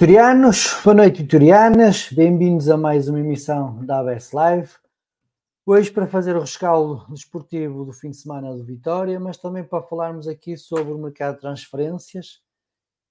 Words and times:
Vitorianos. 0.00 0.80
Boa 0.82 0.94
noite, 0.94 1.20
vitorianas. 1.20 2.10
Bem-vindos 2.10 2.70
a 2.70 2.76
mais 2.78 3.06
uma 3.06 3.20
emissão 3.20 3.84
da 3.84 3.98
ABS 3.98 4.32
Live. 4.32 4.70
Hoje 5.66 5.90
para 5.90 6.06
fazer 6.06 6.34
o 6.36 6.40
rescaldo 6.40 7.04
desportivo 7.12 7.84
do 7.84 7.92
fim 7.92 8.08
de 8.08 8.16
semana 8.16 8.56
do 8.56 8.64
Vitória, 8.64 9.20
mas 9.20 9.36
também 9.36 9.62
para 9.62 9.82
falarmos 9.82 10.26
aqui 10.26 10.56
sobre 10.56 10.94
o 10.94 10.98
mercado 10.98 11.34
de 11.34 11.42
transferências 11.42 12.40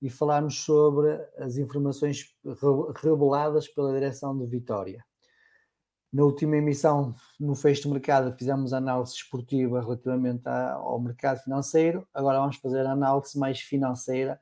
e 0.01 0.09
falarmos 0.09 0.63
sobre 0.63 1.11
as 1.37 1.57
informações 1.57 2.35
reveladas 3.03 3.67
pela 3.67 3.93
direção 3.93 4.35
do 4.35 4.47
Vitória. 4.47 5.05
Na 6.11 6.23
última 6.23 6.57
emissão, 6.57 7.13
no 7.39 7.53
fecho 7.53 7.83
do 7.83 7.93
mercado, 7.93 8.35
fizemos 8.35 8.73
análise 8.73 9.13
esportiva 9.13 9.79
relativamente 9.79 10.47
ao 10.47 10.99
mercado 10.99 11.39
financeiro. 11.41 12.07
Agora 12.11 12.39
vamos 12.39 12.55
fazer 12.55 12.83
análise 12.87 13.37
mais 13.37 13.59
financeira 13.59 14.41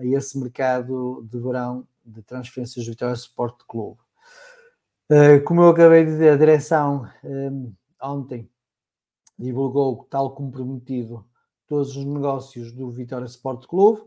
a 0.00 0.04
esse 0.04 0.38
mercado 0.38 1.26
de 1.30 1.38
verão 1.38 1.86
de 2.04 2.22
transferências 2.22 2.84
do 2.84 2.90
Vitória 2.90 3.14
Sport 3.14 3.62
Clube. 3.68 4.00
Uh, 5.10 5.42
como 5.44 5.62
eu 5.62 5.68
acabei 5.68 6.04
de 6.04 6.12
dizer, 6.12 6.30
a 6.30 6.36
direção 6.36 7.08
um, 7.22 7.74
ontem 8.02 8.50
divulgou, 9.38 10.06
tal 10.08 10.34
como 10.34 10.50
prometido, 10.50 11.26
todos 11.66 11.96
os 11.96 12.04
negócios 12.04 12.72
do 12.72 12.90
Vitória 12.90 13.26
Sport 13.26 13.66
Clube. 13.66 14.00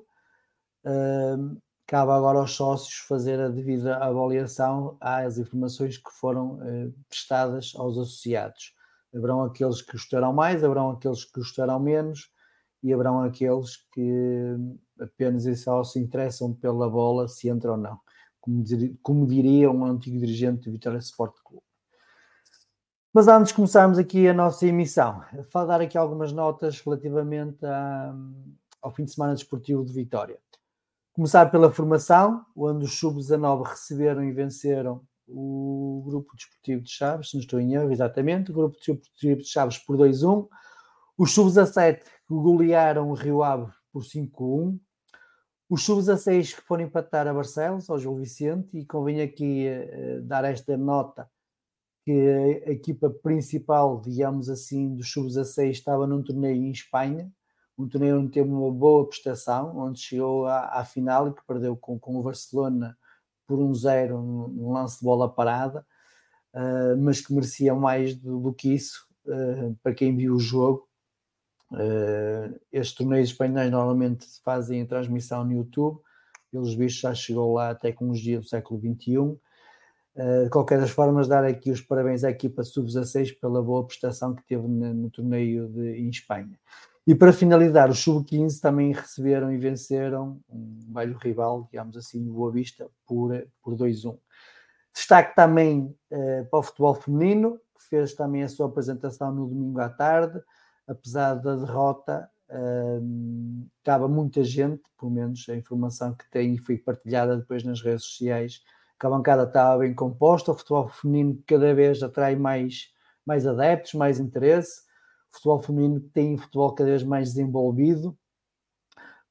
Uh, 0.84 1.62
cabe 1.86 2.12
agora 2.12 2.40
aos 2.40 2.52
sócios 2.52 2.96
fazer 3.08 3.40
a 3.40 3.50
devida 3.50 3.98
avaliação 3.98 4.98
às 5.00 5.38
informações 5.38 5.98
que 5.98 6.09
foram 6.12 6.59
prestadas 7.08 7.74
aos 7.76 7.98
associados. 7.98 8.74
Haverão 9.14 9.44
aqueles 9.44 9.82
que 9.82 9.92
gostarão 9.92 10.34
mais, 10.34 10.64
haverão 10.64 10.90
aqueles 10.90 11.24
que 11.24 11.40
gostarão 11.40 11.80
menos 11.80 12.32
e 12.82 12.94
haverão 12.94 13.22
aqueles 13.22 13.78
que 13.94 14.58
apenas 15.03 15.46
e 15.46 15.56
só 15.56 15.84
se 15.84 16.00
interessam 16.00 16.53
pela 16.53 16.90
bola, 16.90 17.28
se 17.28 17.50
entra 17.50 17.72
ou 17.72 17.78
não, 17.78 18.00
como, 18.40 18.64
dir, 18.64 18.97
como 19.02 19.28
diria 19.28 19.69
um 19.69 19.86
antigo 19.86 20.18
dirigente 20.18 20.66
do 20.66 20.72
Vitória 20.72 20.97
Sport 20.97 21.36
Clube. 21.44 21.64
Mas 23.14 23.28
antes 23.28 23.50
de 23.50 23.56
começarmos 23.56 24.00
aqui 24.00 24.28
a 24.28 24.34
nossa 24.34 24.66
emissão, 24.66 25.24
vou 25.53 25.68
dar 25.68 25.81
aqui 25.81 25.97
algumas 25.97 26.31
notas 26.31 26.80
relativamente 26.80 27.64
a, 27.64 28.16
ao 28.81 28.91
fim 28.91 29.06
de 29.06 29.14
semana 29.14 29.36
desportivo 29.36 29.86
de 29.86 29.94
Vitória. 29.94 30.40
Começar 31.14 31.52
pela 31.52 31.72
formação, 31.72 32.44
onde 32.55 32.85
os 32.85 32.97
sub-19 32.97 33.67
receberam 33.67 34.23
e 34.23 34.32
venceram 34.32 35.05
o 35.28 36.03
grupo 36.08 36.35
desportivo 36.35 36.82
de 36.82 36.90
Chaves, 36.90 37.29
se 37.29 37.35
não 37.35 37.41
estou 37.41 37.59
em 37.59 37.76
erro, 37.76 37.91
exatamente, 37.91 38.50
o 38.50 38.53
grupo 38.55 38.78
desportivo 38.78 39.41
de 39.41 39.47
Chaves 39.47 39.78
por 39.78 39.96
2-1. 39.96 40.47
Os 41.16 41.34
sub-17 41.34 42.02
golearam 42.28 43.11
o 43.11 43.14
Rio 43.14 43.44
Ave 43.44 43.72
por 43.91 44.03
5-1. 44.03 44.79
Os 45.70 45.84
sub-16 45.84 46.56
que 46.56 46.62
foram 46.62 46.84
empatar 46.84 47.28
a 47.28 47.34
Barcelos, 47.34 47.90
ao 47.90 47.98
Gil 47.98 48.16
Vicente, 48.16 48.78
e 48.78 48.86
convém 48.86 49.22
aqui 49.22 49.66
uh, 49.68 50.22
dar 50.22 50.44
esta 50.44 50.78
nota 50.78 51.30
que 52.04 52.12
a 52.68 52.72
equipa 52.72 53.10
principal, 53.10 54.02
digamos 54.02 54.50
assim, 54.50 54.94
dos 54.94 55.10
sub-16 55.12 55.72
estava 55.72 56.06
num 56.06 56.22
torneio 56.22 56.64
em 56.64 56.72
Espanha, 56.72 57.32
um 57.78 57.88
torneio 57.88 58.20
onde 58.20 58.32
teve 58.32 58.50
uma 58.50 58.72
boa 58.72 59.08
prestação, 59.08 59.78
onde 59.78 60.00
chegou 60.00 60.46
à, 60.46 60.80
à 60.80 60.86
final 60.86 61.30
e 61.30 61.34
que 61.34 61.46
perdeu 61.48 61.76
com, 61.78 61.98
com 61.98 62.18
o 62.18 62.24
Barcelona 62.24 62.98
por 63.48 63.58
um 63.60 63.74
zero 63.74 64.22
num 64.22 64.74
lance 64.74 65.00
de 65.00 65.06
bola 65.06 65.34
parada, 65.34 65.86
uh, 66.54 66.98
mas 67.02 67.22
que 67.22 67.34
merecia 67.34 67.74
mais 67.74 68.16
do, 68.16 68.40
do 68.40 68.54
que 68.54 68.74
isso, 68.74 69.08
uh, 69.26 69.76
para 69.82 69.94
quem 69.94 70.16
viu 70.16 70.36
o 70.36 70.40
jogo, 70.40 70.88
Uh, 71.73 72.59
estes 72.72 72.96
torneios 72.96 73.29
espanhóis 73.29 73.72
normalmente 73.72 74.28
fazem 74.43 74.84
a 74.84 74.85
transmissão 74.85 75.43
no 75.43 75.53
YouTube, 75.53 75.99
pelos 76.52 76.75
bichos 76.75 76.99
já 76.99 77.16
chegou 77.16 77.53
lá 77.53 77.75
os 78.02 78.20
dias 78.20 78.43
do 78.43 78.47
século 78.47 78.79
XXI. 78.79 79.17
Uh, 79.17 80.43
de 80.43 80.49
qualquer 80.52 80.79
das 80.79 80.91
formas, 80.91 81.28
dar 81.28 81.43
aqui 81.43 81.72
os 81.72 81.81
parabéns 81.81 82.23
à 82.23 82.29
equipa 82.29 82.64
sub-16 82.64 83.40
pela 83.40 83.64
boa 83.64 83.84
prestação 83.87 84.35
que 84.35 84.43
teve 84.43 84.67
no, 84.67 84.93
no 84.93 85.09
torneio 85.09 85.67
de, 85.67 85.97
em 85.97 86.09
Espanha. 86.09 86.59
E 87.08 87.16
para 87.16 87.34
finalizar, 87.34 87.90
os 87.90 87.99
sub-15 87.99 88.61
também 88.61 88.91
receberam 88.93 89.52
e 89.52 89.58
venceram 89.58 90.40
um 90.47 90.78
velho 90.93 91.17
rival, 91.17 91.67
digamos 91.72 91.97
assim, 91.97 92.23
Boa 92.23 92.52
Vista, 92.52 92.87
por, 93.08 93.31
por 93.64 93.76
2-1. 93.76 94.16
Destaque 94.93 95.35
também 95.35 95.93
uh, 96.11 96.46
para 96.52 96.59
o 96.59 96.64
futebol 96.64 96.93
feminino, 96.93 97.59
que 97.76 97.84
fez 97.90 98.14
também 98.14 98.43
a 98.43 98.47
sua 98.47 98.67
apresentação 98.67 99.34
no 99.34 99.47
domingo 99.47 99.79
à 99.79 99.90
tarde 99.90 100.40
apesar 100.88 101.35
da 101.35 101.56
derrota, 101.56 102.30
um, 102.50 103.68
estava 103.78 104.08
muita 104.08 104.44
gente, 104.44 104.84
pelo 105.00 105.12
menos 105.12 105.46
a 105.50 105.56
informação 105.56 106.14
que 106.14 106.30
tem 106.30 106.56
e 106.56 106.58
foi 106.59 106.78
partilhada 106.78 107.38
depois 107.38 107.64
nas 107.64 107.82
redes 107.82 108.06
sociais, 108.06 108.62
que 109.00 109.06
a 109.06 109.09
bancada 109.09 109.44
estava 109.44 109.80
bem 109.80 109.94
composta, 109.94 110.52
o 110.52 110.56
futebol 110.56 110.88
feminino 110.88 111.41
cada 111.47 111.74
vez 111.74 112.02
atrai 112.03 112.35
mais, 112.35 112.90
mais 113.26 113.47
adeptos, 113.47 113.94
mais 113.94 114.20
interesse, 114.20 114.82
o 115.32 115.35
futebol 115.35 115.59
feminino 115.59 116.00
tem 116.00 116.35
um 116.35 116.38
futebol 116.38 116.74
cada 116.74 116.90
vez 116.90 117.03
mais 117.03 117.29
desenvolvido, 117.29 118.18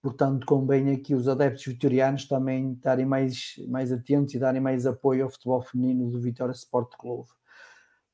portanto 0.02 0.44
convém 0.46 0.90
aqui 0.92 1.14
os 1.14 1.28
adeptos 1.28 1.64
vitorianos 1.64 2.26
também 2.26 2.72
estarem 2.72 3.06
mais, 3.06 3.54
mais 3.68 3.92
atentos 3.92 4.34
e 4.34 4.38
darem 4.38 4.60
mais 4.60 4.84
apoio 4.84 5.24
ao 5.24 5.30
futebol 5.30 5.62
feminino 5.62 6.10
do 6.10 6.20
Vitória 6.20 6.52
Sport 6.52 6.96
Clube. 6.98 7.28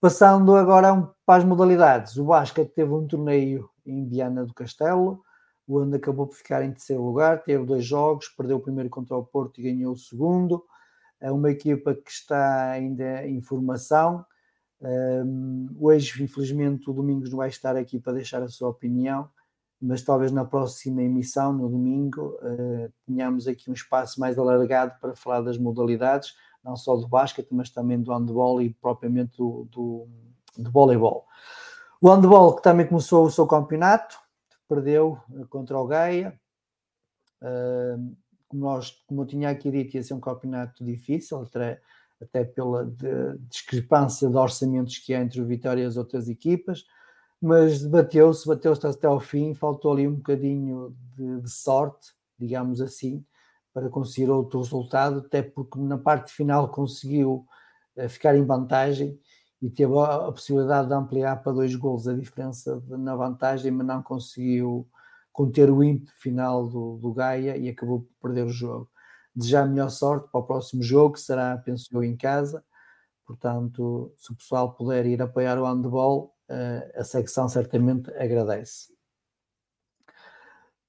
Passando 0.00 0.54
agora 0.54 1.12
para 1.26 1.40
as 1.40 1.44
modalidades, 1.44 2.16
o 2.16 2.24
basquete 2.24 2.70
teve 2.72 2.92
um 2.92 3.04
torneio 3.04 3.68
em 3.84 4.06
Viana 4.06 4.46
do 4.46 4.54
Castelo, 4.54 5.24
onde 5.68 5.96
acabou 5.96 6.28
por 6.28 6.36
ficar 6.36 6.62
em 6.64 6.70
terceiro 6.70 7.02
lugar, 7.02 7.42
teve 7.42 7.64
dois 7.66 7.84
jogos, 7.84 8.28
perdeu 8.28 8.58
o 8.58 8.60
primeiro 8.60 8.88
contra 8.88 9.16
o 9.16 9.24
Porto 9.24 9.58
e 9.58 9.64
ganhou 9.64 9.92
o 9.92 9.96
segundo. 9.96 10.64
É 11.20 11.32
uma 11.32 11.50
equipa 11.50 11.96
que 11.96 12.10
está 12.12 12.70
ainda 12.70 13.26
em 13.26 13.40
formação. 13.40 14.24
Um, 14.80 15.66
hoje, 15.80 16.22
infelizmente, 16.22 16.88
o 16.88 16.92
Domingos 16.92 17.30
não 17.30 17.38
vai 17.38 17.48
estar 17.48 17.76
aqui 17.76 17.98
para 17.98 18.12
deixar 18.12 18.40
a 18.40 18.48
sua 18.48 18.68
opinião, 18.68 19.28
mas 19.82 20.02
talvez 20.02 20.30
na 20.30 20.44
próxima 20.44 21.02
emissão, 21.02 21.52
no 21.52 21.68
domingo, 21.68 22.38
uh, 22.40 22.92
tenhamos 23.04 23.48
aqui 23.48 23.68
um 23.68 23.74
espaço 23.74 24.20
mais 24.20 24.38
alargado 24.38 24.94
para 25.00 25.16
falar 25.16 25.40
das 25.40 25.58
modalidades, 25.58 26.34
não 26.68 26.76
só 26.76 26.94
do 26.96 27.08
basquete, 27.08 27.48
mas 27.50 27.70
também 27.70 28.00
do 28.00 28.12
handball 28.12 28.60
e 28.60 28.74
propriamente 28.74 29.38
do, 29.38 29.66
do, 29.70 30.06
do 30.56 30.70
voleibol. 30.70 31.26
O 32.00 32.10
handball 32.10 32.54
que 32.54 32.62
também 32.62 32.86
começou 32.86 33.24
o 33.24 33.30
seu 33.30 33.46
campeonato, 33.46 34.18
perdeu 34.68 35.18
eh, 35.34 35.44
contra 35.48 35.78
o 35.78 35.86
Gaia. 35.86 36.38
Uh, 37.40 38.14
como, 38.48 38.62
nós, 38.62 38.90
como 39.06 39.22
eu 39.22 39.26
tinha 39.26 39.48
aqui 39.48 39.70
dito, 39.70 39.96
ia 39.96 40.02
ser 40.02 40.14
um 40.14 40.20
campeonato 40.20 40.84
difícil, 40.84 41.40
até, 41.42 41.80
até 42.20 42.44
pela 42.44 42.84
de, 42.84 43.38
discrepância 43.48 44.28
de 44.28 44.36
orçamentos 44.36 44.98
que 44.98 45.14
há 45.14 45.20
entre 45.20 45.40
o 45.40 45.46
Vitória 45.46 45.82
e 45.82 45.86
as 45.86 45.96
outras 45.96 46.28
equipas, 46.28 46.84
mas 47.40 47.82
debateu-se, 47.82 48.46
bateu-se 48.46 48.86
até 48.86 49.06
ao 49.06 49.20
fim, 49.20 49.54
faltou 49.54 49.92
ali 49.92 50.06
um 50.06 50.16
bocadinho 50.16 50.94
de, 51.16 51.40
de, 51.40 51.50
sorte, 51.50 52.12
digamos 52.38 52.80
assim, 52.80 53.24
para 53.78 53.88
conseguir 53.90 54.28
outro 54.30 54.60
resultado, 54.60 55.20
até 55.20 55.42
porque 55.42 55.78
na 55.78 55.96
parte 55.96 56.32
final 56.32 56.68
conseguiu 56.68 57.46
uh, 57.96 58.08
ficar 58.08 58.36
em 58.36 58.44
vantagem 58.44 59.18
e 59.62 59.70
teve 59.70 59.96
a, 59.98 60.32
possibilidade 60.32 60.88
de 60.88 60.94
ampliar 60.94 61.36
para 61.42 61.52
dois 61.52 61.74
gols 61.74 62.06
a 62.08 62.14
diferença 62.14 62.82
na 62.88 63.14
vantagem, 63.14 63.70
mas 63.70 63.86
não 63.86 64.02
conseguiu 64.02 64.88
conter 65.32 65.70
o 65.70 65.82
ímpeto 65.82 66.12
final 66.16 66.66
do, 66.66 66.96
do 66.98 67.12
Gaia 67.12 67.56
e 67.56 67.68
acabou 67.68 68.00
por 68.00 68.28
perder 68.28 68.46
o 68.46 68.50
jogo. 68.50 68.90
Desejar 69.34 69.68
melhor 69.68 69.90
sorte 69.90 70.28
para 70.30 70.40
o 70.40 70.44
próximo 70.44 70.82
jogo, 70.82 71.14
que 71.14 71.20
será, 71.20 71.56
penso 71.58 71.88
eu, 71.92 72.02
em 72.02 72.16
casa. 72.16 72.64
Portanto, 73.24 74.12
se 74.16 74.32
o 74.32 74.36
pessoal 74.36 74.74
puder 74.74 75.06
ir 75.06 75.22
apoiar 75.22 75.58
o 75.58 75.64
handball, 75.64 76.34
eh, 76.48 76.92
a 76.96 77.04
secção 77.04 77.48
certamente 77.48 78.10
agradece. 78.16 78.97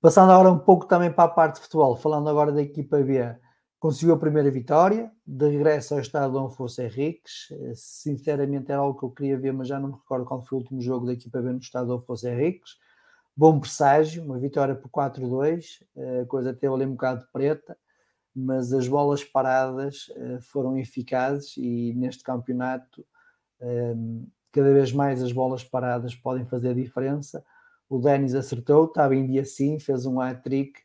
Passando 0.01 0.31
agora 0.31 0.51
um 0.51 0.59
pouco 0.59 0.85
também 0.85 1.11
para 1.11 1.25
a 1.25 1.33
parte 1.33 1.55
de 1.55 1.61
futebol, 1.61 1.95
falando 1.95 2.29
agora 2.29 2.51
da 2.51 2.61
equipa 2.61 2.97
B, 2.99 3.35
conseguiu 3.79 4.15
a 4.15 4.19
primeira 4.19 4.49
vitória, 4.49 5.11
de 5.25 5.49
regresso 5.49 5.93
ao 5.93 5.99
estado 5.99 6.33
Dom 6.33 6.45
Afonso 6.47 6.81
Henriques. 6.81 7.47
Eh, 7.51 7.73
sinceramente 7.75 8.71
era 8.71 8.81
algo 8.81 8.97
que 8.97 9.05
eu 9.05 9.11
queria 9.11 9.37
ver, 9.37 9.51
mas 9.51 9.67
já 9.67 9.79
não 9.79 9.89
me 9.89 9.95
recordo 9.95 10.25
qual 10.25 10.41
foi 10.41 10.57
o 10.57 10.61
último 10.61 10.81
jogo 10.81 11.05
da 11.05 11.13
equipa 11.13 11.41
B 11.41 11.51
no 11.51 11.59
estado 11.59 11.87
Dom 11.87 11.97
Afonso 11.97 12.27
Henriques 12.27 12.77
bom 13.39 13.57
presságio, 13.57 14.21
uma 14.21 14.37
vitória 14.37 14.75
por 14.75 14.89
4-2, 14.89 15.81
a 16.21 16.25
coisa 16.25 16.53
teve 16.53 16.73
ali 16.73 16.85
um 16.85 16.91
bocado 16.91 17.25
preta, 17.31 17.77
mas 18.35 18.73
as 18.73 18.85
bolas 18.85 19.23
paradas 19.23 20.11
eh, 20.13 20.39
foram 20.41 20.77
eficazes 20.77 21.55
e 21.55 21.93
neste 21.95 22.21
campeonato 22.21 23.05
ehm, 23.61 24.25
cada 24.51 24.73
vez 24.73 24.91
mais 24.91 25.23
as 25.23 25.31
bolas 25.31 25.63
paradas 25.63 26.13
podem 26.15 26.45
fazer 26.45 26.75
diferença. 26.75 27.45
O 27.89 27.97
Denis 27.97 28.35
acertou, 28.35 28.85
estava 28.85 29.15
em 29.15 29.25
dia 29.25 29.43
sim, 29.43 29.79
fez 29.79 30.05
um 30.05 30.21
hat-trick, 30.21 30.79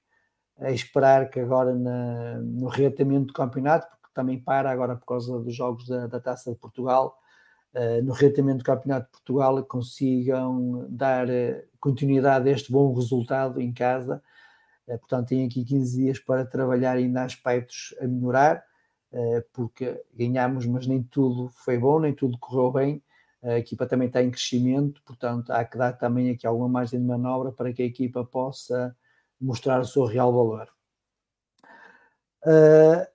a 0.58 0.70
esperar 0.70 1.28
que 1.28 1.40
agora 1.40 1.74
na, 1.74 2.38
no 2.38 2.68
reatamento 2.68 3.26
do 3.26 3.32
campeonato, 3.32 3.86
porque 3.88 4.14
também 4.14 4.40
para 4.40 4.70
agora 4.70 4.96
por 4.96 5.06
causa 5.06 5.38
dos 5.38 5.54
jogos 5.54 5.86
da, 5.86 6.06
da 6.06 6.20
Taça 6.20 6.52
de 6.52 6.56
Portugal, 6.58 7.18
uh, 7.74 8.02
no 8.02 8.12
reatamento 8.12 8.58
do 8.58 8.64
Campeonato 8.64 9.06
de 9.06 9.12
Portugal 9.12 9.62
consigam 9.64 10.86
dar 10.88 11.28
uh, 11.28 11.62
continuidade 11.80 12.48
a 12.48 12.52
este 12.52 12.70
bom 12.70 12.94
resultado 12.94 13.60
em 13.60 13.72
casa. 13.72 14.22
Uh, 14.86 14.98
portanto, 14.98 15.28
têm 15.28 15.46
aqui 15.46 15.64
15 15.64 15.96
dias 15.96 16.18
para 16.18 16.46
trabalhar 16.46 16.96
ainda 16.96 17.24
aspectos 17.24 17.94
a 18.00 18.06
melhorar, 18.06 18.64
porque 19.52 20.02
ganhámos, 20.12 20.66
mas 20.66 20.88
nem 20.88 21.00
tudo 21.00 21.48
foi 21.54 21.78
bom, 21.78 22.00
nem 22.00 22.12
tudo 22.12 22.36
correu 22.36 22.72
bem. 22.72 23.00
A 23.44 23.58
equipa 23.58 23.86
também 23.86 24.08
está 24.08 24.22
em 24.22 24.30
crescimento, 24.30 25.02
portanto, 25.04 25.50
há 25.50 25.64
que 25.64 25.76
dar 25.76 25.92
também 25.92 26.30
aqui 26.30 26.46
alguma 26.46 26.68
margem 26.68 26.98
de 26.98 27.06
manobra 27.06 27.52
para 27.52 27.72
que 27.74 27.82
a 27.82 27.86
equipa 27.86 28.24
possa 28.24 28.96
mostrar 29.38 29.80
o 29.80 29.84
seu 29.84 30.06
real 30.06 30.32
valor. 30.32 30.68
Uh, 32.46 33.06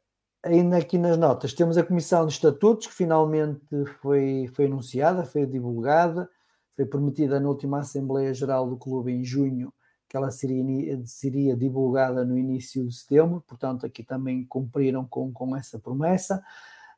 ainda 0.44 0.78
aqui 0.78 1.00
nas 1.00 1.18
notas, 1.18 1.54
temos 1.54 1.78
a 1.78 1.84
Comissão 1.84 2.28
de 2.28 2.34
Estatutos, 2.34 2.88
que 2.88 2.94
finalmente 2.94 3.86
foi, 4.02 4.50
foi 4.54 4.66
anunciada, 4.66 5.26
foi 5.26 5.48
divulgada, 5.48 6.30
foi 6.76 6.86
prometida 6.86 7.40
na 7.40 7.50
última 7.50 7.80
Assembleia 7.80 8.32
Geral 8.32 8.70
do 8.70 8.78
Clube 8.78 9.12
em 9.12 9.24
junho, 9.24 9.74
que 10.08 10.16
ela 10.16 10.30
seria, 10.30 11.06
seria 11.06 11.56
divulgada 11.56 12.24
no 12.24 12.38
início 12.38 12.88
de 12.88 12.96
setembro, 12.96 13.44
portanto, 13.48 13.86
aqui 13.86 14.04
também 14.04 14.46
cumpriram 14.46 15.06
com, 15.06 15.32
com 15.32 15.56
essa 15.56 15.80
promessa. 15.80 16.44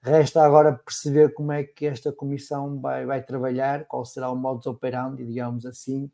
Resta 0.04 0.44
agora 0.44 0.74
perceber 0.74 1.32
como 1.34 1.52
é 1.52 1.64
que 1.64 1.86
esta 1.86 2.12
comissão 2.12 2.80
vai, 2.82 3.06
vai 3.06 3.22
trabalhar, 3.22 3.86
qual 3.86 4.04
será 4.04 4.32
o 4.32 4.36
modus 4.36 4.66
operandi, 4.66 5.24
digamos 5.24 5.64
assim, 5.64 6.10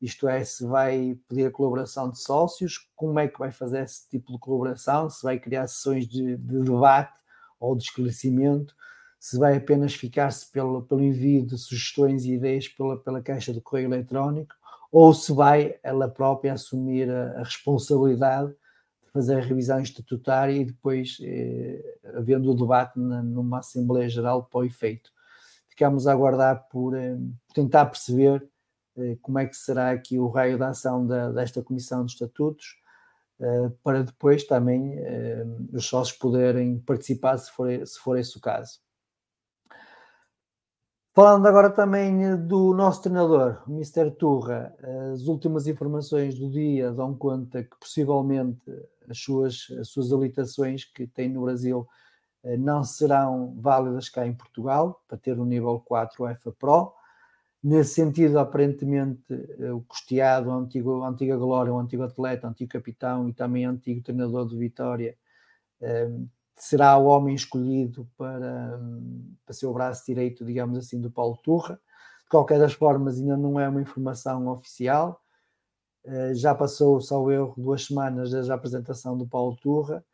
isto 0.00 0.28
é, 0.28 0.44
se 0.44 0.66
vai 0.66 1.18
pedir 1.26 1.46
a 1.46 1.50
colaboração 1.50 2.10
de 2.10 2.18
sócios, 2.18 2.90
como 2.94 3.18
é 3.18 3.28
que 3.28 3.38
vai 3.38 3.50
fazer 3.50 3.82
esse 3.82 4.08
tipo 4.10 4.32
de 4.32 4.38
colaboração, 4.38 5.08
se 5.08 5.22
vai 5.22 5.38
criar 5.38 5.66
sessões 5.68 6.06
de, 6.06 6.36
de 6.36 6.60
debate 6.60 7.18
ou 7.58 7.74
de 7.74 7.84
esclarecimento, 7.84 8.74
se 9.18 9.38
vai 9.38 9.56
apenas 9.56 9.94
ficar-se 9.94 10.50
pelo, 10.50 10.82
pelo 10.82 11.02
envio 11.02 11.44
de 11.44 11.56
sugestões 11.56 12.24
e 12.24 12.34
ideias 12.34 12.68
pela, 12.68 12.98
pela 12.98 13.22
caixa 13.22 13.54
de 13.54 13.60
correio 13.60 13.88
eletrónico, 13.88 14.54
ou 14.92 15.14
se 15.14 15.32
vai 15.32 15.78
ela 15.82 16.08
própria 16.08 16.52
assumir 16.52 17.10
a, 17.10 17.40
a 17.40 17.42
responsabilidade 17.42 18.50
de 18.50 18.56
fazer 19.12 19.36
a 19.36 19.40
revisão 19.40 19.80
estatutária 19.80 20.52
e 20.52 20.64
depois, 20.64 21.18
eh, 21.22 21.98
havendo 22.14 22.50
o 22.50 22.54
debate 22.54 22.98
na, 22.98 23.22
numa 23.22 23.58
Assembleia 23.58 24.08
Geral 24.08 24.44
para 24.44 24.60
o 24.60 24.64
efeito. 24.64 25.10
Ficamos 25.68 26.06
a 26.06 26.12
aguardar 26.12 26.68
por 26.70 26.96
eh, 26.96 27.18
tentar 27.54 27.86
perceber 27.86 28.48
eh, 28.96 29.16
como 29.22 29.38
é 29.38 29.46
que 29.46 29.56
será 29.56 29.90
aqui 29.90 30.18
o 30.18 30.28
raio 30.28 30.58
da 30.58 30.68
ação 30.68 31.06
da, 31.06 31.30
desta 31.30 31.62
Comissão 31.62 32.04
de 32.04 32.12
Estatutos, 32.12 32.76
eh, 33.40 33.70
para 33.82 34.02
depois 34.04 34.44
também 34.44 34.94
eh, 34.98 35.44
os 35.72 35.86
sócios 35.86 36.18
poderem 36.18 36.78
participar, 36.80 37.38
se 37.38 37.50
for, 37.52 37.68
se 37.86 37.98
for 37.98 38.18
esse 38.18 38.36
o 38.36 38.40
caso. 38.40 38.80
Falando 41.12 41.46
agora 41.46 41.70
também 41.70 42.36
do 42.46 42.72
nosso 42.72 43.02
treinador, 43.02 43.64
o 43.66 43.72
Mr. 43.72 44.12
Turra, 44.12 44.72
as 45.12 45.26
últimas 45.26 45.66
informações 45.66 46.38
do 46.38 46.48
dia 46.48 46.92
dão 46.92 47.16
conta 47.16 47.64
que 47.64 47.76
possivelmente 47.80 48.60
as 49.08 49.18
suas, 49.18 49.66
as 49.80 49.88
suas 49.88 50.12
habilitações 50.12 50.84
que 50.84 51.08
tem 51.08 51.28
no 51.28 51.42
Brasil 51.42 51.86
não 52.60 52.84
serão 52.84 53.56
válidas 53.58 54.08
cá 54.08 54.24
em 54.24 54.32
Portugal, 54.32 55.02
para 55.08 55.18
ter 55.18 55.36
o 55.38 55.44
nível 55.44 55.80
4 55.80 56.22
UEFA 56.22 56.52
Pro. 56.52 56.92
Nesse 57.62 57.94
sentido, 57.94 58.38
aparentemente, 58.38 59.22
eh, 59.58 59.72
o 59.72 59.82
custeado, 59.82 60.48
o 60.48 60.52
antigo, 60.52 61.02
a 61.02 61.08
antiga 61.08 61.36
glória, 61.36 61.74
o 61.74 61.78
antigo 61.78 62.04
atleta, 62.04 62.46
o 62.46 62.50
antigo 62.50 62.70
capitão 62.70 63.28
e 63.28 63.34
também 63.34 63.66
o 63.66 63.70
antigo 63.70 64.02
treinador 64.02 64.48
de 64.48 64.56
Vitória, 64.56 65.14
eh, 65.80 66.08
será 66.60 66.96
o 66.98 67.06
homem 67.06 67.34
escolhido 67.34 68.08
para, 68.16 68.78
para 69.44 69.54
ser 69.54 69.66
o 69.66 69.72
braço 69.72 70.04
direito, 70.06 70.44
digamos 70.44 70.78
assim, 70.78 71.00
do 71.00 71.10
Paulo 71.10 71.36
Turra. 71.38 71.80
De 72.24 72.28
qualquer 72.28 72.58
das 72.58 72.74
formas, 72.74 73.18
ainda 73.18 73.36
não 73.36 73.58
é 73.58 73.68
uma 73.68 73.80
informação 73.80 74.46
oficial. 74.48 75.20
Eh, 76.04 76.34
já 76.34 76.54
passou, 76.54 77.00
salvo 77.00 77.30
erro, 77.30 77.54
duas 77.56 77.86
semanas 77.86 78.30
desde 78.30 78.52
a 78.52 78.54
apresentação 78.54 79.16
do 79.16 79.26
Paulo 79.26 79.56
Turra. 79.56 80.04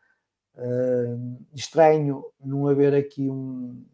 Estranho 1.55 2.25
não 2.41 2.67
haver 2.67 2.95
aqui 2.95 3.29
um, 3.29 3.85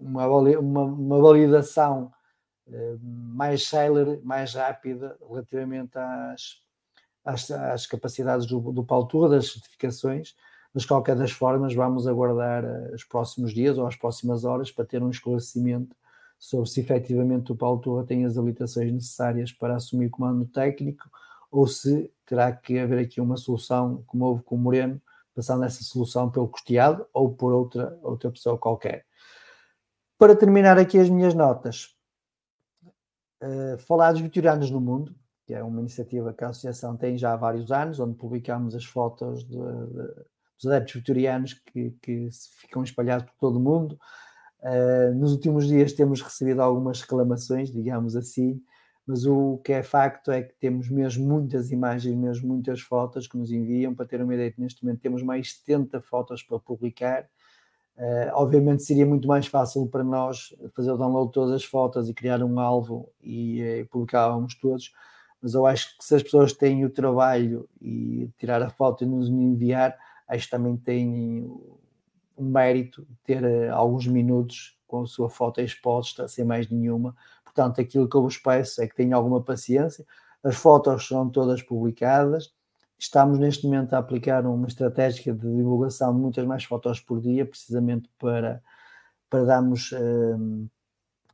uma, 0.00 0.26
uma, 0.26 0.82
uma 0.82 1.20
validação 1.20 2.12
mais 3.00 3.66
célere, 3.66 4.20
mais 4.22 4.54
rápida 4.54 5.16
relativamente 5.26 5.96
às, 5.96 6.62
às, 7.24 7.50
às 7.50 7.86
capacidades 7.86 8.46
do, 8.46 8.60
do 8.72 8.84
Paulo 8.84 9.06
Turra, 9.06 9.28
das 9.30 9.52
certificações, 9.52 10.34
mas 10.78 10.82
de 10.82 10.88
qualquer 10.88 11.16
das 11.16 11.32
formas 11.32 11.74
vamos 11.74 12.06
aguardar 12.06 12.64
eh, 12.64 12.94
os 12.94 13.02
próximos 13.02 13.52
dias 13.52 13.78
ou 13.78 13.86
as 13.88 13.96
próximas 13.96 14.44
horas 14.44 14.70
para 14.70 14.84
ter 14.84 15.02
um 15.02 15.10
esclarecimento 15.10 15.96
sobre 16.38 16.70
se 16.70 16.78
efetivamente 16.78 17.50
o 17.50 17.56
Paulo 17.56 17.80
Turra 17.80 18.04
tem 18.04 18.24
as 18.24 18.38
habilitações 18.38 18.92
necessárias 18.92 19.50
para 19.50 19.74
assumir 19.74 20.06
o 20.06 20.10
comando 20.10 20.46
técnico 20.46 21.10
ou 21.50 21.66
se 21.66 22.08
terá 22.24 22.52
que 22.52 22.78
haver 22.78 23.00
aqui 23.00 23.20
uma 23.20 23.36
solução, 23.36 24.04
como 24.06 24.24
houve 24.24 24.44
com 24.44 24.54
o 24.54 24.58
Moreno, 24.58 25.02
passando 25.34 25.64
essa 25.64 25.82
solução 25.82 26.30
pelo 26.30 26.46
custeado 26.46 27.04
ou 27.12 27.34
por 27.34 27.52
outra, 27.52 27.98
outra 28.00 28.30
pessoa 28.30 28.56
qualquer. 28.56 29.04
Para 30.16 30.36
terminar 30.36 30.78
aqui 30.78 30.96
as 30.96 31.10
minhas 31.10 31.34
notas, 31.34 31.96
uh, 33.42 33.76
falar 33.78 34.12
dos 34.12 34.20
vitorianos 34.20 34.70
no 34.70 34.80
mundo. 34.80 35.12
que 35.44 35.54
é 35.54 35.64
uma 35.64 35.80
iniciativa 35.80 36.32
que 36.32 36.44
a 36.44 36.50
Associação 36.50 36.96
tem 36.96 37.18
já 37.18 37.32
há 37.32 37.36
vários 37.36 37.72
anos, 37.72 37.98
onde 37.98 38.14
publicamos 38.14 38.76
as 38.76 38.84
fotos 38.84 39.42
de, 39.42 39.56
de, 39.56 40.28
dos 40.58 40.70
adeptos 40.70 40.94
vitorianos 40.94 41.54
que, 41.54 41.94
que 42.02 42.28
ficam 42.58 42.82
espalhados 42.82 43.26
por 43.26 43.34
todo 43.38 43.56
o 43.56 43.60
mundo. 43.60 43.98
Uh, 44.60 45.14
nos 45.14 45.32
últimos 45.32 45.68
dias 45.68 45.92
temos 45.92 46.20
recebido 46.20 46.60
algumas 46.60 47.00
reclamações, 47.00 47.72
digamos 47.72 48.16
assim, 48.16 48.60
mas 49.06 49.24
o 49.24 49.58
que 49.64 49.72
é 49.72 49.82
facto 49.82 50.30
é 50.30 50.42
que 50.42 50.54
temos 50.60 50.90
mesmo 50.90 51.26
muitas 51.26 51.70
imagens, 51.70 52.14
mesmo 52.14 52.48
muitas 52.48 52.80
fotos 52.80 53.26
que 53.26 53.38
nos 53.38 53.50
enviam. 53.50 53.94
Para 53.94 54.04
ter 54.04 54.20
uma 54.20 54.34
ideia, 54.34 54.52
neste 54.58 54.84
momento 54.84 55.00
temos 55.00 55.22
mais 55.22 55.54
70 55.60 56.02
fotos 56.02 56.42
para 56.42 56.58
publicar. 56.58 57.26
Uh, 57.96 58.30
obviamente 58.34 58.82
seria 58.82 59.06
muito 59.06 59.26
mais 59.26 59.46
fácil 59.46 59.86
para 59.88 60.04
nós 60.04 60.54
fazer 60.74 60.92
o 60.92 60.96
download 60.96 61.28
de 61.28 61.32
todas 61.32 61.52
as 61.52 61.64
fotos 61.64 62.08
e 62.08 62.14
criar 62.14 62.42
um 62.42 62.60
alvo 62.60 63.10
e 63.20 63.62
uh, 63.62 63.88
publicávamos 63.88 64.54
todos, 64.54 64.92
mas 65.42 65.54
eu 65.54 65.66
acho 65.66 65.96
que 65.96 66.04
se 66.04 66.14
as 66.14 66.22
pessoas 66.22 66.52
têm 66.52 66.84
o 66.84 66.90
trabalho 66.90 67.68
e 67.80 68.30
tirar 68.38 68.62
a 68.62 68.70
foto 68.70 69.02
e 69.02 69.06
nos 69.06 69.28
enviar, 69.28 69.96
acho 70.28 70.44
que 70.44 70.50
também 70.50 70.76
têm 70.76 71.44
o 72.36 72.44
mérito 72.44 73.02
de 73.02 73.16
ter 73.24 73.42
uh, 73.42 73.74
alguns 73.74 74.06
minutos 74.06 74.78
com 74.86 75.02
a 75.02 75.06
sua 75.06 75.28
foto 75.28 75.60
exposta, 75.60 76.28
sem 76.28 76.44
mais 76.44 76.70
nenhuma, 76.70 77.14
Portanto, 77.58 77.80
aquilo 77.80 78.08
que 78.08 78.16
eu 78.16 78.22
vos 78.22 78.36
peço 78.38 78.80
é 78.80 78.86
que 78.86 78.94
tenham 78.94 79.18
alguma 79.18 79.42
paciência. 79.42 80.06
As 80.44 80.54
fotos 80.54 81.08
são 81.08 81.28
todas 81.28 81.60
publicadas. 81.60 82.52
Estamos 82.96 83.36
neste 83.36 83.66
momento 83.66 83.94
a 83.94 83.98
aplicar 83.98 84.46
uma 84.46 84.68
estratégia 84.68 85.34
de 85.34 85.56
divulgação 85.56 86.14
de 86.14 86.20
muitas 86.20 86.46
mais 86.46 86.62
fotos 86.62 87.00
por 87.00 87.20
dia, 87.20 87.44
precisamente 87.44 88.08
para, 88.16 88.62
para 89.28 89.44
darmos 89.44 89.90
um, 89.92 90.68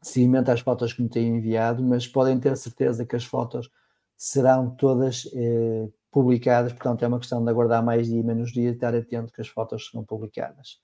seguimento 0.01 0.51
às 0.51 0.61
fotos 0.61 0.95
que 0.95 1.03
me 1.03 1.11
têm 1.11 1.37
enviado, 1.37 1.85
mas 1.85 2.09
podem 2.09 2.41
ter 2.41 2.57
certeza 2.57 3.05
que 3.05 3.17
as 3.17 3.25
fotos 3.25 3.71
serão 4.17 4.71
todas 4.71 5.31
eh, 5.35 5.89
publicadas, 6.15 6.73
portanto 6.73 7.05
é 7.05 7.09
uma 7.09 7.19
questão 7.19 7.43
de 7.43 7.51
aguardar 7.51 7.85
mais 7.85 8.07
dia 8.07 8.21
e 8.21 8.23
menos 8.23 8.53
dia 8.53 8.71
e 8.71 8.73
estar 8.73 8.95
atento 8.95 9.33
que 9.33 9.41
as 9.41 9.49
fotos 9.49 9.89
serão 9.91 10.05
publicadas. 10.05 10.81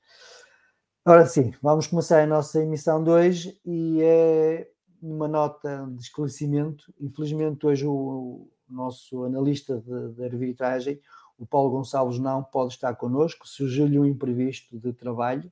Agora 1.05 1.25
sim, 1.25 1.55
vamos 1.63 1.87
começar 1.87 2.21
a 2.21 2.27
nossa 2.27 2.61
emissão 2.61 3.03
de 3.03 3.11
hoje 3.11 3.61
e 3.65 4.03
é 4.03 4.69
uma 5.01 5.29
nota 5.29 5.87
de 5.93 6.03
esclarecimento. 6.03 6.93
Infelizmente, 7.01 7.65
hoje 7.65 7.87
o, 7.87 7.93
o 7.93 8.51
nosso 8.69 9.23
analista 9.23 9.81
de, 9.81 10.15
de, 10.15 10.25
arbitragem, 10.25 11.01
o 11.39 11.47
Paulo 11.47 11.71
Gonçalves, 11.71 12.19
não 12.19 12.43
pode 12.43 12.75
estar 12.75 12.93
connosco. 12.97 13.47
Surgiu-lhe 13.47 14.01
um 14.01 14.05
imprevisto 14.05 14.77
de 14.77 14.93
trabalho 14.93 15.51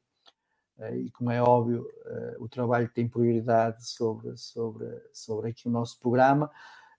eh, 0.80 0.96
e, 0.96 1.10
como 1.12 1.30
é 1.30 1.40
óbvio, 1.40 1.88
eh, 2.04 2.36
o 2.40 2.48
trabalho 2.48 2.90
tem 2.92 3.08
prioridade 3.08 3.88
sobre, 3.88 4.36
sobre, 4.36 4.86
sobre 5.12 5.50
aqui 5.50 5.68
o 5.68 5.70
nosso 5.70 6.00
programa. 6.00 6.50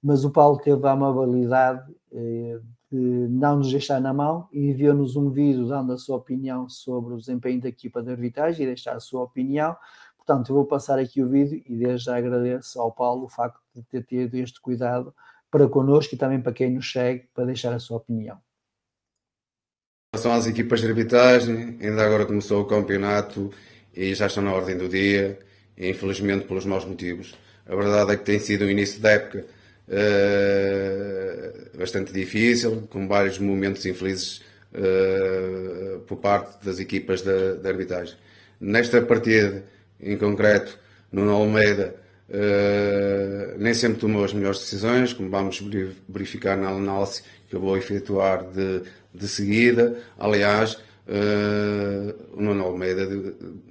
Mas 0.02 0.24
o 0.24 0.32
Paulo 0.32 0.58
teve 0.60 0.86
a 0.88 0.92
amabilidade 0.92 1.94
eh, 2.12 2.60
de 2.92 3.28
não 3.30 3.58
nos 3.58 3.72
deixar 3.72 4.00
na 4.00 4.14
mão 4.14 4.48
e 4.52 4.70
enviou-nos 4.70 5.16
um 5.16 5.30
vídeo 5.30 5.68
dando 5.68 5.94
a 5.94 5.98
sua 5.98 6.18
opinião 6.18 6.68
sobre 6.70 7.14
o 7.14 7.18
desempenho 7.18 7.62
da 7.62 7.70
equipa 7.70 8.02
de 8.02 8.10
arbitragem 8.10 8.64
e 8.64 8.68
deixar 8.68 8.96
a 8.96 9.00
sua 9.00 9.24
opinião 9.24 9.76
Portanto, 10.30 10.52
eu 10.52 10.58
vou 10.58 10.66
passar 10.66 11.00
aqui 11.00 11.24
o 11.24 11.28
vídeo 11.28 11.60
e 11.66 11.76
desde 11.76 12.06
já 12.06 12.16
agradeço 12.16 12.80
ao 12.80 12.92
Paulo 12.92 13.26
o 13.26 13.28
facto 13.28 13.60
de 13.76 13.82
ter 13.82 14.04
tido 14.04 14.36
este 14.36 14.62
cuidado 14.62 15.12
para 15.50 15.68
connosco 15.68 16.14
e 16.14 16.18
também 16.20 16.40
para 16.40 16.54
quem 16.54 16.70
nos 16.70 16.92
segue 16.92 17.28
para 17.34 17.46
deixar 17.46 17.74
a 17.74 17.80
sua 17.80 17.98
opinião. 17.98 18.38
São 20.16 20.32
as 20.32 20.46
equipas 20.46 20.82
de 20.82 20.88
arbitragem, 20.88 21.80
ainda 21.82 22.06
agora 22.06 22.28
começou 22.28 22.62
o 22.62 22.66
campeonato 22.66 23.52
e 23.92 24.14
já 24.14 24.28
estão 24.28 24.44
na 24.44 24.54
ordem 24.54 24.78
do 24.78 24.88
dia, 24.88 25.40
infelizmente 25.76 26.46
pelos 26.46 26.64
maus 26.64 26.86
motivos. 26.86 27.34
A 27.66 27.76
verdade 27.76 28.12
é 28.12 28.16
que 28.16 28.24
tem 28.24 28.38
sido 28.38 28.66
um 28.66 28.70
início 28.70 29.02
da 29.02 29.10
época 29.10 29.48
uh, 29.90 31.78
bastante 31.78 32.14
difícil, 32.14 32.88
com 32.90 33.08
vários 33.08 33.40
momentos 33.40 33.86
infelizes 33.86 34.42
uh, 34.74 36.00
por 36.02 36.18
parte 36.18 36.64
das 36.66 36.80
equipas 36.80 37.22
da 37.22 37.68
arbitragem. 37.68 38.16
Nesta 38.60 39.02
partida, 39.02 39.64
em 40.00 40.18
concreto, 40.18 40.78
no 41.12 41.30
Almeida, 41.30 41.96
uh, 42.30 43.58
nem 43.58 43.74
sempre 43.74 44.00
tomou 44.00 44.24
as 44.24 44.34
melhores 44.34 44.60
decisões, 44.60 45.14
como 45.14 45.30
vamos 45.30 45.64
verificar 46.08 46.58
na 46.58 46.70
análise 46.70 47.24
que 47.50 47.56
eu 47.56 47.60
vou 47.60 47.78
efetuar 47.78 48.44
de, 48.44 48.84
de 49.14 49.28
seguida. 49.28 49.98
Aliás, 50.18 50.74
uh, 51.08 52.14
o 52.34 52.42
Nuno 52.42 52.64
Almeida, 52.64 53.08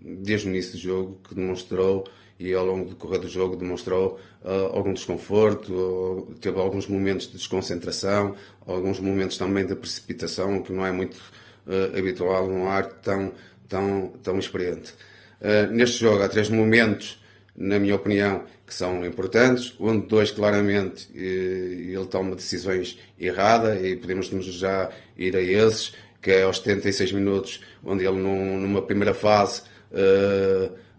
desde 0.02 0.48
o 0.48 0.50
início 0.50 0.72
do 0.72 0.78
jogo, 0.78 1.20
que 1.28 1.34
demonstrou 1.34 2.04
e 2.38 2.54
ao 2.54 2.64
longo 2.64 2.90
do 2.90 2.96
correr 2.96 3.18
do 3.18 3.28
jogo 3.28 3.56
demonstrou 3.56 4.18
uh, 4.44 4.66
algum 4.72 4.92
desconforto, 4.92 6.36
teve 6.40 6.58
alguns 6.58 6.86
momentos 6.86 7.26
de 7.26 7.32
desconcentração, 7.32 8.36
alguns 8.64 9.00
momentos 9.00 9.36
também 9.36 9.66
de 9.66 9.74
precipitação, 9.74 10.62
que 10.62 10.72
não 10.72 10.86
é 10.86 10.92
muito 10.92 11.16
uh, 11.16 11.98
habitual 11.98 12.48
num 12.48 12.68
arte 12.68 12.94
tão, 13.02 13.32
tão, 13.68 14.12
tão 14.22 14.38
experiente. 14.38 14.94
Uh, 15.40 15.72
neste 15.72 15.98
jogo 15.98 16.22
há 16.22 16.28
três 16.28 16.48
momentos, 16.48 17.20
na 17.56 17.78
minha 17.78 17.96
opinião, 17.96 18.44
que 18.64 18.72
são 18.72 19.04
importantes, 19.04 19.74
onde 19.80 20.06
dois 20.06 20.30
claramente 20.30 21.08
ele 21.14 22.06
toma 22.08 22.36
decisões 22.36 22.98
erradas 23.18 23.82
e 23.82 23.96
podemos 23.96 24.28
já 24.28 24.90
ir 25.16 25.34
a 25.34 25.40
esses, 25.40 25.92
que 26.22 26.30
é 26.30 26.42
aos 26.42 26.58
76 26.58 27.12
minutos, 27.12 27.64
onde 27.82 28.04
ele 28.04 28.18
num, 28.18 28.60
numa 28.60 28.82
primeira 28.82 29.14
fase 29.14 29.62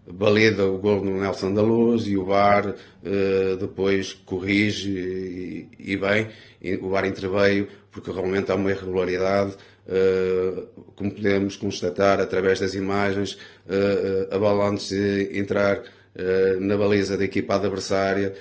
valida 0.06 0.66
o 0.66 0.78
gol 0.78 1.04
no 1.04 1.20
Nelson 1.20 1.52
da 1.54 1.62
Luz 1.62 2.06
e 2.06 2.16
o 2.16 2.24
VAR 2.24 2.68
uh, 2.68 3.56
depois 3.56 4.14
corrige 4.24 4.90
e, 5.78 5.92
e 5.92 5.96
bem, 5.96 6.28
e 6.60 6.74
o 6.76 6.88
VAR 6.88 7.06
interveio 7.06 7.68
porque 7.90 8.10
realmente 8.10 8.50
há 8.50 8.54
uma 8.54 8.70
irregularidade 8.70 9.54
Uh, 9.90 10.68
como 10.94 11.10
podemos 11.10 11.56
constatar 11.56 12.20
através 12.20 12.60
das 12.60 12.74
imagens, 12.74 13.32
uh, 13.66 14.32
a 14.32 14.38
bola 14.38 14.68
antes 14.68 14.90
de 14.90 15.36
entrar 15.36 15.82
na 16.60 16.76
baliza 16.76 17.16
da 17.16 17.24
equipa 17.24 17.54
adversária 17.54 18.34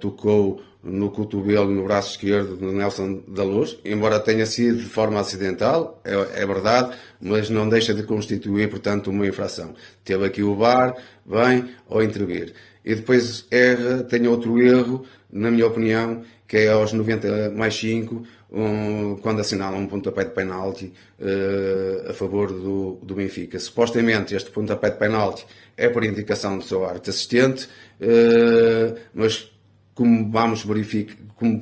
tocou 0.00 0.62
no 0.84 1.10
cotovelo, 1.10 1.70
no 1.70 1.84
braço 1.84 2.10
esquerdo 2.12 2.56
do 2.56 2.70
Nelson 2.70 3.22
da 3.26 3.42
Luz, 3.42 3.78
embora 3.84 4.20
tenha 4.20 4.44
sido 4.44 4.78
de 4.78 4.88
forma 4.88 5.18
acidental, 5.18 6.00
é, 6.04 6.42
é, 6.42 6.46
verdade, 6.46 6.94
mas 7.20 7.48
não 7.48 7.68
deixa 7.68 7.94
de 7.94 8.02
constituir, 8.02 8.68
portanto, 8.68 9.10
uma 9.10 9.26
infração. 9.26 9.74
Teve 10.04 10.26
aqui 10.26 10.42
o 10.42 10.54
VAR, 10.54 10.94
vem 11.26 11.70
ao 11.88 12.02
intervir. 12.02 12.52
E 12.84 12.94
depois 12.94 13.46
erra, 13.50 14.02
tem 14.02 14.26
outro 14.26 14.60
erro, 14.60 15.06
na 15.32 15.50
minha 15.50 15.66
opinião, 15.66 16.22
que 16.46 16.58
é 16.58 16.68
aos 16.70 16.92
90 16.92 17.50
mais 17.50 17.74
5, 17.76 18.22
um, 18.52 19.16
quando 19.16 19.40
assinalam 19.40 19.80
um 19.80 19.86
pontapé 19.86 20.24
de 20.24 20.30
penalti 20.30 20.92
uh, 21.18 22.10
a 22.10 22.12
favor 22.12 22.52
do, 22.52 22.98
do 23.02 23.14
Benfica. 23.14 23.58
Supostamente 23.58 24.34
este 24.34 24.50
pontapé 24.50 24.90
de 24.90 24.98
penalti 24.98 25.46
é 25.76 25.88
por 25.88 26.04
indicação 26.04 26.58
do 26.58 26.64
seu 26.64 26.84
arte 26.84 27.10
assistente, 27.10 27.68
uh, 28.00 28.96
mas 29.12 29.50
como 29.94 30.30
vamos 30.30 30.64
verificar, 30.64 31.16
como 31.36 31.60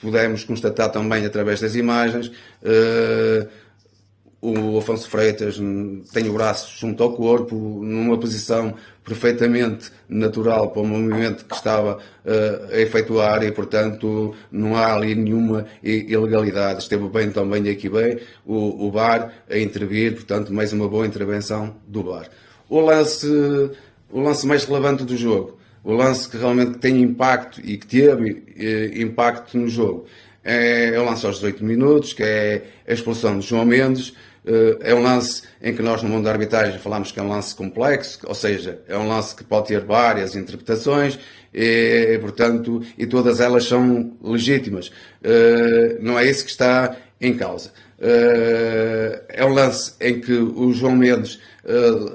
pudemos 0.00 0.44
constatar 0.44 0.90
também 0.90 1.24
através 1.24 1.60
das 1.60 1.74
imagens, 1.74 2.28
uh, 2.28 3.48
o 4.44 4.76
Afonso 4.76 5.08
Freitas 5.08 5.56
tem 6.12 6.28
o 6.28 6.32
braço 6.32 6.76
junto 6.76 7.00
ao 7.00 7.12
corpo, 7.12 7.54
numa 7.54 8.18
posição 8.18 8.74
perfeitamente 9.04 9.92
natural 10.08 10.70
para 10.72 10.82
o 10.82 10.84
movimento 10.84 11.44
que 11.44 11.54
estava 11.54 11.98
uh, 11.98 12.72
a 12.74 12.80
efetuar 12.80 13.44
e, 13.44 13.52
portanto, 13.52 14.34
não 14.50 14.76
há 14.76 14.94
ali 14.94 15.14
nenhuma 15.14 15.66
ilegalidade. 15.80 16.82
Esteve 16.82 17.08
bem 17.08 17.30
também 17.30 17.68
aqui 17.70 17.88
bem 17.88 18.18
o, 18.44 18.88
o 18.88 18.92
a 18.98 19.58
intervir, 19.58 20.14
portanto, 20.14 20.52
mais 20.52 20.72
uma 20.72 20.88
boa 20.88 21.06
intervenção 21.06 21.76
do 21.86 22.02
VAR. 22.02 22.28
O 22.68 22.80
lance, 22.80 23.26
o 24.10 24.20
lance 24.20 24.44
mais 24.44 24.64
relevante 24.64 25.04
do 25.04 25.16
jogo, 25.16 25.56
o 25.84 25.92
lance 25.92 26.28
que 26.28 26.36
realmente 26.36 26.78
tem 26.78 27.00
impacto 27.00 27.60
e 27.64 27.76
que 27.76 27.86
teve 27.86 28.42
eh, 28.56 29.00
impacto 29.00 29.58
no 29.58 29.68
jogo, 29.68 30.06
é, 30.44 30.94
é 30.94 31.00
o 31.00 31.04
lance 31.04 31.24
aos 31.26 31.36
18 31.36 31.64
minutos, 31.64 32.12
que 32.12 32.22
é 32.22 32.62
a 32.86 32.92
expulsão 32.92 33.38
de 33.38 33.46
João 33.46 33.64
Mendes, 33.64 34.14
eh, 34.44 34.78
é 34.80 34.94
um 34.94 35.02
lance 35.02 35.42
em 35.62 35.74
que 35.74 35.82
nós 35.82 36.02
no 36.02 36.08
mundo 36.08 36.24
da 36.24 36.32
arbitragem 36.32 36.78
falamos 36.78 37.12
que 37.12 37.20
é 37.20 37.22
um 37.22 37.28
lance 37.28 37.54
complexo, 37.54 38.20
ou 38.24 38.34
seja, 38.34 38.80
é 38.88 38.96
um 38.96 39.08
lance 39.08 39.34
que 39.34 39.44
pode 39.44 39.68
ter 39.68 39.80
várias 39.80 40.34
interpretações 40.34 41.18
e, 41.54 42.18
portanto, 42.20 42.82
e 42.98 43.06
todas 43.06 43.40
elas 43.40 43.64
são 43.64 44.16
legítimas. 44.22 44.90
Eh, 45.22 45.98
não 46.00 46.18
é 46.18 46.28
isso 46.28 46.44
que 46.44 46.50
está 46.50 46.96
em 47.20 47.34
causa. 47.34 47.72
Eh, 48.00 49.22
é 49.28 49.44
um 49.44 49.52
lance 49.52 49.94
em 50.00 50.20
que 50.20 50.32
o 50.32 50.72
João 50.72 50.96
Mendes 50.96 51.38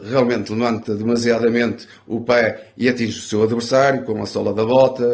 realmente 0.10 0.51
levanta 0.51 0.94
demasiadamente 0.94 1.88
o 2.06 2.20
pé 2.22 2.72
e 2.75 2.89
atinge 2.89 3.18
o 3.18 3.22
seu 3.22 3.44
adversário 3.44 4.04
com 4.04 4.22
a 4.22 4.25
sola 4.25 4.54
da 4.54 4.66
bota, 4.66 5.06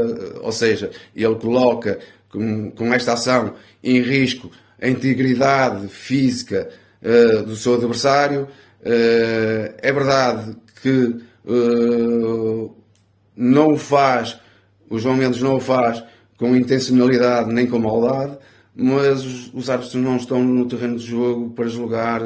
ou 0.42 0.52
seja, 0.52 0.90
ele 1.16 1.36
coloca 1.36 2.00
com, 2.34 2.72
com 2.72 2.92
esta 2.94 3.14
ação 3.14 3.54
em 3.84 4.02
risco 4.02 4.50
a 4.82 4.90
integridade 4.90 5.88
física 5.88 6.68
uh, 7.02 7.44
do 7.44 7.56
seu 7.56 7.76
adversário. 7.76 8.48
Uh, 8.82 9.74
é 9.78 9.94
verdade 9.94 10.58
que 10.82 11.16
uh, 11.46 12.76
não 13.36 13.74
o 13.74 13.78
faz, 13.78 14.38
o 14.90 15.00
João 15.00 15.16
Mendes 15.16 15.42
não 15.42 15.56
o 15.56 15.60
faz 15.62 16.04
com 16.38 16.56
intencionalidade 16.56 17.54
nem 17.54 17.66
com 17.66 17.80
maldade, 17.80 18.38
mas 18.76 19.24
os, 19.24 19.54
os 19.54 19.70
árbitros 19.70 19.96
não 19.96 20.18
estão 20.18 20.44
no 20.44 20.68
terreno 20.68 20.98
de 20.98 21.06
jogo 21.06 21.52
para 21.52 21.68
julgar 21.68 22.22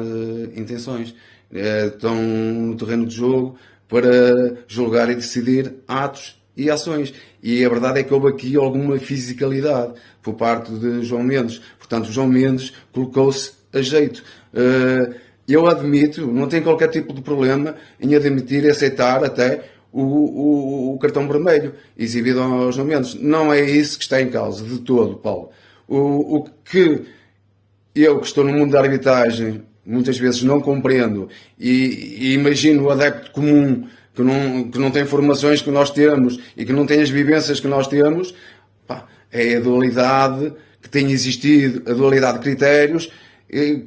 intenções. 0.56 1.14
Uh, 1.50 1.88
estão 1.88 2.14
no 2.14 2.76
terreno 2.76 3.06
de 3.06 3.14
jogo 3.14 3.56
para 3.88 4.64
julgar 4.66 5.10
e 5.10 5.14
decidir 5.14 5.74
atos 5.86 6.38
e 6.56 6.70
ações. 6.70 7.14
E 7.42 7.64
a 7.64 7.68
verdade 7.68 8.00
é 8.00 8.02
que 8.02 8.12
houve 8.12 8.28
aqui 8.28 8.56
alguma 8.56 8.98
fisicalidade 8.98 9.94
por 10.22 10.34
parte 10.34 10.72
de 10.72 11.02
João 11.02 11.22
Mendes. 11.22 11.60
Portanto, 11.78 12.12
João 12.12 12.26
Mendes 12.26 12.72
colocou-se 12.92 13.52
a 13.72 13.80
jeito. 13.80 14.22
Uh, 14.52 15.14
eu 15.48 15.66
admito, 15.66 16.26
não 16.26 16.46
tenho 16.46 16.62
qualquer 16.62 16.88
tipo 16.88 17.14
de 17.14 17.22
problema 17.22 17.74
em 17.98 18.14
admitir 18.14 18.64
e 18.64 18.70
aceitar 18.70 19.24
até 19.24 19.64
o, 19.90 20.02
o, 20.02 20.94
o, 20.94 20.98
cartão 20.98 21.26
vermelho 21.26 21.74
exibido 21.96 22.42
aos 22.42 22.74
João 22.74 22.86
Mendes. 22.86 23.14
Não 23.14 23.50
é 23.50 23.62
isso 23.62 23.96
que 23.96 24.04
está 24.04 24.20
em 24.20 24.28
causa, 24.28 24.62
de 24.62 24.78
todo, 24.80 25.16
Paulo. 25.16 25.50
O, 25.86 26.36
o 26.36 26.44
que 26.64 27.06
eu, 27.94 28.20
que 28.20 28.26
estou 28.26 28.44
no 28.44 28.52
mundo 28.52 28.72
da 28.72 28.80
arbitragem, 28.80 29.62
muitas 29.88 30.18
vezes 30.18 30.42
não 30.42 30.60
compreendo 30.60 31.30
e, 31.58 32.18
e 32.20 32.34
imagino 32.34 32.84
o 32.84 32.90
adepto 32.90 33.30
comum 33.30 33.88
que 34.14 34.22
não, 34.22 34.70
que 34.70 34.78
não 34.78 34.90
tem 34.90 35.06
formações 35.06 35.62
que 35.62 35.70
nós 35.70 35.90
temos 35.90 36.38
e 36.56 36.64
que 36.64 36.72
não 36.72 36.84
tem 36.84 37.00
as 37.00 37.08
vivências 37.08 37.58
que 37.58 37.68
nós 37.68 37.86
temos, 37.86 38.34
pá, 38.86 39.06
é 39.32 39.56
a 39.56 39.60
dualidade 39.60 40.52
que 40.82 40.90
tem 40.90 41.10
existido, 41.10 41.90
a 41.90 41.94
dualidade 41.94 42.38
de 42.38 42.44
critérios, 42.44 43.10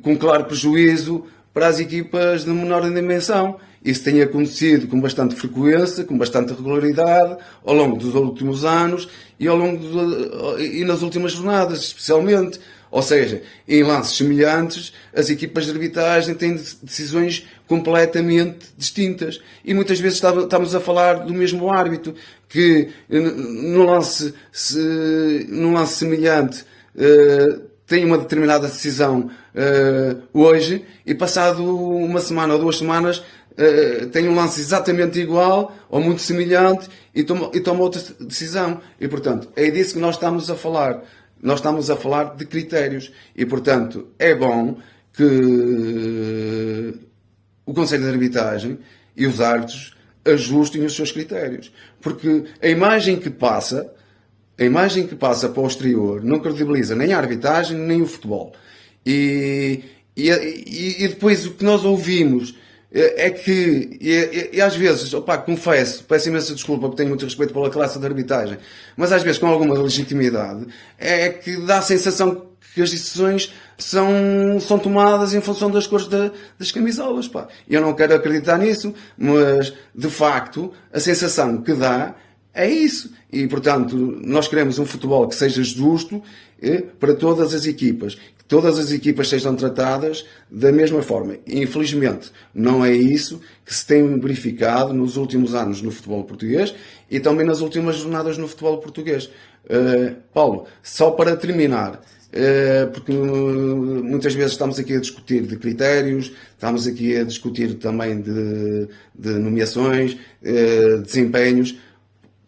com 0.01 0.17
claro 0.17 0.45
prejuízo 0.45 1.25
para 1.53 1.67
as 1.67 1.79
equipas 1.79 2.45
de 2.45 2.49
menor 2.49 2.81
dimensão. 2.81 3.57
Isso 3.83 4.03
tem 4.03 4.21
acontecido 4.21 4.87
com 4.87 5.01
bastante 5.01 5.35
frequência, 5.35 6.03
com 6.03 6.17
bastante 6.17 6.53
regularidade, 6.53 7.37
ao 7.65 7.73
longo 7.73 7.97
dos 7.97 8.13
últimos 8.15 8.63
anos 8.63 9.09
e, 9.39 9.47
ao 9.47 9.57
longo 9.57 9.83
do, 9.83 10.59
e 10.59 10.83
nas 10.85 11.01
últimas 11.01 11.33
jornadas, 11.33 11.79
especialmente. 11.79 12.59
Ou 12.91 13.01
seja, 13.01 13.41
em 13.67 13.81
lances 13.83 14.17
semelhantes, 14.17 14.93
as 15.15 15.29
equipas 15.29 15.65
de 15.65 15.71
arbitragem 15.71 16.35
têm 16.35 16.59
decisões 16.83 17.47
completamente 17.65 18.67
distintas. 18.77 19.41
E 19.63 19.73
muitas 19.73 19.99
vezes 19.99 20.21
estamos 20.21 20.75
a 20.75 20.79
falar 20.81 21.25
do 21.25 21.33
mesmo 21.33 21.71
árbitro, 21.71 22.13
que 22.49 22.89
no 23.09 23.85
lance, 23.85 24.33
no 25.47 25.71
lance 25.71 25.93
semelhante 25.95 26.65
eh, 26.97 27.59
tem 27.91 28.05
uma 28.05 28.17
determinada 28.17 28.67
decisão 28.67 29.29
uh, 29.53 30.21
hoje 30.33 30.85
e 31.05 31.13
passado 31.13 31.61
uma 31.65 32.21
semana 32.21 32.53
ou 32.53 32.59
duas 32.61 32.77
semanas 32.77 33.17
uh, 33.17 34.07
tem 34.13 34.29
um 34.29 34.35
lance 34.35 34.61
exatamente 34.61 35.19
igual 35.19 35.75
ou 35.89 35.99
muito 35.99 36.21
semelhante 36.21 36.87
e 37.13 37.19
e 37.19 37.59
toma 37.59 37.81
outra 37.81 38.01
decisão. 38.21 38.79
E, 38.97 39.09
portanto, 39.09 39.49
é 39.57 39.69
disso 39.69 39.95
que 39.95 39.99
nós 39.99 40.15
estamos 40.15 40.49
a 40.49 40.55
falar. 40.55 41.03
Nós 41.41 41.59
estamos 41.59 41.89
a 41.89 41.95
falar 41.95 42.35
de 42.35 42.45
critérios. 42.45 43.11
E, 43.35 43.45
portanto, 43.45 44.07
é 44.19 44.35
bom 44.35 44.77
que 45.13 46.93
o 47.65 47.73
Conselho 47.73 48.03
de 48.03 48.09
Arbitragem 48.09 48.79
e 49.15 49.25
os 49.25 49.41
árbitros 49.41 49.95
ajustem 50.25 50.83
os 50.85 50.95
seus 50.95 51.11
critérios. 51.11 51.71
Porque 51.99 52.45
a 52.61 52.67
imagem 52.67 53.17
que 53.17 53.29
passa, 53.29 53.91
a 54.57 54.63
imagem 54.63 55.07
que 55.07 55.15
passa 55.15 55.49
para 55.49 55.63
o 55.63 55.67
exterior 55.67 56.23
não 56.23 56.39
credibiliza 56.39 56.95
nem 56.95 57.13
a 57.13 57.17
arbitragem 57.17 57.77
nem 57.77 58.01
o 58.01 58.07
futebol. 58.07 58.53
E, 59.05 59.83
e, 60.15 60.29
e, 60.29 61.07
depois 61.07 61.45
o 61.45 61.51
que 61.51 61.63
nós 61.63 61.83
ouvimos 61.83 62.55
é, 62.93 63.27
é 63.27 63.29
que, 63.29 63.97
e, 64.01 64.57
e, 64.57 64.61
às 64.61 64.75
vezes, 64.75 65.13
opá, 65.13 65.37
confesso, 65.37 66.03
peço 66.03 66.27
imensa 66.27 66.53
desculpa 66.53 66.87
porque 66.87 66.97
tenho 66.97 67.09
muito 67.09 67.23
respeito 67.23 67.53
pela 67.53 67.69
classe 67.69 67.97
de 67.97 68.05
arbitragem, 68.05 68.57
mas 68.97 69.11
às 69.11 69.23
vezes 69.23 69.37
com 69.37 69.47
alguma 69.47 69.79
legitimidade, 69.79 70.67
é 70.97 71.29
que 71.29 71.55
dá 71.65 71.77
a 71.77 71.81
sensação 71.81 72.51
que 72.73 72.81
as 72.81 72.91
decisões 72.91 73.53
são, 73.77 74.59
são 74.59 74.79
tomadas 74.79 75.33
em 75.33 75.41
função 75.41 75.69
das 75.69 75.87
cores 75.87 76.07
da, 76.07 76.31
das 76.57 76.71
camisolas. 76.71 77.27
Pá. 77.27 77.47
Eu 77.69 77.81
não 77.81 77.93
quero 77.93 78.15
acreditar 78.15 78.57
nisso, 78.57 78.93
mas 79.17 79.73
de 79.93 80.09
facto 80.09 80.71
a 80.91 80.99
sensação 80.99 81.61
que 81.61 81.73
dá 81.73 82.15
é 82.53 82.69
isso. 82.69 83.11
E 83.31 83.47
portanto, 83.47 83.95
nós 84.23 84.47
queremos 84.47 84.79
um 84.79 84.85
futebol 84.85 85.27
que 85.27 85.35
seja 85.35 85.63
justo 85.63 86.21
eh, 86.61 86.83
para 86.99 87.13
todas 87.13 87.53
as 87.53 87.65
equipas, 87.65 88.17
todas 88.51 88.77
as 88.77 88.91
equipas 88.91 89.29
sejam 89.29 89.55
tratadas 89.55 90.25
da 90.51 90.73
mesma 90.73 91.01
forma. 91.01 91.37
Infelizmente, 91.47 92.33
não 92.53 92.83
é 92.83 92.93
isso 92.93 93.39
que 93.65 93.73
se 93.73 93.87
tem 93.87 94.19
verificado 94.19 94.93
nos 94.93 95.15
últimos 95.15 95.55
anos 95.55 95.81
no 95.81 95.89
futebol 95.89 96.25
português 96.25 96.75
e 97.09 97.17
também 97.17 97.45
nas 97.45 97.61
últimas 97.61 97.95
jornadas 97.95 98.37
no 98.37 98.49
futebol 98.49 98.77
português. 98.79 99.31
Uh, 99.63 100.17
Paulo, 100.33 100.65
só 100.83 101.11
para 101.11 101.37
terminar, 101.37 101.93
uh, 101.93 102.91
porque 102.91 103.13
muitas 103.13 104.33
vezes 104.33 104.51
estamos 104.51 104.77
aqui 104.77 104.97
a 104.97 104.99
discutir 104.99 105.43
de 105.43 105.55
critérios, 105.55 106.33
estamos 106.51 106.85
aqui 106.85 107.15
a 107.15 107.23
discutir 107.23 107.75
também 107.75 108.19
de, 108.19 108.89
de 109.17 109.29
nomeações, 109.29 110.17
desempenhos. 111.05 111.77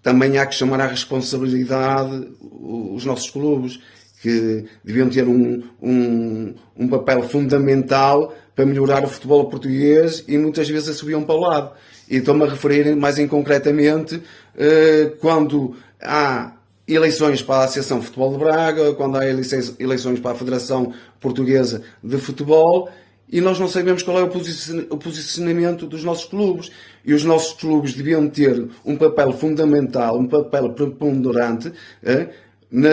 Também 0.02 0.38
há 0.38 0.46
que 0.46 0.54
chamar 0.54 0.82
à 0.82 0.88
responsabilidade 0.88 2.28
os 2.42 3.06
nossos 3.06 3.30
clubes 3.30 3.80
que 4.24 4.64
deviam 4.86 5.10
ter 5.10 5.28
um, 5.28 5.62
um, 5.82 6.56
um 6.78 6.88
papel 6.88 7.24
fundamental 7.24 8.34
para 8.56 8.66
melhorar 8.66 9.04
o 9.04 9.08
futebol 9.10 9.50
português 9.50 10.24
e 10.30 10.38
muitas 10.38 10.70
vezes 10.70 10.96
subiam 10.96 11.24
para 11.24 11.36
o 11.36 11.42
lado. 11.42 11.72
E 12.10 12.18
estou-me 12.18 12.46
a 12.46 12.50
referir 12.50 12.96
mais 12.96 13.20
em 13.20 13.28
concretamente 13.28 14.16
uh, 14.16 15.16
quando 15.20 15.76
há 16.02 16.54
eleições 16.88 17.42
para 17.42 17.56
a 17.56 17.64
Associação 17.66 18.00
de 18.00 18.06
Futebol 18.06 18.32
de 18.32 18.38
Braga, 18.38 18.94
quando 18.94 19.18
há 19.18 19.26
eleições 19.28 20.20
para 20.22 20.32
a 20.32 20.36
Federação 20.36 20.94
Portuguesa 21.20 21.82
de 22.02 22.18
Futebol 22.18 22.90
e 23.30 23.42
nós 23.42 23.60
não 23.60 23.68
sabemos 23.68 24.04
qual 24.04 24.20
é 24.20 24.24
o 24.24 24.98
posicionamento 24.98 25.86
dos 25.86 26.02
nossos 26.02 26.26
clubes. 26.26 26.72
E 27.04 27.14
os 27.14 27.26
nossos 27.26 27.54
clubes 27.60 27.94
deviam 27.94 28.30
ter 28.30 28.70
um 28.86 28.96
papel 28.96 29.34
fundamental, 29.34 30.18
um 30.18 30.28
papel 30.28 30.72
preponderante 30.72 31.74
eh, 32.04 32.30
na, 32.72 32.90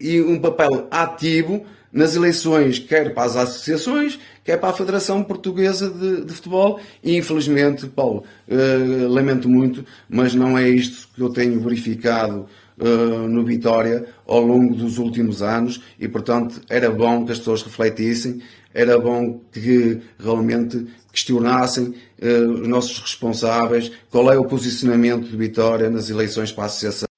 e 0.00 0.20
um 0.20 0.38
papel 0.38 0.88
ativo 0.90 1.64
nas 1.92 2.14
eleições, 2.14 2.78
quer 2.78 3.12
para 3.12 3.24
as 3.24 3.36
associações, 3.36 4.18
quer 4.44 4.56
para 4.58 4.70
a 4.70 4.72
Federação 4.72 5.22
Portuguesa 5.22 5.90
de, 5.90 6.24
de 6.24 6.32
Futebol. 6.32 6.80
E 7.02 7.16
infelizmente, 7.16 7.86
Paulo, 7.86 8.24
uh, 8.48 9.08
lamento 9.08 9.48
muito, 9.48 9.84
mas 10.08 10.34
não 10.34 10.56
é 10.56 10.68
isto 10.68 11.08
que 11.14 11.20
eu 11.20 11.30
tenho 11.30 11.60
verificado 11.60 12.46
uh, 12.78 13.28
no 13.28 13.44
Vitória 13.44 14.06
ao 14.26 14.40
longo 14.40 14.74
dos 14.74 14.98
últimos 14.98 15.42
anos. 15.42 15.82
E 15.98 16.06
portanto, 16.06 16.60
era 16.68 16.90
bom 16.90 17.24
que 17.24 17.32
as 17.32 17.38
pessoas 17.38 17.62
refletissem, 17.62 18.40
era 18.72 18.98
bom 18.98 19.40
que 19.50 20.00
realmente 20.18 20.86
questionassem 21.12 21.94
uh, 22.22 22.50
os 22.52 22.68
nossos 22.68 22.98
responsáveis 23.00 23.90
qual 24.10 24.32
é 24.32 24.38
o 24.38 24.44
posicionamento 24.44 25.28
de 25.28 25.36
Vitória 25.36 25.90
nas 25.90 26.08
eleições 26.08 26.52
para 26.52 26.64
a 26.64 26.66
Associação. 26.66 27.09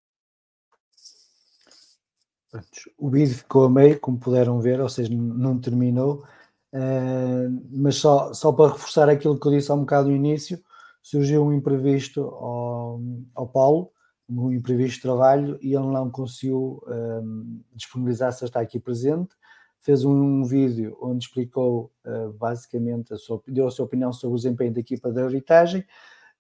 O 2.99 3.09
vídeo 3.09 3.35
ficou 3.35 3.65
a 3.65 3.71
meio, 3.71 3.99
como 3.99 4.19
puderam 4.19 4.61
ver, 4.61 4.81
ou 4.81 4.89
seja, 4.89 5.13
não 5.15 5.59
terminou. 5.59 6.25
Uh, 6.73 7.63
mas 7.71 7.97
só, 7.97 8.33
só 8.33 8.53
para 8.53 8.73
reforçar 8.73 9.09
aquilo 9.09 9.39
que 9.39 9.47
eu 9.47 9.53
disse 9.53 9.71
há 9.71 9.75
um 9.75 9.81
bocado 9.81 10.09
no 10.09 10.17
início, 10.17 10.63
surgiu 11.03 11.45
um 11.45 11.53
imprevisto 11.53 12.23
ao, 12.23 13.01
ao 13.35 13.49
Paulo, 13.49 13.91
um 14.29 14.53
imprevisto 14.53 14.97
de 14.97 15.03
trabalho, 15.03 15.59
e 15.61 15.75
ele 15.75 15.87
não 15.87 16.11
conseguiu 16.11 16.83
uh, 16.87 17.63
disponibilizar-se 17.75 18.45
a 18.45 18.47
estar 18.47 18.61
aqui 18.61 18.79
presente. 18.79 19.35
Fez 19.81 20.05
um, 20.05 20.13
um 20.13 20.45
vídeo 20.45 20.97
onde 21.01 21.25
explicou 21.25 21.91
uh, 22.07 22.33
basicamente, 22.35 23.13
a 23.13 23.17
sua, 23.17 23.43
deu 23.49 23.67
a 23.67 23.71
sua 23.71 23.87
opinião 23.87 24.13
sobre 24.13 24.35
o 24.35 24.37
desempenho 24.37 24.73
da 24.73 24.81
equipa 24.81 25.11
de 25.11 25.21
arbitragem, 25.21 25.85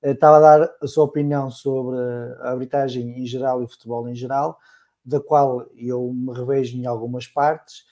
estava 0.02 0.36
a 0.38 0.40
dar 0.40 0.70
a 0.82 0.86
sua 0.86 1.04
opinião 1.04 1.50
sobre 1.50 1.96
a 2.40 2.50
arbitragem 2.50 3.20
em 3.20 3.26
geral 3.26 3.62
e 3.62 3.64
o 3.64 3.68
futebol 3.68 4.08
em 4.08 4.14
geral 4.14 4.58
da 5.04 5.20
qual 5.20 5.66
eu 5.76 6.12
me 6.12 6.32
revejo 6.32 6.76
em 6.76 6.86
algumas 6.86 7.26
partes. 7.26 7.84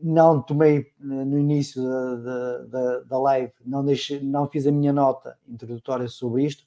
Não 0.00 0.42
tomei 0.42 0.86
no 0.98 1.38
início 1.38 1.82
da, 1.82 2.58
da, 2.64 3.00
da 3.00 3.18
live, 3.18 3.52
não, 3.64 3.84
não 4.22 4.48
fiz 4.48 4.66
a 4.66 4.72
minha 4.72 4.92
nota 4.92 5.38
introdutória 5.48 6.08
sobre 6.08 6.44
isto, 6.44 6.64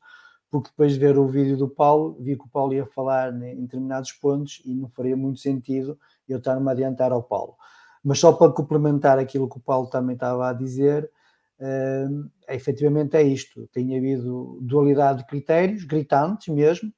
porque 0.49 0.69
depois 0.69 0.93
de 0.93 0.99
ver 0.99 1.17
o 1.17 1.27
vídeo 1.27 1.57
do 1.57 1.67
Paulo, 1.67 2.15
vi 2.19 2.37
que 2.37 2.45
o 2.45 2.49
Paulo 2.49 2.73
ia 2.73 2.85
falar 2.85 3.33
em 3.33 3.61
determinados 3.61 4.13
pontos 4.13 4.61
e 4.63 4.73
não 4.73 4.87
faria 4.89 5.17
muito 5.17 5.39
sentido 5.39 5.99
eu 6.29 6.37
estar-me 6.37 6.67
a 6.69 6.71
adiantar 6.71 7.11
ao 7.11 7.21
Paulo. 7.21 7.55
Mas 8.03 8.19
só 8.19 8.31
para 8.31 8.53
complementar 8.53 9.19
aquilo 9.19 9.49
que 9.49 9.57
o 9.57 9.61
Paulo 9.61 9.87
também 9.87 10.13
estava 10.13 10.49
a 10.49 10.53
dizer, 10.53 11.11
é, 11.59 12.07
efetivamente 12.49 13.17
é 13.17 13.23
isto: 13.23 13.67
tem 13.73 13.97
havido 13.97 14.59
dualidade 14.61 15.19
de 15.19 15.27
critérios, 15.27 15.83
gritantes 15.83 16.53
mesmo, 16.53 16.91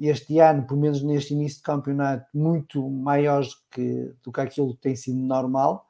este 0.00 0.38
ano, 0.38 0.66
pelo 0.66 0.80
menos 0.80 1.02
neste 1.02 1.34
início 1.34 1.58
de 1.58 1.62
campeonato, 1.62 2.26
muito 2.34 2.88
maiores 2.90 3.48
do 3.48 3.60
que, 3.70 4.14
do 4.22 4.32
que 4.32 4.40
aquilo 4.40 4.74
que 4.74 4.80
tem 4.80 4.96
sido 4.96 5.18
normal. 5.18 5.86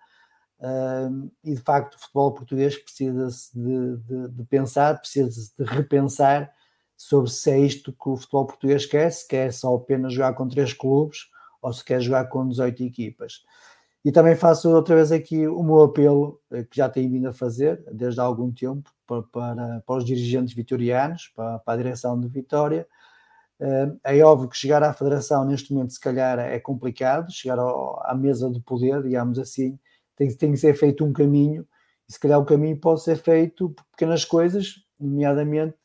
e 1.45 1.55
de 1.55 1.61
facto, 1.63 1.95
o 1.95 2.01
futebol 2.01 2.33
português 2.33 2.77
precisa 2.77 3.29
de, 3.55 3.97
de, 3.99 4.29
de 4.29 4.45
pensar, 4.45 4.99
precisa 4.99 5.31
de 5.59 5.65
repensar 5.65 6.53
sobre 6.97 7.31
se 7.31 7.51
é 7.51 7.59
isto 7.59 7.93
que 7.93 8.09
o 8.09 8.17
futebol 8.17 8.47
português 8.47 8.87
quer, 8.87 9.11
se 9.11 9.27
quer 9.27 9.53
só 9.53 9.75
apenas 9.75 10.13
jogar 10.13 10.35
com 10.35 10.49
três 10.49 10.73
clubes 10.73 11.27
ou 11.61 11.73
se 11.73 11.85
quer 11.85 12.01
jogar 12.01 12.27
com 12.27 12.49
18 12.49 12.83
equipas. 12.85 13.43
E 14.05 14.13
também 14.13 14.37
faço 14.37 14.71
outra 14.71 14.95
vez 14.95 15.11
aqui 15.11 15.49
o 15.49 15.63
meu 15.65 15.83
apelo, 15.83 16.41
eh, 16.53 16.63
que 16.63 16.77
já 16.77 16.89
tenho 16.89 17.11
vindo 17.11 17.29
a 17.29 17.33
fazer 17.33 17.83
desde 17.93 18.21
há 18.21 18.23
algum 18.23 18.53
tempo, 18.53 18.89
para, 19.05 19.23
para, 19.25 19.81
para 19.81 19.97
os 19.97 20.05
dirigentes 20.05 20.55
vitorianos, 20.55 21.33
para, 21.35 21.59
para, 21.59 21.75
a 21.75 21.77
direção 21.77 22.21
de 22.21 22.29
Vitória. 22.29 22.87
Eh, 23.61 24.19
é 24.19 24.23
óbvio 24.25 24.49
que 24.49 24.57
chegar 24.57 24.83
à 24.83 24.92
federação 24.92 25.45
neste 25.45 25.73
momento, 25.73 25.92
se 25.92 26.01
calhar, 26.01 26.38
é 26.38 26.59
complicado, 26.61 27.33
chegar 27.33 27.59
ao, 27.59 28.01
à 28.05 28.14
mesa 28.14 28.51
do 28.51 28.61
poder, 28.61 29.03
digamos 29.03 29.38
assim, 29.38 29.79
tem, 30.16 30.35
tem 30.37 30.53
que 30.53 30.59
ser 30.59 30.75
feito 30.75 31.05
um 31.05 31.12
caminho, 31.12 31.66
e 32.09 32.12
se 32.12 32.21
calhar 32.21 32.38
o 32.40 32.45
caminho 32.45 32.79
pode 32.81 33.03
ser 33.03 33.16
feito 33.16 33.71
por 33.71 33.85
pequenas 33.92 34.25
coisas, 34.25 34.75
nomeadamente 35.01 35.77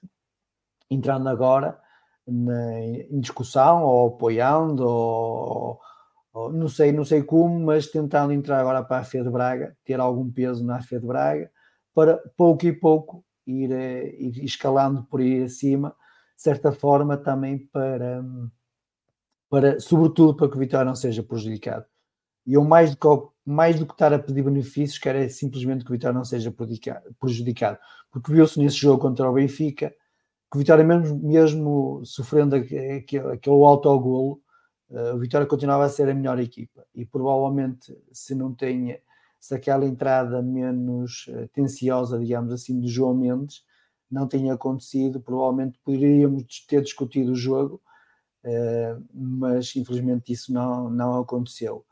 entrando 0.89 1.29
agora 1.29 1.79
na, 2.27 2.79
em 2.81 3.19
discussão, 3.19 3.83
ou 3.83 4.07
apoiando, 4.09 4.85
ou, 4.87 5.79
ou, 6.33 6.51
não 6.53 6.67
sei, 6.67 6.91
não 6.91 7.03
sei 7.05 7.23
como, 7.23 7.59
mas 7.59 7.87
tentando 7.87 8.33
entrar 8.33 8.59
agora 8.59 8.83
para 8.83 8.99
a 8.99 9.03
Fé 9.03 9.23
de 9.23 9.29
Braga, 9.29 9.75
ter 9.85 9.99
algum 9.99 10.29
peso 10.31 10.65
na 10.65 10.81
Fé 10.81 10.99
de 10.99 11.07
Braga, 11.07 11.49
para 11.93 12.17
pouco 12.37 12.65
e 12.65 12.73
pouco 12.73 13.23
ir, 13.45 13.71
eh, 13.71 14.15
ir 14.19 14.43
escalando 14.43 15.03
por 15.05 15.19
aí 15.21 15.43
acima, 15.43 15.95
de 16.41 16.43
certa 16.43 16.71
forma 16.71 17.15
também 17.15 17.59
para, 17.67 18.25
para 19.47 19.79
sobretudo 19.79 20.35
para 20.35 20.49
que 20.49 20.55
o 20.55 20.59
Vitória 20.59 20.83
não 20.83 20.95
seja 20.95 21.21
prejudicado. 21.21 21.85
E 22.47 22.55
eu 22.55 22.63
mais 22.63 22.95
do 22.95 22.97
que, 22.97 23.07
mais 23.45 23.79
do 23.79 23.85
que 23.85 23.93
estar 23.93 24.11
a 24.11 24.17
pedir 24.17 24.41
benefícios, 24.41 24.97
quero 24.97 25.19
é 25.19 25.29
simplesmente 25.29 25.85
que 25.85 25.91
o 25.91 25.93
Vitória 25.93 26.17
não 26.17 26.25
seja 26.25 26.51
prejudicado, 27.19 27.77
porque 28.09 28.33
viu-se 28.33 28.57
nesse 28.57 28.77
jogo 28.77 28.99
contra 28.99 29.29
o 29.29 29.33
Benfica 29.33 29.91
que 30.51 30.57
o 30.57 30.57
Vitória 30.57 30.83
mesmo, 30.83 31.15
mesmo 31.19 32.01
sofrendo 32.03 32.55
aquele, 32.55 33.05
aquele 33.31 33.63
autogolo, 33.63 34.41
uh, 34.89 35.13
o 35.13 35.19
Vitória 35.19 35.45
continuava 35.45 35.85
a 35.85 35.89
ser 35.89 36.09
a 36.09 36.13
melhor 36.15 36.39
equipa 36.39 36.83
e 36.95 37.05
provavelmente 37.05 37.95
se 38.11 38.33
não 38.33 38.51
tenha 38.51 38.99
se 39.39 39.53
aquela 39.53 39.85
entrada 39.85 40.41
menos 40.41 41.27
uh, 41.27 41.47
tenciosa, 41.49 42.17
digamos 42.17 42.51
assim, 42.51 42.81
do 42.81 42.87
João 42.87 43.13
Mendes 43.13 43.63
não 44.11 44.27
tinha 44.27 44.53
acontecido, 44.53 45.21
provavelmente 45.21 45.79
poderíamos 45.83 46.43
ter 46.67 46.81
discutido 46.81 47.31
o 47.31 47.35
jogo, 47.35 47.81
uh, 48.45 49.03
mas 49.13 49.75
infelizmente 49.75 50.31
isso 50.31 50.53
não, 50.53 50.89
não 50.89 51.19
aconteceu. 51.19 51.85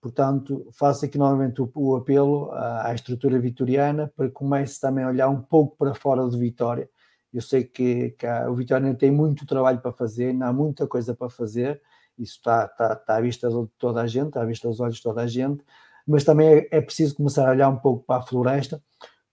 Portanto, 0.00 0.68
faço 0.72 1.04
aqui 1.04 1.16
novamente 1.16 1.62
o, 1.62 1.70
o 1.76 1.96
apelo 1.96 2.50
à, 2.50 2.88
à, 2.88 2.94
estrutura 2.94 3.38
vitoriana 3.38 4.12
para 4.16 4.26
que 4.26 4.32
comece 4.32 4.80
também 4.80 5.04
a 5.04 5.08
olhar 5.08 5.28
um 5.28 5.40
pouco 5.40 5.76
para 5.76 5.94
fora 5.94 6.26
do 6.26 6.36
Vitória. 6.36 6.90
Eu 7.32 7.40
sei 7.40 7.62
que, 7.64 8.10
que 8.10 8.26
a, 8.26 8.50
o 8.50 8.54
Vitória 8.56 8.92
tem 8.94 9.12
muito 9.12 9.46
trabalho 9.46 9.80
para 9.80 9.92
fazer, 9.92 10.30
ainda 10.30 10.46
há 10.46 10.52
muita 10.52 10.88
coisa 10.88 11.14
para 11.14 11.30
fazer, 11.30 11.80
isso 12.18 12.36
está, 12.36 12.66
está, 12.66 12.94
está 12.94 13.16
à 13.16 13.20
vista 13.20 13.48
de 13.48 13.66
toda 13.78 14.02
a 14.02 14.06
gente, 14.06 14.28
está 14.28 14.42
à 14.42 14.44
vista 14.44 14.68
dos 14.68 14.80
olhos 14.80 14.96
de 14.96 15.02
toda 15.02 15.22
a 15.22 15.26
gente, 15.26 15.64
mas 16.06 16.24
também 16.24 16.48
é, 16.48 16.68
é, 16.72 16.80
preciso 16.80 17.14
começar 17.14 17.46
a 17.46 17.52
olhar 17.52 17.68
um 17.68 17.76
pouco 17.76 18.04
para 18.04 18.20
a 18.20 18.26
floresta, 18.26 18.82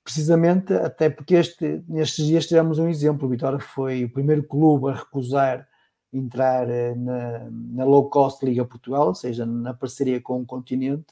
precisamente 0.09 0.73
até 0.73 1.07
porque 1.07 1.35
este, 1.35 1.83
nestes 1.87 2.25
dias 2.25 2.47
tivemos 2.47 2.79
um 2.79 2.89
exemplo. 2.89 3.27
O 3.27 3.29
Vitória 3.29 3.59
foi 3.59 4.05
o 4.05 4.09
primeiro 4.11 4.41
clube 4.41 4.89
a 4.89 4.95
recusar 4.95 5.67
entrar 6.11 6.67
eh, 6.67 6.95
na, 6.95 7.47
na 7.51 7.85
low 7.85 8.09
cost 8.09 8.43
Liga 8.43 8.65
Portugal, 8.65 9.09
ou 9.09 9.13
seja, 9.13 9.45
na 9.45 9.71
parceria 9.71 10.19
com 10.19 10.41
o 10.41 10.45
continente, 10.45 11.05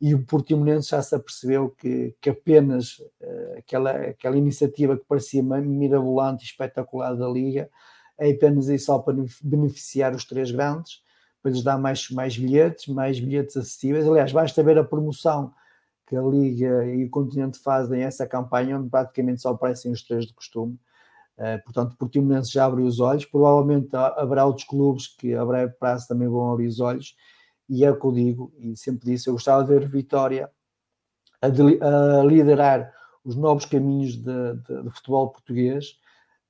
e 0.00 0.12
o 0.12 0.24
Portimonense 0.24 0.90
já 0.90 1.00
se 1.00 1.14
apercebeu 1.14 1.70
que, 1.70 2.16
que 2.20 2.30
apenas 2.30 2.98
uh, 2.98 3.58
aquela, 3.58 3.92
aquela 3.92 4.36
iniciativa 4.36 4.96
que 4.96 5.04
parecia 5.04 5.40
mirabolante 5.40 6.42
e 6.42 6.46
espetacular 6.46 7.14
da 7.14 7.28
Liga 7.28 7.70
é 8.18 8.32
apenas 8.32 8.68
aí 8.68 8.80
só 8.80 8.98
para 8.98 9.14
beneficiar 9.40 10.12
os 10.12 10.24
três 10.24 10.50
grandes 10.50 11.00
para 11.40 11.52
lhes 11.52 11.62
dar 11.62 11.78
mais, 11.78 12.10
mais 12.10 12.36
bilhetes, 12.36 12.88
mais 12.88 13.20
bilhetes 13.20 13.56
acessíveis. 13.56 14.04
Aliás, 14.08 14.32
basta 14.32 14.60
ver 14.64 14.76
a 14.76 14.82
promoção 14.82 15.54
que 16.12 16.16
a 16.16 16.20
Liga 16.20 16.84
e 16.84 17.06
o 17.06 17.10
Continente 17.10 17.58
fazem 17.58 18.02
essa 18.02 18.26
campanha, 18.26 18.78
onde 18.78 18.90
praticamente 18.90 19.40
só 19.40 19.48
aparecem 19.48 19.90
os 19.90 20.02
três 20.02 20.26
de 20.26 20.34
costume. 20.34 20.78
Uh, 21.38 21.64
portanto, 21.64 21.96
Portimonense 21.96 22.52
já 22.52 22.66
abriu 22.66 22.84
os 22.84 23.00
olhos. 23.00 23.24
Provavelmente 23.24 23.88
haverá 23.96 24.44
outros 24.44 24.66
clubes 24.66 25.06
que 25.06 25.34
a 25.34 25.42
breve 25.42 25.72
prazo 25.72 26.06
também 26.06 26.28
vão 26.28 26.52
abrir 26.52 26.66
os 26.66 26.80
olhos. 26.80 27.16
E 27.66 27.82
é 27.82 27.90
o 27.90 27.98
que 27.98 28.04
eu 28.04 28.12
digo, 28.12 28.52
e 28.58 28.76
sempre 28.76 29.10
disse, 29.10 29.30
eu 29.30 29.32
gostava 29.32 29.64
de 29.64 29.70
ver 29.70 29.88
Vitória 29.88 30.50
a, 31.40 31.48
de, 31.48 31.82
a 31.82 32.22
liderar 32.24 32.92
os 33.24 33.34
novos 33.34 33.64
caminhos 33.64 34.14
de 34.16 34.90
futebol 34.90 35.30
português. 35.30 35.98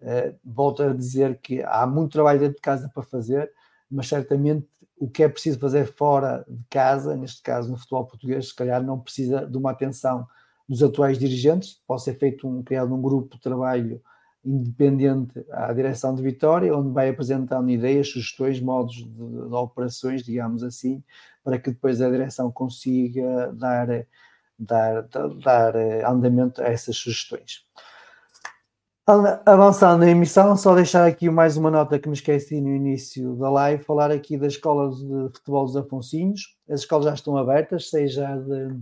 Uh, 0.01 0.37
volto 0.45 0.83
a 0.83 0.93
dizer 0.93 1.39
que 1.41 1.63
há 1.63 1.87
muito 1.87 2.15
trabalho 2.15 2.41
dentro 2.41 2.57
de 2.57 2.63
casa 2.63 2.91
para 2.93 3.05
fazer, 3.05 3.49
mas 3.89 4.09
certamente 4.09 4.67
o 5.03 5.11
que 5.11 5.25
é 5.25 5.29
preciso 5.29 5.59
fazer 5.59 5.93
fora 5.95 6.45
de 6.49 6.63
casa, 6.71 7.17
neste 7.17 7.43
caso 7.43 7.69
no 7.69 7.77
futebol 7.77 8.07
português, 8.07 8.51
se 8.51 8.55
calhar 8.55 8.81
não 8.81 9.01
precisa 9.01 9.45
de 9.45 9.59
uma 9.59 9.73
atenção 9.73 10.25
dos 10.69 10.81
atuais 10.81 11.19
dirigentes, 11.19 11.83
pode 11.89 12.05
ser 12.05 12.17
feito 12.21 12.47
um, 12.47 12.63
criado 12.63 12.95
um 12.95 13.03
grupo 13.03 13.35
de 13.35 13.43
trabalho 13.43 14.01
independente 14.45 15.45
à 15.51 15.73
direção 15.73 16.15
de 16.15 16.23
Vitória, 16.23 16.73
onde 16.77 16.93
vai 16.93 17.09
apresentando 17.09 17.69
ideias, 17.69 18.11
sugestões, 18.11 18.61
modos 18.61 18.95
de, 18.95 19.05
de, 19.05 19.55
operações, 19.55 20.23
digamos 20.23 20.63
assim, 20.63 21.03
para 21.43 21.59
que 21.59 21.73
depois 21.73 22.01
a 22.01 22.09
direção 22.09 22.53
consiga 22.53 23.53
dar, 23.55 24.07
dar, 24.57 25.03
dar 25.43 25.75
andamento 26.07 26.63
a 26.63 26.67
essas 26.67 26.97
sugestões. 26.97 27.67
Avançando 29.05 29.99
na 29.99 30.11
emissão, 30.11 30.57
só 30.57 30.77
deixar 30.77 31.05
aqui 31.09 31.29
mais 31.29 31.57
uma 31.57 31.73
nota 31.73 31.99
que 31.99 32.09
me 32.09 32.15
esqueci 32.15 32.61
no 32.61 32.69
início 32.69 33.35
da 33.35 33.51
live, 33.51 33.83
falar 33.83 34.13
aqui 34.13 34.39
das 34.39 34.53
escolas 34.53 34.99
de 34.99 35.29
futebol 35.35 35.65
dos 35.65 35.77
Afonsinhos. 35.77 36.57
As 36.71 36.83
escolas 36.83 37.07
já 37.07 37.15
estão 37.15 37.37
abertas, 37.37 37.91
seja 37.91 38.29
a 38.29 38.37
de, 38.37 38.79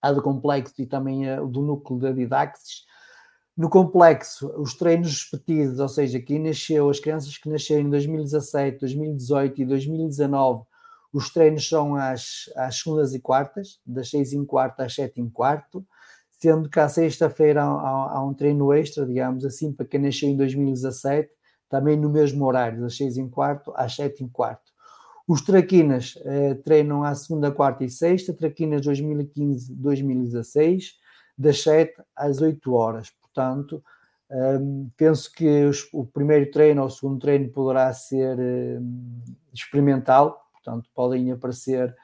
a 0.00 0.22
complexo 0.22 0.80
e 0.80 0.86
também 0.86 1.28
a 1.28 1.40
do 1.40 1.60
núcleo 1.60 1.98
da 1.98 2.12
Didaxis. 2.12 2.84
No 3.56 3.68
complexo, 3.68 4.46
os 4.60 4.74
treinos 4.74 5.28
repetidos, 5.28 5.80
ou 5.80 5.88
seja, 5.88 6.20
quem 6.20 6.38
nasceu, 6.38 6.88
as 6.88 7.00
crianças 7.00 7.36
que 7.36 7.48
nasceram 7.48 7.80
em 7.80 7.90
2017, 7.90 8.78
2018 8.78 9.60
e 9.60 9.64
2019, 9.64 10.62
os 11.12 11.30
treinos 11.30 11.68
são 11.68 11.96
às, 11.96 12.48
às 12.54 12.78
segundas 12.78 13.12
e 13.12 13.18
quartas, 13.18 13.80
das 13.84 14.08
seis 14.08 14.32
e 14.32 14.46
quarto 14.46 14.78
às 14.82 14.94
sete 14.94 15.20
e 15.20 15.30
quarto 15.30 15.84
sendo 16.38 16.68
que 16.68 16.78
à 16.78 16.88
sexta-feira 16.88 17.62
há, 17.62 18.16
há, 18.16 18.24
um 18.24 18.32
treino 18.32 18.72
extra, 18.72 19.04
digamos 19.04 19.44
assim, 19.44 19.72
para 19.72 19.84
quem 19.84 20.00
nasceu 20.00 20.28
em 20.28 20.36
2017, 20.36 21.28
também 21.68 21.96
no 21.96 22.08
mesmo 22.08 22.46
horário, 22.46 22.80
das 22.80 22.96
6 22.96 23.18
em 23.18 23.28
quarto 23.28 23.72
às 23.76 23.94
7 23.96 24.24
em 24.24 24.28
quarto. 24.28 24.72
Os 25.26 25.42
traquinas 25.42 26.14
eh, 26.24 26.54
treinam 26.64 27.04
à 27.04 27.14
segunda, 27.14 27.50
quarta 27.50 27.84
e 27.84 27.90
sexta, 27.90 28.32
traquinas 28.32 28.80
2015-2016, 28.86 30.92
das 31.36 31.62
7 31.62 32.00
às 32.16 32.40
8 32.40 32.72
horas. 32.72 33.10
Portanto, 33.10 33.82
um, 34.30 34.90
penso 34.96 35.30
que 35.32 35.64
os, 35.64 35.88
o 35.92 36.06
primeiro 36.06 36.50
treino 36.50 36.82
ou 36.82 36.88
o 36.88 36.90
segundo 36.90 37.18
treino 37.18 37.50
poderá 37.50 37.92
ser 37.92 38.38
um, 38.38 39.20
experimental, 39.52 40.48
portanto, 40.52 40.88
podem 40.94 41.30
aparecer 41.30 41.94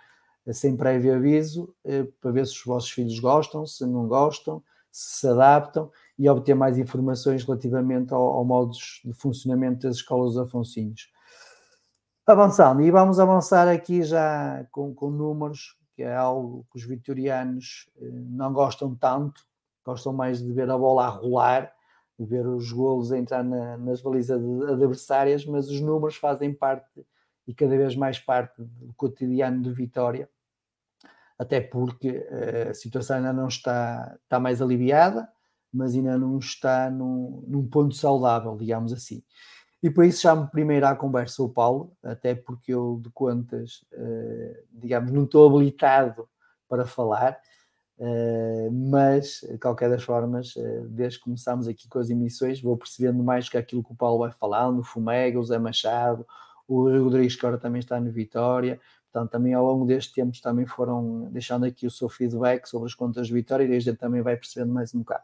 sem 0.52 0.76
prévio 0.76 1.14
aviso, 1.14 1.74
eh, 1.84 2.06
para 2.20 2.30
ver 2.30 2.46
se 2.46 2.52
os 2.52 2.64
vossos 2.64 2.90
filhos 2.90 3.18
gostam, 3.18 3.66
se 3.66 3.86
não 3.86 4.06
gostam, 4.06 4.62
se 4.90 5.20
se 5.20 5.28
adaptam 5.28 5.90
e 6.18 6.28
obter 6.28 6.54
mais 6.54 6.78
informações 6.78 7.44
relativamente 7.44 8.12
ao, 8.12 8.22
ao 8.22 8.44
modos 8.44 9.00
de 9.04 9.12
funcionamento 9.12 9.86
das 9.86 9.96
escolas 9.96 10.36
Afonsinhos. 10.36 11.10
Avançando, 12.26 12.82
e 12.82 12.90
vamos 12.90 13.18
avançar 13.18 13.68
aqui 13.68 14.02
já 14.02 14.66
com, 14.70 14.94
com 14.94 15.10
números, 15.10 15.76
que 15.94 16.02
é 16.02 16.14
algo 16.14 16.66
que 16.70 16.78
os 16.78 16.84
vitorianos 16.84 17.88
eh, 18.00 18.04
não 18.30 18.52
gostam 18.52 18.94
tanto, 18.94 19.42
gostam 19.84 20.12
mais 20.12 20.42
de 20.42 20.52
ver 20.52 20.70
a 20.70 20.78
bola 20.78 21.06
a 21.06 21.08
rolar, 21.08 21.72
de 22.18 22.24
ver 22.24 22.46
os 22.46 22.70
golos 22.70 23.12
entrar 23.12 23.42
na, 23.42 23.76
nas 23.76 24.00
balizas 24.00 24.40
adversárias, 24.68 25.44
mas 25.44 25.68
os 25.68 25.80
números 25.80 26.16
fazem 26.16 26.54
parte 26.54 27.04
e 27.46 27.54
cada 27.54 27.76
vez 27.76 27.94
mais 27.94 28.18
parte 28.18 28.54
do 28.58 28.92
cotidiano 28.94 29.62
de 29.62 29.72
Vitória 29.72 30.28
até 31.38 31.60
porque 31.60 32.26
eh, 32.28 32.68
a 32.70 32.74
situação 32.74 33.16
ainda 33.16 33.32
não 33.32 33.48
está, 33.48 34.16
está 34.22 34.38
mais 34.38 34.62
aliviada, 34.62 35.28
mas 35.72 35.94
ainda 35.94 36.16
não 36.16 36.38
está 36.38 36.90
num, 36.90 37.44
num 37.46 37.66
ponto 37.66 37.94
saudável, 37.94 38.56
digamos 38.56 38.92
assim. 38.92 39.22
E 39.82 39.90
por 39.90 40.04
isso 40.04 40.22
chamo 40.22 40.48
primeiro 40.48 40.86
à 40.86 40.94
conversa 40.94 41.42
o 41.42 41.48
Paulo, 41.48 41.92
até 42.02 42.34
porque 42.34 42.72
eu, 42.72 43.00
de 43.02 43.10
contas, 43.10 43.84
eh, 43.92 44.62
digamos, 44.72 45.10
não 45.12 45.24
estou 45.24 45.46
habilitado 45.46 46.28
para 46.68 46.86
falar, 46.86 47.38
eh, 47.98 48.68
mas, 48.72 49.40
de 49.42 49.58
qualquer 49.58 49.90
das 49.90 50.02
formas, 50.02 50.54
desde 50.88 51.18
que 51.18 51.24
começámos 51.24 51.68
aqui 51.68 51.88
com 51.88 51.98
as 51.98 52.10
emissões, 52.10 52.62
vou 52.62 52.76
percebendo 52.76 53.22
mais 53.22 53.48
que 53.48 53.58
aquilo 53.58 53.84
que 53.84 53.92
o 53.92 53.96
Paulo 53.96 54.20
vai 54.20 54.30
falando, 54.30 54.78
o 54.78 54.84
Fumega, 54.84 55.38
o 55.38 55.44
Zé 55.44 55.58
Machado, 55.58 56.24
o 56.66 56.84
Rodrigues 57.04 57.36
que 57.36 57.44
agora 57.44 57.60
também 57.60 57.80
está 57.80 58.00
no 58.00 58.10
Vitória, 58.10 58.80
Portanto, 59.14 59.30
também 59.30 59.54
ao 59.54 59.64
longo 59.64 59.86
deste 59.86 60.12
tempo 60.12 60.32
também 60.42 60.66
foram 60.66 61.28
deixando 61.30 61.64
aqui 61.64 61.86
o 61.86 61.90
seu 61.90 62.08
feedback 62.08 62.66
sobre 62.66 62.88
as 62.88 62.94
contas 62.94 63.28
de 63.28 63.32
vitória 63.32 63.62
e 63.62 63.68
desde 63.68 63.94
também 63.94 64.20
vai 64.20 64.36
percebendo 64.36 64.74
mais 64.74 64.92
um 64.92 64.98
bocado. 64.98 65.22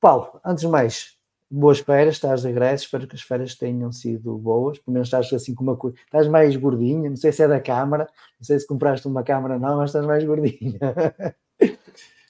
Paulo, 0.00 0.40
antes 0.44 0.62
de 0.62 0.68
mais, 0.68 1.16
boas 1.48 1.78
férias, 1.78 2.16
estás 2.16 2.42
de 2.42 2.48
regresso, 2.48 2.86
espero 2.86 3.06
que 3.06 3.14
as 3.14 3.22
férias 3.22 3.54
tenham 3.54 3.92
sido 3.92 4.36
boas, 4.36 4.80
pelo 4.80 4.94
menos 4.94 5.06
estás 5.06 5.32
assim 5.32 5.54
com 5.54 5.62
uma 5.62 5.76
coisa, 5.76 5.96
estás 6.04 6.26
mais 6.26 6.56
gordinha, 6.56 7.08
não 7.08 7.16
sei 7.16 7.30
se 7.30 7.44
é 7.44 7.46
da 7.46 7.60
câmara, 7.60 8.08
não 8.40 8.44
sei 8.44 8.58
se 8.58 8.66
compraste 8.66 9.06
uma 9.06 9.22
câmara 9.22 9.56
não, 9.56 9.76
mas 9.76 9.90
estás 9.90 10.04
mais 10.04 10.24
gordinha. 10.24 10.78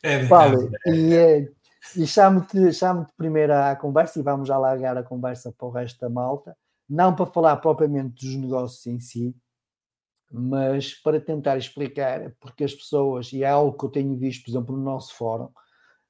É, 0.05 0.26
Paulo, 0.26 0.68
e, 0.85 1.14
eh, 1.14 1.48
e 1.96 2.05
chamo-te 2.09 2.72
chamo 2.72 3.07
primeiro 3.16 3.55
à 3.55 3.76
conversa 3.76 4.18
e 4.18 4.22
vamos 4.22 4.50
alargar 4.50 4.96
a 4.96 5.05
conversa 5.05 5.55
para 5.57 5.64
o 5.68 5.70
resto 5.70 6.00
da 6.00 6.11
malta, 6.11 6.57
não 6.88 7.14
para 7.14 7.27
falar 7.27 7.57
propriamente 7.57 8.25
dos 8.25 8.37
negócios 8.37 8.87
em 8.87 9.01
si, 9.01 9.35
mas 10.31 10.95
para 10.95 11.21
tentar 11.21 11.59
explicar 11.59 12.35
porque 12.40 12.64
as 12.64 12.75
pessoas, 12.75 13.33
e 13.33 13.42
é 13.42 13.49
algo 13.49 13.77
que 13.77 13.85
eu 13.85 13.90
tenho 13.90 14.16
visto, 14.16 14.45
por 14.45 14.51
exemplo, 14.51 14.77
no 14.77 14.83
nosso 14.83 15.14
fórum, 15.14 15.51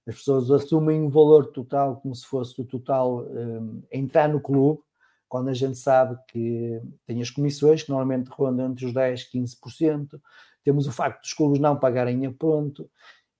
as 0.06 0.16
pessoas 0.16 0.50
assumem 0.50 1.00
um 1.00 1.08
valor 1.08 1.46
total 1.52 1.96
como 2.00 2.14
se 2.14 2.26
fosse 2.26 2.60
o 2.60 2.64
total 2.64 3.24
um, 3.24 3.82
entrar 3.90 4.28
no 4.28 4.40
clube, 4.40 4.80
quando 5.28 5.48
a 5.48 5.54
gente 5.54 5.78
sabe 5.78 6.18
que 6.28 6.80
tem 7.06 7.22
as 7.22 7.30
comissões 7.30 7.82
que 7.82 7.88
normalmente 7.88 8.28
rondam 8.28 8.70
entre 8.70 8.84
os 8.84 8.92
10% 8.92 9.28
e 9.32 9.38
15%, 9.38 10.20
temos 10.62 10.86
o 10.86 10.92
facto 10.92 11.22
dos 11.22 11.32
clubes 11.32 11.58
não 11.58 11.78
pagarem 11.78 12.26
a 12.26 12.32
pronto, 12.32 12.88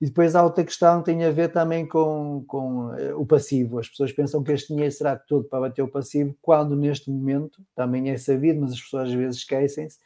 e 0.03 0.07
depois 0.07 0.35
há 0.35 0.43
outra 0.43 0.65
questão 0.65 0.99
que 0.99 1.05
tem 1.05 1.25
a 1.25 1.31
ver 1.31 1.53
também 1.53 1.87
com, 1.87 2.43
com 2.49 2.89
uh, 2.89 3.17
o 3.17 3.25
passivo. 3.25 3.79
As 3.79 3.89
pessoas 3.89 4.11
pensam 4.11 4.43
que 4.43 4.51
este 4.51 4.75
dinheiro 4.75 4.93
será 4.93 5.15
todo 5.15 5.45
para 5.45 5.61
bater 5.61 5.81
o 5.81 5.87
passivo, 5.87 6.37
quando 6.43 6.75
neste 6.75 7.09
momento, 7.09 7.65
também 7.73 8.11
é 8.11 8.19
sabido, 8.19 8.61
mas 8.61 8.73
as 8.73 8.81
pessoas 8.81 9.11
às 9.11 9.15
vezes 9.15 9.37
esquecem-se, 9.37 9.99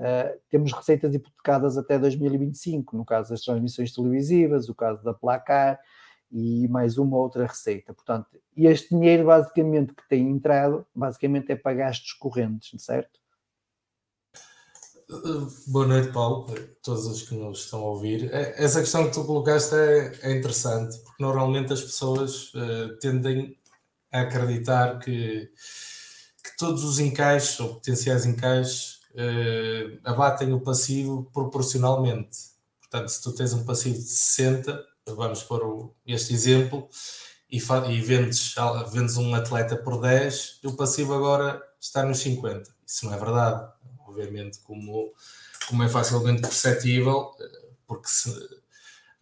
uh, 0.00 0.36
temos 0.50 0.72
receitas 0.72 1.14
hipotecadas 1.14 1.78
até 1.78 1.96
2025, 1.96 2.96
no 2.96 3.04
caso 3.04 3.30
das 3.30 3.42
transmissões 3.42 3.94
televisivas, 3.94 4.68
o 4.68 4.74
caso 4.74 5.04
da 5.04 5.14
placar, 5.14 5.78
e 6.28 6.66
mais 6.66 6.98
uma 6.98 7.16
outra 7.16 7.46
receita. 7.46 7.94
Portanto, 7.94 8.26
este 8.56 8.88
dinheiro 8.88 9.26
basicamente 9.26 9.94
que 9.94 10.08
tem 10.08 10.28
entrado, 10.28 10.84
basicamente 10.92 11.52
é 11.52 11.56
para 11.56 11.76
gastos 11.76 12.14
correntes, 12.14 12.82
certo? 12.82 13.20
Boa 15.68 15.86
noite, 15.86 16.10
Paulo, 16.10 16.52
todos 16.82 17.06
os 17.06 17.22
que 17.22 17.34
nos 17.36 17.60
estão 17.60 17.78
a 17.78 17.90
ouvir. 17.90 18.28
É, 18.34 18.60
essa 18.60 18.80
questão 18.80 19.04
que 19.06 19.12
tu 19.12 19.24
colocaste 19.24 19.72
é, 19.72 20.18
é 20.22 20.32
interessante, 20.32 20.98
porque 20.98 21.22
normalmente 21.22 21.72
as 21.72 21.80
pessoas 21.80 22.52
uh, 22.54 22.98
tendem 23.00 23.56
a 24.10 24.22
acreditar 24.22 24.98
que, 24.98 25.48
que 26.42 26.56
todos 26.58 26.82
os 26.82 26.98
encaixes 26.98 27.60
ou 27.60 27.74
potenciais 27.74 28.26
encaixes 28.26 28.98
uh, 29.12 30.00
abatem 30.02 30.52
o 30.52 30.60
passivo 30.60 31.30
proporcionalmente. 31.32 32.38
Portanto, 32.80 33.08
se 33.08 33.22
tu 33.22 33.32
tens 33.32 33.52
um 33.52 33.64
passivo 33.64 33.98
de 33.98 34.08
60, 34.08 34.84
vamos 35.06 35.40
pôr 35.44 35.94
este 36.04 36.34
exemplo, 36.34 36.88
e, 37.48 37.58
e 37.58 38.00
vendes, 38.00 38.56
vendes 38.90 39.16
um 39.16 39.36
atleta 39.36 39.76
por 39.76 40.00
10, 40.00 40.58
e 40.64 40.66
o 40.66 40.74
passivo 40.74 41.14
agora 41.14 41.62
está 41.80 42.02
nos 42.02 42.18
50. 42.18 42.74
Isso 42.84 43.06
não 43.06 43.14
é 43.14 43.18
verdade, 43.18 43.75
obviamente, 44.16 44.58
como, 44.60 45.12
como 45.68 45.82
é 45.82 45.88
facilmente 45.88 46.42
perceptível, 46.42 47.30
porque 47.86 48.08
se, 48.08 48.30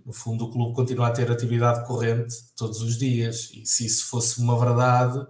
no 0.05 0.13
fundo 0.13 0.45
o 0.45 0.51
clube 0.51 0.75
continua 0.75 1.09
a 1.09 1.13
ter 1.13 1.31
atividade 1.31 1.87
corrente 1.87 2.37
todos 2.57 2.81
os 2.81 2.97
dias, 2.97 3.51
e 3.53 3.67
se 3.67 3.87
isso 3.87 4.07
fosse 4.07 4.41
uma 4.41 4.59
verdade, 4.59 5.27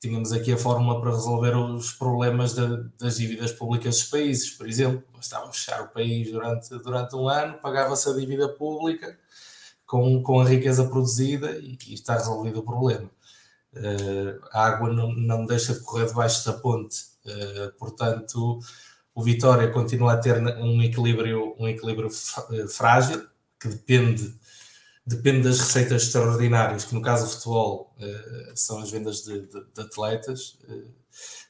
tínhamos 0.00 0.32
aqui 0.32 0.52
a 0.52 0.58
fórmula 0.58 1.00
para 1.00 1.10
resolver 1.10 1.56
os 1.56 1.92
problemas 1.92 2.54
das 2.98 3.16
dívidas 3.16 3.52
públicas 3.52 3.96
dos 3.96 4.04
países, 4.04 4.50
por 4.50 4.68
exemplo, 4.68 5.02
bastava 5.14 5.50
fechar 5.52 5.82
o 5.82 5.88
país 5.88 6.30
durante, 6.30 6.68
durante 6.78 7.16
um 7.16 7.28
ano, 7.28 7.58
pagava-se 7.58 8.08
a 8.08 8.12
dívida 8.12 8.48
pública, 8.48 9.18
com, 9.86 10.22
com 10.22 10.40
a 10.40 10.44
riqueza 10.44 10.84
produzida 10.84 11.52
e, 11.58 11.78
e 11.86 11.94
está 11.94 12.14
resolvido 12.14 12.60
o 12.60 12.62
problema. 12.62 13.10
Uh, 13.72 14.40
a 14.52 14.66
água 14.66 14.92
não, 14.92 15.12
não 15.12 15.46
deixa 15.46 15.72
de 15.74 15.80
correr 15.80 16.06
debaixo 16.06 16.44
da 16.44 16.52
ponte, 16.52 17.04
uh, 17.24 17.72
portanto, 17.78 18.60
o 19.18 19.22
Vitória 19.22 19.68
continua 19.72 20.12
a 20.12 20.16
ter 20.16 20.40
um 20.58 20.80
equilíbrio, 20.80 21.52
um 21.58 21.66
equilíbrio 21.66 22.08
eh, 22.52 22.68
frágil, 22.68 23.26
que 23.58 23.66
depende, 23.66 24.32
depende 25.04 25.42
das 25.42 25.58
receitas 25.58 26.04
extraordinárias, 26.04 26.84
que 26.84 26.94
no 26.94 27.02
caso 27.02 27.24
do 27.24 27.32
futebol 27.32 27.92
uh, 27.98 28.52
são 28.54 28.78
as 28.78 28.92
vendas 28.92 29.24
de, 29.24 29.40
de, 29.40 29.64
de 29.74 29.80
atletas, 29.80 30.56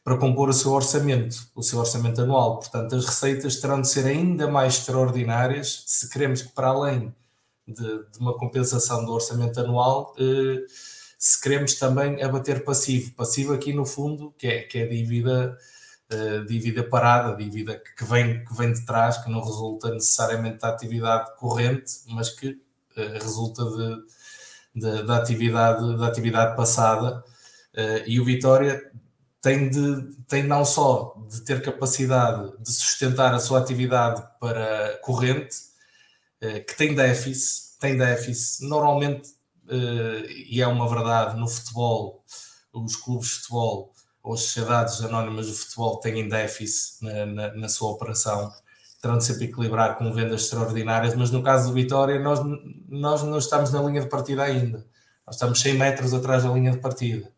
para 0.02 0.16
compor 0.16 0.48
o 0.48 0.52
seu 0.54 0.72
orçamento, 0.72 1.46
o 1.54 1.62
seu 1.62 1.78
orçamento 1.78 2.22
anual. 2.22 2.58
Portanto, 2.58 2.96
as 2.96 3.04
receitas 3.04 3.56
terão 3.56 3.82
de 3.82 3.88
ser 3.90 4.06
ainda 4.06 4.48
mais 4.48 4.78
extraordinárias 4.78 5.84
se 5.86 6.08
queremos 6.08 6.40
que, 6.40 6.48
para 6.48 6.68
além 6.68 7.14
de, 7.66 7.82
de 7.84 8.18
uma 8.18 8.34
compensação 8.38 9.04
do 9.04 9.12
orçamento 9.12 9.60
anual, 9.60 10.14
eh, 10.18 10.64
se 11.18 11.38
queremos 11.38 11.74
também 11.74 12.22
abater 12.22 12.64
passivo. 12.64 13.12
Passivo 13.12 13.52
aqui 13.52 13.74
no 13.74 13.84
fundo, 13.84 14.32
que 14.38 14.46
é, 14.46 14.62
que 14.62 14.78
é 14.78 14.86
dívida, 14.86 15.58
eh, 16.10 16.40
dívida 16.46 16.82
parada, 16.82 17.36
dívida 17.36 17.78
que 17.78 18.02
vem, 18.02 18.42
que 18.42 18.54
vem 18.54 18.72
de 18.72 18.84
trás, 18.86 19.18
que 19.18 19.30
não 19.30 19.42
resulta 19.42 19.90
necessariamente 19.90 20.58
da 20.60 20.70
atividade 20.70 21.36
corrente, 21.36 21.92
mas 22.08 22.30
que 22.30 22.58
eh, 22.96 23.18
resulta 23.20 23.62
de, 23.64 24.04
de, 24.74 25.02
da, 25.02 25.18
atividade, 25.18 25.98
da 25.98 26.06
atividade 26.06 26.56
passada. 26.56 27.22
e 28.06 28.18
o 28.18 28.24
Vitória 28.24 28.90
tem, 29.42 29.68
de, 29.68 30.16
tem 30.26 30.42
não 30.44 30.64
só 30.64 31.14
de 31.28 31.42
ter 31.42 31.62
capacidade 31.62 32.52
de 32.58 32.72
sustentar 32.72 33.34
a 33.34 33.38
sua 33.38 33.58
atividade 33.60 34.22
para 34.40 34.98
corrente, 35.02 35.56
que 36.66 36.76
tem 36.76 36.94
déficit, 36.94 37.78
tem 37.80 37.96
déficit, 37.98 38.64
normalmente, 38.66 39.30
e 39.70 40.60
é 40.62 40.66
uma 40.66 40.88
verdade, 40.88 41.38
no 41.38 41.46
futebol, 41.48 42.24
os 42.72 42.96
clubes 42.96 43.28
de 43.28 43.34
futebol 43.34 43.92
ou 44.22 44.36
sociedades 44.36 45.00
anónimas 45.02 45.46
de 45.46 45.52
futebol 45.52 46.00
têm 46.00 46.28
déficit 46.28 47.02
na, 47.02 47.26
na, 47.26 47.54
na 47.54 47.68
sua 47.68 47.90
operação, 47.90 48.52
terão 49.00 49.18
de 49.18 49.24
sempre 49.24 49.44
equilibrar 49.44 49.96
com 49.96 50.12
vendas 50.12 50.42
extraordinárias, 50.42 51.14
mas 51.14 51.30
no 51.30 51.42
caso 51.42 51.68
do 51.68 51.74
Vitória, 51.74 52.18
nós, 52.18 52.40
nós 52.88 53.22
não 53.22 53.38
estamos 53.38 53.72
na 53.72 53.82
linha 53.82 54.00
de 54.00 54.08
partida 54.08 54.42
ainda, 54.42 54.86
nós 55.26 55.36
estamos 55.36 55.60
100 55.60 55.74
metros 55.74 56.12
atrás 56.14 56.44
da 56.44 56.50
linha 56.50 56.72
de 56.72 56.78
partida. 56.78 57.32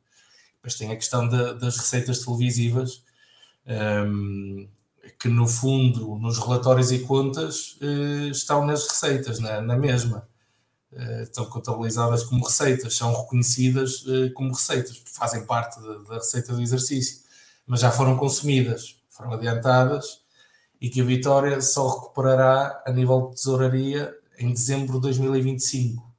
Depois 0.57 0.75
tem 0.75 0.91
a 0.91 0.97
questão 0.97 1.29
de, 1.29 1.55
das 1.55 1.77
receitas 1.79 2.25
televisivas. 2.25 3.03
Um, 3.67 4.67
ehm, 4.67 4.69
que 5.19 5.29
no 5.29 5.47
fundo, 5.47 6.17
nos 6.19 6.39
relatórios 6.39 6.93
e 6.93 7.01
contas, 7.01 7.79
eh, 7.81 8.29
estão 8.29 8.65
nas 8.65 8.87
receitas, 8.87 9.39
na, 9.39 9.61
na 9.61 9.77
mesma. 9.77 10.29
Eh, 10.93 11.23
estão 11.23 11.45
contabilizadas 11.47 12.25
como 12.25 12.45
receitas, 12.45 12.97
são 12.97 13.15
reconhecidas 13.15 14.05
eh, 14.09 14.31
como 14.31 14.53
receitas, 14.53 15.01
fazem 15.07 15.47
parte 15.47 15.81
da, 15.81 16.15
receita 16.15 16.53
do 16.53 16.61
exercício, 16.61 17.23
mas 17.65 17.81
já 17.81 17.93
foram 17.93 18.17
consumidas, 18.17 19.01
foram 19.09 19.33
adiantadas 19.33 20.23
e 20.81 20.91
que 20.91 21.01
a 21.01 21.05
Vitória 21.05 21.61
só 21.61 21.89
recuperará 21.89 22.83
a 22.85 22.91
nível 22.93 23.29
de 23.29 23.37
tesouraria 23.37 24.13
em 24.37 24.53
dezembro 24.53 24.95
de 24.95 25.03
2025. 25.03 26.13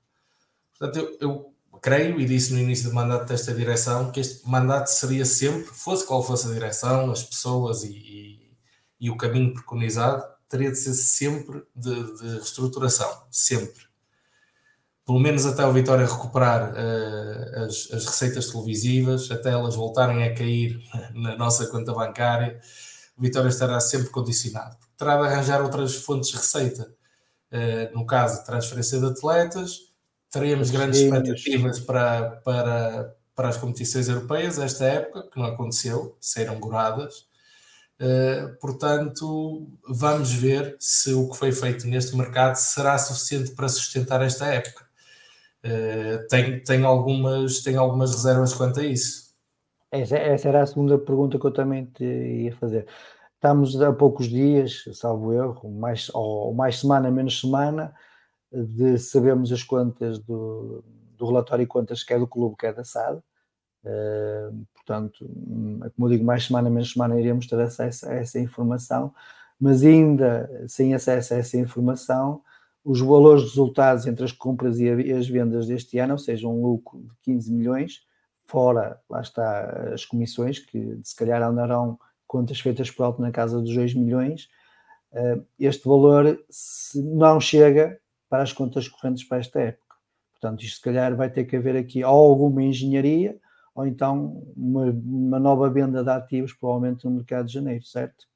Portanto, 0.80 1.00
eu, 1.00 1.18
eu 1.20 1.54
creio, 1.82 2.22
e 2.22 2.26
disse 2.26 2.54
no 2.54 2.60
início 2.60 2.90
do 2.90 2.96
mandato 2.96 3.28
desta 3.28 3.54
direção, 3.54 4.10
que 4.10 4.22
este 4.22 4.48
mandato 4.48 4.88
seria 4.88 5.26
sempre, 5.26 5.66
fosse 5.66 6.06
qual 6.06 6.24
fosse 6.24 6.48
a 6.48 6.54
direção, 6.54 7.12
as 7.12 7.24
pessoas 7.24 7.84
e, 7.84 8.56
e 9.00 9.10
o 9.10 9.18
caminho 9.18 9.54
preconizado 9.54 10.24
teria 10.48 10.72
de 10.72 10.78
ser 10.78 10.94
sempre 10.94 11.62
de, 11.76 12.18
de 12.18 12.28
reestruturação, 12.36 13.26
sempre. 13.30 13.91
Pelo 15.06 15.20
menos 15.20 15.46
até 15.46 15.66
o 15.66 15.74
Vitória 15.74 16.06
recuperar 16.06 16.74
uh, 16.74 17.66
as, 17.66 17.90
as, 17.92 18.06
receitas 18.06 18.48
televisivas, 18.48 19.30
até 19.32 19.50
elas 19.52 19.76
voltarem 19.76 20.24
a 20.24 20.34
cair 20.34 20.80
na 21.14 21.36
nossa 21.36 21.68
conta 21.68 21.94
bancária, 21.94 22.60
o 23.18 23.22
Vitória 23.22 23.50
estará 23.50 23.80
sempre 23.80 24.10
condicionado. 24.10 24.78
Terá 24.98 25.18
de 25.18 25.28
arranjar 25.28 25.62
outras 25.62 25.96
fontes 25.96 26.30
de 26.30 26.38
receita. 26.38 26.94
Uh, 27.52 27.94
no 27.98 28.06
caso, 28.06 28.46
transferência 28.46 29.00
de 29.00 29.08
atletas, 29.08 29.92
teremos 30.30 30.70
grandes 30.70 31.02
expectativas 31.02 31.80
para, 31.80 32.32
para, 32.44 33.16
para 33.36 33.50
as 33.50 33.58
competições 33.58 34.08
europeias 34.08 34.58
esta 34.58 34.86
época, 34.86 35.30
que 35.30 35.40
não 35.40 35.48
aconteceu, 35.48 36.16
saíram 36.22 36.60
goradas. 36.60 37.30
Eh, 38.04 38.48
portanto, 38.60 39.68
vamos 39.88 40.34
ver 40.34 40.76
se 40.80 41.14
o 41.14 41.30
que 41.30 41.38
foi 41.38 41.52
feito 41.52 41.86
neste 41.86 42.16
mercado 42.16 42.56
será 42.56 42.98
suficiente 42.98 43.52
para 43.52 43.70
sustentar 43.70 44.24
esta 44.24 44.48
época. 44.48 44.88
Uh, 45.64 46.28
tenho, 46.28 46.64
tenho, 46.64 46.88
algumas, 46.88 47.62
tenho 47.62 47.80
algumas 47.80 48.12
reservas 48.12 48.54
quanto 48.54 48.80
a 48.80 48.84
isso. 48.84 49.32
Essa, 49.92 50.18
essa, 50.18 50.50
era 50.50 50.64
a 50.64 50.66
segunda 50.66 50.98
pergunta 50.98 51.38
que 51.38 51.46
eu 51.46 51.52
também 51.52 51.86
te 51.86 52.04
ia 52.04 52.56
fazer. 52.56 52.88
Estamos 53.36 53.80
há 53.82 53.92
poucos 53.92 54.28
dias, 54.28 54.84
salvo 54.94 55.34
erro, 55.34 55.70
mais, 55.70 56.10
ou 56.14 56.54
mais 56.54 56.80
semana, 56.80 57.12
menos 57.12 57.42
semana, 57.42 57.94
de 58.52 58.98
sabermos 58.98 59.52
as 59.52 59.64
contas 59.64 60.20
do, 60.20 60.84
do 61.18 61.26
relatório 61.26 61.66
de 61.66 61.70
contas 61.70 62.06
é 62.10 62.20
do 62.20 62.28
clube, 62.28 62.56
que 62.58 62.66
é 62.66 62.74
da 62.74 62.84
SAD. 62.84 63.22
Uh, 63.84 64.66
portanto, 64.74 65.26
como 65.96 66.08
eu 66.08 66.10
digo, 66.10 66.24
mais 66.24 66.46
semana, 66.46 66.70
menos 66.70 66.94
semana 66.94 67.20
iremos 67.20 67.48
ter 67.48 67.60
acesso 67.60 68.08
a 68.08 68.14
essa 68.14 68.40
informação, 68.40 69.14
mas 69.60 69.84
ainda 69.84 70.66
sem 70.68 70.94
acesso 70.94 71.34
a 71.34 71.38
essa 71.38 71.58
informação, 71.58 72.42
os 72.84 73.00
valores 73.00 73.44
resultados 73.44 74.08
entre 74.08 74.26
as 74.26 74.32
compras 74.32 74.80
e 74.80 74.90
as 75.12 75.28
vendas 75.28 75.68
deste 75.68 76.00
ano, 76.00 76.14
ou 76.14 76.20
seja, 76.20 76.48
um 76.48 76.62
lucro 76.62 77.00
de 77.00 77.16
15 77.24 77.54
milhões, 77.54 78.06
fora, 78.46 79.00
lá 79.10 79.22
está, 79.22 79.94
as 79.94 80.06
comissões, 80.06 80.60
que 80.60 81.00
se 81.04 81.16
calhar 81.16 81.42
andarão 81.42 82.00
contas 82.28 82.60
feitas 82.60 82.90
por 82.90 83.04
alto 83.04 83.22
na 83.22 83.32
casa 83.32 83.62
dos 83.62 83.74
2 83.76 83.94
milhões, 83.94 84.50
uh, 85.14 85.46
este 85.60 85.88
valor 85.88 86.40
não 86.96 87.40
chega 87.40 88.00
para 88.30 88.44
as 88.44 88.52
contas 88.52 88.88
correntes 88.88 89.24
para 89.24 89.38
esta 89.38 89.60
época. 89.60 89.96
Portanto, 90.32 90.64
isto 90.64 90.78
se 90.78 90.82
calhar 90.82 91.16
vai 91.16 91.30
ter 91.30 91.46
que 91.46 91.56
haver 91.56 91.76
aqui 91.76 92.02
alguma 92.02 92.64
engenharia 92.64 93.38
ou 93.76 93.86
então 93.86 94.44
uma, 94.56 94.86
uma 94.86 95.40
nova 95.40 95.70
venda 95.70 96.04
de 96.04 96.10
ativos, 96.10 96.54
provavelmente 96.54 97.06
no 97.06 97.12
mercado 97.12 97.46
de 97.46 97.54
janeiro, 97.54 97.84
certo? 97.86 98.28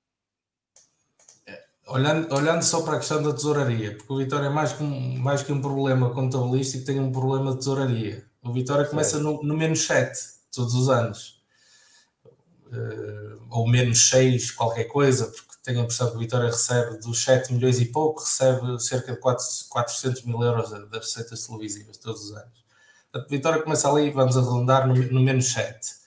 Olhando, 1.88 2.34
olhando 2.34 2.64
só 2.64 2.82
para 2.82 2.96
a 2.96 3.00
questão 3.00 3.22
da 3.22 3.32
tesouraria, 3.32 3.96
porque 3.96 4.12
o 4.12 4.18
Vitória 4.18 4.48
é 4.48 4.50
mais 4.50 4.74
que 4.74 4.82
um, 4.82 5.18
mais 5.20 5.44
que 5.44 5.52
um 5.52 5.62
problema 5.62 6.10
contabilístico, 6.12 6.84
tem 6.84 7.00
um 7.00 7.12
problema 7.12 7.52
de 7.52 7.60
tesouraria. 7.60 8.26
O 8.44 8.52
Vitória 8.52 8.86
começa 8.86 9.20
no, 9.20 9.44
no, 9.44 9.56
menos 9.56 9.86
7 9.86 10.20
todos 10.52 10.74
os 10.74 10.90
anos, 10.90 11.44
uh, 12.26 13.40
ou 13.52 13.68
menos 13.68 14.10
6, 14.10 14.52
qualquer 14.52 14.86
coisa, 14.86 15.28
porque 15.28 15.56
tenho 15.62 15.80
a 15.80 15.84
impressão 15.84 16.10
que 16.10 16.16
o 16.16 16.20
Vitória 16.20 16.48
recebe 16.48 16.98
dos 16.98 17.24
7 17.24 17.54
milhões 17.54 17.80
e 17.80 17.86
pouco, 17.86 18.22
recebe 18.22 18.80
cerca 18.80 19.14
de 19.14 19.20
4, 19.20 19.46
400 19.70 20.24
mil 20.24 20.42
euros 20.42 20.72
das 20.72 20.90
receitas 20.92 21.46
televisivas 21.46 21.98
todos 21.98 22.26
os 22.26 22.32
anos. 22.36 22.66
Portanto, 23.12 23.30
Vitória 23.30 23.62
começa 23.62 23.90
ali, 23.90 24.10
vamos 24.10 24.36
arredondar, 24.36 24.88
no, 24.88 24.96
no 24.96 25.22
menos 25.22 25.52
7. 25.52 26.06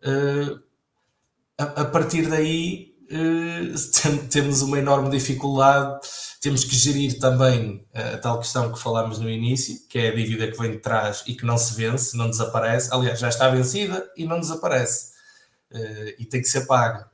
Uh, 0.00 0.62
a, 1.58 1.64
a, 1.64 1.84
partir 1.84 2.28
daí, 2.28 2.93
temos 4.30 4.62
uma 4.62 4.78
enorme 4.78 5.10
dificuldade, 5.10 6.00
temos 6.40 6.64
que 6.64 6.74
gerir 6.74 7.18
também 7.18 7.86
a 7.92 8.18
tal 8.18 8.38
questão 8.38 8.72
que 8.72 8.78
falámos 8.78 9.18
no 9.18 9.28
início, 9.28 9.86
que 9.88 9.98
é 9.98 10.08
a 10.08 10.14
dívida 10.14 10.50
que 10.50 10.58
vem 10.58 10.72
de 10.72 10.78
trás 10.78 11.22
e 11.26 11.34
que 11.34 11.44
não 11.44 11.58
se 11.58 11.74
vence, 11.74 12.16
não 12.16 12.28
desaparece. 12.28 12.92
Aliás, 12.92 13.18
já 13.18 13.28
está 13.28 13.48
vencida 13.48 14.10
e 14.16 14.26
não 14.26 14.40
desaparece. 14.40 15.12
Uh, 15.72 16.14
e 16.18 16.24
tem 16.24 16.40
que 16.40 16.48
ser 16.48 16.66
paga. 16.66 17.10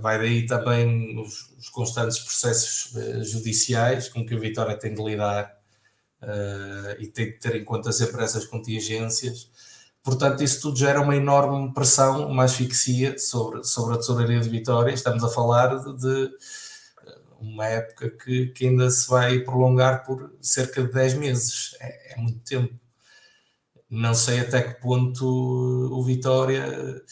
Vai 0.00 0.18
daí 0.18 0.46
também 0.46 1.18
os, 1.20 1.50
os 1.58 1.68
constantes 1.68 2.18
processos 2.20 2.92
judiciais 3.30 4.08
com 4.08 4.24
que 4.24 4.34
a 4.34 4.38
Vitória 4.38 4.76
tem 4.76 4.94
de 4.94 5.02
lidar 5.02 5.58
e 6.98 7.06
tem 7.08 7.26
de 7.26 7.38
ter 7.38 7.56
em 7.56 7.64
conta 7.64 7.90
sempre 7.92 8.22
essas 8.22 8.44
contingências. 8.44 9.50
Portanto, 10.02 10.42
isso 10.42 10.62
tudo 10.62 10.78
gera 10.78 11.00
uma 11.00 11.16
enorme 11.16 11.72
pressão, 11.74 12.26
uma 12.26 12.44
asfixia 12.44 13.18
sobre, 13.18 13.62
sobre 13.64 13.94
a 13.94 13.98
tesouraria 13.98 14.40
de 14.40 14.48
Vitória. 14.48 14.92
Estamos 14.92 15.22
a 15.22 15.28
falar 15.28 15.76
de, 15.76 15.96
de 15.96 16.30
uma 17.40 17.66
época 17.66 18.10
que, 18.10 18.46
que, 18.48 18.66
ainda 18.66 18.90
se 18.90 19.08
vai 19.08 19.40
prolongar 19.40 20.04
por 20.04 20.32
cerca 20.40 20.82
de 20.82 20.92
10 20.92 21.14
meses. 21.14 21.76
É, 21.80 22.14
é 22.14 22.16
muito 22.16 22.40
tempo. 22.40 22.74
Não 23.90 24.14
sei 24.14 24.40
até 24.40 24.62
que 24.62 24.80
ponto 24.80 25.24
o 25.24 26.02
Vitória 26.02 27.02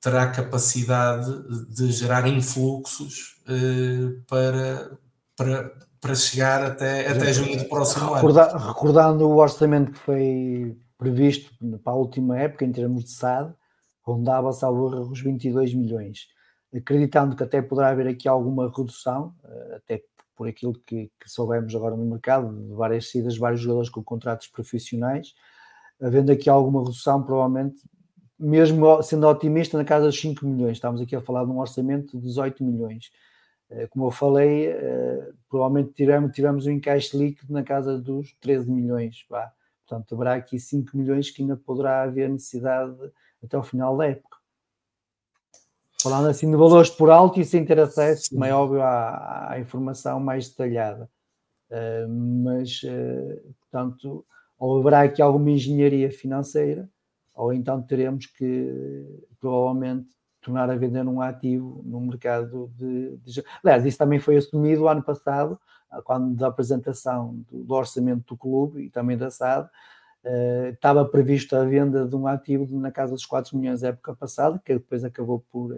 terá 0.00 0.28
capacidade 0.28 1.30
de 1.68 1.90
gerar 1.90 2.28
influxos 2.28 3.36
uh, 3.48 4.22
para, 4.28 4.96
para, 5.36 5.72
para 6.00 6.14
chegar 6.14 6.62
até, 6.62 7.08
até 7.08 7.32
junho 7.32 7.58
do 7.58 7.64
próximo 7.64 8.14
ano. 8.14 8.32
Recordando 8.68 9.28
o 9.28 9.36
orçamento 9.36 9.92
que 9.92 9.98
foi 9.98 10.76
previsto 10.98 11.52
para 11.82 11.92
a 11.92 11.96
última 11.96 12.38
época, 12.38 12.64
em 12.64 12.72
termos 12.72 13.04
de 13.04 13.10
SAD, 13.10 13.54
rondava, 14.02 14.52
salvo 14.52 15.10
os 15.10 15.20
22 15.20 15.74
milhões. 15.74 16.28
Acreditando 16.74 17.36
que 17.36 17.42
até 17.42 17.60
poderá 17.62 17.88
haver 17.88 18.06
aqui 18.06 18.28
alguma 18.28 18.70
redução, 18.74 19.34
eh, 19.44 19.76
até 19.76 20.02
por 20.34 20.46
aquilo 20.48 20.74
que, 20.86 21.10
que 21.20 21.30
soubemos 21.30 21.74
agora 21.74 21.96
no 21.96 22.04
mercado, 22.04 22.54
de 22.54 22.74
várias 22.74 23.10
saídas 23.10 23.36
vários 23.38 23.60
jogadores 23.60 23.88
com 23.88 24.02
contratos 24.04 24.48
profissionais, 24.48 25.34
havendo 26.00 26.30
aqui 26.30 26.50
alguma 26.50 26.80
redução, 26.80 27.22
provavelmente 27.22 27.82
mesmo 28.38 29.02
sendo 29.02 29.26
otimista, 29.26 29.78
na 29.78 29.84
casa 29.84 30.06
dos 30.06 30.20
5 30.20 30.46
milhões. 30.46 30.76
Estamos 30.76 31.00
aqui 31.00 31.16
a 31.16 31.20
falar 31.22 31.44
de 31.44 31.50
um 31.50 31.58
orçamento 31.58 32.18
de 32.18 32.26
18 32.26 32.62
milhões. 32.62 33.10
Eh, 33.70 33.86
como 33.88 34.06
eu 34.06 34.10
falei, 34.10 34.66
eh, 34.66 35.32
provavelmente 35.48 35.94
tivemos, 35.94 36.32
tivemos 36.32 36.66
um 36.66 36.70
encaixe 36.70 37.16
líquido 37.16 37.52
na 37.52 37.62
casa 37.62 37.98
dos 37.98 38.34
13 38.40 38.70
milhões. 38.70 39.24
Vá. 39.28 39.52
Portanto, 39.86 40.14
haverá 40.14 40.34
aqui 40.34 40.58
5 40.58 40.96
milhões 40.96 41.30
que 41.30 41.42
ainda 41.42 41.56
poderá 41.56 42.02
haver 42.02 42.28
necessidade 42.28 42.96
até 43.42 43.56
o 43.56 43.62
final 43.62 43.96
da 43.96 44.06
época. 44.06 44.36
Falando 46.02 46.28
assim 46.28 46.50
de 46.50 46.56
valores 46.56 46.90
por 46.90 47.08
alto 47.08 47.40
e 47.40 47.44
sem 47.44 47.64
ter 47.64 47.78
acesso, 47.78 48.30
como 48.30 48.44
é 48.44 48.52
óbvio, 48.52 48.82
à, 48.82 49.52
à 49.52 49.60
informação 49.60 50.18
mais 50.20 50.48
detalhada. 50.48 51.08
Uh, 51.70 52.08
mas, 52.08 52.82
uh, 52.82 53.54
portanto, 53.60 54.24
ou 54.58 54.78
haverá 54.78 55.02
aqui 55.02 55.22
alguma 55.22 55.50
engenharia 55.50 56.10
financeira, 56.10 56.88
ou 57.34 57.52
então 57.52 57.82
teremos 57.82 58.26
que 58.26 59.04
provavelmente 59.40 60.08
tornar 60.40 60.70
a 60.70 60.76
vender 60.76 61.06
um 61.06 61.20
ativo 61.20 61.82
no 61.84 62.00
mercado 62.00 62.70
de, 62.76 63.16
de... 63.18 63.44
Aliás, 63.62 63.84
isso 63.84 63.98
também 63.98 64.18
foi 64.18 64.36
assumido 64.36 64.88
ano 64.88 65.02
passado, 65.02 65.58
quando 66.04 66.34
da 66.34 66.48
apresentação 66.48 67.44
do, 67.50 67.64
do 67.64 67.74
orçamento 67.74 68.24
do 68.26 68.36
clube 68.36 68.82
e 68.82 68.90
também 68.90 69.16
da 69.16 69.30
SAD, 69.30 69.68
uh, 70.24 70.68
estava 70.72 71.04
prevista 71.04 71.60
a 71.60 71.64
venda 71.64 72.06
de 72.06 72.16
um 72.16 72.26
ativo 72.26 72.78
na 72.78 72.90
casa 72.90 73.12
dos 73.12 73.26
4 73.26 73.56
milhões 73.56 73.80
da 73.80 73.88
época 73.88 74.14
passada, 74.14 74.60
que 74.64 74.74
depois 74.74 75.04
acabou 75.04 75.44
por, 75.50 75.74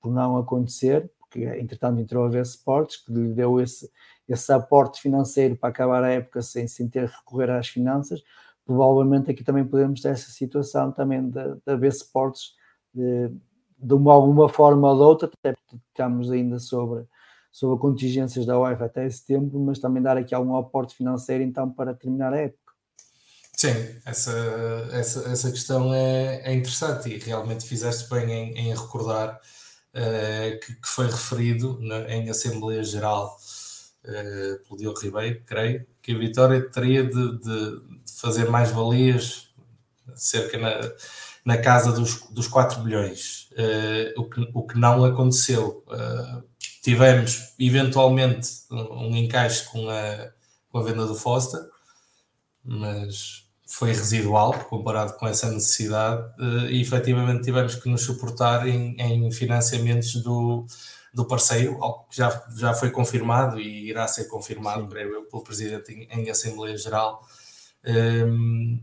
por 0.00 0.12
não 0.12 0.36
acontecer, 0.36 1.10
porque 1.18 1.44
entretanto 1.44 2.00
entrou 2.00 2.24
a 2.24 2.28
ver 2.28 2.42
Sports, 2.42 2.96
que 2.96 3.12
lhe 3.12 3.32
deu 3.32 3.60
esse, 3.60 3.90
esse 4.28 4.52
aporte 4.52 5.00
financeiro 5.00 5.56
para 5.56 5.68
acabar 5.70 6.02
a 6.04 6.10
época 6.10 6.42
sem, 6.42 6.66
sem 6.68 6.88
ter 6.88 7.06
recorrer 7.06 7.50
às 7.50 7.68
finanças, 7.68 8.22
provavelmente 8.64 9.30
aqui 9.30 9.44
também 9.44 9.64
podemos 9.64 10.00
ter 10.00 10.08
essa 10.08 10.30
situação 10.30 10.90
também 10.90 11.28
da, 11.30 11.56
da 11.64 11.76
B 11.76 11.88
Sports 11.88 12.54
de, 12.92 13.30
de 13.78 13.94
uma, 13.94 14.12
alguma 14.12 14.48
forma 14.48 14.90
ou 14.90 14.96
de 14.96 15.02
outra, 15.02 15.30
até 15.32 15.52
porque 15.52 15.76
estamos 15.88 16.30
ainda 16.30 16.58
sobre, 16.58 17.06
sobre 17.56 17.78
contingências 17.78 18.44
da 18.44 18.60
UEFA 18.60 18.84
até 18.84 19.06
esse 19.06 19.24
tempo, 19.24 19.58
mas 19.58 19.78
também 19.78 20.02
dar 20.02 20.18
aqui 20.18 20.34
algum 20.34 20.56
aporte 20.56 20.94
financeiro 20.94 21.42
então 21.42 21.70
para 21.70 21.94
terminar 21.94 22.34
a 22.34 22.36
época. 22.36 22.74
Sim, 23.54 23.72
essa, 24.04 24.30
essa, 24.92 25.20
essa 25.30 25.50
questão 25.50 25.94
é, 25.94 26.42
é 26.44 26.52
interessante 26.52 27.08
e 27.08 27.16
realmente 27.16 27.66
fizeste 27.66 28.10
bem 28.10 28.30
em, 28.30 28.58
em 28.58 28.74
recordar 28.74 29.40
uh, 29.94 30.60
que, 30.60 30.74
que, 30.74 30.86
foi 30.86 31.06
referido 31.06 31.78
na, 31.80 32.00
em 32.14 32.28
Assembleia 32.28 32.84
Geral 32.84 33.34
uh, 34.04 34.68
pelo 34.68 34.76
Diogo 34.76 35.00
Ribeiro, 35.00 35.42
creio, 35.46 35.86
que 36.02 36.12
a 36.12 36.18
Vitória 36.18 36.60
teria 36.70 37.04
de, 37.04 37.38
de 37.38 37.80
fazer 38.20 38.50
mais 38.50 38.70
valias, 38.70 39.48
cerca 40.14 40.58
na, 40.58 40.78
na 41.42 41.56
casa 41.56 41.90
dos, 41.90 42.20
dos 42.28 42.46
4 42.48 42.82
bilhões, 42.82 43.48
uh, 43.52 44.20
o, 44.20 44.28
que, 44.28 44.50
o 44.52 44.66
que 44.66 44.78
não 44.78 45.06
aconteceu. 45.06 45.82
Tivemos 46.86 47.52
eventualmente 47.58 48.48
um, 48.70 49.08
um 49.08 49.16
encaixe 49.16 49.64
com 49.64 49.90
a, 49.90 50.30
com 50.70 50.78
a 50.78 50.82
venda 50.84 51.04
do 51.04 51.16
Foster, 51.16 51.60
mas 52.62 53.44
foi 53.66 53.88
residual 53.88 54.54
comparado 54.66 55.14
com 55.14 55.26
essa 55.26 55.50
necessidade 55.50 56.22
uh, 56.40 56.70
e 56.70 56.80
efetivamente 56.80 57.42
tivemos 57.42 57.74
que 57.74 57.88
nos 57.88 58.02
suportar 58.02 58.68
em, 58.68 58.94
em 59.00 59.32
financiamentos 59.32 60.14
do, 60.22 60.64
do 61.12 61.24
parceiro, 61.24 61.76
algo 61.82 62.06
que 62.08 62.18
já, 62.18 62.46
já 62.56 62.72
foi 62.72 62.92
confirmado 62.92 63.58
e 63.58 63.88
irá 63.88 64.06
ser 64.06 64.26
confirmado 64.26 64.86
pelo 64.86 65.42
Presidente 65.42 65.92
em, 65.92 66.06
em 66.20 66.30
Assembleia 66.30 66.76
Geral, 66.76 67.20
um, 67.84 68.80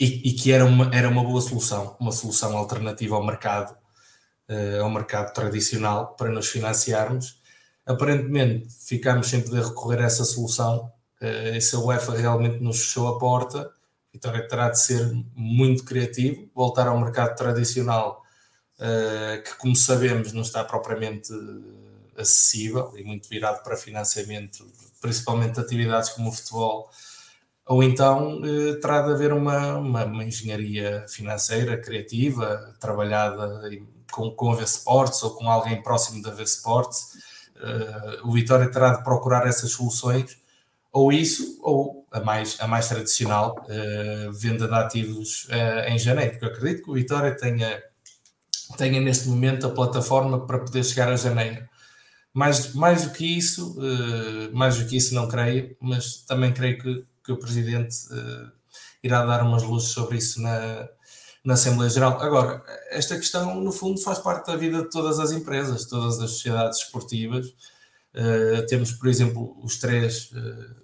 e, 0.00 0.30
e, 0.30 0.32
que 0.32 0.50
era 0.50 0.64
uma, 0.64 0.90
era 0.94 1.10
uma 1.10 1.22
boa 1.22 1.42
solução, 1.42 1.94
uma 2.00 2.10
solução 2.10 2.56
alternativa 2.56 3.16
ao 3.16 3.22
mercado, 3.22 3.76
uh, 4.48 4.82
ao 4.82 4.90
mercado 4.90 5.32
tradicional 5.32 6.14
para 6.16 6.30
nos 6.30 6.48
financiarmos. 6.48 7.40
Aparentemente 7.86 8.68
ficámos 8.86 9.28
sem 9.28 9.42
poder 9.42 9.64
recorrer 9.64 10.00
a 10.00 10.04
essa 10.04 10.24
solução. 10.24 10.92
Uh, 11.20 11.60
se 11.60 11.76
a 11.76 11.78
UEFA 11.78 12.16
realmente 12.16 12.62
nos 12.62 12.78
fechou 12.78 13.08
a 13.08 13.18
porta, 13.18 13.70
Vitória 14.12 14.46
terá 14.46 14.70
de 14.70 14.80
ser 14.80 15.12
muito 15.34 15.84
criativo, 15.84 16.48
voltar 16.54 16.86
ao 16.86 17.00
mercado 17.00 17.34
tradicional, 17.34 18.22
uh, 18.78 19.42
que 19.42 19.56
como 19.56 19.74
sabemos 19.74 20.32
não 20.32 20.42
está 20.42 20.62
propriamente 20.62 21.32
acessível 22.16 22.92
e 22.96 23.02
muito 23.02 23.28
virado 23.28 23.62
para 23.64 23.76
financiamento, 23.76 24.64
principalmente 25.00 25.54
de 25.54 25.60
atividades 25.60 26.10
como 26.10 26.28
o 26.28 26.32
futebol, 26.32 26.88
ou 27.66 27.82
então 27.82 28.40
eh, 28.44 28.74
terá 28.74 29.02
de 29.02 29.12
haver 29.12 29.32
uma, 29.32 29.78
uma, 29.78 30.04
uma, 30.04 30.24
engenharia 30.24 31.06
financeira, 31.08 31.78
criativa, 31.78 32.76
trabalhada 32.78 33.66
com, 34.14 34.30
com 34.30 34.52
a 34.52 34.56
V-Sports 34.56 35.22
ou 35.22 35.30
com 35.30 35.50
alguém 35.50 35.82
próximo 35.82 36.22
da 36.22 36.30
V-Sports. 36.30 37.18
Eh, 37.56 38.20
o 38.24 38.32
Vitória 38.32 38.70
terá 38.70 38.94
de 38.94 39.02
procurar 39.02 39.46
essas 39.46 39.72
soluções, 39.72 40.38
ou 40.92 41.12
isso, 41.12 41.58
ou 41.62 42.06
a 42.12 42.20
mais, 42.20 42.56
a 42.60 42.68
mais 42.68 42.88
tradicional, 42.88 43.56
eh, 43.68 44.30
venda 44.32 44.68
de 44.68 44.74
ativos 44.74 45.46
eh, 45.50 45.92
em 45.92 45.98
janeiro, 45.98 46.32
porque 46.32 46.44
eu 46.44 46.50
acredito 46.50 46.84
que 46.84 46.90
o 46.90 46.94
Vitória 46.94 47.36
tenha, 47.36 47.82
tenha 48.76 49.00
neste 49.00 49.28
momento 49.28 49.66
a 49.66 49.70
plataforma 49.70 50.46
para 50.46 50.60
poder 50.60 50.84
chegar 50.84 51.08
a 51.08 51.16
janeiro. 51.16 51.68
Mais, 52.32 52.74
mais 52.74 53.04
do 53.04 53.10
que 53.10 53.24
isso, 53.38 53.76
mais 54.52 54.76
do 54.76 54.86
que 54.86 54.96
isso 54.96 55.14
não 55.14 55.28
creio, 55.28 55.76
mas 55.80 56.16
também 56.26 56.52
creio 56.52 56.78
que 56.78 57.06
que 57.24 57.32
o 57.32 57.38
Presidente 57.38 57.96
uh, 58.12 58.52
irá 59.02 59.24
dar 59.24 59.42
umas 59.42 59.62
luzes 59.62 59.88
sobre 59.88 60.18
isso 60.18 60.40
na, 60.42 60.88
na 61.44 61.54
Assembleia 61.54 61.90
Geral. 61.90 62.20
Agora, 62.22 62.64
esta 62.88 63.16
questão, 63.16 63.60
no 63.60 63.70
fundo, 63.70 64.00
faz 64.00 64.18
parte 64.18 64.46
da 64.46 64.56
vida 64.56 64.82
de 64.82 64.90
todas 64.90 65.18
as 65.18 65.30
empresas, 65.30 65.84
todas 65.84 66.18
as 66.18 66.30
sociedades 66.30 66.78
esportivas. 66.78 67.48
Uh, 68.14 68.64
temos, 68.66 68.92
por 68.92 69.08
exemplo, 69.08 69.54
os 69.62 69.78
três, 69.78 70.30
uh, 70.32 70.74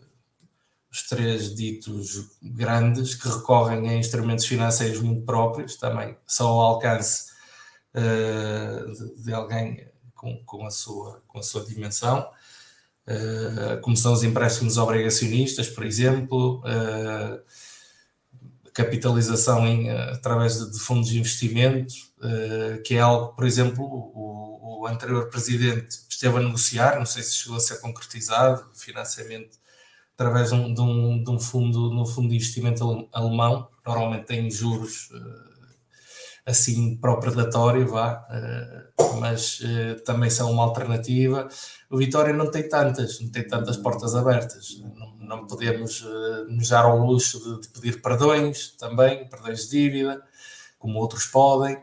os 0.93 1.09
três 1.09 1.55
ditos 1.55 2.37
grandes 2.43 3.15
que 3.15 3.27
recorrem 3.29 3.89
a 3.89 3.95
instrumentos 3.95 4.45
financeiros 4.45 5.01
muito 5.01 5.25
próprios, 5.25 5.77
também 5.77 6.17
só 6.27 6.49
ao 6.49 6.61
alcance 6.61 7.31
uh, 7.95 8.93
de, 8.93 9.23
de, 9.23 9.33
alguém 9.33 9.89
com, 10.15 10.45
com, 10.45 10.67
a 10.67 10.71
sua, 10.71 11.23
com 11.27 11.39
a 11.39 11.43
sua 11.43 11.65
dimensão. 11.65 12.29
como 13.83 13.97
são 13.97 14.13
os 14.13 14.23
empréstimos 14.23 14.77
obrigacionistas, 14.77 15.69
por 15.69 15.85
exemplo, 15.87 16.63
capitalização 18.85 19.67
em, 19.67 19.89
eh, 19.89 20.13
através 20.13 20.59
de, 20.59 20.73
de, 20.73 20.79
fundos 20.79 21.09
de 21.09 21.19
investimento, 21.19 21.95
uh, 22.19 22.83
que 22.83 22.95
é 22.95 23.01
algo, 23.01 23.35
por 23.35 23.47
exemplo, 23.47 23.85
o, 23.85 24.83
o, 24.83 24.87
anterior 24.87 25.29
presidente 25.29 25.89
esteve 26.09 26.39
a 26.39 26.41
negociar, 26.41 26.99
não 26.99 27.07
sei 27.07 27.23
se 27.23 27.37
chegou 27.37 27.57
a 27.57 27.61
ser 27.61 27.81
concretizado, 27.81 28.65
financiamento 28.75 29.59
através 30.15 30.51
de 30.51 30.55
um, 30.55 30.75
de 30.75 30.81
um, 30.81 31.25
de 31.25 31.31
um 31.31 31.39
fundo, 31.39 31.91
no 31.91 32.07
fundo 32.07 32.29
de 32.29 32.37
investimento 32.37 33.09
alemão, 33.13 33.69
normalmente 33.87 34.27
tem 34.27 34.51
juros 34.51 35.09
uh, 35.11 35.51
assim 36.47 36.97
para 36.97 37.13
o 37.13 37.21
predatório, 37.21 37.87
vá, 37.89 38.27
mas 39.19 39.61
também 40.05 40.31
são 40.31 40.51
uma 40.51 40.65
alternativa. 40.65 41.49
O 41.91 41.99
Vitória 41.99 42.33
não 42.33 42.51
tem 42.51 42.69
tantas, 42.69 43.21
não 43.21 43.31
tem 43.31 43.47
tantas 43.47 43.77
portas 43.77 44.15
abertas. 44.15 44.81
Não, 44.81 45.10
não 45.31 45.47
podemos 45.47 46.03
uh, 46.03 46.45
nos 46.49 46.69
dar 46.69 46.85
ao 46.85 46.99
luxo 46.99 47.39
de, 47.39 47.61
de, 47.63 47.69
pedir 47.69 48.03
perdões 48.03 48.73
também, 48.73 49.29
perdões 49.29 49.69
de 49.69 49.71
dívida, 49.71 50.21
como 50.77 50.99
outros 50.99 51.27
podem. 51.27 51.77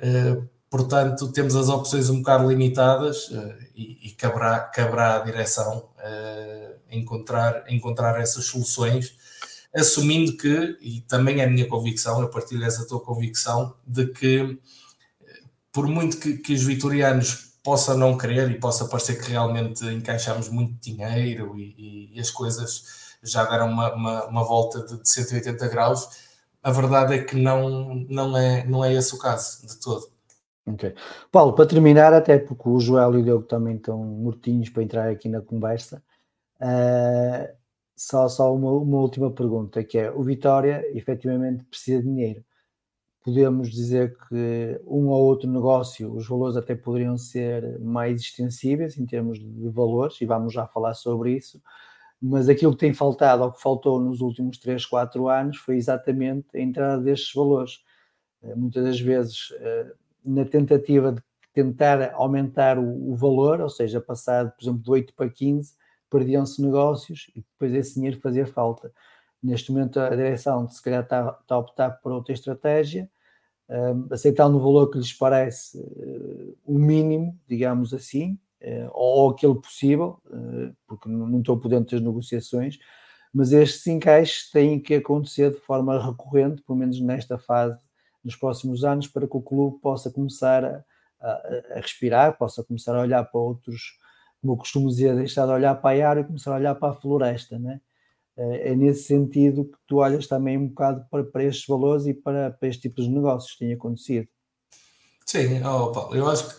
Uh, 0.00 0.48
portanto, 0.68 1.30
temos 1.30 1.54
as 1.54 1.68
opções 1.68 2.10
um 2.10 2.18
bocado 2.18 2.48
limitadas 2.48 3.28
uh, 3.28 3.54
e, 3.72 4.08
e 4.08 4.10
caberá, 4.10 4.58
caberá 4.58 5.16
à 5.16 5.18
direção 5.20 5.88
encontrar, 6.90 7.64
encontrar 7.68 8.20
essas 8.20 8.46
soluções, 8.46 9.14
assumindo 9.74 10.36
que, 10.36 10.76
e 10.80 11.02
também 11.02 11.40
é 11.40 11.44
a 11.44 11.50
minha 11.50 11.68
convicção, 11.68 12.20
eu 12.20 12.30
partilho 12.30 12.64
essa 12.64 12.86
tua 12.86 13.00
convicção, 13.00 13.76
de 13.86 14.06
que 14.06 14.58
por 15.70 15.86
muito 15.86 16.16
que, 16.16 16.38
que 16.38 16.54
os 16.54 16.62
vitorianos 16.64 17.47
possa 17.68 17.94
não 17.94 18.16
querer 18.16 18.50
e 18.50 18.58
possa 18.58 18.88
parecer 18.88 19.22
que 19.22 19.30
realmente 19.30 19.84
encaixamos 19.84 20.48
muito 20.48 20.72
dinheiro 20.80 21.54
e, 21.58 22.10
e 22.14 22.18
as 22.18 22.30
coisas 22.30 23.18
já 23.22 23.44
deram 23.44 23.68
uma, 23.68 23.94
uma, 23.94 24.24
uma 24.24 24.42
volta 24.42 24.82
de, 24.86 25.02
de 25.02 25.06
180 25.06 25.68
graus, 25.68 26.08
a 26.62 26.72
verdade 26.72 27.12
é 27.12 27.22
que 27.22 27.36
não, 27.36 27.94
não, 28.08 28.34
é, 28.38 28.64
não 28.64 28.82
é 28.82 28.94
esse 28.94 29.14
o 29.14 29.18
caso 29.18 29.66
de 29.66 29.78
todo. 29.80 30.08
Ok. 30.66 30.94
Paulo, 31.30 31.52
para 31.52 31.66
terminar, 31.66 32.14
até 32.14 32.38
porque 32.38 32.66
o 32.70 32.80
Joel 32.80 33.14
e 33.16 33.18
o 33.18 33.22
Diogo 33.22 33.44
também 33.44 33.76
estão 33.76 33.98
mortinhos 34.02 34.70
para 34.70 34.82
entrar 34.82 35.10
aqui 35.10 35.28
na 35.28 35.42
conversa, 35.42 36.02
uh, 36.62 37.54
só, 37.94 38.30
só 38.30 38.54
uma, 38.54 38.70
uma 38.70 38.96
última 38.96 39.30
pergunta, 39.30 39.84
que 39.84 39.98
é, 39.98 40.10
o 40.10 40.22
Vitória 40.22 40.82
efetivamente 40.96 41.64
precisa 41.64 42.00
de 42.00 42.08
dinheiro 42.08 42.42
podemos 43.28 43.70
dizer 43.70 44.16
que 44.26 44.80
um 44.86 45.08
ou 45.08 45.22
outro 45.22 45.50
negócio, 45.50 46.10
os 46.14 46.26
valores 46.26 46.56
até 46.56 46.74
poderiam 46.74 47.18
ser 47.18 47.78
mais 47.78 48.22
extensíveis 48.22 48.96
em 48.96 49.04
termos 49.04 49.38
de 49.38 49.68
valores, 49.68 50.18
e 50.20 50.24
vamos 50.24 50.54
já 50.54 50.66
falar 50.66 50.94
sobre 50.94 51.36
isso, 51.36 51.62
mas 52.20 52.48
aquilo 52.48 52.72
que 52.72 52.78
tem 52.78 52.94
faltado, 52.94 53.44
ou 53.44 53.52
que 53.52 53.60
faltou 53.60 54.00
nos 54.00 54.22
últimos 54.22 54.58
3, 54.58 54.84
4 54.86 55.28
anos, 55.28 55.58
foi 55.58 55.76
exatamente 55.76 56.46
a 56.54 56.60
entrada 56.60 57.02
destes 57.02 57.32
valores. 57.34 57.82
Eh, 58.42 58.54
muitas 58.54 58.82
das 58.84 59.00
vezes, 59.00 59.52
eh, 59.60 59.92
na 60.24 60.44
tentativa 60.44 61.12
de 61.12 61.22
tentar 61.52 62.12
aumentar 62.14 62.78
o, 62.78 63.14
valor, 63.14 63.60
ou 63.60 63.68
seja, 63.68 64.00
passar, 64.00 64.52
por 64.52 64.62
exemplo, 64.64 64.82
de 64.82 64.90
8 64.90 65.14
para 65.14 65.28
15, 65.28 65.74
perdiam-se 66.10 66.62
negócios 66.62 67.30
e 67.36 67.42
depois 67.42 67.74
esse 67.74 67.94
dinheiro 67.96 68.18
fazia 68.20 68.46
falta. 68.46 68.90
Neste 69.42 69.70
momento, 69.70 70.00
a 70.00 70.10
direção, 70.10 70.68
se 70.68 70.82
calhar, 70.82 71.02
está, 71.02 71.36
está 71.40 71.54
a 71.54 71.58
optar 71.58 71.90
por 72.02 72.12
outra 72.12 72.32
estratégia, 72.32 73.10
uh, 73.68 74.12
aceitando 74.12 74.56
o 74.56 74.60
valor 74.60 74.90
que 74.90 74.98
lhes 74.98 75.12
parece 75.12 75.78
uh, 75.78 76.56
o 76.64 76.78
mínimo, 76.78 77.38
digamos 77.46 77.92
assim, 77.92 78.38
uh, 78.62 78.90
ou 78.92 79.30
aquele 79.30 79.54
possível, 79.54 80.20
eh, 80.30 80.72
porque 80.86 81.08
não, 81.08 81.26
não, 81.26 81.40
estou 81.40 81.58
por 81.58 81.68
dentro 81.68 81.96
das 81.96 82.04
negociações, 82.04 82.78
mas 83.32 83.52
estes 83.52 83.86
encaixes 83.86 84.50
têm 84.50 84.80
que 84.80 84.94
acontecer 84.94 85.50
de 85.50 85.60
forma 85.60 86.04
recorrente, 86.04 86.62
pelo 86.62 86.78
menos 86.78 87.00
nesta 87.00 87.38
fase, 87.38 87.78
nos 88.24 88.36
próximos 88.36 88.84
anos, 88.84 89.06
para 89.06 89.26
que 89.26 89.36
o 89.36 89.42
clube 89.42 89.78
possa 89.80 90.10
começar 90.10 90.64
a, 90.64 90.84
a, 91.20 91.30
a 91.76 91.80
respirar, 91.80 92.36
possa 92.36 92.64
começar 92.64 92.96
a 92.96 93.00
olhar 93.00 93.24
para 93.24 93.40
outros, 93.40 93.98
como 94.40 94.54
eu 94.54 94.56
costumo 94.56 94.88
dizer, 94.88 95.14
deixar 95.14 95.46
de 95.46 95.52
olhar 95.52 95.74
para 95.76 96.04
a 96.04 96.08
área 96.08 96.20
e 96.22 96.24
começar 96.24 96.52
a 96.52 96.56
olhar 96.56 96.74
para 96.74 96.92
a 96.92 96.96
floresta, 96.96 97.58
né? 97.58 97.80
É 98.38 98.74
nesse 98.76 99.04
sentido 99.04 99.64
que 99.64 99.78
tu 99.86 99.96
olhas 99.96 100.26
também 100.26 100.56
um 100.56 100.68
bocado 100.68 101.04
para, 101.10 101.24
para 101.24 101.44
estes 101.44 101.66
valores 101.66 102.06
e 102.06 102.14
para, 102.14 102.52
para 102.52 102.68
este 102.68 102.82
tipo 102.82 103.02
de 103.02 103.08
negócios 103.08 103.52
que 103.52 103.58
têm 103.58 103.74
acontecido. 103.74 104.28
Sim, 105.26 105.62
oh, 105.62 105.92
Paulo, 105.92 106.14
eu 106.14 106.28
acho 106.28 106.48
que 106.48 106.54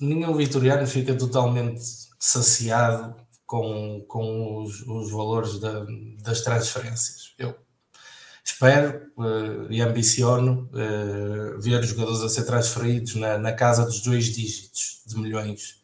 nenhum 0.00 0.34
vitoriano 0.34 0.86
fica 0.86 1.14
totalmente 1.16 1.80
saciado 2.18 3.14
com, 3.46 4.04
com 4.08 4.62
os, 4.62 4.82
os 4.82 5.10
valores 5.10 5.60
da, 5.60 5.86
das 6.22 6.40
transferências. 6.40 7.34
Eu 7.38 7.54
espero 8.44 9.10
uh, 9.16 9.70
e 9.70 9.80
ambiciono 9.80 10.68
uh, 10.72 11.60
ver 11.60 11.80
os 11.80 11.88
jogadores 11.88 12.20
a 12.20 12.28
ser 12.28 12.44
transferidos 12.44 13.14
na, 13.14 13.38
na 13.38 13.52
casa 13.52 13.84
dos 13.84 14.00
dois 14.00 14.26
dígitos 14.26 15.02
de 15.06 15.16
milhões. 15.16 15.82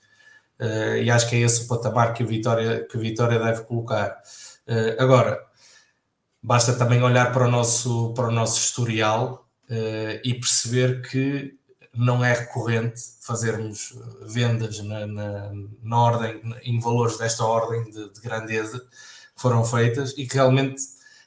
Uh, 0.60 0.96
e 1.02 1.10
acho 1.10 1.28
que 1.28 1.36
é 1.36 1.40
esse 1.40 1.64
o 1.64 1.68
patamar 1.68 2.12
que 2.12 2.22
a 2.22 2.26
Vitória, 2.26 2.86
que 2.86 2.96
a 2.96 3.00
Vitória 3.00 3.38
deve 3.38 3.62
colocar. 3.64 4.20
Uh, 4.70 4.94
agora, 5.02 5.44
basta 6.40 6.72
também 6.74 7.02
olhar 7.02 7.32
para 7.32 7.48
o 7.48 7.50
nosso, 7.50 8.14
para 8.14 8.28
o 8.28 8.30
nosso 8.30 8.60
historial 8.60 9.50
uh, 9.68 10.20
e 10.24 10.32
perceber 10.34 11.02
que 11.02 11.58
não 11.92 12.24
é 12.24 12.32
recorrente 12.32 13.00
fazermos 13.20 13.98
vendas 14.22 14.78
na, 14.78 15.08
na, 15.08 15.50
na 15.82 15.98
ordem, 15.98 16.40
em 16.62 16.78
valores 16.78 17.18
desta 17.18 17.44
ordem 17.44 17.82
de, 17.90 18.12
de, 18.12 18.20
grandeza 18.20 18.78
que 18.78 19.42
foram 19.42 19.64
feitas 19.64 20.14
e 20.16 20.24
que 20.24 20.36
realmente 20.36 20.80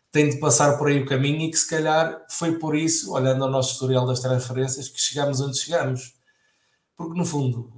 tem 0.10 0.30
de 0.30 0.40
passar 0.40 0.78
por 0.78 0.88
aí 0.88 1.02
o 1.02 1.06
caminho 1.06 1.42
e 1.42 1.52
que 1.52 1.58
se 1.58 1.70
calhar 1.70 2.26
foi 2.30 2.58
por 2.58 2.78
isso, 2.78 3.12
olhando 3.12 3.44
ao 3.44 3.52
nosso 3.52 3.74
historial 3.74 4.06
das 4.06 4.22
transferências, 4.22 4.88
que 4.88 5.02
chegamos 5.02 5.42
onde 5.42 5.58
chegamos. 5.58 6.14
Porque 6.96 7.18
no 7.18 7.26
fundo, 7.26 7.74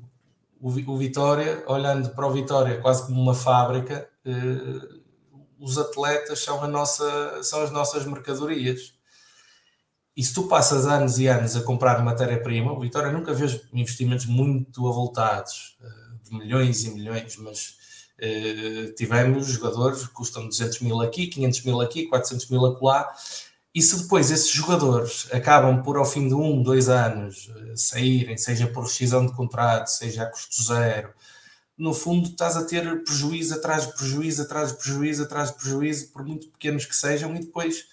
o, 0.62 0.70
o 0.70 0.98
Vitória, 0.98 1.64
olhando 1.66 2.10
para 2.12 2.28
o 2.28 2.32
Vitória 2.32 2.80
quase 2.82 3.08
como 3.08 3.20
uma 3.20 3.34
fábrica, 3.34 4.08
eh, 4.26 5.05
os 5.60 5.78
atletas 5.78 6.44
são, 6.44 6.66
nossa, 6.68 7.44
são 7.44 7.64
as 7.64 7.72
nossas 7.72 8.06
mercadorias. 8.06 8.94
E 10.16 10.24
se 10.24 10.34
tu 10.34 10.48
passas 10.48 10.86
anos 10.86 11.20
e 11.20 11.28
anos 11.28 11.56
a 11.56 11.62
comprar 11.62 12.02
matéria-prima, 12.04 12.72
o 12.72 12.80
Vitória 12.80 13.12
nunca 13.12 13.34
vê 13.34 13.46
investimentos 13.74 14.26
muito 14.26 14.88
avultados, 14.88 15.78
eh, 15.84 16.30
de 16.30 16.38
milhões 16.38 16.86
e 16.86 16.92
milhões, 16.92 17.36
mas 17.38 17.76
eh, 18.18 18.94
tivemos 18.96 19.48
jogadores 19.48 20.08
que 20.08 20.14
custam 20.14 20.48
200 20.48 20.80
mil 20.80 21.02
aqui, 21.02 21.28
500 21.28 21.64
mil 21.64 21.82
aqui, 21.82 22.08
400 22.08 22.50
mil 22.50 22.66
acolá, 22.66 23.14
e 23.74 23.82
se 23.82 24.04
depois 24.04 24.32
esses 24.32 24.50
jogadores 24.50 25.28
acabam 25.34 25.84
por, 25.84 25.98
ao 25.98 26.06
fim 26.06 26.30
de 26.30 26.34
um, 26.34 26.64
dois 26.64 26.88
anos, 26.88 27.52
eh, 27.54 27.74
saírem, 27.76 28.38
seja 28.38 28.68
por 28.68 28.84
rescisão 28.84 29.26
de 29.26 29.34
contrato, 29.34 29.88
seja 29.88 30.24
a 30.24 30.26
custo 30.28 30.64
zero, 30.64 31.14
no 31.78 31.94
fundo 31.94 32.30
estás 32.30 32.56
a 32.56 32.66
ter 32.66 33.04
prejuízo 33.04 33.56
atrás 33.56 33.88
de 33.88 33.94
prejuízo, 33.94 34.42
atrás 34.42 34.72
de 34.72 34.78
prejuízo, 34.78 35.24
atrás 35.24 35.52
de 35.52 35.58
prejuízo, 35.58 36.12
por 36.12 36.24
muito 36.24 36.48
pequenos 36.50 36.86
que 36.86 36.96
sejam, 36.96 37.36
e 37.36 37.40
depois 37.40 37.86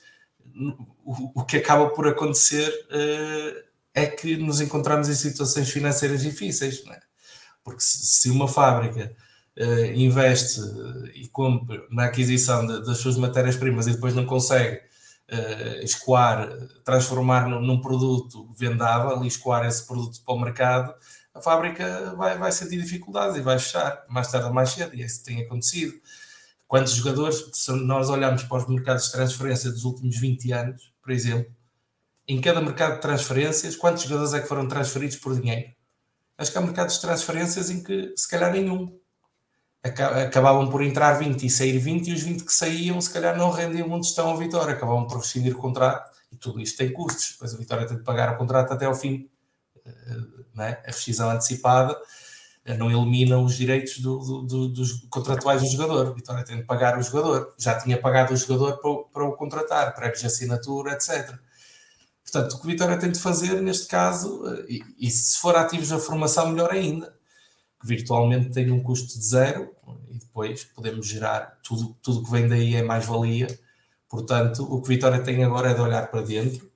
o, 1.04 1.44
que 1.44 1.56
acaba 1.56 1.90
por 1.90 2.06
acontecer 2.06 2.68
uh, 2.68 3.62
é 3.94 4.06
que 4.06 4.36
nos 4.36 4.60
encontramos 4.60 5.08
em 5.08 5.14
situações 5.14 5.70
financeiras 5.70 6.22
difíceis, 6.22 6.82
é? 6.88 7.00
porque 7.64 7.80
se, 7.80 8.30
uma 8.30 8.48
fábrica 8.48 9.14
uh, 9.58 9.84
investe 9.94 10.60
e 11.14 11.28
compra 11.28 11.84
na 11.90 12.04
aquisição 12.04 12.66
de, 12.66 12.84
das 12.84 12.98
suas 12.98 13.16
matérias-primas 13.16 13.86
e 13.86 13.92
depois 13.92 14.14
não 14.14 14.24
consegue 14.24 14.76
uh, 14.76 15.84
escoar, 15.84 16.48
transformar 16.84 17.48
num, 17.48 17.60
num 17.60 17.80
produto 17.80 18.48
vendável 18.56 19.22
e 19.24 19.28
escoar 19.28 19.66
esse 19.66 19.86
produto 19.86 20.20
para 20.24 20.34
o 20.34 20.40
mercado, 20.40 20.94
a 21.34 21.40
fábrica 21.40 22.14
vai, 22.16 22.36
vai 22.38 22.52
sentir 22.52 22.80
dificuldades 22.80 23.36
e 23.36 23.40
vai 23.40 23.58
fechar 23.58 24.04
mais 24.08 24.30
tarde 24.30 24.46
ou 24.46 24.52
mais 24.52 24.70
cedo, 24.70 24.94
e 24.94 25.02
isso 25.02 25.24
tem 25.24 25.42
acontecido. 25.42 25.94
Quantos 26.68 26.92
jogadores, 26.92 27.50
se 27.52 27.72
nós 27.72 28.08
olharmos 28.08 28.44
para 28.44 28.58
os 28.58 28.68
mercados 28.68 29.06
de 29.06 29.12
transferência 29.12 29.70
dos 29.70 29.84
últimos 29.84 30.16
20 30.16 30.52
anos, 30.52 30.92
por 31.02 31.10
exemplo, 31.10 31.52
em 32.26 32.40
cada 32.40 32.60
mercado 32.60 32.94
de 32.94 33.00
transferências, 33.00 33.76
quantos 33.76 34.04
jogadores 34.04 34.32
é 34.34 34.40
que 34.40 34.48
foram 34.48 34.68
transferidos 34.68 35.16
por 35.16 35.38
dinheiro? 35.38 35.72
Acho 36.38 36.50
que 36.50 36.58
há 36.58 36.60
mercados 36.60 36.94
de 36.94 37.00
transferências 37.00 37.70
em 37.70 37.82
que 37.82 38.14
se 38.16 38.28
calhar 38.28 38.52
nenhum. 38.52 38.98
Acabavam 39.82 40.70
por 40.70 40.82
entrar 40.82 41.14
20 41.14 41.44
e 41.44 41.50
sair 41.50 41.76
20, 41.78 42.08
e 42.08 42.14
os 42.14 42.22
20 42.22 42.44
que 42.44 42.52
saíam 42.52 43.00
se 43.00 43.10
calhar 43.10 43.36
não 43.36 43.50
rendiam 43.50 43.90
onde 43.90 44.06
estão 44.06 44.32
a 44.32 44.36
vitória, 44.36 44.74
acabavam 44.74 45.06
por 45.06 45.18
rescindir 45.18 45.54
o 45.54 45.58
contrato 45.58 46.10
e 46.30 46.36
tudo 46.36 46.60
isto 46.60 46.78
tem 46.78 46.92
custos. 46.92 47.32
Depois 47.32 47.54
a 47.54 47.58
Vitória 47.58 47.86
tem 47.86 47.96
de 47.96 48.02
pagar 48.02 48.32
o 48.32 48.38
contrato 48.38 48.72
até 48.72 48.86
ao 48.86 48.94
fim, 48.94 49.28
né? 50.54 50.78
a 50.84 50.88
rescisão 50.88 51.30
antecipada 51.30 51.96
não 52.78 52.90
elimina 52.90 53.38
os 53.38 53.56
direitos 53.56 53.98
do, 53.98 54.18
do, 54.18 54.42
do, 54.42 54.68
dos 54.68 55.04
contratuais 55.10 55.62
do 55.62 55.68
jogador. 55.68 56.06
A 56.06 56.12
Vitória 56.12 56.44
tem 56.44 56.58
de 56.58 56.62
pagar 56.62 56.96
o 56.96 57.02
jogador. 57.02 57.54
Já 57.58 57.78
tinha 57.78 58.00
pagado 58.00 58.32
o 58.32 58.36
jogador 58.36 58.78
para, 58.78 59.02
para 59.12 59.24
o 59.24 59.32
contratar, 59.32 59.94
prévios 59.94 60.20
de 60.20 60.26
assinatura, 60.26 60.92
etc. 60.92 61.36
Portanto, 62.22 62.52
o 62.52 62.60
que 62.60 62.66
o 62.66 62.70
Vitória 62.70 62.96
tem 62.96 63.10
de 63.10 63.18
fazer 63.18 63.60
neste 63.60 63.88
caso, 63.88 64.44
e, 64.68 64.80
e 64.96 65.10
se 65.10 65.38
for 65.38 65.56
ativos 65.56 65.90
na 65.90 65.98
formação, 65.98 66.50
melhor 66.50 66.70
ainda, 66.70 67.12
que 67.80 67.86
virtualmente 67.86 68.50
tem 68.50 68.70
um 68.70 68.80
custo 68.80 69.18
de 69.18 69.24
zero 69.24 69.74
e 70.08 70.18
depois 70.18 70.64
podemos 70.64 71.06
gerar 71.06 71.58
tudo, 71.64 71.96
tudo 72.00 72.24
que 72.24 72.30
vem 72.30 72.48
daí 72.48 72.76
é 72.76 72.82
mais-valia. 72.82 73.48
Portanto, 74.08 74.62
o 74.62 74.80
que 74.80 74.86
o 74.86 74.94
Vitória 74.94 75.20
tem 75.20 75.42
agora 75.42 75.70
é 75.70 75.74
de 75.74 75.80
olhar 75.80 76.08
para 76.08 76.22
dentro 76.22 76.70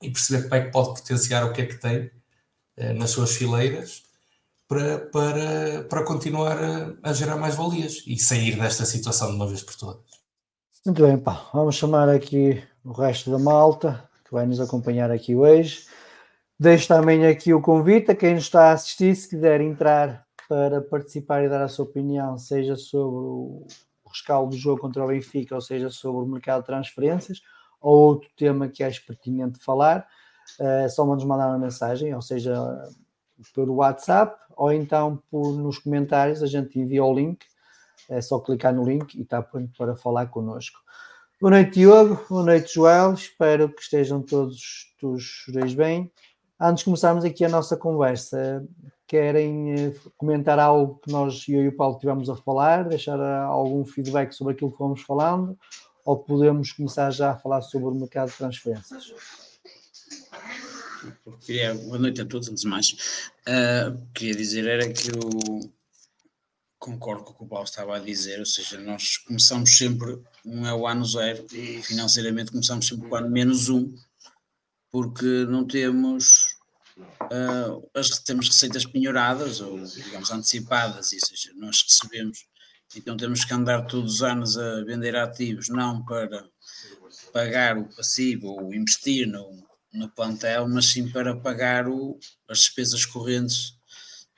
e 0.00 0.10
perceber 0.10 0.44
como 0.44 0.54
é 0.54 0.60
que 0.64 0.70
pode 0.70 1.00
potenciar 1.00 1.44
o 1.44 1.52
que 1.52 1.62
é 1.62 1.66
que 1.66 1.74
tem 1.74 1.96
eh, 1.96 2.10
nas 2.76 3.10
suas 3.10 3.36
fileiras 3.36 4.02
para, 4.68 4.98
para, 4.98 5.84
para 5.88 6.04
continuar 6.04 6.58
a, 6.62 6.92
a 7.02 7.12
gerar 7.12 7.36
mais 7.36 7.54
valias 7.54 8.02
e 8.06 8.18
sair 8.18 8.58
desta 8.58 8.84
situação 8.84 9.30
de 9.30 9.36
uma 9.36 9.46
vez 9.46 9.62
por 9.62 9.74
todas. 9.76 10.04
Muito 10.84 11.02
bem, 11.02 11.18
pá. 11.18 11.48
Vamos 11.52 11.76
chamar 11.76 12.08
aqui 12.08 12.62
o 12.84 12.92
resto 12.92 13.30
da 13.30 13.38
malta 13.38 14.08
que 14.24 14.32
vai 14.32 14.46
nos 14.46 14.60
acompanhar 14.60 15.10
aqui 15.10 15.34
hoje. 15.34 15.86
Deixo 16.58 16.88
também 16.88 17.26
aqui 17.26 17.52
o 17.52 17.60
convite 17.60 18.10
a 18.10 18.14
quem 18.14 18.34
nos 18.34 18.44
está 18.44 18.70
a 18.70 18.72
assistir, 18.72 19.14
se 19.14 19.28
quiser 19.28 19.60
entrar 19.60 20.24
para 20.48 20.80
participar 20.80 21.44
e 21.44 21.48
dar 21.48 21.62
a 21.62 21.68
sua 21.68 21.84
opinião, 21.84 22.38
seja 22.38 22.76
sobre 22.76 23.18
o 23.18 23.66
rescaldo 24.08 24.50
do 24.50 24.56
jogo 24.56 24.80
contra 24.80 25.04
o 25.04 25.08
Benfica, 25.08 25.54
ou 25.54 25.60
seja 25.60 25.90
sobre 25.90 26.22
o 26.22 26.26
mercado 26.26 26.60
de 26.60 26.66
transferências, 26.66 27.40
ou 27.80 27.98
outro 27.98 28.30
tema 28.36 28.68
que 28.68 28.82
acho 28.82 29.04
pertinente 29.04 29.58
falar, 29.58 30.06
é 30.60 30.88
só 30.88 31.04
nos 31.04 31.24
mandar 31.24 31.48
uma 31.48 31.58
mensagem, 31.58 32.14
ou 32.14 32.22
seja, 32.22 32.54
pelo 33.54 33.74
WhatsApp, 33.74 34.36
ou 34.56 34.72
então 34.72 35.22
por, 35.30 35.52
nos 35.56 35.78
comentários, 35.78 36.42
a 36.42 36.46
gente 36.46 36.78
envia 36.78 37.04
o 37.04 37.14
link, 37.14 37.44
é 38.08 38.20
só 38.20 38.38
clicar 38.38 38.74
no 38.74 38.84
link 38.84 39.14
e 39.14 39.22
está 39.22 39.42
pronto 39.42 39.70
para 39.76 39.96
falar 39.96 40.26
connosco. 40.26 40.78
Boa 41.40 41.50
noite, 41.50 41.72
Diogo. 41.72 42.24
Boa 42.30 42.44
noite, 42.44 42.74
Joel. 42.74 43.12
Espero 43.12 43.68
que 43.68 43.82
estejam 43.82 44.22
todos 44.22 44.86
os 45.02 45.44
dois 45.52 45.74
bem. 45.74 46.10
Antes 46.58 46.78
de 46.78 46.84
começarmos 46.86 47.24
aqui 47.24 47.44
a 47.44 47.48
nossa 47.50 47.76
conversa, 47.76 48.66
querem 49.06 49.74
eh, 49.74 49.94
comentar 50.16 50.58
algo 50.58 50.98
que 51.04 51.12
nós, 51.12 51.44
eu 51.46 51.62
e 51.62 51.68
o 51.68 51.76
Paulo, 51.76 51.98
tivemos 51.98 52.30
a 52.30 52.36
falar, 52.36 52.88
deixar 52.88 53.20
algum 53.20 53.84
feedback 53.84 54.32
sobre 54.32 54.54
aquilo 54.54 54.72
que 54.72 54.78
fomos 54.78 55.02
falando, 55.02 55.58
ou 56.06 56.16
podemos 56.16 56.72
começar 56.72 57.10
já 57.10 57.32
a 57.32 57.36
falar 57.36 57.60
sobre 57.60 57.88
o 57.88 57.94
mercado 57.94 58.30
de 58.30 58.38
transferências? 58.38 59.12
Queria, 61.44 61.74
boa 61.74 61.98
noite 61.98 62.20
a 62.20 62.24
todos, 62.24 62.48
antes 62.48 62.62
de 62.62 62.68
mais. 62.68 62.90
Uh, 63.46 64.06
queria 64.12 64.34
dizer 64.34 64.66
era 64.66 64.92
que 64.92 65.10
eu 65.10 65.72
concordo 66.78 67.24
com 67.24 67.32
o 67.32 67.34
que 67.36 67.44
o 67.44 67.46
Paulo 67.46 67.64
estava 67.64 67.96
a 67.96 68.00
dizer, 68.00 68.38
ou 68.38 68.46
seja, 68.46 68.78
nós 68.80 69.16
começamos 69.18 69.76
sempre, 69.76 70.18
não 70.44 70.66
é 70.66 70.74
o 70.74 70.86
ano 70.86 71.04
zero, 71.04 71.46
e 71.52 71.82
financeiramente 71.82 72.50
começamos 72.52 72.86
sempre 72.86 73.08
com 73.08 73.14
o 73.14 73.18
ano 73.18 73.30
menos 73.30 73.68
um, 73.68 73.94
porque 74.90 75.44
não 75.48 75.66
temos, 75.66 76.44
uh, 76.98 77.90
as, 77.94 78.10
temos 78.20 78.48
receitas 78.48 78.84
penhoradas, 78.84 79.60
ou 79.60 79.82
digamos 79.84 80.30
antecipadas, 80.30 81.12
ou 81.12 81.20
seja, 81.20 81.52
nós 81.56 81.82
recebemos, 81.82 82.46
então 82.94 83.16
temos 83.16 83.44
que 83.44 83.52
andar 83.52 83.86
todos 83.86 84.14
os 84.14 84.22
anos 84.22 84.56
a 84.56 84.84
vender 84.84 85.16
ativos, 85.16 85.68
não 85.68 86.04
para 86.04 86.48
pagar 87.32 87.78
o 87.78 87.84
passivo 87.96 88.48
ou 88.48 88.72
investir 88.72 89.26
no, 89.26 89.65
no 89.92 90.08
plantel, 90.10 90.68
mas 90.68 90.86
sim 90.86 91.10
para 91.10 91.36
pagar 91.36 91.88
o, 91.88 92.18
as 92.48 92.60
despesas 92.60 93.04
correntes 93.04 93.76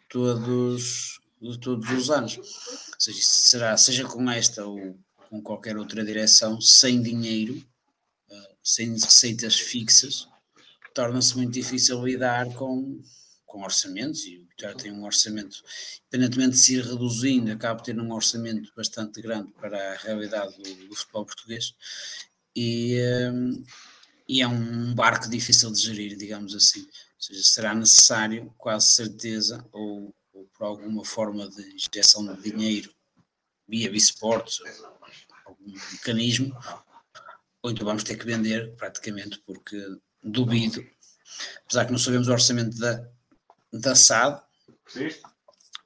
todos 0.08 1.18
de 1.40 1.58
todos 1.58 1.90
os 1.90 2.10
anos. 2.10 2.36
Ou 2.36 3.00
seja, 3.00 3.22
será, 3.22 3.76
seja 3.76 4.04
com 4.04 4.30
esta 4.30 4.64
ou 4.64 4.98
com 5.28 5.42
qualquer 5.42 5.76
outra 5.76 6.04
direção, 6.04 6.60
sem 6.60 7.02
dinheiro, 7.02 7.62
eh, 8.30 8.54
sem 8.62 8.92
receitas 8.92 9.58
fixas, 9.58 10.26
torna-se 10.94 11.36
muito 11.36 11.52
difícil 11.52 12.04
lidar 12.04 12.52
com, 12.54 13.00
com 13.46 13.62
orçamentos, 13.62 14.24
e 14.24 14.38
o 14.38 14.46
Vitória 14.46 14.76
tem 14.76 14.90
um 14.90 15.04
orçamento, 15.04 15.62
independentemente 16.06 16.52
de 16.52 16.58
se 16.58 16.74
ir 16.76 16.84
reduzindo, 16.84 17.52
acaba 17.52 17.76
por 17.76 17.84
ter 17.84 17.98
um 17.98 18.12
orçamento 18.12 18.72
bastante 18.74 19.20
grande 19.20 19.52
para 19.52 19.92
a 19.92 19.96
realidade 19.96 20.56
do, 20.56 20.88
do 20.88 20.96
futebol 20.96 21.26
português, 21.26 21.74
e, 22.56 22.94
eh, 22.94 23.32
e 24.28 24.42
é 24.42 24.46
um 24.48 24.94
barco 24.94 25.28
difícil 25.28 25.72
de 25.72 25.80
gerir, 25.80 26.16
digamos 26.16 26.54
assim. 26.54 26.80
Ou 26.82 27.20
seja, 27.20 27.42
será 27.42 27.74
necessário, 27.74 28.52
quase 28.58 28.88
certeza, 28.88 29.64
ou 29.72 30.14
ou 30.38 30.48
por 30.56 30.64
alguma 30.64 31.04
forma 31.04 31.48
de 31.48 31.62
injeção 31.74 32.24
de 32.24 32.50
dinheiro 32.50 32.92
via 33.66 33.90
Bisports, 33.90 34.60
algum 35.44 35.72
mecanismo, 35.92 36.56
ou 37.62 37.70
então 37.70 37.84
vamos 37.84 38.04
ter 38.04 38.16
que 38.16 38.24
vender 38.24 38.74
praticamente, 38.76 39.42
porque 39.44 39.76
duvido, 40.22 40.84
apesar 41.64 41.84
que 41.84 41.92
não 41.92 41.98
sabemos 41.98 42.28
o 42.28 42.32
orçamento 42.32 42.78
da, 42.78 43.06
da 43.72 43.94
SAD, 43.94 44.40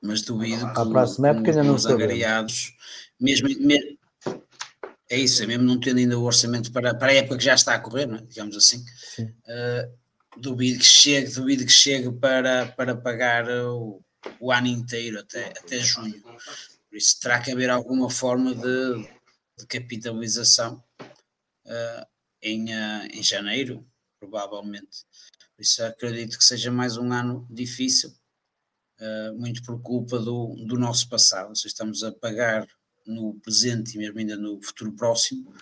mas 0.01 0.23
duvido 0.23 0.71
que, 0.73 0.81
a 0.81 0.87
próxima 0.87 1.29
época 1.29 1.51
ainda 1.51 1.65
não 1.65 1.75
os 1.75 1.87
agariados, 1.87 2.77
mesmo, 3.19 3.49
mesmo, 3.49 3.99
é 5.13 5.19
isso, 5.19 5.43
é 5.43 5.47
mesmo 5.47 5.65
não 5.65 5.79
tendo 5.79 5.99
ainda 5.99 6.19
o 6.19 6.25
orçamento 6.25 6.73
para, 6.73 6.95
para 6.95 7.13
a 7.13 7.15
época 7.15 7.37
que 7.37 7.45
já 7.45 7.55
está 7.55 7.75
a 7.75 7.79
correr, 7.79 8.11
é? 8.11 8.17
digamos 8.23 8.57
assim, 8.57 8.83
uh, 9.21 10.41
duvido 10.41 10.79
que 10.79 10.87
chegue, 10.87 11.31
duvido 11.31 11.67
que 11.67 11.71
chegue 11.71 12.11
para, 12.13 12.73
para 12.73 12.97
pagar 12.97 13.47
o, 13.47 14.03
o 14.41 14.51
ano 14.51 14.69
inteiro, 14.69 15.21
até, 15.21 15.49
até 15.49 15.79
junho. 15.81 16.19
Por 16.23 16.97
isso 16.97 17.21
terá 17.21 17.41
que 17.43 17.53
haver 17.53 17.69
alguma 17.69 18.09
forma 18.09 18.55
de, 18.55 19.07
de 19.59 19.67
capitalização 19.67 20.83
uh, 21.03 22.07
em, 22.41 22.71
uh, 22.71 23.07
em 23.13 23.23
janeiro, 23.23 23.87
provavelmente. 24.19 25.05
Por 25.55 25.61
isso 25.61 25.85
acredito 25.85 26.39
que 26.39 26.45
seja 26.45 26.71
mais 26.71 26.97
um 26.97 27.13
ano 27.13 27.47
difícil, 27.51 28.11
muito 29.37 29.65
por 29.65 29.83
culpa 29.83 30.19
do, 30.19 30.55
do 30.65 30.79
nosso 30.79 31.09
passado. 31.09 31.55
Seja, 31.57 31.69
estamos 31.69 32.05
a 32.05 32.13
pagar 32.13 32.67
no 33.07 33.35
presente 33.41 33.95
e 33.95 33.99
mesmo 33.99 34.19
ainda 34.19 34.37
no 34.37 34.61
futuro 34.63 34.93
próximo 34.93 35.55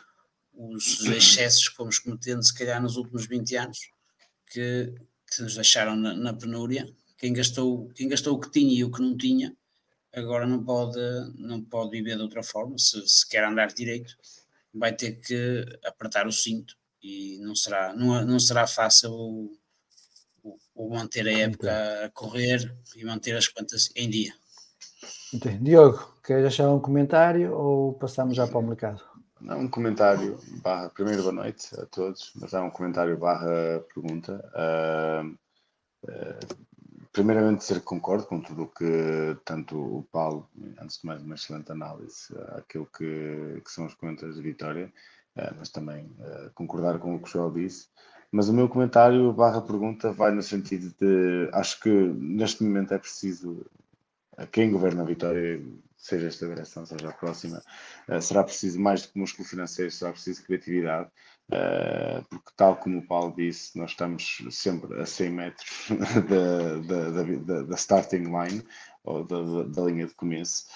os 0.54 1.00
excessos 1.08 1.68
que 1.68 1.76
fomos 1.76 1.98
cometendo, 1.98 2.42
se 2.42 2.54
calhar, 2.54 2.80
nos 2.80 2.96
últimos 2.96 3.26
20 3.26 3.56
anos, 3.56 3.78
que, 4.46 4.94
que 5.30 5.42
nos 5.42 5.54
deixaram 5.54 5.96
na, 5.96 6.14
na 6.14 6.34
penúria 6.34 6.86
quem 7.16 7.32
gastou, 7.32 7.88
quem 7.90 8.08
gastou 8.08 8.36
o 8.36 8.40
que 8.40 8.50
tinha 8.50 8.72
e 8.72 8.84
o 8.84 8.90
que 8.90 9.02
não 9.02 9.16
tinha, 9.16 9.54
agora 10.12 10.46
não 10.46 10.64
pode, 10.64 10.98
não 11.36 11.62
pode 11.62 11.90
viver 11.90 12.16
de 12.16 12.22
outra 12.22 12.42
forma. 12.42 12.78
Se, 12.78 13.06
se 13.06 13.28
quer 13.28 13.44
andar 13.44 13.68
direito, 13.68 14.16
vai 14.72 14.94
ter 14.94 15.20
que 15.20 15.66
apertar 15.84 16.26
o 16.26 16.32
cinto 16.32 16.76
e 17.02 17.38
não 17.40 17.54
será, 17.54 17.94
não, 17.94 18.24
não 18.24 18.40
será 18.40 18.66
fácil 18.66 19.12
o, 19.12 19.58
o, 20.42 20.58
o 20.74 20.90
manter 20.90 21.28
a 21.28 21.32
época 21.32 22.04
a 22.04 22.10
correr 22.10 22.74
e 22.96 23.04
manter 23.04 23.36
as 23.36 23.48
contas 23.48 23.90
em 23.94 24.08
dia. 24.08 24.34
Entendi. 25.32 25.58
Diogo, 25.58 26.12
queres 26.24 26.42
deixar 26.42 26.70
um 26.70 26.80
comentário 26.80 27.54
ou 27.54 27.94
passamos 27.94 28.36
já 28.36 28.46
para 28.46 28.58
o 28.58 28.62
mercado? 28.62 29.02
Não, 29.40 29.60
um 29.60 29.68
comentário 29.68 30.38
barra, 30.62 30.90
primeiro 30.90 31.22
boa 31.22 31.32
noite 31.32 31.68
a 31.80 31.86
todos, 31.86 32.32
mas 32.34 32.52
é 32.52 32.60
um 32.60 32.70
comentário 32.70 33.16
barra 33.16 33.80
pergunta. 33.94 34.44
Uh, 34.54 35.28
uh, 36.04 36.70
primeiramente 37.12 37.60
dizer 37.60 37.80
que 37.80 37.86
concordo 37.86 38.26
com 38.26 38.40
tudo 38.40 38.64
o 38.64 38.68
que 38.68 39.36
tanto 39.44 39.76
o 39.76 40.02
Paulo, 40.12 40.48
antes 40.80 41.00
de 41.00 41.06
mais 41.06 41.22
uma 41.22 41.34
excelente 41.34 41.72
análise 41.72 42.34
àquilo 42.56 42.86
que, 42.86 43.60
que 43.64 43.70
são 43.70 43.86
os 43.86 43.94
comentários 43.94 44.36
de 44.36 44.42
Vitória, 44.42 44.92
eh, 45.36 45.52
mas 45.58 45.70
também 45.70 46.10
eh, 46.20 46.50
concordar 46.54 46.98
com 46.98 47.14
o 47.14 47.18
que 47.18 47.28
o 47.28 47.30
Joel 47.30 47.52
disse. 47.52 47.88
Mas 48.30 48.48
o 48.48 48.52
meu 48.52 48.68
comentário 48.68 49.32
barra 49.32 49.60
pergunta 49.60 50.12
vai 50.12 50.30
no 50.32 50.42
sentido 50.42 50.94
de 51.00 51.50
acho 51.52 51.80
que 51.80 51.90
neste 51.90 52.62
momento 52.62 52.94
é 52.94 52.98
preciso 52.98 53.66
quem 54.46 54.70
governa 54.70 55.02
a 55.02 55.06
Vitória, 55.06 55.62
seja 55.96 56.28
esta 56.28 56.48
direção, 56.48 56.86
seja 56.86 57.08
a 57.08 57.12
próxima, 57.12 57.62
eh, 58.08 58.20
será 58.20 58.42
preciso 58.42 58.80
mais 58.80 59.02
do 59.02 59.12
que 59.12 59.18
músculo 59.18 59.46
financeiro, 59.46 59.90
será 59.90 60.12
preciso 60.12 60.42
criatividade 60.44 61.10
Uh, 61.50 62.24
porque 62.30 62.52
tal 62.56 62.76
como 62.76 63.00
o 63.00 63.06
Paulo 63.06 63.34
disse, 63.36 63.76
nós 63.76 63.90
estamos 63.90 64.38
sempre 64.52 65.00
a 65.00 65.04
100 65.04 65.30
metros 65.30 65.88
da, 66.30 66.78
da, 66.78 67.10
da, 67.10 67.62
da 67.62 67.74
starting 67.74 68.22
line, 68.26 68.64
ou 69.02 69.24
da, 69.24 69.64
da, 69.64 69.82
linha 69.82 70.06
de 70.06 70.14
começo. 70.14 70.66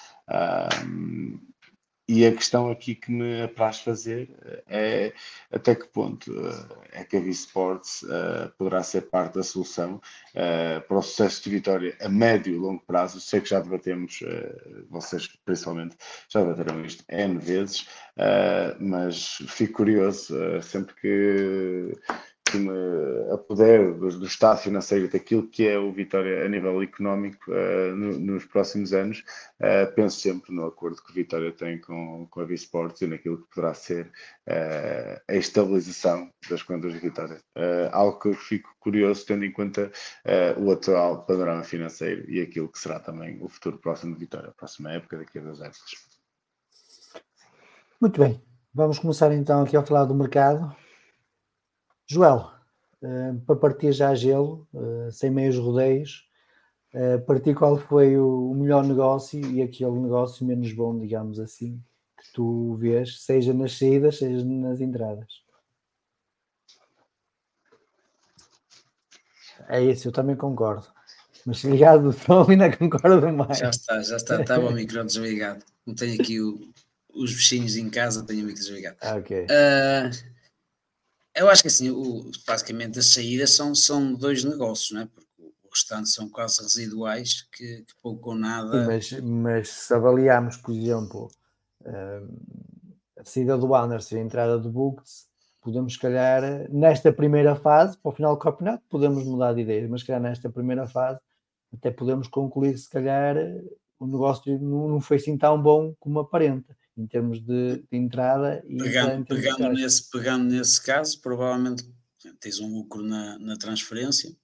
E 2.07 2.25
a 2.25 2.31
questão 2.31 2.69
aqui 2.69 2.93
que 2.93 3.11
me 3.11 3.41
apraz 3.41 3.79
fazer 3.79 4.29
é 4.67 5.11
até 5.51 5.73
que 5.73 5.87
ponto 5.87 6.31
é 6.91 7.03
que 7.03 7.17
a 7.17 7.19
V-Sports 7.19 8.03
uh, 8.03 8.51
poderá 8.57 8.83
ser 8.83 9.09
parte 9.09 9.35
da 9.35 9.43
solução 9.43 9.95
uh, 9.95 10.81
para 10.87 10.97
o 10.97 11.01
sucesso 11.01 11.43
de 11.43 11.49
Vitória 11.49 11.97
a 11.99 12.07
médio 12.07 12.53
e 12.53 12.57
longo 12.57 12.83
prazo. 12.85 13.19
Sei 13.19 13.41
que 13.41 13.49
já 13.49 13.59
debatemos, 13.59 14.21
uh, 14.21 14.85
vocês 14.89 15.27
principalmente, 15.43 15.97
já 16.29 16.41
debateram 16.41 16.85
isto 16.85 17.03
N 17.09 17.39
vezes, 17.39 17.87
mas 18.79 19.37
fico 19.47 19.73
curioso 19.73 20.35
sempre 20.61 20.95
que 20.95 21.91
me 22.57 23.31
apoder 23.31 23.93
do, 23.93 24.09
do 24.19 24.25
estado 24.25 24.59
financeiro 24.59 25.09
daquilo 25.09 25.47
que 25.47 25.67
é 25.67 25.77
o 25.77 25.91
Vitória 25.91 26.45
a 26.45 26.49
nível 26.49 26.81
económico 26.81 27.51
uh, 27.51 27.95
no, 27.95 28.19
nos 28.19 28.45
próximos 28.45 28.93
anos, 28.93 29.23
uh, 29.59 29.93
penso 29.95 30.19
sempre 30.19 30.53
no 30.53 30.65
acordo 30.65 31.01
que 31.01 31.11
o 31.11 31.13
Vitória 31.13 31.51
tem 31.51 31.79
com, 31.79 32.27
com 32.29 32.41
a 32.41 32.45
Visports 32.45 33.01
e 33.01 33.07
naquilo 33.07 33.37
que 33.37 33.55
poderá 33.55 33.73
ser 33.73 34.07
uh, 34.47 35.21
a 35.27 35.35
estabilização 35.35 36.29
das 36.49 36.63
contas 36.63 36.93
de 36.93 36.99
Vitória. 36.99 37.39
algo 37.91 38.19
que 38.19 38.29
eu 38.29 38.33
fico 38.33 38.69
curioso 38.79 39.25
tendo 39.25 39.45
em 39.45 39.51
conta 39.51 39.91
o 40.57 40.71
atual 40.71 41.25
panorama 41.25 41.63
financeiro 41.63 42.29
e 42.29 42.39
aquilo 42.39 42.69
que 42.69 42.77
será 42.77 42.99
também 42.99 43.41
o 43.41 43.49
futuro 43.49 43.79
próximo 43.79 44.13
de 44.13 44.19
Vitória, 44.19 44.49
a 44.49 44.53
próxima 44.53 44.91
época, 44.91 45.17
daqui 45.17 45.39
a 45.39 45.41
duas 45.41 45.59
épocas. 45.59 45.91
Muito 47.99 48.19
bem, 48.19 48.41
vamos 48.73 48.99
começar 48.99 49.31
então 49.31 49.63
aqui 49.63 49.75
a 49.75 49.83
falar 49.83 50.05
do 50.05 50.13
mercado. 50.13 50.75
Joel, 52.07 52.51
uh, 53.01 53.39
para 53.41 53.55
partir 53.55 53.91
já 53.91 54.13
gelo, 54.13 54.67
uh, 54.73 55.11
sem 55.11 55.31
meios 55.31 55.57
rodeios, 55.57 56.27
uh, 56.93 57.19
partir 57.25 57.55
qual 57.55 57.77
foi 57.77 58.17
o, 58.17 58.53
melhor 58.53 58.85
negócio 58.85 59.39
e 59.51 59.61
aquele 59.61 59.99
negócio 59.99 60.45
menos 60.45 60.71
bom, 60.71 60.97
digamos 60.99 61.39
assim, 61.39 61.81
que 62.17 62.31
tu 62.33 62.75
vês, 62.75 63.21
seja 63.23 63.53
nas 63.53 63.77
saídas, 63.77 64.19
seja 64.19 64.45
nas 64.45 64.79
entradas. 64.79 65.43
É 69.67 69.81
isso, 69.81 70.07
eu 70.07 70.11
também 70.11 70.35
concordo. 70.35 70.85
Mas 71.43 71.63
ligado 71.63 72.03
do 72.03 72.13
som 72.13 72.45
ainda 72.49 72.75
concordo 72.77 73.31
mais. 73.33 73.57
Já 73.57 73.69
está, 73.69 74.01
já 74.01 74.17
está, 74.17 74.41
estava 74.41 74.67
o 74.67 74.71
micro 74.71 75.03
desligado. 75.03 75.63
Não 75.85 75.95
tenho 75.95 76.21
aqui 76.21 76.39
o, 76.39 76.71
os 77.15 77.33
bichinhos 77.33 77.75
em 77.75 77.89
casa, 77.89 78.25
tenho 78.25 78.43
o 78.43 78.45
micro 78.45 78.61
desligado. 78.61 78.97
Ah, 79.01 79.15
ok. 79.15 79.45
Uh, 79.45 80.34
eu 81.35 81.49
acho 81.49 81.61
que 81.61 81.67
assim, 81.67 81.89
o, 81.89 82.31
basicamente 82.47 82.99
as 82.99 83.07
saídas 83.07 83.51
são, 83.51 83.75
são 83.75 84.13
dois 84.13 84.43
negócios, 84.43 84.91
não 84.91 85.01
é? 85.01 85.05
Porque 85.05 85.41
o 85.41 85.69
restante 85.69 86.09
são 86.09 86.29
quase 86.29 86.61
residuais 86.61 87.47
que, 87.51 87.83
que 87.83 87.93
pouco 88.01 88.31
ou 88.31 88.35
nada. 88.35 88.85
Mas, 88.85 89.11
mas 89.21 89.69
se 89.69 89.93
avaliarmos, 89.93 90.57
por 90.57 90.73
exemplo, 90.73 91.29
a 93.17 93.23
saída 93.23 93.57
do 93.57 93.75
Anderson 93.75 94.15
e 94.15 94.19
a 94.19 94.21
entrada 94.21 94.57
do 94.57 94.69
Books, 94.69 95.27
podemos, 95.61 95.93
se 95.93 95.99
calhar, 95.99 96.69
nesta 96.71 97.11
primeira 97.11 97.55
fase, 97.55 97.97
para 97.97 98.09
o 98.09 98.15
final 98.15 98.35
do 98.35 98.39
campeonato, 98.39 98.83
podemos 98.89 99.25
mudar 99.25 99.53
de 99.53 99.61
ideia, 99.61 99.87
mas, 99.89 100.01
se 100.01 100.07
calhar, 100.07 100.21
nesta 100.21 100.49
primeira 100.49 100.87
fase, 100.87 101.19
até 101.73 101.91
podemos 101.91 102.27
concluir, 102.27 102.77
se 102.77 102.89
calhar, 102.89 103.35
o 103.99 104.07
negócio 104.07 104.57
não, 104.59 104.87
não 104.87 105.01
foi 105.01 105.17
assim 105.17 105.37
tão 105.37 105.61
bom 105.61 105.93
como 105.99 106.19
aparenta 106.19 106.75
em 106.97 107.05
termos 107.07 107.41
de, 107.41 107.83
de 107.91 107.97
entrada 107.97 108.63
e 108.67 108.77
pegando, 108.77 109.25
pegando 109.25 109.69
nesse, 109.69 110.09
pegando 110.09 110.45
nesse 110.45 110.81
caso, 110.81 111.19
provavelmente 111.21 111.83
tens 112.39 112.59
um 112.59 112.73
lucro 112.73 113.03
na, 113.03 113.37
na 113.39 113.57
transferência 113.57 114.35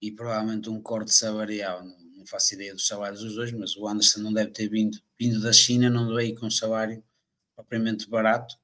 e 0.00 0.10
provavelmente 0.10 0.68
um 0.68 0.80
corte 0.80 1.14
salarial. 1.14 1.84
Não, 1.84 1.96
não 2.18 2.26
faço 2.26 2.54
ideia 2.54 2.74
dos 2.74 2.86
salários 2.86 3.20
dos 3.20 3.34
dois, 3.34 3.52
mas 3.52 3.76
o 3.76 3.86
Anderson 3.86 4.20
não 4.20 4.32
deve 4.32 4.50
ter 4.50 4.68
vindo, 4.68 4.98
vindo 5.18 5.40
da 5.40 5.52
China, 5.52 5.88
não 5.88 6.14
veio 6.14 6.34
com 6.34 6.46
um 6.46 6.50
salário 6.50 7.02
propriamente 7.54 8.08
barato. 8.08 8.56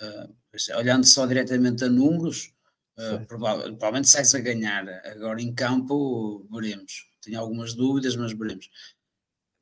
Uh, 0.00 0.34
olhando 0.76 1.06
só 1.06 1.26
diretamente 1.26 1.84
a 1.84 1.88
números, 1.88 2.52
uh, 2.98 3.24
provavelmente, 3.26 3.78
provavelmente 3.78 4.08
sai 4.08 4.40
a 4.40 4.44
ganhar. 4.44 4.88
Agora 5.06 5.40
em 5.40 5.54
campo, 5.54 6.46
veremos. 6.50 7.06
Tenho 7.22 7.40
algumas 7.40 7.74
dúvidas, 7.74 8.14
mas 8.14 8.32
veremos. 8.32 8.68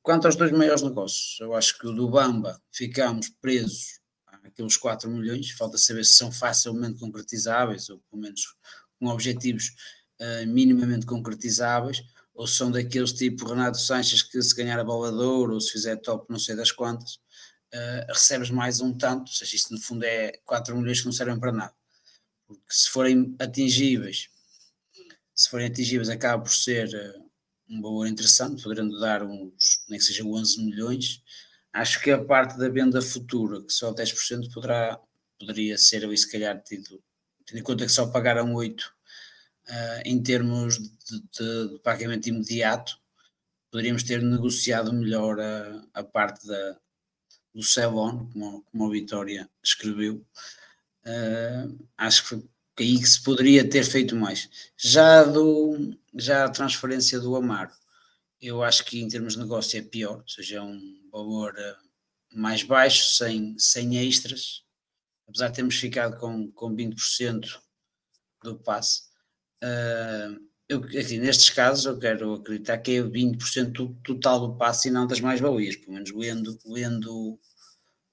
Quanto 0.05 0.27
aos 0.27 0.37
dois 0.37 0.53
maiores 0.53 0.83
negócios, 0.83 1.41
eu 1.41 1.55
acho 1.55 1.79
que 1.79 1.87
o 1.87 1.93
do 1.95 2.07
Bamba 2.11 2.61
ficamos 2.71 3.31
presos 3.41 4.01
àqueles 4.45 4.77
4 4.77 5.11
milhões, 5.11 5.53
falta 5.53 5.79
saber 5.79 6.05
se 6.05 6.17
são 6.17 6.31
facilmente 6.31 7.01
concretizáveis 7.01 7.89
ou 7.89 7.99
pelo 8.11 8.21
menos 8.21 8.55
com 9.01 9.07
objetivos 9.07 9.75
uh, 10.21 10.47
minimamente 10.47 11.07
concretizáveis, 11.07 12.03
ou 12.35 12.47
são 12.47 12.71
daqueles 12.71 13.15
tipo 13.15 13.49
Renato 13.49 13.79
Sanches 13.79 14.23
que 14.23 14.43
se 14.43 14.55
ganhar 14.55 14.79
a 14.79 14.85
bola 14.85 15.11
de 15.11 15.23
ouro 15.25 15.55
ou 15.55 15.61
se 15.63 15.73
fizer 15.73 15.97
top 15.97 16.31
não 16.31 16.39
sei 16.39 16.55
das 16.55 16.71
quantas, 16.71 17.15
uh, 17.73 18.13
recebes 18.13 18.51
mais 18.51 18.83
um 18.83 18.93
tanto, 18.93 19.31
ou 19.31 19.35
seja, 19.35 19.57
isto 19.57 19.73
no 19.73 19.81
fundo 19.81 20.05
é 20.05 20.33
4 20.45 20.77
milhões 20.77 21.01
que 21.01 21.07
não 21.07 21.15
servem 21.15 21.41
para 21.41 21.51
nada. 21.51 21.75
Porque 22.47 22.63
se 22.69 22.91
forem 22.91 23.35
atingíveis, 23.39 24.29
se 25.35 25.49
forem 25.49 25.67
atingíveis 25.67 26.11
acaba 26.11 26.43
por 26.43 26.53
ser 26.53 26.89
uh, 26.89 27.24
um 27.69 27.81
valor 27.81 28.07
interessante, 28.07 28.63
podendo 28.63 28.99
dar 29.01 29.23
uns, 29.23 29.85
nem 29.89 29.99
que 29.99 30.05
seja 30.05 30.25
11 30.25 30.65
milhões. 30.65 31.23
Acho 31.73 32.01
que 32.01 32.11
a 32.11 32.23
parte 32.23 32.59
da 32.59 32.69
venda 32.69 33.01
futura, 33.03 33.63
que 33.63 33.73
só 33.73 33.93
10% 33.93 34.53
poderá, 34.53 35.01
poderia 35.39 35.77
ser 35.77 36.05
ali 36.05 36.17
se 36.17 36.31
calhar 36.31 36.63
tido, 36.63 37.03
tendo 37.47 37.59
em 37.59 37.63
conta 37.63 37.85
que 37.85 37.93
só 37.93 38.07
pagaram 38.07 38.55
8 38.55 38.81
uh, 38.81 39.73
em 40.05 40.23
termos 40.23 40.79
de, 40.79 40.89
de, 41.21 41.69
de, 41.69 41.79
pagamento 41.81 42.29
imediato, 42.29 42.99
poderíamos 43.71 44.03
ter 44.05 44.23
negociado 44.23 44.93
melhor 44.93 45.41
a, 45.41 45.85
a 45.95 46.05
parte 46.05 46.47
da, 46.47 46.79
do 47.53 47.63
Celon, 47.63 48.31
como, 48.31 48.63
como 48.63 48.87
a 48.87 48.91
Vitória 48.91 49.51
escreveu. 49.63 50.25
Uh, 51.07 51.87
acho 51.97 52.29
que 52.29 52.49
aí 52.79 52.99
que 52.99 53.09
se 53.09 53.23
poderia 53.23 53.69
ter 53.69 53.85
feito 53.85 54.17
mais. 54.17 54.49
Já, 54.77 55.25
do, 55.25 55.97
já 56.15 56.45
a 56.45 56.51
transferência 56.51 57.21
do 57.21 57.37
Amaro, 57.37 57.71
eu 58.41 58.63
acho 58.63 58.85
que 58.85 59.01
em 59.01 59.09
termos 59.09 59.35
de 59.35 59.41
negócio 59.41 59.79
é 59.79 59.83
pior, 59.83 60.19
ou 60.19 60.29
seja, 60.29 60.57
é 60.57 60.63
um 60.63 60.81
valor 61.11 61.55
eh, 61.57 61.77
mais 62.35 62.63
baixo, 62.63 63.17
sem, 63.17 63.57
sem 63.59 63.97
extras, 64.07 64.65
apesar 65.27 65.49
de 65.49 65.55
termos 65.55 65.77
ficado 65.77 66.19
com, 66.19 66.51
com 66.53 66.75
20% 66.75 67.59
do 68.43 68.59
passe. 68.59 69.03
Uh, 69.63 70.39
eu, 70.69 70.83
aqui, 70.83 71.19
nestes 71.19 71.51
casos, 71.51 71.87
eu 71.87 71.99
quero 71.99 72.35
acreditar 72.35 72.79
que 72.79 72.99
é 72.99 73.03
20% 73.03 73.71
do 73.73 73.95
total 74.03 74.41
do 74.41 74.57
passe 74.57 74.89
e 74.89 74.91
não 74.91 75.07
das 75.07 75.21
mais-valias, 75.21 75.77
pelo 75.77 75.93
menos 75.93 76.11
lendo, 76.11 76.59
lendo 76.67 77.39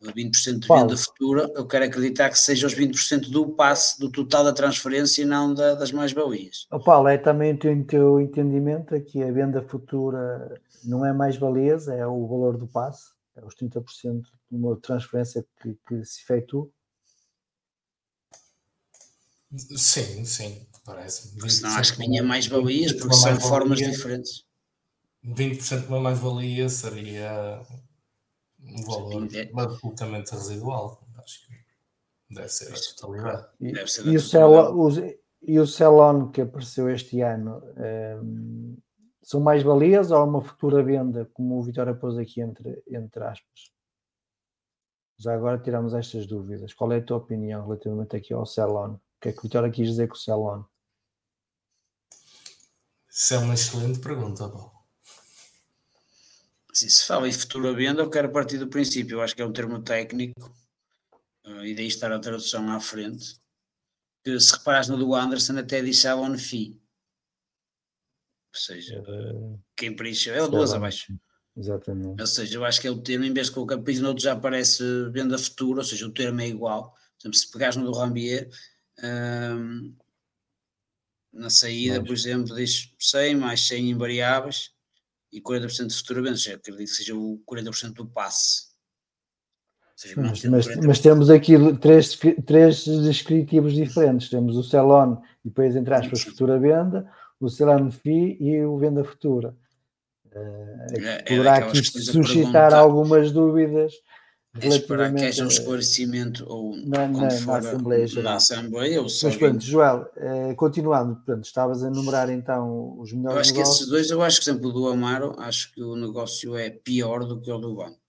20% 0.02 0.60
de 0.60 0.68
venda 0.68 0.98
futura, 0.98 1.52
eu 1.56 1.68
quero 1.68 1.86
acreditar 1.86 2.30
que 2.30 2.40
seja 2.40 2.66
os 2.66 2.74
20% 2.74 3.30
do 3.30 3.50
passe, 3.50 4.00
do 4.00 4.10
total 4.10 4.44
da 4.44 4.54
transferência 4.54 5.22
e 5.22 5.26
não 5.26 5.54
da, 5.54 5.76
das 5.76 5.92
mais-valias. 5.92 6.68
Oh, 6.72 6.80
Paulo, 6.80 7.08
é 7.08 7.18
também 7.18 7.54
o 7.54 7.86
teu 7.86 8.20
entendimento 8.20 9.00
que 9.02 9.22
a 9.22 9.32
venda 9.32 9.62
futura 9.62 10.60
não 10.84 11.06
é 11.06 11.14
mais-valias, 11.14 11.88
é 11.88 12.06
o 12.08 12.28
valor 12.28 12.58
do 12.58 12.68
passe, 12.68 13.12
é 13.36 13.46
os 13.46 13.56
30% 13.56 14.22
de 14.50 14.58
uma 14.58 14.76
transferência 14.78 15.46
que, 15.62 15.78
que 15.88 16.04
se 16.04 16.22
efetua? 16.22 16.70
Sim, 19.76 20.24
sim, 20.26 20.66
parece-me. 20.86 21.42
Não, 21.62 21.70
acho 21.78 21.94
que 21.94 22.00
vinha 22.00 22.24
mais-valias, 22.24 22.94
porque 22.94 23.16
são 23.16 23.40
formas 23.40 23.80
diferentes. 23.80 24.46
20% 25.24 25.82
de 25.82 25.88
uma 25.88 26.00
mais-valia 26.00 26.68
seria 26.70 27.62
um 28.64 28.84
valor 28.84 29.28
absolutamente 29.58 30.32
residual. 30.32 31.02
Acho 31.18 31.48
que 31.48 31.54
deve 32.30 32.50
ser 32.50 32.74
a 32.74 32.96
totalidade. 32.96 33.48
E, 33.60 33.72
deve 33.72 33.88
ser 33.88 34.08
e, 34.08 34.16
o, 34.16 34.20
Celo, 34.20 34.90
e 35.42 35.60
o 35.60 35.68
Celon 35.68 36.30
que 36.30 36.42
apareceu 36.42 36.90
este 36.90 37.22
ano 37.22 37.62
um, 38.24 38.78
são 39.22 39.40
mais 39.40 39.64
valias 39.64 40.12
ou 40.12 40.24
uma 40.24 40.42
futura 40.42 40.84
venda, 40.84 41.30
como 41.34 41.58
o 41.58 41.64
Vitória 41.64 41.94
pôs 41.94 42.18
aqui 42.18 42.42
entre, 42.42 42.84
entre 42.88 43.24
aspas? 43.24 43.72
Já 45.18 45.36
agora 45.36 45.60
tiramos 45.60 45.94
estas 45.94 46.26
dúvidas. 46.26 46.74
Qual 46.74 46.92
é 46.92 46.98
a 46.98 47.04
tua 47.04 47.18
opinião 47.18 47.64
relativamente 47.64 48.16
aqui 48.16 48.34
ao 48.34 48.46
Celon? 48.46 48.94
O 48.94 49.00
que 49.22 49.30
é 49.30 49.32
que 49.32 49.40
o 49.40 49.44
Vitória 49.44 49.70
quis 49.70 49.90
dizer 49.90 50.08
com 50.08 50.16
o 50.16 50.18
Celon? 50.18 50.64
Isso 53.08 53.34
é 53.36 53.38
uma 53.38 53.54
excelente 53.54 54.00
pergunta, 54.00 54.48
Paulo. 54.50 54.71
Assim, 56.72 56.88
se 56.88 57.06
fala 57.06 57.28
em 57.28 57.34
futura 57.34 57.74
venda, 57.74 58.02
eu 58.02 58.10
quero 58.10 58.32
partir 58.32 58.58
do 58.58 58.68
princípio, 58.68 59.18
eu 59.18 59.22
acho 59.22 59.36
que 59.36 59.42
é 59.42 59.46
um 59.46 59.52
termo 59.52 59.82
técnico, 59.84 60.56
uh, 61.46 61.66
e 61.66 61.76
daí 61.76 61.88
estar 61.88 62.12
a 62.12 62.20
tradução 62.20 62.70
à 62.72 62.80
frente, 62.80 63.36
que 64.24 64.40
se 64.40 64.54
reparares 64.54 64.88
no 64.88 64.98
do 64.98 65.14
Anderson 65.14 65.58
até 65.58 65.82
diz 65.82 66.06
on 66.06 66.38
fee. 66.38 66.80
Ou 68.54 68.60
seja, 68.60 69.04
quem 69.76 69.96
preencheu 69.96 70.34
é 70.34 70.44
o 70.44 70.48
duas 70.48 70.74
abaixo. 70.74 71.14
Exatamente. 71.56 72.22
Ou 72.22 72.28
seja, 72.28 72.58
eu 72.58 72.66
acho 72.66 72.80
que 72.80 72.88
é 72.88 72.92
o 72.92 73.02
termo, 73.02 73.26
em 73.26 73.34
vez 73.34 73.48
de 73.48 73.54
colocar 73.54 73.78
país 73.80 74.00
no 74.00 74.10
outro 74.10 74.24
já 74.24 74.34
aparece 74.34 74.84
venda 75.12 75.38
futura, 75.38 75.80
ou 75.80 75.86
seja, 75.86 76.08
o 76.08 76.12
termo 76.12 76.40
é 76.42 76.48
igual. 76.48 76.96
Exemplo, 77.20 77.38
se 77.38 77.52
pegares 77.52 77.76
no 77.76 77.86
do 77.86 77.98
Rambier, 77.98 78.50
um, 79.04 79.96
na 81.34 81.50
saída, 81.50 82.00
Mas... 82.00 82.08
por 82.08 82.14
exemplo, 82.14 82.56
diz 82.56 82.94
100 83.00 83.36
mais 83.36 83.68
100 83.68 83.90
invariáveis, 83.90 84.74
e 85.32 85.42
40% 85.42 85.88
de 85.88 86.36
já 86.36 86.56
acredito 86.56 86.90
que 86.90 86.96
seja 86.96 87.16
o 87.16 87.42
40% 87.50 87.94
do 87.94 88.06
passe. 88.06 88.72
Mas, 90.18 90.44
mas, 90.46 90.76
mas, 90.78 91.00
temos 91.00 91.30
aqui 91.30 91.54
três, 91.80 92.18
três 92.46 92.86
descritivos 92.86 93.74
diferentes. 93.74 94.30
Temos 94.30 94.58
o 94.58 94.64
Celon 94.64 95.22
e 95.46 95.50
depois, 95.50 95.76
entre 95.76 95.94
aspas, 95.94 96.24
futura 96.24 96.60
venda, 96.60 97.08
o 97.40 97.48
Celon 97.48 97.92
FI 97.92 98.38
e 98.40 98.66
o 98.66 98.80
venda 98.80 99.04
futura. 99.04 99.56
Uh, 100.34 100.98
é, 100.98 101.22
poderá 101.24 101.58
aqui 101.58 101.84
suscitar 101.84 102.74
algumas 102.74 103.32
dúvidas 103.32 103.94
Esperar 104.60 105.16
que 105.16 105.24
haja 105.24 105.46
um 105.46 105.48
esclarecimento 105.48 106.46
ou 106.46 106.76
na, 106.76 107.08
na, 107.08 107.40
na 107.40 107.58
Assembleia 107.58 108.06
Geral. 108.06 108.36
Assembleia, 108.36 109.02
ou 109.02 109.06
Mas 109.06 109.38
pronto, 109.38 109.62
Joel, 109.62 110.12
eh, 110.18 110.54
continuando, 110.56 111.16
portanto, 111.16 111.46
estavas 111.46 111.82
a 111.84 111.88
enumerar 111.88 112.30
então 112.30 113.00
os 113.00 113.14
melhores 113.14 113.36
eu 113.36 113.40
acho 113.40 113.54
negócios. 113.54 113.78
que 113.78 113.82
esses 113.84 113.90
dois, 113.90 114.10
eu 114.10 114.22
acho 114.22 114.40
que, 114.40 114.46
por 114.46 114.52
exemplo, 114.52 114.74
do 114.74 114.90
Amaro, 114.90 115.40
acho 115.40 115.72
que 115.72 115.82
o 115.82 115.96
negócio 115.96 116.58
é 116.58 116.70
pior 116.70 117.24
do 117.24 117.40
que 117.40 117.50
o 117.50 117.58
do 117.58 117.76
banco. 117.76 118.02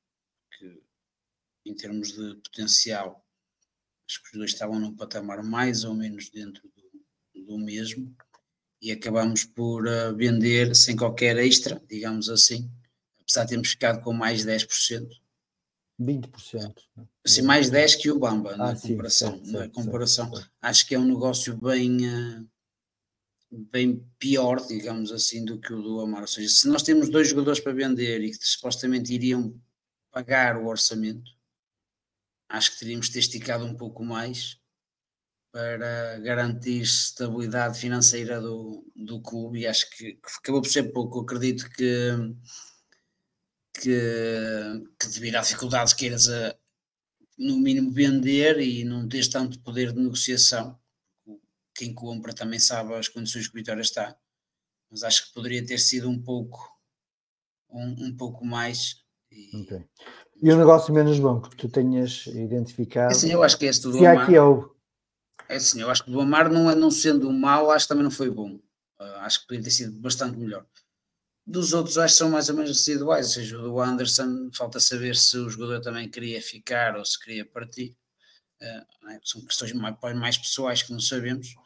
Que, 0.58 0.82
em 1.64 1.76
termos 1.76 2.08
de 2.08 2.34
potencial, 2.34 3.24
acho 4.08 4.20
que 4.24 4.30
os 4.32 4.38
dois 4.38 4.50
estavam 4.50 4.80
num 4.80 4.96
patamar 4.96 5.44
mais 5.44 5.84
ou 5.84 5.94
menos 5.94 6.28
dentro 6.28 6.64
do, 6.74 7.44
do 7.44 7.56
mesmo 7.56 8.12
e 8.80 8.90
acabamos 8.90 9.44
por 9.44 9.86
uh, 9.86 10.14
vender 10.16 10.74
sem 10.74 10.96
qualquer 10.96 11.38
extra, 11.38 11.80
digamos 11.88 12.28
assim, 12.28 12.68
apesar 13.20 13.44
de 13.44 13.50
termos 13.50 13.68
ficado 13.68 14.02
com 14.02 14.12
mais 14.12 14.44
10%. 14.44 15.21
20%. 16.04 16.74
Assim, 17.24 17.42
mais 17.42 17.70
10 17.70 17.96
que 17.96 18.10
o 18.10 18.18
Bamba, 18.18 18.52
ah, 18.54 18.56
na 18.56 18.76
sim, 18.76 18.88
comparação. 18.88 19.44
Certo, 19.44 19.52
na 19.52 19.68
comparação. 19.68 20.30
Acho 20.60 20.86
que 20.86 20.94
é 20.94 20.98
um 20.98 21.06
negócio 21.06 21.56
bem, 21.56 22.06
uh, 22.06 22.48
bem 23.50 24.04
pior, 24.18 24.64
digamos 24.66 25.12
assim, 25.12 25.44
do 25.44 25.60
que 25.60 25.72
o 25.72 25.82
do 25.82 26.00
Amar. 26.00 26.22
Ou 26.22 26.26
seja, 26.26 26.48
se 26.48 26.68
nós 26.68 26.82
temos 26.82 27.08
dois 27.08 27.28
jogadores 27.28 27.60
para 27.60 27.72
vender 27.72 28.20
e 28.22 28.30
que 28.30 28.46
supostamente 28.46 29.12
iriam 29.12 29.58
pagar 30.10 30.56
o 30.56 30.66
orçamento, 30.66 31.30
acho 32.48 32.72
que 32.72 32.80
teríamos 32.80 33.06
de 33.06 33.12
ter 33.12 33.18
esticado 33.20 33.64
um 33.64 33.74
pouco 33.74 34.04
mais 34.04 34.60
para 35.52 36.18
garantir 36.20 36.80
estabilidade 36.80 37.78
financeira 37.78 38.40
do, 38.40 38.90
do 38.96 39.20
clube 39.20 39.60
e 39.60 39.66
acho 39.66 39.88
que, 39.90 40.14
que 40.14 40.28
acabou 40.40 40.62
por 40.62 40.70
ser 40.70 40.92
pouco. 40.92 41.18
Eu 41.18 41.22
acredito 41.22 41.68
que 41.70 42.10
que, 43.72 44.84
que 44.98 45.08
devido 45.08 45.36
à 45.36 45.40
dificuldade 45.40 45.96
queiras 45.96 46.28
a, 46.28 46.56
no 47.38 47.58
mínimo 47.58 47.90
vender 47.90 48.60
e 48.60 48.84
não 48.84 49.08
tens 49.08 49.28
tanto 49.28 49.60
poder 49.60 49.92
de 49.92 50.00
negociação. 50.00 50.78
Quem 51.74 51.94
compra 51.94 52.34
também 52.34 52.58
sabe 52.58 52.94
as 52.94 53.08
condições 53.08 53.46
que 53.46 53.54
o 53.54 53.58
Vitória 53.58 53.80
está, 53.80 54.16
mas 54.90 55.02
acho 55.02 55.26
que 55.26 55.34
poderia 55.34 55.64
ter 55.64 55.78
sido 55.78 56.08
um 56.08 56.22
pouco 56.22 56.72
um, 57.72 58.06
um 58.06 58.16
pouco 58.16 58.44
mais. 58.44 59.02
E, 59.30 59.62
okay. 59.62 59.84
e 60.42 60.52
o 60.52 60.56
negócio 60.56 60.92
menos 60.92 61.18
bom 61.18 61.40
que 61.40 61.56
tu 61.56 61.68
tenhas 61.68 62.26
identificado? 62.26 63.12
É 63.12 63.16
assim, 63.16 63.32
eu 63.32 63.42
acho 63.42 63.58
que 63.58 63.64
este 63.64 63.82
do 63.84 63.92
Se 63.92 64.06
Amar. 64.06 64.24
Aqui 64.24 64.36
é, 64.36 64.42
o... 64.42 64.74
é 65.48 65.56
assim, 65.56 65.80
eu 65.80 65.90
acho 65.90 66.04
que 66.04 66.10
o 66.10 66.12
do 66.12 66.20
Amar 66.20 66.50
não, 66.50 66.70
é, 66.70 66.74
não 66.74 66.90
sendo 66.90 67.32
mal, 67.32 67.70
acho 67.70 67.86
que 67.86 67.88
também 67.88 68.04
não 68.04 68.10
foi 68.10 68.30
bom. 68.30 68.56
Uh, 69.00 69.16
acho 69.20 69.40
que 69.40 69.46
poderia 69.46 69.64
ter 69.64 69.70
sido 69.70 69.98
bastante 69.98 70.38
melhor. 70.38 70.66
Dos 71.44 71.72
outros 71.72 71.98
acho 71.98 72.14
que 72.14 72.18
são 72.18 72.30
mais 72.30 72.48
ou 72.48 72.54
menos 72.54 72.70
residuais, 72.70 73.26
ou 73.26 73.32
seja, 73.32 73.58
o 73.58 73.62
do 73.62 73.80
Anderson 73.80 74.48
falta 74.52 74.78
saber 74.78 75.16
se 75.16 75.36
o 75.36 75.50
jogador 75.50 75.80
também 75.80 76.08
queria 76.08 76.40
ficar 76.40 76.96
ou 76.96 77.04
se 77.04 77.18
queria 77.18 77.44
partir. 77.44 77.96
Uh, 78.60 79.10
é? 79.10 79.20
São 79.24 79.44
questões 79.44 79.72
mais, 79.72 79.96
mais, 80.14 80.38
pessoais 80.38 80.84
que 80.84 80.92
não 80.92 81.00
sabemos. 81.00 81.56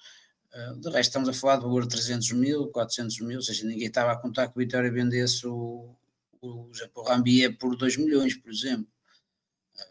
Uh, 0.54 0.80
de 0.80 0.88
resto, 0.88 1.10
estamos 1.10 1.28
a 1.28 1.32
falar 1.34 1.56
de 1.56 1.64
valor 1.64 1.86
300 1.86 2.32
mil, 2.32 2.68
400 2.68 3.20
mil, 3.20 3.36
ou 3.36 3.42
seja, 3.42 3.66
ninguém 3.66 3.88
estava 3.88 4.12
a 4.12 4.16
contar 4.16 4.48
que 4.48 4.56
o 4.56 4.60
Vitória 4.60 4.90
vendesse 4.90 5.46
o, 5.46 5.94
o, 6.40 6.70
o 6.94 7.02
Rambia 7.02 7.54
por 7.54 7.76
2 7.76 7.98
milhões, 7.98 8.34
por 8.34 8.50
exemplo, 8.50 8.88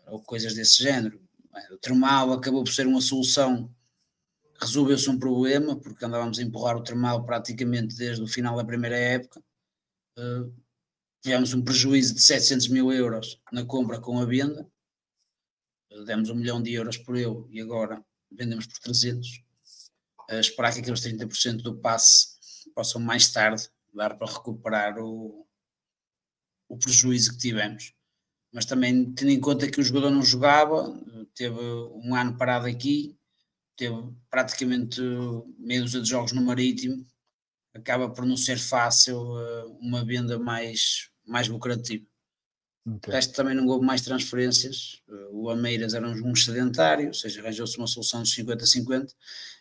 uh, 0.07 0.13
ou 0.13 0.19
coisas 0.23 0.55
desse 0.55 0.81
género. 0.81 1.21
O 1.71 1.77
Termal 1.77 2.33
acabou 2.33 2.63
por 2.63 2.73
ser 2.73 2.87
uma 2.87 3.01
solução, 3.01 3.71
resolveu-se 4.59 5.07
um 5.11 5.19
problema, 5.19 5.75
porque 5.75 6.03
andávamos 6.03 6.39
a 6.39 6.41
empurrar 6.41 6.75
o 6.75 6.83
Termal 6.83 7.23
praticamente 7.23 7.95
desde 7.95 8.23
o 8.23 8.27
final 8.27 8.57
da 8.57 8.65
primeira 8.65 8.97
época 8.97 9.44
uh, 10.17 10.53
tivemos 11.21 11.53
um 11.53 11.63
prejuízo 11.63 12.15
de 12.15 12.21
700 12.21 12.67
mil 12.67 12.91
euros 12.91 13.41
na 13.51 13.65
compra 13.65 13.99
com 13.99 14.19
a 14.19 14.25
venda, 14.25 14.69
uh, 15.91 16.03
demos 16.05 16.29
um 16.29 16.35
milhão 16.35 16.61
de 16.61 16.73
euros 16.73 16.97
por 16.97 17.17
eu 17.17 17.47
e 17.51 17.61
agora 17.61 18.03
vendemos 18.31 18.65
por 18.67 18.79
300. 18.79 19.43
Uh, 20.29 20.39
esperar 20.39 20.73
que 20.73 20.79
aqueles 20.79 21.01
30% 21.01 21.61
do 21.61 21.77
passe 21.77 22.35
possam 22.73 22.99
mais 23.01 23.31
tarde 23.31 23.69
dar 23.93 24.17
para 24.17 24.31
recuperar 24.31 24.97
o, 24.99 25.47
o 26.67 26.77
prejuízo 26.77 27.31
que 27.31 27.37
tivemos. 27.37 27.93
Mas 28.51 28.65
também 28.65 29.13
tendo 29.13 29.31
em 29.31 29.39
conta 29.39 29.69
que 29.69 29.79
o 29.79 29.83
jogador 29.83 30.09
não 30.09 30.21
jogava, 30.21 30.93
teve 31.33 31.59
um 31.59 32.15
ano 32.15 32.37
parado 32.37 32.67
aqui, 32.67 33.17
teve 33.75 33.95
praticamente 34.29 35.01
meia 35.57 35.81
dúzia 35.81 36.01
de 36.01 36.09
jogos 36.09 36.31
no 36.31 36.41
Marítimo, 36.41 37.05
acaba 37.75 38.09
por 38.09 38.25
não 38.25 38.37
ser 38.37 38.57
fácil 38.57 39.21
uh, 39.21 39.77
uma 39.81 40.03
venda 40.03 40.39
mais, 40.39 41.09
mais 41.27 41.49
lucrativa. 41.49 42.05
Okay. 42.87 43.11
O 43.11 43.15
resto 43.15 43.33
também 43.33 43.53
não 43.53 43.67
houve 43.67 43.85
mais 43.85 44.01
transferências. 44.01 45.03
Uh, 45.07 45.43
o 45.43 45.49
Ameiras 45.49 45.93
era 45.93 46.07
um, 46.07 46.35
sedentário, 46.35 47.07
ou 47.07 47.13
seja, 47.13 47.41
arranjou-se 47.41 47.77
uma 47.77 47.87
solução 47.87 48.23
de 48.23 48.29
50-50. 48.29 49.13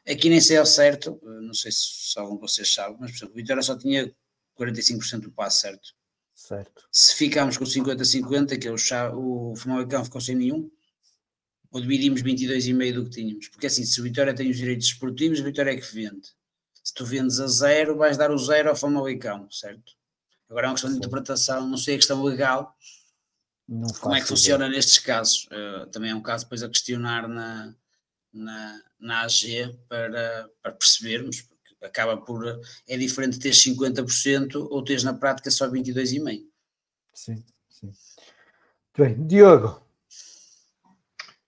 Aqui 0.09 0.29
nem 0.29 0.41
sei 0.41 0.59
ao 0.59 0.67
certo, 0.67 1.19
uh, 1.23 1.41
não 1.43 1.53
sei 1.53 1.73
se, 1.73 2.17
algum 2.17 2.37
de 2.37 2.43
vocês 2.43 2.73
sabe, 2.73 2.97
mas 3.01 3.11
por 3.11 3.17
exemplo, 3.17 3.35
o 3.35 3.37
Vitória 3.37 3.62
só 3.62 3.77
tinha 3.77 4.15
45% 4.57 5.21
do 5.21 5.33
passe 5.33 5.62
certo. 5.62 5.93
Certo. 6.37 6.85
Se 6.93 7.17
ficámos 7.17 7.57
com 7.57 7.65
50-50, 7.65 8.59
que 8.59 8.69
é 8.69 8.71
o, 8.71 9.53
o 9.53 9.57
Famalicão 9.57 10.05
ficou 10.05 10.21
sem 10.21 10.37
nenhum, 10.37 10.71
ou 11.73 11.81
dividimos 11.81 12.23
22,5 12.23 12.93
do 12.93 13.05
que 13.05 13.11
tínhamos. 13.11 13.49
Porque 13.49 13.67
assim, 13.67 13.85
se 13.85 14.01
o 14.01 14.05
Vitória 14.05 14.35
tem 14.35 14.51
os 14.51 14.57
direitos 14.57 14.87
esportivos, 14.87 15.41
o 15.41 15.45
Vitória 15.45 15.73
é 15.73 15.77
que 15.77 15.95
vende 15.95 16.34
se 16.85 16.93
tu 16.93 17.05
vendes 17.07 17.41
a 17.41 17.47
zero, 17.47 17.97
vais 17.97 18.18
dar 18.18 18.30
o 18.30 18.37
zero 18.37 18.68
ao 18.68 18.76
Famalicão, 18.76 19.51
certo? 19.51 19.95
Agora 20.51 20.66
é 20.66 20.68
uma 20.68 20.74
questão 20.74 20.91
de 20.91 20.99
interpretação, 20.99 21.66
não 21.66 21.78
sei 21.78 21.95
a 21.95 21.99
questão 21.99 22.22
legal, 22.22 22.76
como 24.01 24.14
é 24.14 24.20
que 24.20 24.26
funciona 24.26 24.66
ideia. 24.66 24.76
nestes 24.76 24.99
casos. 24.99 25.47
Uh, 25.47 25.87
também 25.87 26.11
é 26.11 26.14
um 26.14 26.20
caso 26.20 26.45
depois 26.45 26.62
a 26.62 26.68
questionar 26.68 27.26
na, 27.26 27.74
na, 28.30 28.82
na 29.01 29.22
AG 29.22 29.74
para, 29.89 30.51
para 30.62 30.72
percebermos, 30.72 31.41
porque 31.41 31.72
acaba 31.82 32.18
por. 32.18 32.61
É 32.87 32.97
diferente 32.99 33.39
ter 33.39 33.53
50% 33.53 34.68
ou 34.70 34.85
teres 34.85 35.03
na 35.03 35.14
prática 35.14 35.51
só 35.51 35.66
22,5%. 35.66 36.45
Sim, 37.14 37.43
sim. 37.70 37.87
Muito 37.87 39.16
bem, 39.16 39.26
Diogo. 39.26 39.82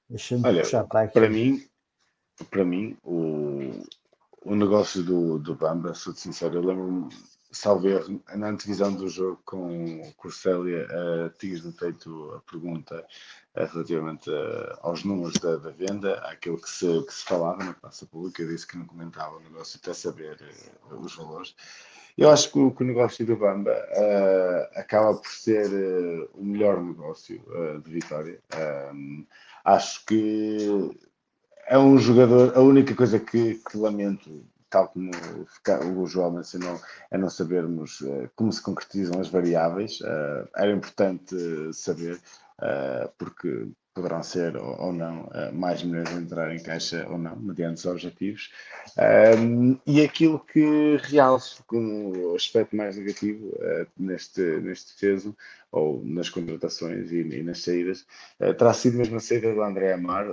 Deixa-me 0.08 0.42
puxar 0.42 0.84
para 0.84 1.02
aqui. 1.02 1.12
Para 1.12 1.28
mim, 1.28 1.68
para 2.50 2.64
mim 2.64 2.96
o, 3.02 3.84
o 4.46 4.54
negócio 4.54 5.02
do, 5.02 5.38
do 5.40 5.56
Bamba, 5.56 5.92
sou 5.92 6.14
sincero, 6.14 6.54
eu 6.54 6.62
lembro-me, 6.62 7.12
salve 7.50 7.88
na 8.36 8.50
antevisão 8.50 8.92
do 8.92 9.08
jogo 9.08 9.40
com 9.44 10.00
o 10.02 10.12
Corcélia, 10.14 10.86
uh, 10.86 11.30
tinhas-me 11.36 11.72
feito 11.72 12.32
a 12.32 12.50
pergunta 12.50 13.04
uh, 13.56 13.66
relativamente 13.72 14.30
uh, 14.30 14.78
aos 14.82 15.02
números 15.02 15.34
da, 15.34 15.56
da, 15.56 15.70
venda, 15.70 16.14
aquilo 16.20 16.60
que 16.60 16.70
se, 16.70 16.86
que 17.02 17.12
se 17.12 17.24
falava 17.24 17.64
na 17.64 17.74
praça 17.74 18.06
pública, 18.06 18.40
eu 18.42 18.48
disse 18.48 18.68
que 18.68 18.78
não 18.78 18.86
comentava 18.86 19.36
o 19.36 19.40
negócio 19.40 19.80
até 19.82 19.92
saber 19.92 20.38
os 20.92 21.16
valores. 21.16 21.56
Eu 22.16 22.30
acho 22.30 22.52
que 22.52 22.58
o, 22.60 22.70
que 22.70 22.84
o 22.84 22.86
negócio 22.86 23.26
do 23.26 23.36
Bamba 23.36 23.72
acaba 24.74 25.12
por 25.14 25.28
ser 25.28 25.68
o 26.32 26.42
melhor 26.42 26.82
negócio 26.82 27.42
de 27.84 27.90
Vitória. 27.90 28.40
acho 29.62 30.06
que 30.06 30.96
é 31.68 31.78
um 31.78 31.98
jogador, 31.98 32.56
a 32.56 32.60
única 32.60 32.94
coisa 32.94 33.18
que, 33.18 33.54
que 33.54 33.76
lamento, 33.76 34.44
tal 34.70 34.88
como 34.88 35.10
o 36.00 36.06
João 36.06 36.32
mencionou, 36.32 36.80
é 37.10 37.18
não 37.18 37.28
sabermos 37.28 38.00
uh, 38.02 38.30
como 38.36 38.52
se 38.52 38.62
concretizam 38.62 39.20
as 39.20 39.28
variáveis. 39.28 40.00
Uh, 40.00 40.48
era 40.56 40.70
importante 40.70 41.34
saber, 41.72 42.14
uh, 42.60 43.10
porque 43.18 43.66
poderão 43.92 44.22
ser 44.22 44.56
ou, 44.58 44.78
ou 44.78 44.92
não 44.92 45.26
mais 45.54 45.82
milhões 45.82 46.10
a 46.10 46.20
entrar 46.20 46.54
em 46.54 46.62
caixa 46.62 47.06
ou 47.08 47.16
não, 47.16 47.34
mediante 47.34 47.78
os 47.78 47.86
objetivos. 47.86 48.52
Um, 49.38 49.78
e 49.86 50.04
aquilo 50.04 50.38
que 50.38 50.98
realço 51.04 51.64
como 51.66 52.34
aspecto 52.34 52.76
mais 52.76 52.98
negativo 52.98 53.58
neste, 53.98 54.42
neste 54.60 54.92
defeso, 54.92 55.34
ou 55.72 56.04
nas 56.04 56.28
contratações 56.28 57.10
e, 57.10 57.20
e 57.22 57.42
nas 57.42 57.62
saídas, 57.62 58.04
terá 58.38 58.74
sido 58.74 58.98
mesmo 58.98 59.16
a 59.16 59.20
saída 59.20 59.54
do 59.54 59.62
André 59.62 59.94
Amar 59.94 60.26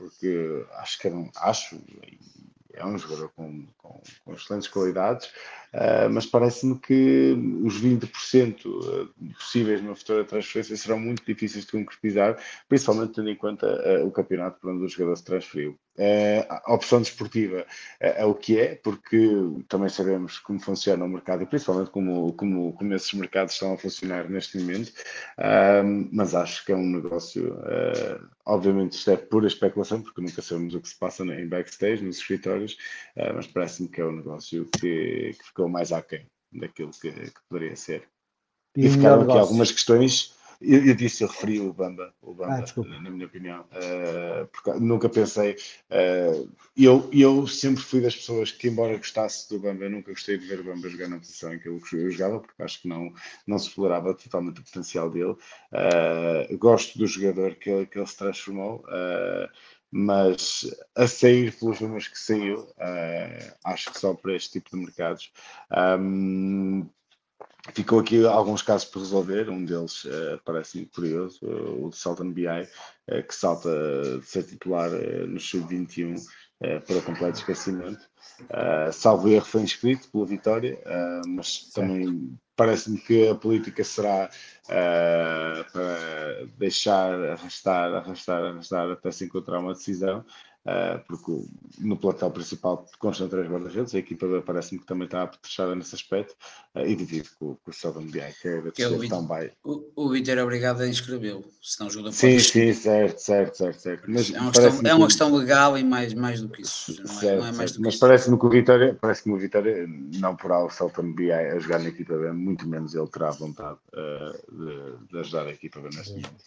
porque 0.00 0.64
acho 0.78 0.98
que 0.98 1.08
um, 1.08 1.30
acho, 1.36 1.78
é 2.72 2.86
um 2.86 2.96
jogador 2.96 3.30
com, 3.36 3.66
com, 3.76 4.00
com 4.24 4.32
excelentes 4.32 4.66
qualidades, 4.66 5.26
uh, 5.74 6.08
mas 6.10 6.24
parece-me 6.24 6.78
que 6.78 7.36
os 7.62 7.78
20% 7.78 8.64
ah, 8.66 9.34
possíveis 9.34 9.82
numa 9.82 9.94
futura 9.94 10.24
transferência 10.24 10.74
serão 10.74 10.98
muito 10.98 11.22
difíceis 11.26 11.66
de 11.66 11.72
concretizar, 11.72 12.42
principalmente 12.66 13.12
tendo 13.12 13.28
em 13.28 13.36
conta 13.36 13.66
uh, 13.66 14.06
o 14.06 14.10
campeonato 14.10 14.58
para 14.58 14.70
onde 14.70 14.84
o 14.84 14.88
jogador 14.88 15.16
se 15.16 15.24
transferiu. 15.24 15.78
É, 15.98 16.46
a 16.48 16.72
opção 16.72 17.00
desportiva 17.00 17.66
é, 17.98 18.22
é, 18.22 18.24
o 18.24 18.34
que 18.34 18.58
é, 18.58 18.74
porque 18.76 19.28
também 19.68 19.88
sabemos 19.88 20.38
como 20.38 20.60
funciona 20.60 21.04
o 21.04 21.08
mercado 21.08 21.42
e 21.42 21.46
principalmente 21.46 21.90
como, 21.90 22.32
como, 22.34 22.72
como 22.72 22.94
esses 22.94 23.12
mercados 23.12 23.54
estão 23.54 23.74
a 23.74 23.78
funcionar 23.78 24.28
neste 24.28 24.58
momento, 24.58 24.92
um, 25.84 26.08
mas 26.12 26.34
acho 26.34 26.64
que 26.64 26.72
é 26.72 26.76
um 26.76 26.86
negócio, 26.86 27.54
uh, 27.54 28.28
obviamente 28.46 28.92
isto 28.92 29.10
é 29.10 29.16
pura 29.16 29.46
especulação, 29.46 30.00
porque 30.00 30.20
nunca 30.20 30.40
sabemos 30.40 30.74
o 30.74 30.80
que 30.80 30.88
se 30.88 30.98
passa 30.98 31.24
em 31.24 31.46
backstage, 31.46 32.04
nos 32.04 32.18
escritórios, 32.18 32.74
uh, 33.16 33.34
mas 33.34 33.46
parece-me 33.46 33.88
que 33.88 34.00
é 34.00 34.04
um 34.04 34.16
negócio 34.16 34.68
que, 34.78 35.34
que 35.38 35.44
ficou 35.44 35.68
mais 35.68 35.92
aquém 35.92 36.24
daquilo 36.52 36.90
que, 36.92 37.10
que 37.10 37.40
poderia 37.48 37.76
ser. 37.76 38.08
E, 38.76 38.86
e 38.86 38.90
ficaram 38.90 39.22
aqui 39.22 39.32
algumas 39.32 39.72
questões 39.72 40.34
eu, 40.60 40.86
eu, 40.86 40.94
disse, 40.94 41.24
eu 41.24 41.28
referi 41.28 41.60
o 41.60 41.72
Bamba, 41.72 42.14
o 42.20 42.34
Bamba 42.34 42.64
ah, 42.64 43.00
na 43.00 43.10
minha 43.10 43.26
opinião, 43.26 43.60
uh, 43.62 44.46
porque 44.48 44.78
nunca 44.78 45.08
pensei. 45.08 45.56
Uh, 45.90 46.50
eu, 46.76 47.08
eu 47.12 47.46
sempre 47.46 47.82
fui 47.82 48.00
das 48.00 48.14
pessoas 48.14 48.52
que, 48.52 48.68
embora 48.68 48.96
gostasse 48.96 49.48
do 49.48 49.58
Bamba, 49.58 49.88
nunca 49.88 50.12
gostei 50.12 50.36
de 50.36 50.46
ver 50.46 50.60
o 50.60 50.64
Bamba 50.64 50.88
jogar 50.88 51.08
na 51.08 51.18
posição 51.18 51.54
em 51.54 51.58
que 51.58 51.68
eu 51.68 51.80
jogava, 52.10 52.40
porque 52.40 52.62
acho 52.62 52.82
que 52.82 52.88
não, 52.88 53.12
não 53.46 53.58
se 53.58 53.68
explorava 53.68 54.14
totalmente 54.14 54.60
o 54.60 54.64
potencial 54.64 55.10
dele. 55.10 55.36
Uh, 55.72 56.58
gosto 56.58 56.98
do 56.98 57.06
jogador 57.06 57.54
que, 57.54 57.86
que 57.86 57.98
ele 57.98 58.06
se 58.06 58.16
transformou 58.16 58.84
mas 59.90 60.64
a 60.94 61.06
sair 61.06 61.52
pelos 61.58 61.80
números 61.80 62.06
que 62.06 62.18
saiu, 62.18 62.60
uh, 62.60 63.54
acho 63.64 63.92
que 63.92 63.98
só 63.98 64.14
para 64.14 64.36
este 64.36 64.52
tipo 64.52 64.70
de 64.70 64.76
mercados, 64.84 65.32
um, 65.98 66.88
Ficou 67.74 68.00
aqui 68.00 68.24
alguns 68.26 68.62
casos 68.62 68.88
por 68.88 69.00
resolver, 69.00 69.48
um 69.48 69.64
deles 69.64 70.04
uh, 70.04 70.40
parece-me 70.44 70.86
curioso, 70.86 71.38
uh, 71.42 71.86
o 71.86 71.90
de 71.90 71.96
Salton 71.96 72.32
BI, 72.32 72.46
uh, 72.46 73.22
que 73.26 73.34
salta 73.34 73.70
de 74.18 74.26
ser 74.26 74.44
titular 74.44 74.90
no 74.90 75.38
sub-21 75.38 76.16
para 76.86 77.00
completo 77.00 77.38
esquecimento. 77.38 78.06
salvo 78.92 79.30
erro 79.30 79.46
foi 79.46 79.62
inscrito 79.62 80.10
pela 80.10 80.26
Vitória, 80.26 80.78
mas 81.26 81.70
também 81.70 82.38
parece-me 82.54 82.98
que 82.98 83.28
a 83.28 83.34
política 83.34 83.82
será 83.82 84.28
para 85.72 86.46
deixar 86.58 87.14
arrastar, 87.30 87.94
arrastar, 87.94 88.44
arrastar 88.44 88.90
até 88.90 89.10
se 89.10 89.24
encontrar 89.24 89.60
uma 89.60 89.72
decisão. 89.72 90.22
Uh, 90.66 91.02
porque 91.08 91.32
no 91.78 91.96
plantel 91.96 92.30
principal 92.30 92.84
constam 92.98 93.30
três 93.30 93.48
guarda-redes, 93.48 93.94
a 93.94 93.98
equipa 93.98 94.26
parece-me 94.44 94.78
que 94.78 94.84
também 94.84 95.06
está 95.06 95.22
apetrechada 95.22 95.74
nesse 95.74 95.94
aspecto 95.94 96.36
uh, 96.74 96.80
e 96.80 96.94
divido 96.94 97.30
com, 97.38 97.54
com 97.54 97.70
o 97.70 97.72
Southern 97.72 98.10
BI, 98.10 98.20
que 98.74 98.82
é 98.82 99.08
tão 99.08 99.26
bem. 99.26 99.50
O, 99.64 99.90
o 99.96 100.14
Inter 100.14 100.36
é 100.36 100.44
obrigado 100.44 100.82
a 100.82 100.86
inscrevê-lo, 100.86 101.46
senão 101.62 101.88
ajuda 101.88 102.12
Sim, 102.12 102.38
sim, 102.38 102.74
certo, 102.74 103.18
certo, 103.20 103.56
certo. 103.56 103.80
certo. 103.80 104.04
Mas 104.06 104.30
é 104.34 104.38
uma, 104.38 104.52
questão, 104.52 104.80
é 104.84 104.94
uma 104.94 105.06
questão 105.06 105.34
legal 105.34 105.78
e 105.78 105.82
mais, 105.82 106.12
mais 106.12 106.42
do 106.42 106.50
que 106.50 106.60
isso. 106.60 106.94
Não 106.94 107.04
é, 107.04 107.14
certo, 107.14 107.40
não 107.40 107.46
é 107.46 107.52
mais 107.52 107.78
Mas 107.78 107.96
parece-me 107.96 108.38
que 108.38 108.44
o 108.44 108.50
Vitória, 108.50 108.98
parece 109.00 109.22
que 109.22 109.30
o 109.30 109.38
Vitória, 109.38 109.86
não 109.88 110.36
por 110.36 110.52
o 110.52 110.68
Southern 110.68 111.14
BI 111.14 111.32
a 111.32 111.58
jogar 111.58 111.78
na 111.78 111.88
equipa 111.88 112.18
B, 112.18 112.32
muito 112.32 112.68
menos 112.68 112.94
ele 112.94 113.08
terá 113.08 113.30
vontade 113.30 113.78
uh, 113.94 114.56
de, 114.58 115.06
de, 115.06 115.18
ajudar 115.20 115.46
a 115.46 115.52
equipa 115.52 115.80
B 115.80 115.88
neste 115.88 116.10
momento. 116.10 116.44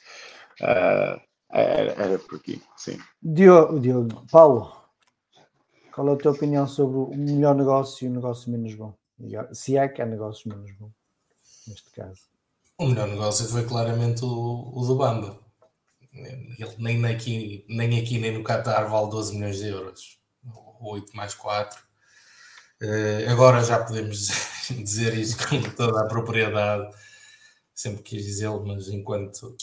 Era, 1.54 1.92
era 1.92 2.18
por 2.18 2.38
aqui, 2.38 2.60
sim. 2.76 3.00
Diogo, 3.22 3.80
Diogo, 3.80 4.26
Paulo, 4.32 4.76
qual 5.94 6.10
é 6.10 6.14
a 6.14 6.18
tua 6.18 6.32
opinião 6.32 6.68
sobre 6.68 6.98
o 6.98 7.16
melhor 7.16 7.54
negócio 7.54 8.06
e 8.06 8.10
o 8.10 8.14
negócio 8.14 8.52
menos 8.52 8.74
bom? 8.74 8.98
Se 9.52 9.78
é 9.78 9.88
que 9.88 10.02
há 10.02 10.06
negócios 10.06 10.46
menos 10.46 10.72
bom, 10.72 10.90
neste 11.68 11.92
caso. 11.92 12.22
O 12.80 12.88
melhor 12.88 13.08
negócio 13.08 13.48
foi 13.48 13.64
claramente 13.66 14.26
o, 14.26 14.72
o 14.74 14.84
do 14.84 14.96
Bamba. 14.96 15.40
Ele 16.12 16.76
nem 16.80 17.06
aqui, 17.06 17.64
nem 17.70 18.00
aqui 18.00 18.20
nem 18.20 18.36
no 18.36 18.44
Qatar 18.44 18.90
vale 18.90 19.12
12 19.12 19.36
milhões 19.36 19.58
de 19.58 19.68
euros. 19.68 20.20
8 20.82 21.16
mais 21.16 21.36
4. 21.36 21.80
Uh, 22.82 22.86
eh, 22.86 23.28
agora 23.30 23.64
já 23.64 23.84
podemos 23.84 24.28
dizer 24.70 25.16
isto 25.18 25.48
com 25.48 25.62
toda 25.76 26.02
a 26.02 26.08
propriedade. 26.08 26.92
Sempre 27.74 28.02
quis 28.02 28.26
dizê-lo, 28.26 28.66
mas 28.66 28.88
enquanto 28.90 29.56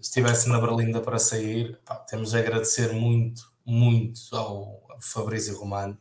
estivesse 0.00 0.48
na 0.48 0.60
Berlinda 0.60 1.00
para 1.00 1.18
sair, 1.18 1.78
pá, 1.84 1.96
temos 1.96 2.30
de 2.30 2.38
agradecer 2.38 2.92
muito, 2.92 3.42
muito 3.64 4.20
ao, 4.34 4.86
Fabrício 5.00 5.58
Romano. 5.58 5.98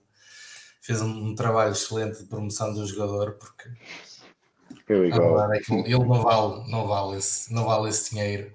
Fez 0.82 1.02
um, 1.02 1.30
um, 1.30 1.36
trabalho 1.36 1.74
excelente 1.74 2.20
de 2.20 2.26
promoção 2.26 2.74
do 2.74 2.86
jogador, 2.88 3.34
porque 3.34 3.70
é 5.54 5.60
que 5.60 5.74
ele 5.74 6.06
não 6.06 6.22
vale, 6.22 6.70
não, 6.70 6.88
vale 6.88 7.18
esse, 7.18 7.54
não 7.54 7.66
vale 7.66 7.90
esse 7.90 8.12
dinheiro. 8.12 8.54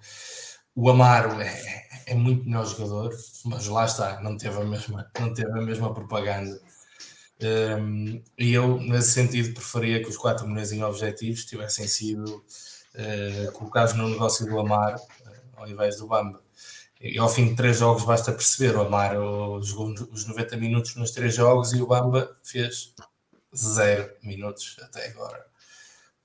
O 0.74 0.88
Amaro 0.88 1.40
é, 1.40 1.88
é 2.06 2.14
muito 2.14 2.44
melhor 2.44 2.64
jogador, 2.64 3.14
mas 3.44 3.66
lá 3.66 3.84
está, 3.84 4.20
não 4.22 4.36
teve 4.36 4.60
a 4.60 4.64
mesma, 4.64 5.10
não 5.18 5.34
teve 5.34 5.50
a 5.50 5.62
mesma 5.62 5.92
propaganda. 5.92 6.60
Um, 7.42 8.22
e 8.38 8.52
eu, 8.52 8.78
nesse 8.78 9.12
sentido, 9.12 9.54
preferia 9.54 10.02
que 10.02 10.08
os 10.08 10.16
4 10.16 10.46
milhões 10.46 10.72
em 10.72 10.82
objetivos 10.82 11.44
tivessem 11.44 11.88
sido 11.88 12.44
uh, 12.94 13.52
colocados 13.52 13.94
no 13.94 14.08
negócio 14.08 14.46
do 14.46 14.58
Amar 14.58 14.96
uh, 14.96 15.00
ao 15.56 15.68
invés 15.68 15.96
do 15.96 16.06
Bamba. 16.06 16.40
E 17.00 17.18
ao 17.18 17.28
fim 17.28 17.48
de 17.48 17.54
três 17.54 17.78
jogos 17.78 18.04
basta 18.04 18.32
perceber, 18.32 18.76
o 18.76 18.82
Amar 18.82 19.14
jogou 19.62 19.94
os 20.12 20.26
90 20.26 20.56
minutos 20.56 20.94
nos 20.96 21.12
três 21.12 21.34
jogos 21.34 21.72
e 21.72 21.80
o 21.80 21.86
Bamba 21.86 22.36
fez 22.42 22.94
zero 23.54 24.12
minutos 24.22 24.76
até 24.82 25.08
agora 25.08 25.50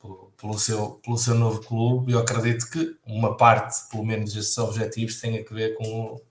pelo, 0.05 0.31
pelo, 0.39 0.59
seu, 0.59 0.91
pelo 1.03 1.17
seu 1.17 1.35
novo 1.35 1.61
clube. 1.61 2.11
Eu 2.11 2.19
acredito 2.19 2.69
que 2.69 2.95
uma 3.05 3.35
parte, 3.35 3.89
pelo 3.89 4.05
menos, 4.05 4.33
desses 4.33 4.57
objetivos 4.57 5.19
tenha 5.19 5.41
a 5.41 5.53
ver 5.53 5.75
com 5.75 5.83
o, 5.83 6.21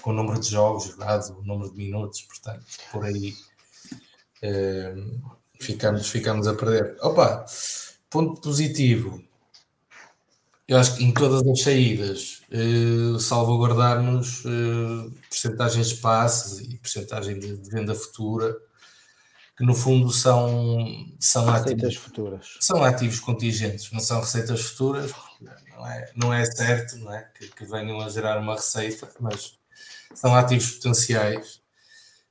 com 0.00 0.10
o 0.10 0.12
número 0.12 0.40
de 0.40 0.48
jogos 0.48 0.84
jogados, 0.84 1.28
o 1.30 1.42
número 1.42 1.70
de 1.70 1.76
minutos, 1.76 2.22
portanto, 2.22 2.64
por 2.90 3.04
aí 3.04 3.34
eh, 4.42 4.94
ficamos, 5.60 6.08
ficamos 6.08 6.46
a 6.48 6.54
perder. 6.54 6.96
Opa, 7.00 7.44
ponto 8.08 8.40
positivo. 8.40 9.22
Eu 10.70 10.78
acho 10.78 10.96
que 10.96 11.02
em 11.02 11.12
todas 11.12 11.44
as 11.48 11.62
saídas, 11.62 12.42
salvaguardar-nos 13.18 14.44
uh, 14.44 15.10
porcentagens 15.28 15.88
de 15.88 15.94
passes 15.96 16.60
e 16.60 16.78
porcentagem 16.78 17.40
de, 17.40 17.56
de, 17.56 17.70
venda 17.70 17.92
futura, 17.92 18.56
que 19.58 19.64
no 19.64 19.74
fundo 19.74 20.12
são, 20.12 20.86
são 21.18 21.44
receitas 21.46 21.86
ativos, 21.86 21.96
futuras. 21.96 22.56
São 22.60 22.84
ativos 22.84 23.18
contingentes, 23.18 23.90
não 23.90 23.98
são 23.98 24.20
receitas 24.20 24.60
futuras, 24.60 25.10
não 25.76 25.88
é, 25.88 26.12
não 26.14 26.32
é 26.32 26.44
certo 26.44 26.98
não 26.98 27.12
é? 27.12 27.28
Que, 27.36 27.48
que 27.48 27.64
venham 27.64 28.00
a 28.00 28.08
gerar 28.08 28.38
uma 28.38 28.54
receita, 28.54 29.10
mas 29.18 29.58
são 30.14 30.32
ativos 30.36 30.70
potenciais 30.74 31.60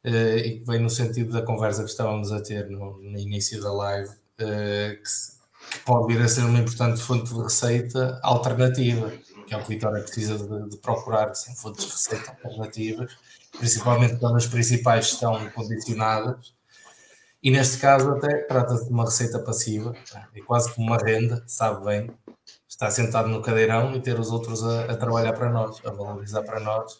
uh, 0.06 0.38
e 0.38 0.60
que 0.62 0.66
vem 0.66 0.80
no 0.80 0.90
sentido 0.90 1.34
da 1.34 1.42
conversa 1.42 1.84
que 1.84 1.90
estávamos 1.90 2.32
a 2.32 2.42
ter 2.42 2.70
no, 2.70 3.02
no 3.02 3.20
início 3.20 3.62
da 3.62 3.74
live, 3.74 4.12
que, 4.38 5.02
que 5.04 5.39
pode 5.86 6.14
vir 6.14 6.22
a 6.22 6.28
ser 6.28 6.42
uma 6.42 6.60
importante 6.60 7.02
fonte 7.02 7.34
de 7.34 7.42
receita 7.42 8.20
alternativa, 8.24 9.12
que 9.48 9.54
é 9.54 9.58
o 9.58 9.62
que 9.64 9.70
Vitória 9.70 10.02
precisa 10.02 10.38
de, 10.38 10.70
de 10.70 10.78
procurar, 10.78 11.30
assim, 11.30 11.56
fontes 11.56 11.86
de 11.86 11.92
receita 11.92 12.32
alternativas, 12.32 13.16
principalmente 13.58 14.18
quando 14.18 14.38
as 14.38 14.46
principais 14.46 15.08
estão 15.08 15.50
condicionadas. 15.52 16.54
E 17.42 17.50
neste 17.50 17.78
caso, 17.78 18.12
até 18.12 18.40
trata-se 18.44 18.86
de 18.86 18.92
uma 18.92 19.06
receita 19.06 19.40
passiva, 19.40 19.94
é 20.36 20.42
quase 20.42 20.74
como 20.74 20.88
uma 20.88 20.98
renda, 20.98 21.44
sabe 21.48 21.86
bem, 21.86 22.12
estar 22.68 22.92
sentado 22.92 23.30
no 23.30 23.42
cadeirão 23.42 23.96
e 23.96 24.02
ter 24.02 24.20
os 24.20 24.30
outros 24.30 24.64
a, 24.64 24.86
a 24.86 24.96
trabalhar 24.96 25.34
para 25.34 25.50
nós, 25.50 25.82
a 25.86 25.92
valorizar 25.92 26.44
para 26.44 26.60
nós. 26.60 27.00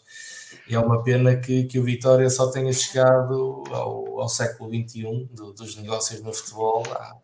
E 0.68 0.74
é 0.74 0.78
uma 0.78 1.02
pena 1.02 1.36
que, 1.36 1.64
que 1.64 1.78
o 1.78 1.84
Vitória 1.84 2.28
só 2.28 2.50
tenha 2.50 2.72
chegado 2.72 3.62
ao, 3.70 4.20
ao 4.20 4.28
século 4.28 4.70
XXI 4.70 5.28
do, 5.32 5.52
dos 5.52 5.76
negócios 5.76 6.20
no 6.22 6.32
futebol 6.32 6.82
há, 6.90 7.16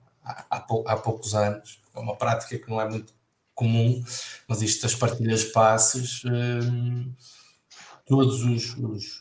há, 0.50 0.56
há 0.86 0.96
poucos 0.96 1.34
anos. 1.34 1.80
É 1.94 1.98
uma 1.98 2.16
prática 2.16 2.58
que 2.58 2.68
não 2.68 2.80
é 2.80 2.88
muito 2.88 3.14
comum, 3.54 4.04
mas 4.46 4.60
isto 4.60 4.82
das 4.82 4.94
partilhas 4.94 5.40
de 5.40 5.46
passes, 5.46 6.22
hum, 6.26 7.10
todos 8.04 8.42
os, 8.42 8.76
os, 8.76 9.20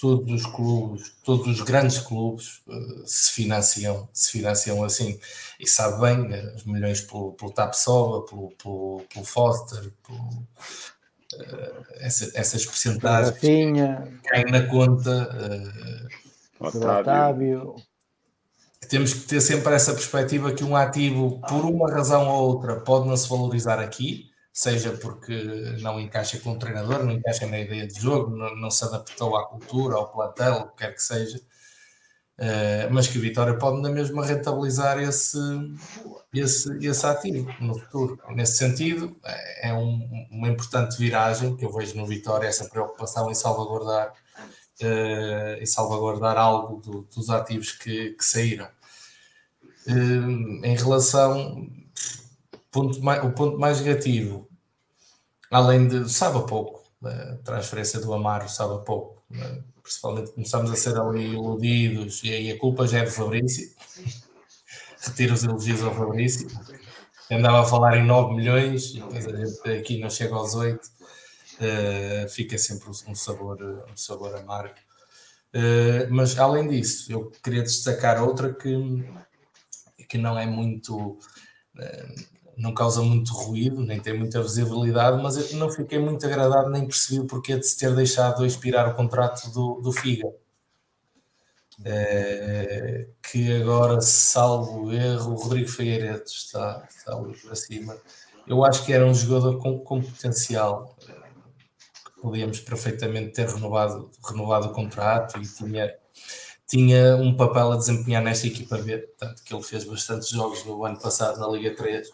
todos 0.00 0.32
os 0.32 0.46
clubes, 0.46 1.12
todos 1.24 1.46
os 1.48 1.60
grandes 1.62 1.98
clubes 1.98 2.62
uh, 2.68 3.02
se 3.04 3.32
financiam, 3.32 4.08
se 4.12 4.30
financiam 4.30 4.84
assim. 4.84 5.18
E 5.58 5.66
sabe 5.66 6.00
bem, 6.00 6.32
eh, 6.32 6.54
os 6.54 6.64
milhões 6.64 7.00
pelo, 7.00 7.32
pelo 7.32 7.50
Tapsoba, 7.50 8.24
pelo, 8.26 8.50
pelo, 8.62 9.02
pelo 9.12 9.24
Foster, 9.24 9.92
pelo, 10.06 10.20
uh, 10.20 11.84
essa, 11.96 12.30
essas 12.38 12.64
porcentagens 12.64 13.36
caem 14.24 14.44
na 14.50 14.66
conta. 14.68 15.28
Uh, 16.60 16.68
Otávio 17.00 17.76
temos 18.88 19.12
que 19.14 19.20
ter 19.20 19.40
sempre 19.40 19.74
essa 19.74 19.92
perspectiva 19.92 20.52
que 20.52 20.64
um 20.64 20.76
ativo, 20.76 21.40
por 21.48 21.64
uma 21.64 21.90
razão 21.90 22.28
ou 22.28 22.48
outra, 22.48 22.80
pode 22.80 23.06
não 23.06 23.16
se 23.16 23.28
valorizar 23.28 23.78
aqui, 23.78 24.30
seja 24.52 24.92
porque 24.92 25.32
não 25.80 26.00
encaixa 26.00 26.38
com 26.40 26.52
o 26.52 26.58
treinador, 26.58 27.04
não 27.04 27.12
encaixa 27.12 27.46
na 27.46 27.60
ideia 27.60 27.86
de 27.86 28.00
jogo, 28.00 28.34
não, 28.36 28.56
não 28.56 28.70
se 28.70 28.84
adaptou 28.84 29.36
à 29.36 29.46
cultura, 29.46 29.96
ao 29.96 30.10
plantel, 30.10 30.54
o 30.54 30.68
que 30.70 30.78
quer 30.78 30.94
que 30.94 31.02
seja, 31.02 31.38
uh, 32.38 32.92
mas 32.92 33.06
que 33.06 33.18
Vitória 33.18 33.56
pode 33.56 33.80
na 33.80 33.90
mesma 33.90 34.24
rentabilizar 34.24 34.98
esse, 34.98 35.38
esse, 36.34 36.76
esse 36.84 37.06
ativo 37.06 37.48
no 37.60 37.78
futuro. 37.78 38.18
Nesse 38.30 38.56
sentido, 38.56 39.16
é 39.62 39.72
um, 39.72 40.26
uma 40.30 40.48
importante 40.48 40.98
viragem 40.98 41.56
que 41.56 41.64
eu 41.64 41.72
vejo 41.72 41.96
no 41.96 42.06
Vitória, 42.06 42.48
essa 42.48 42.68
preocupação 42.68 43.30
em 43.30 43.34
salvaguardar 43.34 44.12
uh, 44.82 45.62
e 45.62 45.66
salvaguardar 45.66 46.36
algo 46.36 46.80
do, 46.80 47.02
dos 47.14 47.30
ativos 47.30 47.72
que, 47.72 48.10
que 48.10 48.24
saíram. 48.24 48.66
Uh, 49.88 50.64
em 50.64 50.76
relação 50.76 51.68
ponto 52.70 53.02
mais, 53.02 53.24
o 53.24 53.32
ponto 53.32 53.58
mais 53.58 53.80
negativo, 53.80 54.48
além 55.50 55.88
de 55.88 56.08
sabe 56.10 56.38
a 56.38 56.42
pouco, 56.42 56.82
a 57.02 57.36
transferência 57.44 58.00
do 58.00 58.12
Amaro 58.12 58.48
sabe 58.48 58.74
a 58.74 58.78
pouco, 58.78 59.22
né? 59.30 59.62
principalmente 59.82 60.32
começamos 60.32 60.70
a 60.70 60.76
ser 60.76 60.98
ali 60.98 61.32
iludidos 61.32 62.22
e 62.22 62.32
aí 62.32 62.52
a 62.52 62.58
culpa 62.58 62.86
já 62.86 62.98
é 62.98 63.04
do 63.04 63.10
Fabrício. 63.10 63.68
Retiro 65.00 65.34
os 65.34 65.44
elogios 65.44 65.82
ao 65.82 65.94
Fabrício. 65.94 66.48
Andava 67.30 67.60
a 67.60 67.64
falar 67.64 67.96
em 67.96 68.06
9 68.06 68.34
milhões 68.34 68.90
e 68.90 69.00
depois 69.00 69.26
a 69.26 69.36
gente 69.36 69.70
aqui 69.70 70.00
não 70.00 70.10
chega 70.10 70.34
aos 70.34 70.54
8. 70.54 70.84
Uh, 70.84 70.88
eh, 71.60 72.26
fica 72.28 72.56
sempre 72.58 72.88
um 72.88 73.14
sabor, 73.14 73.84
um 73.90 73.96
sabor 73.96 74.34
amargo. 74.34 74.74
Uh, 75.54 76.06
mas 76.10 76.38
além 76.38 76.68
disso, 76.68 77.10
eu 77.10 77.30
queria 77.42 77.62
destacar 77.62 78.22
outra 78.22 78.52
que, 78.52 78.74
que 80.08 80.18
não 80.18 80.38
é 80.38 80.46
muito. 80.46 81.18
Uh, 81.76 82.38
não 82.58 82.74
causa 82.74 83.00
muito 83.02 83.32
ruído, 83.32 83.80
nem 83.82 84.00
tem 84.00 84.18
muita 84.18 84.42
visibilidade, 84.42 85.22
mas 85.22 85.52
eu 85.52 85.58
não 85.58 85.70
fiquei 85.70 85.98
muito 85.98 86.26
agradado, 86.26 86.68
nem 86.70 86.86
percebi 86.86 87.20
o 87.20 87.26
porquê 87.26 87.56
de 87.56 87.64
se 87.64 87.78
ter 87.78 87.94
deixado 87.94 88.44
expirar 88.44 88.88
o 88.88 88.96
contrato 88.96 89.48
do, 89.52 89.80
do 89.80 89.92
Figa. 89.92 90.28
É, 91.84 93.06
que 93.22 93.62
agora, 93.62 94.00
salvo 94.00 94.92
erro, 94.92 95.32
o 95.32 95.36
Rodrigo 95.36 95.68
Figueiredo 95.68 96.24
está, 96.24 96.84
está 96.90 97.14
ali 97.14 97.36
para 97.36 97.54
cima. 97.54 97.96
Eu 98.46 98.64
acho 98.64 98.84
que 98.84 98.92
era 98.92 99.06
um 99.06 99.14
jogador 99.14 99.58
com, 99.58 99.78
com 99.78 100.02
potencial, 100.02 100.96
que 100.98 102.20
podíamos 102.20 102.58
perfeitamente 102.60 103.32
ter 103.32 103.48
renovado, 103.48 104.10
renovado 104.28 104.66
o 104.68 104.72
contrato 104.72 105.40
e 105.40 105.46
tinha, 105.46 105.94
tinha 106.68 107.16
um 107.16 107.34
papel 107.36 107.72
a 107.72 107.76
desempenhar 107.76 108.22
nesta 108.22 108.46
equipa 108.46 108.78
B, 108.78 108.98
tanto 109.18 109.42
que 109.42 109.54
ele 109.54 109.62
fez 109.62 109.84
bastantes 109.84 110.28
jogos 110.28 110.64
no 110.64 110.84
ano 110.84 111.00
passado 111.00 111.40
na 111.40 111.48
Liga 111.48 111.74
3 111.74 112.08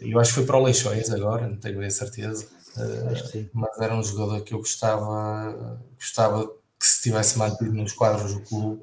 eu 0.00 0.18
acho 0.18 0.30
que 0.30 0.36
foi 0.36 0.46
para 0.46 0.56
o 0.56 0.62
Leixões 0.62 1.10
agora, 1.10 1.46
não 1.46 1.56
tenho 1.56 1.84
a 1.84 1.90
certeza. 1.90 2.46
Uh, 2.76 3.48
mas 3.52 3.78
era 3.80 3.94
um 3.94 4.02
jogador 4.02 4.40
que 4.42 4.54
eu 4.54 4.58
gostava, 4.58 5.78
gostava 5.96 6.46
que 6.46 6.86
se 6.86 7.02
tivesse 7.02 7.38
mantido 7.38 7.72
nos 7.72 7.92
quadros 7.92 8.34
do 8.34 8.40
clube. 8.40 8.82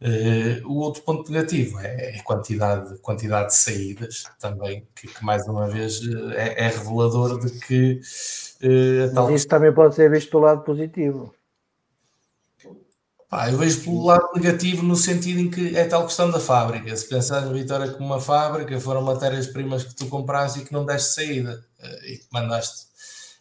Uh, 0.00 0.66
o 0.66 0.78
outro 0.78 1.02
ponto 1.02 1.30
negativo 1.30 1.78
é 1.78 2.18
a 2.18 2.22
quantidade, 2.24 2.98
quantidade 2.98 3.48
de 3.50 3.56
saídas 3.56 4.24
também, 4.40 4.84
que, 4.96 5.06
que 5.06 5.24
mais 5.24 5.46
uma 5.46 5.68
vez 5.68 6.00
é, 6.34 6.64
é 6.64 6.68
revelador 6.68 7.38
de 7.38 7.52
que 7.60 8.00
uh, 8.64 9.14
tal... 9.14 9.32
isso 9.32 9.46
também 9.46 9.72
pode 9.72 9.94
ser 9.94 10.10
visto 10.10 10.30
pelo 10.30 10.42
lado 10.42 10.64
positivo. 10.64 11.32
Eu 13.50 13.56
vejo 13.56 13.80
pelo 13.82 14.04
lado 14.04 14.28
negativo 14.34 14.82
no 14.82 14.94
sentido 14.94 15.40
em 15.40 15.50
que 15.50 15.74
é 15.74 15.86
tal 15.86 16.04
questão 16.04 16.30
da 16.30 16.38
fábrica. 16.38 16.94
Se 16.94 17.08
pensares 17.08 17.50
Vitória 17.50 17.90
como 17.90 18.04
uma 18.04 18.20
fábrica, 18.20 18.78
foram 18.78 19.00
matérias-primas 19.00 19.84
que 19.84 19.94
tu 19.94 20.06
compraste 20.06 20.60
e 20.60 20.64
que 20.66 20.72
não 20.72 20.84
deste 20.84 21.14
saída 21.14 21.64
eh, 21.78 22.12
e 22.12 22.18
que 22.18 22.26
mandaste, 22.30 22.88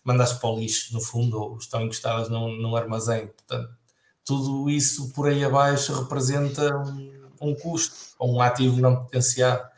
mandaste 0.01 0.39
para 0.39 0.49
o 0.49 0.57
lixo, 0.57 0.93
no 0.93 1.01
fundo, 1.01 1.37
ou 1.37 1.57
estão 1.57 1.81
encostadas 1.81 2.29
num, 2.29 2.55
num 2.55 2.73
armazém. 2.73 3.27
Portanto, 3.27 3.69
tudo 4.23 4.69
isso 4.69 5.11
por 5.11 5.27
aí 5.27 5.43
abaixo 5.43 5.93
representa 5.93 6.73
um, 6.77 7.29
um 7.41 7.55
custo 7.55 7.95
ou 8.17 8.33
um 8.33 8.41
ativo 8.41 8.79
não 8.79 8.95
potenciado. 8.95 9.69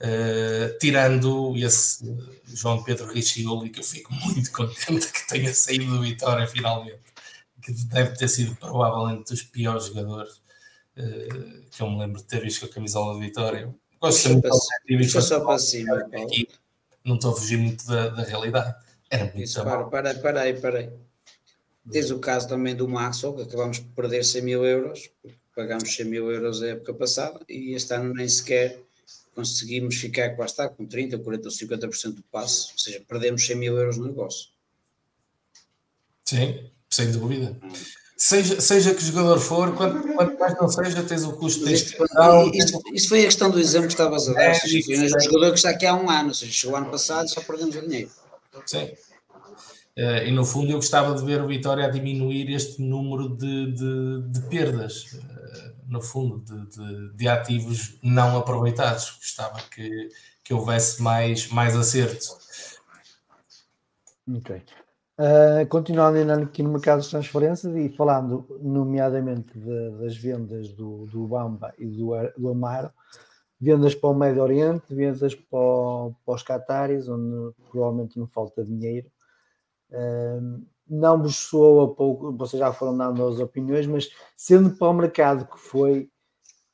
Uh, 0.00 0.78
tirando 0.78 1.54
esse 1.58 2.02
João 2.46 2.82
Pedro 2.82 3.12
Richioli, 3.12 3.68
que 3.68 3.80
eu 3.80 3.84
fico 3.84 4.10
muito 4.14 4.50
contente 4.56 5.12
que 5.12 5.28
tenha 5.28 5.52
saído 5.52 5.84
do 5.84 6.00
Vitória 6.00 6.46
finalmente 6.46 7.09
que 7.60 7.72
deve 7.72 8.16
ter 8.16 8.28
sido 8.28 8.54
provavelmente 8.56 9.30
dos 9.30 9.42
piores 9.42 9.86
jogadores 9.86 10.42
uh, 10.96 11.64
que 11.70 11.82
eu 11.82 11.90
me 11.90 11.98
lembro 11.98 12.20
de 12.20 12.26
ter 12.26 12.40
visto 12.40 12.60
com 12.60 12.66
a 12.66 12.74
camisola 12.74 13.14
de 13.14 13.26
Vitória. 13.26 13.74
Gosto 14.00 14.40
de 14.40 15.08
ser 15.08 15.22
só 15.22 15.40
para 15.40 15.58
cima. 15.58 15.96
Aqui, 15.98 16.48
não 17.04 17.16
estou 17.16 17.32
a 17.32 17.36
fugir 17.36 17.58
muito 17.58 17.86
da, 17.86 18.08
da 18.08 18.22
realidade. 18.22 18.74
Era 19.10 19.24
muito 19.24 19.40
Isso, 19.40 19.62
para, 19.62 19.84
para, 19.84 20.14
para 20.14 20.40
aí, 20.42 20.60
para 20.60 20.78
aí. 20.78 20.90
Tens 21.90 22.10
o 22.10 22.18
caso 22.18 22.48
também 22.48 22.76
do 22.76 22.88
Maxwell, 22.88 23.34
que 23.34 23.42
acabamos 23.42 23.78
por 23.78 24.02
perder 24.02 24.24
100 24.24 24.42
mil 24.42 24.64
euros, 24.64 25.10
pagámos 25.54 25.94
100 25.94 26.06
mil 26.06 26.30
euros 26.30 26.62
a 26.62 26.68
época 26.68 26.94
passada 26.94 27.40
e 27.48 27.74
este 27.74 27.92
ano 27.94 28.14
nem 28.14 28.28
sequer 28.28 28.80
conseguimos 29.34 29.96
ficar 29.96 30.36
com, 30.36 30.44
está, 30.44 30.68
com 30.68 30.86
30, 30.86 31.18
40 31.18 31.48
ou 31.48 31.54
50% 31.54 32.14
do 32.14 32.22
passo, 32.24 32.72
ou 32.72 32.78
seja, 32.78 33.02
perdemos 33.06 33.44
100 33.44 33.56
mil 33.56 33.76
euros 33.76 33.96
no 33.96 34.06
negócio. 34.06 34.50
Sim, 36.24 36.70
sem 36.90 37.12
dúvida. 37.12 37.56
Seja, 38.16 38.60
seja 38.60 38.94
que 38.94 39.02
jogador 39.02 39.40
for, 39.40 39.74
quanto, 39.74 40.06
quanto 40.12 40.38
mais 40.38 40.54
não 40.60 40.68
seja, 40.68 41.02
tens 41.02 41.24
o 41.24 41.32
custo 41.32 41.64
deste 41.64 41.96
Isso, 42.52 42.82
isso 42.92 43.08
foi 43.08 43.22
a 43.22 43.24
questão 43.24 43.50
do 43.50 43.58
exemplo 43.58 43.86
que 43.86 43.94
estavas 43.94 44.28
a 44.28 44.34
dar. 44.34 44.42
É, 44.42 44.52
é, 44.52 45.16
um 45.16 45.20
jogador 45.20 45.52
que 45.52 45.56
está 45.56 45.70
aqui 45.70 45.86
há 45.86 45.94
um 45.94 46.10
ano, 46.10 46.28
ou 46.28 46.34
seja, 46.34 46.52
chegou 46.52 46.76
ano 46.76 46.90
passado 46.90 47.26
e 47.26 47.30
só 47.30 47.40
perdemos 47.40 47.74
o 47.76 47.80
dinheiro. 47.80 48.10
Sim. 48.66 48.90
Uh, 49.96 50.26
e 50.26 50.30
no 50.32 50.44
fundo 50.44 50.70
eu 50.70 50.76
gostava 50.76 51.14
de 51.14 51.24
ver 51.24 51.40
o 51.42 51.46
Vitória 51.46 51.86
a 51.86 51.90
diminuir 51.90 52.50
este 52.52 52.82
número 52.82 53.36
de, 53.36 53.72
de, 53.72 54.22
de 54.28 54.40
perdas, 54.48 55.04
uh, 55.14 55.74
no 55.88 56.02
fundo, 56.02 56.40
de, 56.40 56.76
de, 56.76 57.16
de, 57.16 57.28
ativos 57.28 57.98
não 58.02 58.36
aproveitados. 58.36 59.16
Gostava 59.18 59.60
que, 59.74 60.10
que 60.44 60.52
houvesse 60.52 61.02
mais, 61.02 61.48
mais 61.48 61.74
acerto. 61.74 62.38
Ok. 64.30 64.62
Uh, 65.20 65.66
continuando 65.68 66.16
ainda 66.16 66.34
aqui 66.42 66.62
no 66.62 66.70
mercado 66.70 67.02
de 67.02 67.10
transferências 67.10 67.76
e 67.76 67.90
falando 67.90 68.58
nomeadamente 68.62 69.52
de, 69.58 69.90
das 69.98 70.16
vendas 70.16 70.72
do, 70.72 71.04
do 71.04 71.26
Bamba 71.26 71.74
e 71.76 71.84
do, 71.84 72.12
do 72.38 72.48
Amaro, 72.48 72.90
vendas 73.60 73.94
para 73.94 74.08
o 74.08 74.14
Médio 74.14 74.42
Oriente, 74.42 74.94
vendas 74.94 75.34
para, 75.34 76.14
para 76.24 76.34
os 76.34 76.42
Qataris, 76.42 77.06
onde 77.06 77.54
provavelmente 77.70 78.18
não 78.18 78.26
falta 78.28 78.64
dinheiro. 78.64 79.12
Uh, 79.90 80.64
não 80.88 81.22
vos 81.22 81.36
soa 81.36 81.94
pouco, 81.94 82.32
vocês 82.32 82.58
já 82.58 82.72
foram 82.72 82.96
dando 82.96 83.22
as 83.28 83.38
opiniões, 83.40 83.86
mas 83.86 84.10
sendo 84.34 84.70
para 84.70 84.88
o 84.88 84.94
mercado 84.94 85.44
que 85.44 85.58
foi, 85.58 86.10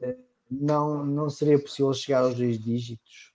uh, 0.01 0.17
não, 0.49 1.05
não 1.05 1.29
seria 1.29 1.59
possível 1.59 1.93
chegar 1.93 2.23
aos 2.23 2.37
dois 2.37 2.61
dígitos, 2.61 3.33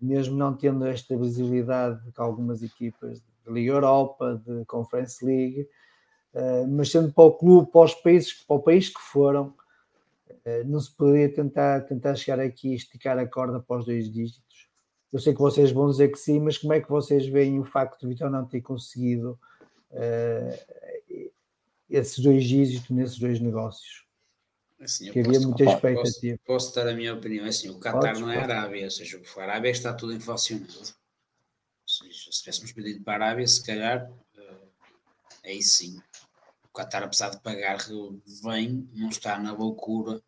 mesmo 0.00 0.38
não 0.38 0.56
tendo 0.56 0.86
esta 0.86 1.14
visibilidade 1.18 2.00
que 2.12 2.20
algumas 2.20 2.62
equipas 2.62 3.22
Liga 3.52 3.72
Europa, 3.72 4.42
de 4.46 4.64
Conference 4.66 5.24
League, 5.24 5.68
uh, 6.34 6.66
mas 6.68 6.90
sendo 6.90 7.12
para 7.12 7.24
o 7.24 7.32
clube, 7.32 7.70
para 7.70 7.82
os 7.82 7.94
países, 7.94 8.32
para 8.32 8.56
o 8.56 8.62
país 8.62 8.88
que 8.88 9.00
foram, 9.00 9.54
uh, 10.28 10.64
não 10.66 10.80
se 10.80 10.90
poderia 10.90 11.32
tentar, 11.32 11.82
tentar 11.82 12.14
chegar 12.14 12.40
aqui 12.40 12.70
e 12.70 12.74
esticar 12.74 13.18
a 13.18 13.26
corda 13.26 13.60
para 13.60 13.78
os 13.78 13.86
dois 13.86 14.10
dígitos. 14.10 14.68
Eu 15.12 15.18
sei 15.18 15.32
que 15.32 15.40
vocês 15.40 15.70
vão 15.72 15.90
dizer 15.90 16.08
que 16.08 16.18
sim, 16.18 16.38
mas 16.38 16.58
como 16.58 16.72
é 16.72 16.80
que 16.80 16.88
vocês 16.88 17.26
veem 17.26 17.58
o 17.58 17.64
facto 17.64 18.00
de 18.00 18.06
Vitor 18.06 18.30
não 18.30 18.44
ter 18.44 18.60
conseguido 18.60 19.38
uh, 19.90 21.28
esses 21.88 22.18
dois 22.18 22.44
dígitos 22.44 22.90
nesses 22.90 23.18
dois 23.18 23.40
negócios? 23.40 24.06
Assim, 24.80 25.10
que 25.10 25.18
havia 25.18 25.40
muita 25.40 25.64
expectativa. 25.64 26.38
Posso, 26.46 26.66
posso, 26.66 26.74
dar 26.74 26.88
a 26.88 26.94
minha 26.94 27.12
opinião? 27.12 27.46
É 27.46 27.48
assim, 27.48 27.68
o 27.68 27.80
Qatar 27.80 28.18
não 28.20 28.30
é 28.30 28.38
a 28.38 28.42
Arábia, 28.42 28.84
ou 28.84 28.90
seja, 28.90 29.20
a 29.36 29.42
Arábia 29.42 29.70
está 29.70 29.92
tudo 29.92 30.12
inflacionado 30.12 30.97
se 32.30 32.42
tivéssemos 32.42 32.72
pedido 32.72 33.02
para 33.02 33.24
a 33.24 33.28
Arábia, 33.28 33.46
se 33.46 33.64
calhar, 33.64 34.10
uh, 34.10 34.68
aí 35.44 35.62
sim. 35.62 36.00
O 36.64 36.78
Qatar, 36.78 37.02
apesar 37.02 37.30
de 37.30 37.40
pagar 37.40 37.78
bem, 38.44 38.88
não 38.94 39.08
está 39.08 39.38
na 39.38 39.52
loucura, 39.52 40.20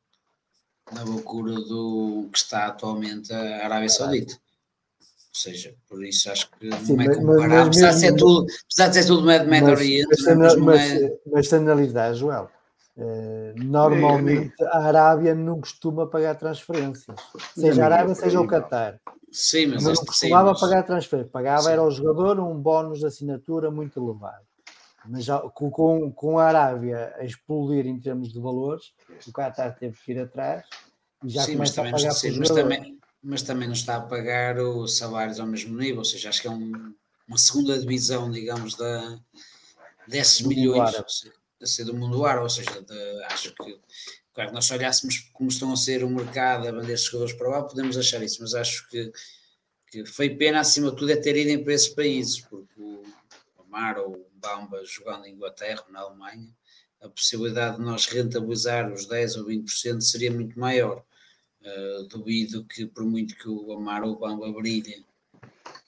na 0.92 1.03
loucura 1.05 1.55
do 1.55 2.28
que 2.32 2.38
está 2.38 2.66
atualmente 2.66 3.32
a 3.32 3.64
Arábia 3.64 3.88
Saudita. 3.88 4.34
Ou 4.34 5.40
seja, 5.40 5.74
por 5.88 6.05
isso 6.05 6.30
acho 6.30 6.51
que 6.53 6.70
sim, 6.84 6.96
não 6.96 7.05
é 7.05 7.14
comparável. 7.14 7.66
Apesar, 7.66 7.92
de 7.92 8.01
ser 8.01 8.16
tudo, 8.16 8.46
apesar 8.64 8.88
de 8.88 8.94
ser 8.94 9.07
tudo 9.07 9.22
Médio 9.24 9.70
Oriente, 9.70 10.09
mas, 10.09 10.36
mas, 10.36 10.57
mas, 10.57 10.92
é... 11.03 11.18
mas 11.26 11.48
se 11.48 11.55
analisar, 11.55 12.14
Joel, 12.14 12.51
Uh, 12.96 13.55
normalmente 13.57 14.62
a 14.64 14.78
Arábia 14.78 15.34
não 15.34 15.59
costuma 15.59 16.07
pagar 16.07 16.34
transferências, 16.34 17.16
seja 17.55 17.82
a 17.82 17.86
Arábia, 17.86 18.14
seja 18.14 18.38
o 18.38 18.46
Qatar. 18.46 19.01
Sim, 19.32 19.66
mas 19.66 19.84
não 19.84 19.94
costumava 19.94 20.54
sim, 20.54 20.60
pagar 20.60 20.82
transferência, 20.82 21.30
pagava 21.30 21.62
sim. 21.62 21.70
era 21.70 21.80
ao 21.80 21.90
jogador 21.90 22.40
um 22.40 22.60
bónus 22.60 22.98
de 22.98 23.06
assinatura 23.06 23.70
muito 23.70 24.00
elevado. 24.00 24.44
Mas 25.06 25.26
com, 25.54 26.12
com 26.12 26.38
a 26.38 26.44
Arábia 26.44 27.14
a 27.16 27.24
explodir 27.24 27.86
em 27.86 27.98
termos 27.98 28.32
de 28.32 28.40
valores, 28.40 28.92
o 29.26 29.32
Qatar 29.32 29.74
teve 29.78 29.96
que 30.04 30.12
ir 30.12 30.20
atrás 30.20 30.66
e 31.24 31.28
já 31.28 31.42
sim, 31.42 31.54
começa 31.54 31.80
a 31.80 31.90
pagar 31.90 32.10
sim, 32.12 32.38
mas 32.38 32.48
também, 32.50 32.98
mas 33.22 33.42
também 33.42 33.68
não 33.68 33.74
está 33.74 33.96
a 33.96 34.00
pagar 34.00 34.58
os 34.58 34.98
salários 34.98 35.40
ao 35.40 35.46
mesmo 35.46 35.76
nível, 35.78 35.98
ou 35.98 36.04
seja, 36.04 36.28
acho 36.28 36.42
que 36.42 36.48
é 36.48 36.50
um, 36.50 36.94
uma 37.26 37.38
segunda 37.38 37.78
divisão, 37.78 38.30
digamos, 38.30 38.74
da, 38.74 39.18
desses 40.06 40.42
milhões 40.42 40.94
a 41.62 41.66
ser 41.66 41.84
do 41.84 41.94
mundo 41.94 42.24
árabe, 42.24 42.44
ou 42.44 42.50
seja, 42.50 42.82
de, 42.82 43.24
acho 43.24 43.54
que 43.54 43.80
Claro, 44.32 44.52
nós 44.52 44.70
olhássemos 44.70 45.18
como 45.32 45.50
estão 45.50 45.72
a 45.72 45.76
ser 45.76 46.04
o 46.04 46.10
mercado, 46.10 46.68
a 46.68 46.72
vender 46.72 46.96
jogadores 46.96 47.34
para 47.34 47.48
lá, 47.48 47.62
podemos 47.62 47.96
achar 47.96 48.22
isso, 48.22 48.40
mas 48.40 48.54
acho 48.54 48.88
que, 48.88 49.12
que 49.88 50.06
foi 50.06 50.30
pena, 50.30 50.60
acima 50.60 50.90
de 50.90 50.96
tudo, 50.96 51.10
é 51.10 51.16
ter 51.16 51.36
ido 51.36 51.64
para 51.64 51.74
esses 51.74 51.88
países, 51.88 52.40
porque 52.40 52.80
o, 52.80 53.02
Amar 53.58 53.98
ou 53.98 54.28
Bamba 54.34 54.84
jogando 54.84 55.26
em 55.26 55.34
Inglaterra 55.34 55.84
na 55.90 56.00
Alemanha, 56.00 56.48
a 57.00 57.08
possibilidade 57.08 57.76
de 57.76 57.82
nós 57.82 58.06
rentabilizar 58.06 58.92
os 58.92 59.06
10 59.06 59.36
ou 59.36 59.46
20% 59.46 60.00
seria 60.00 60.30
muito 60.30 60.58
maior. 60.58 61.02
Uh, 61.62 62.04
duvido 62.08 62.64
que, 62.64 62.86
por 62.86 63.04
muito 63.04 63.36
que 63.36 63.48
o 63.48 63.72
Amar 63.72 64.02
ou 64.02 64.12
o 64.12 64.18
Bamba 64.18 64.50
brilhem 64.52 65.04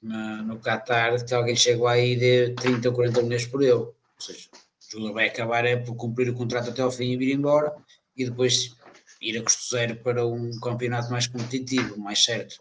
na, 0.02 0.42
no 0.42 0.60
Qatar, 0.60 1.24
que 1.24 1.34
alguém 1.34 1.56
chegue 1.56 1.80
lá 1.80 1.98
e 1.98 2.16
dê 2.16 2.54
30 2.54 2.88
ou 2.88 2.94
40 2.94 3.22
milhões 3.22 3.46
por 3.46 3.62
ele. 3.62 3.72
Ou 3.72 3.94
seja, 4.18 4.48
o 4.94 5.12
vai 5.12 5.28
acabar 5.28 5.64
é 5.64 5.76
por 5.76 5.94
cumprir 5.96 6.28
o 6.28 6.34
contrato 6.34 6.70
até 6.70 6.82
ao 6.82 6.90
fim 6.90 7.12
e 7.12 7.16
vir 7.16 7.32
embora 7.34 7.74
e 8.16 8.24
depois 8.24 8.74
ir 9.20 9.38
a 9.38 9.42
custo 9.42 9.70
zero 9.70 9.96
para 9.96 10.26
um 10.26 10.50
campeonato 10.60 11.10
mais 11.10 11.26
competitivo, 11.26 11.98
mais 11.98 12.24
certo. 12.24 12.60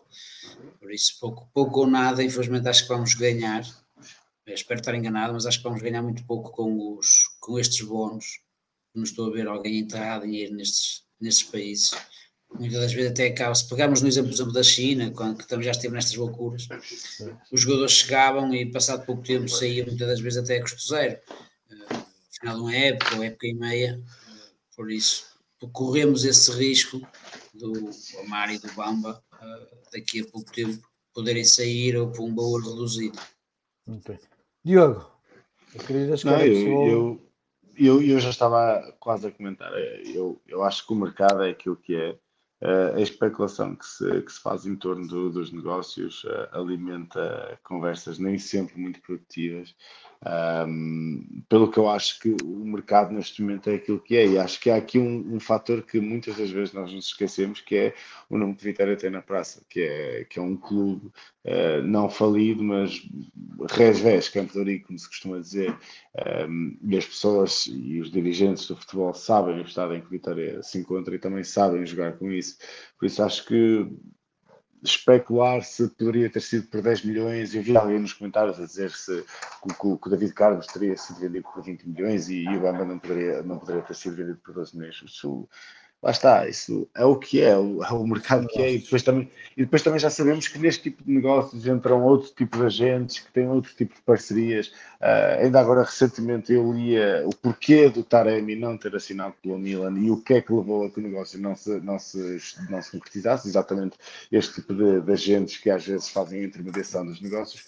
Por 0.80 0.92
isso, 0.92 1.18
pouco, 1.20 1.50
pouco 1.54 1.80
ou 1.82 1.88
nada, 1.88 2.24
infelizmente 2.24 2.68
acho 2.68 2.84
que 2.84 2.90
vamos 2.90 3.16
ganhar. 3.16 3.64
Eu 4.46 4.54
espero 4.54 4.80
estar 4.80 4.96
enganado, 4.96 5.34
mas 5.34 5.46
acho 5.46 5.58
que 5.58 5.64
vamos 5.64 5.82
ganhar 5.82 6.02
muito 6.02 6.24
pouco 6.26 6.52
com, 6.52 6.98
os, 6.98 7.30
com 7.40 7.60
estes 7.60 7.82
bónus. 7.82 8.42
Não 8.94 9.04
estou 9.04 9.30
a 9.30 9.34
ver 9.34 9.48
alguém 9.48 9.80
enterrar 9.80 10.22
dinheiro 10.22 10.54
nestes, 10.54 11.04
nestes 11.20 11.50
países. 11.50 11.92
Muitas 12.54 12.82
das 12.82 12.94
vezes 12.94 13.12
até 13.12 13.28
acaba, 13.28 13.56
se 13.56 13.68
pegarmos 13.68 14.02
no 14.02 14.10
exemplo, 14.10 14.32
exemplo 14.32 14.52
da 14.52 14.62
China, 14.62 15.10
quando 15.12 15.38
que 15.38 15.64
já 15.64 15.72
esteve 15.72 15.94
nestas 15.96 16.16
loucuras, 16.16 16.68
os 17.50 17.62
jogadores 17.62 17.94
chegavam 17.94 18.54
e 18.54 18.70
passado 18.70 19.06
pouco 19.06 19.24
tempo 19.24 19.48
saíam 19.48 19.88
muitas 19.88 20.08
das 20.08 20.20
vezes 20.20 20.44
até 20.44 20.58
a 20.58 20.62
custo 20.62 20.86
zero. 20.86 21.18
Uh, 21.72 22.06
final 22.30 22.56
de 22.56 22.62
uma 22.62 22.76
época 22.76 23.16
ou 23.16 23.24
época 23.24 23.48
e 23.48 23.54
meia, 23.54 24.04
por 24.76 24.92
isso 24.92 25.31
corremos 25.70 26.26
esse 26.26 26.52
risco 26.52 27.02
do 27.54 27.74
Amar 28.26 28.54
e 28.54 28.58
do 28.58 28.72
Bamba 28.74 29.24
uh, 29.34 29.92
daqui 29.92 30.22
a 30.22 30.26
pouco 30.26 30.52
tempo 30.52 30.82
poderem 31.14 31.44
sair 31.44 31.98
ou 31.98 32.12
por 32.12 32.24
um 32.24 32.36
valor 32.36 32.64
reduzido. 32.64 33.20
Okay. 33.88 34.20
Diogo, 34.64 35.12
querias 35.86 36.24
Não, 36.24 36.40
eu, 36.42 36.88
eu, 36.88 37.22
eu, 37.78 38.02
eu, 38.02 38.20
já 38.20 38.30
estava 38.30 38.96
quase 39.00 39.28
a 39.28 39.32
comentar. 39.32 39.72
Eu, 40.06 40.42
eu 40.48 40.64
acho 40.64 40.86
que 40.86 40.94
o 40.94 40.96
mercado 40.96 41.44
é 41.44 41.50
aquilo 41.52 41.76
que 41.76 41.96
é. 41.96 42.18
Uh, 42.64 42.96
a 42.96 43.02
especulação 43.02 43.76
que 43.76 43.84
se, 43.84 44.22
que 44.22 44.32
se 44.32 44.40
faz 44.40 44.68
em 44.68 44.76
torno 44.76 45.08
do, 45.08 45.32
dos 45.32 45.52
negócios 45.52 46.24
uh, 46.26 46.48
alimenta 46.52 47.60
conversas 47.64 48.20
nem 48.20 48.38
sempre 48.38 48.80
muito 48.80 49.02
produtivas 49.02 49.76
um, 50.24 51.44
pelo 51.50 51.72
que 51.72 51.80
eu 51.80 51.90
acho 51.90 52.20
que 52.20 52.36
o 52.44 52.66
mercado 52.66 53.12
neste 53.12 53.42
momento 53.42 53.70
é 53.70 53.76
aquilo 53.76 54.00
que 54.00 54.16
é, 54.16 54.28
e 54.28 54.38
acho 54.38 54.60
que 54.60 54.70
há 54.70 54.76
aqui 54.76 55.00
um, 55.00 55.36
um 55.36 55.40
fator 55.40 55.82
que 55.82 56.00
muitas 56.00 56.38
das 56.38 56.52
vezes 56.52 56.74
nós 56.74 56.94
nos 56.94 57.08
esquecemos, 57.08 57.60
que 57.62 57.76
é 57.76 57.96
o 58.30 58.38
nome 58.38 58.56
que 58.56 58.64
Vitória 58.64 58.96
tem 58.96 59.10
na 59.10 59.22
praça, 59.22 59.64
que 59.68 59.82
é, 59.82 60.26
que 60.26 60.38
é 60.38 60.42
um 60.42 60.56
clube 60.56 61.08
uh, 61.46 61.82
não 61.84 62.08
falido, 62.08 62.64
mas 62.64 62.92
de 62.92 64.60
Ourique, 64.60 64.86
como 64.86 65.00
se 65.00 65.08
costuma 65.08 65.40
dizer, 65.40 65.76
um, 66.48 66.78
e 66.84 66.98
as 66.98 67.06
pessoas 67.06 67.66
e 67.68 68.00
os 68.00 68.12
dirigentes 68.12 68.68
do 68.68 68.76
futebol 68.76 69.14
sabem 69.14 69.60
o 69.60 69.66
estado 69.66 69.96
em 69.96 70.02
que 70.02 70.10
Vitória 70.10 70.62
se 70.62 70.78
encontra 70.78 71.16
e 71.16 71.20
também 71.20 71.44
sabem 71.44 71.86
jogar 71.86 72.14
com 72.18 72.32
isso. 72.32 72.58
Por 73.00 73.08
isso 73.08 73.24
acho 73.24 73.46
que 73.46 73.88
especular 74.84 75.64
se 75.64 75.88
poderia 75.90 76.30
ter 76.30 76.42
sido 76.42 76.68
por 76.68 76.82
10 76.82 77.06
milhões. 77.06 77.54
Eu 77.54 77.62
vi 77.62 77.76
alguém 77.76 78.00
nos 78.00 78.14
comentários 78.14 78.60
a 78.60 78.66
dizer 78.66 78.92
se 78.92 79.24
que, 79.24 79.88
o 79.88 80.10
David 80.10 80.34
Carlos 80.34 80.68
teria 80.68 80.98
sido 80.98 81.20
vendido 81.20 81.48
por 81.54 81.64
20 81.64 81.88
milhões 81.88 82.30
e, 82.30 82.44
e 82.44 82.58
o 82.58 82.62
Bamba 82.62 82.86
não 82.86 82.98
poderia, 82.98 83.44
não 83.44 83.60
poderia 83.60 83.82
ter 83.84 83.96
sido 83.96 84.16
vendido 84.16 84.40
por 84.44 84.54
12 84.54 84.78
milhões. 84.78 85.02
Isso, 85.06 85.48
lá 86.02 86.10
está, 86.10 86.48
isso 86.48 86.90
é 86.96 87.06
o 87.06 87.16
que 87.16 87.42
é, 87.42 87.50
é 87.50 87.58
o 87.58 88.08
mercado 88.08 88.48
que 88.48 88.60
é, 88.60 88.74
e 88.74 88.80
depois, 88.80 89.04
também, 89.04 89.30
e 89.56 89.64
depois 89.64 89.84
também 89.84 90.00
já 90.00 90.10
sabemos 90.10 90.48
que 90.48 90.58
neste 90.58 90.84
tipo 90.84 91.04
de 91.04 91.12
negócios 91.12 91.68
entram 91.68 92.04
outro 92.04 92.32
tipo 92.36 92.58
de 92.58 92.66
agentes 92.66 93.20
que 93.20 93.32
têm 93.32 93.48
outro 93.48 93.72
tipo 93.76 93.94
de 93.94 94.02
parcerias. 94.02 94.68
Uh, 95.00 95.44
ainda 95.44 95.60
agora, 95.60 95.84
recentemente, 95.84 96.52
eu 96.52 96.74
lia 96.74 97.24
o 97.26 97.36
porquê 97.36 97.88
do 97.90 98.04
Taremi 98.04 98.56
não 98.56 98.78
ter 98.78 98.96
assinado 98.96 99.36
pelo 99.44 99.60
Milan 99.60 99.98
e 100.00 100.10
o 100.10 100.18
que 100.18 100.36
é 100.36 100.42
que 100.42 100.52
levou 100.52 100.86
a 100.86 100.90
que 100.90 101.00
o 101.00 101.04
negócio 101.04 101.40
não 101.40 101.56
se, 101.56 101.80
não 101.82 102.00
se, 102.00 102.40
não 102.70 102.82
se 102.82 102.92
concretizasse, 102.92 103.48
exatamente 103.48 103.96
este 104.32 104.56
tipo 104.56 104.74
de, 104.74 105.02
de 105.02 105.12
agentes 105.12 105.58
que 105.58 105.70
às 105.70 105.86
vezes 105.86 106.10
fazem 106.10 106.42
a 106.42 106.46
intermediação 106.46 107.06
dos 107.06 107.22
negócios. 107.22 107.66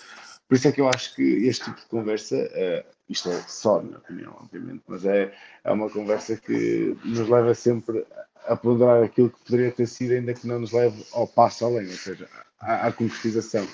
Por 0.48 0.56
isso 0.56 0.68
é 0.68 0.72
que 0.72 0.82
eu 0.82 0.90
acho 0.90 1.16
que 1.16 1.22
este 1.22 1.66
tipo 1.66 1.80
de 1.80 1.86
conversa, 1.86 2.36
uh, 2.36 2.93
isto 3.10 3.30
é 3.30 3.41
só 3.47 3.82
na 3.82 3.97
opinião, 3.97 4.36
obviamente, 4.39 4.84
mas 4.88 5.06
é, 5.06 5.34
é 5.64 5.72
uma 5.72 5.89
conversa 5.89 6.38
que 6.38 6.97
nos 7.04 7.28
leva 7.28 7.54
sempre 7.54 8.06
a 8.47 8.56
ponderar 8.56 9.04
aquilo 9.04 9.30
que 9.30 9.45
poderia 9.45 9.72
ter 9.72 9.88
sido, 9.88 10.14
ainda 10.14 10.34
que 10.34 10.47
não 10.47 10.60
nos 10.60 10.72
leve 10.72 11.06
ao 11.14 11.28
passo 11.28 11.66
além, 11.66 11.88
ou 11.88 11.93
seja, 11.93 12.28
à, 12.60 12.88
à 12.88 12.91
concretização. 12.91 13.66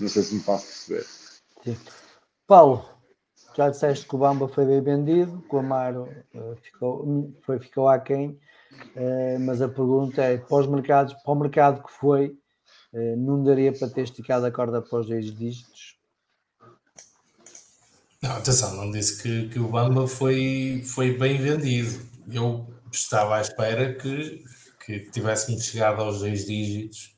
Não 0.00 0.08
sei 0.08 0.22
se 0.22 0.34
me 0.34 0.40
faço 0.40 0.66
perceber. 0.66 1.06
Sim. 1.64 1.76
Paulo, 2.46 2.84
já 3.56 3.68
disseste 3.68 4.06
que 4.06 4.14
o 4.14 4.18
Bamba 4.18 4.48
foi 4.48 4.64
bem 4.64 4.80
vendido, 4.80 5.42
que 5.42 5.54
o 5.54 5.58
Amaro 5.58 6.08
uh, 6.34 6.56
ficou, 6.56 7.32
foi, 7.42 7.58
ficou 7.58 7.88
aquém, 7.88 8.30
uh, 8.96 9.40
mas 9.40 9.60
a 9.60 9.68
pergunta 9.68 10.22
é: 10.22 10.38
para, 10.38 10.56
os 10.56 10.66
mercados, 10.66 11.14
para 11.14 11.32
o 11.32 11.36
mercado 11.36 11.82
que 11.82 11.92
foi, 11.92 12.38
uh, 12.92 13.16
não 13.16 13.42
daria 13.42 13.72
para 13.72 13.88
ter 13.88 14.02
esticado 14.02 14.46
a 14.46 14.50
corda 14.50 14.82
para 14.82 14.98
os 15.00 15.06
dois 15.06 15.26
dígitos? 15.26 16.01
Não, 18.22 18.36
atenção, 18.36 18.76
não 18.76 18.90
disse 18.92 19.20
que, 19.20 19.48
que 19.48 19.58
o 19.58 19.68
Bamba 19.68 20.06
foi, 20.06 20.82
foi 20.86 21.18
bem 21.18 21.38
vendido. 21.38 22.06
Eu 22.30 22.72
estava 22.92 23.36
à 23.36 23.40
espera 23.40 23.94
que, 23.94 24.44
que 24.86 25.00
tivéssemos 25.10 25.64
chegado 25.64 26.00
aos 26.00 26.20
dois 26.20 26.46
dígitos. 26.46 27.16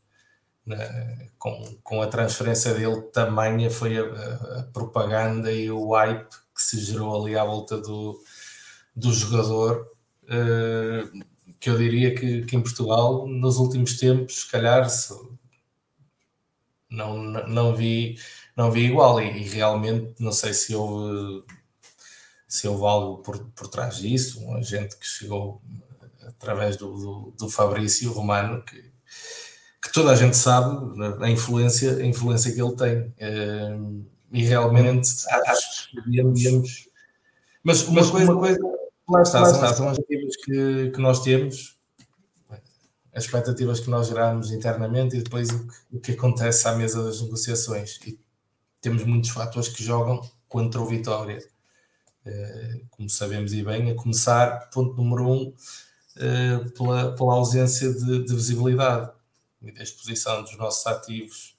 Né? 0.64 1.28
Com, 1.38 1.76
com 1.82 2.00
a 2.00 2.06
transferência 2.06 2.72
dele, 2.72 3.02
tamanha 3.12 3.70
foi 3.70 3.98
a, 3.98 4.02
a, 4.60 4.62
propaganda 4.72 5.52
e 5.52 5.70
o 5.70 5.92
hype 5.92 6.26
que 6.54 6.62
se 6.62 6.80
gerou 6.80 7.22
ali 7.22 7.36
à 7.36 7.44
volta 7.44 7.78
do, 7.78 8.18
do 8.96 9.12
jogador. 9.12 9.86
Uh, 10.24 11.22
que 11.60 11.68
eu 11.68 11.76
diria 11.76 12.14
que, 12.14 12.46
que, 12.46 12.56
em 12.56 12.62
Portugal, 12.62 13.26
nos 13.26 13.58
últimos 13.58 13.98
tempos, 13.98 14.40
se 14.40 14.50
calhar, 14.50 14.88
se, 14.88 15.14
não, 16.90 17.22
não 17.22 17.76
vi 17.76 18.16
não 18.56 18.70
vi 18.70 18.84
igual 18.84 19.20
e, 19.20 19.42
e, 19.42 19.48
realmente 19.48 20.14
não 20.20 20.32
sei 20.32 20.54
se 20.54 20.74
houve 20.74 21.44
se 22.46 22.68
houve 22.68 22.84
algo 22.84 23.22
por, 23.22 23.38
por 23.50 23.68
trás 23.68 23.96
disso, 23.96 24.40
um 24.44 24.56
agente 24.56 24.96
que 24.96 25.06
chegou 25.06 25.60
através 26.24 26.76
do, 26.76 26.92
do, 26.94 27.34
do 27.36 27.48
Fabrício 27.48 28.12
Romano, 28.12 28.62
que, 28.62 28.80
que, 29.82 29.92
toda 29.92 30.12
a 30.12 30.16
gente 30.16 30.36
sabe 30.36 30.78
a 31.20 31.28
influência, 31.28 31.96
a 31.96 32.06
influência 32.06 32.52
que 32.52 32.62
ele 32.62 32.76
tem. 32.76 33.14
Eh, 33.18 33.78
e 34.32 34.44
realmente 34.44 35.08
acho 35.46 35.90
que 35.90 36.10
devíamos. 36.10 36.88
Mas 37.62 37.82
uma 37.82 38.00
mas 38.00 38.10
coisa, 38.10 38.32
uma 38.32 38.40
coisa 38.40 38.60
lá 39.08 39.22
está, 39.22 39.44
são, 39.46 39.74
são 39.74 39.88
as 39.88 39.98
expectativas 39.98 40.36
que, 40.36 40.90
que 40.90 41.00
nós 41.00 41.22
temos, 41.22 41.78
as 43.14 43.24
expectativas 43.24 43.80
que 43.80 43.90
nós 43.90 44.08
geramos 44.08 44.50
internamente 44.50 45.16
e 45.16 45.22
depois 45.22 45.48
o 45.50 45.66
que, 45.66 45.74
o 45.92 46.00
que 46.00 46.12
acontece 46.12 46.66
à 46.66 46.74
mesa 46.74 47.02
das 47.04 47.20
negociações. 47.22 47.98
E 48.06 48.18
temos 48.84 49.02
muitos 49.04 49.30
fatores 49.30 49.70
que 49.70 49.82
jogam 49.82 50.20
contra 50.46 50.78
o 50.78 50.84
Vitória. 50.84 51.42
Eh, 52.26 52.82
como 52.90 53.08
sabemos 53.08 53.54
e 53.54 53.64
bem, 53.64 53.90
a 53.90 53.94
começar, 53.94 54.68
ponto 54.70 54.94
número 54.94 55.26
um, 55.26 55.54
eh, 56.18 56.58
pela, 56.76 57.14
pela 57.16 57.32
ausência 57.32 57.90
de, 57.94 58.24
de 58.24 58.34
visibilidade 58.34 59.10
e 59.62 59.72
da 59.72 59.82
exposição 59.82 60.42
dos 60.42 60.54
nossos 60.58 60.86
ativos, 60.86 61.54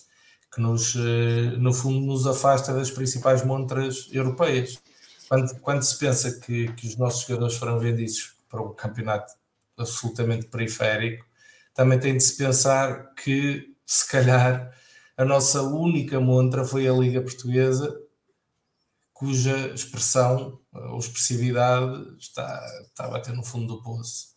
que 0.54 0.62
nos, 0.62 0.96
eh, 0.96 1.58
no 1.58 1.74
fundo, 1.74 2.06
nos 2.06 2.28
afasta 2.28 2.72
das 2.76 2.92
principais 2.92 3.44
montras 3.44 4.08
europeias. 4.12 4.80
Quando, 5.28 5.60
quando 5.62 5.82
se 5.82 5.98
pensa 5.98 6.40
que, 6.40 6.72
que 6.74 6.88
os 6.88 6.96
nossos 6.96 7.26
jogadores 7.26 7.58
foram 7.58 7.80
vendidos 7.80 8.36
para 8.48 8.62
um 8.62 8.72
campeonato 8.76 9.34
absolutamente 9.76 10.46
periférico, 10.46 11.26
também 11.74 12.00
tem 12.00 12.16
de 12.18 12.24
se 12.24 12.38
pensar 12.38 13.16
que, 13.16 13.76
se 13.84 14.08
calhar, 14.08 14.72
a 15.18 15.24
nossa 15.26 15.62
única 15.62 16.20
montra 16.20 16.66
foi 16.66 16.88
a 16.88 16.94
Liga 16.94 17.22
Portuguesa, 17.22 17.98
cuja 19.14 19.74
expressão 19.74 20.60
ou 20.74 21.00
expressividade 21.00 22.18
está, 22.20 22.66
está 22.84 23.06
a 23.06 23.10
bater 23.10 23.34
no 23.34 23.44
fundo 23.44 23.76
do 23.76 23.82
poço. 23.82 24.36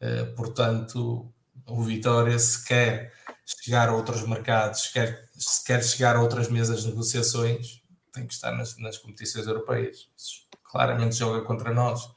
Uh, 0.00 0.34
portanto, 0.34 1.32
o 1.66 1.82
Vitória, 1.82 2.38
se 2.38 2.64
quer 2.64 3.12
chegar 3.44 3.88
a 3.88 3.94
outros 3.94 4.26
mercados, 4.26 4.82
se 4.82 4.92
quer, 4.92 5.28
se 5.32 5.64
quer 5.64 5.82
chegar 5.82 6.16
a 6.16 6.20
outras 6.20 6.48
mesas 6.48 6.82
de 6.82 6.88
negociações, 6.88 7.80
tem 8.12 8.26
que 8.26 8.34
estar 8.34 8.52
nas, 8.52 8.76
nas 8.78 8.98
competições 8.98 9.46
europeias. 9.46 10.08
Isso 10.16 10.46
claramente 10.64 11.14
joga 11.14 11.42
contra 11.42 11.72
nós. 11.72 12.08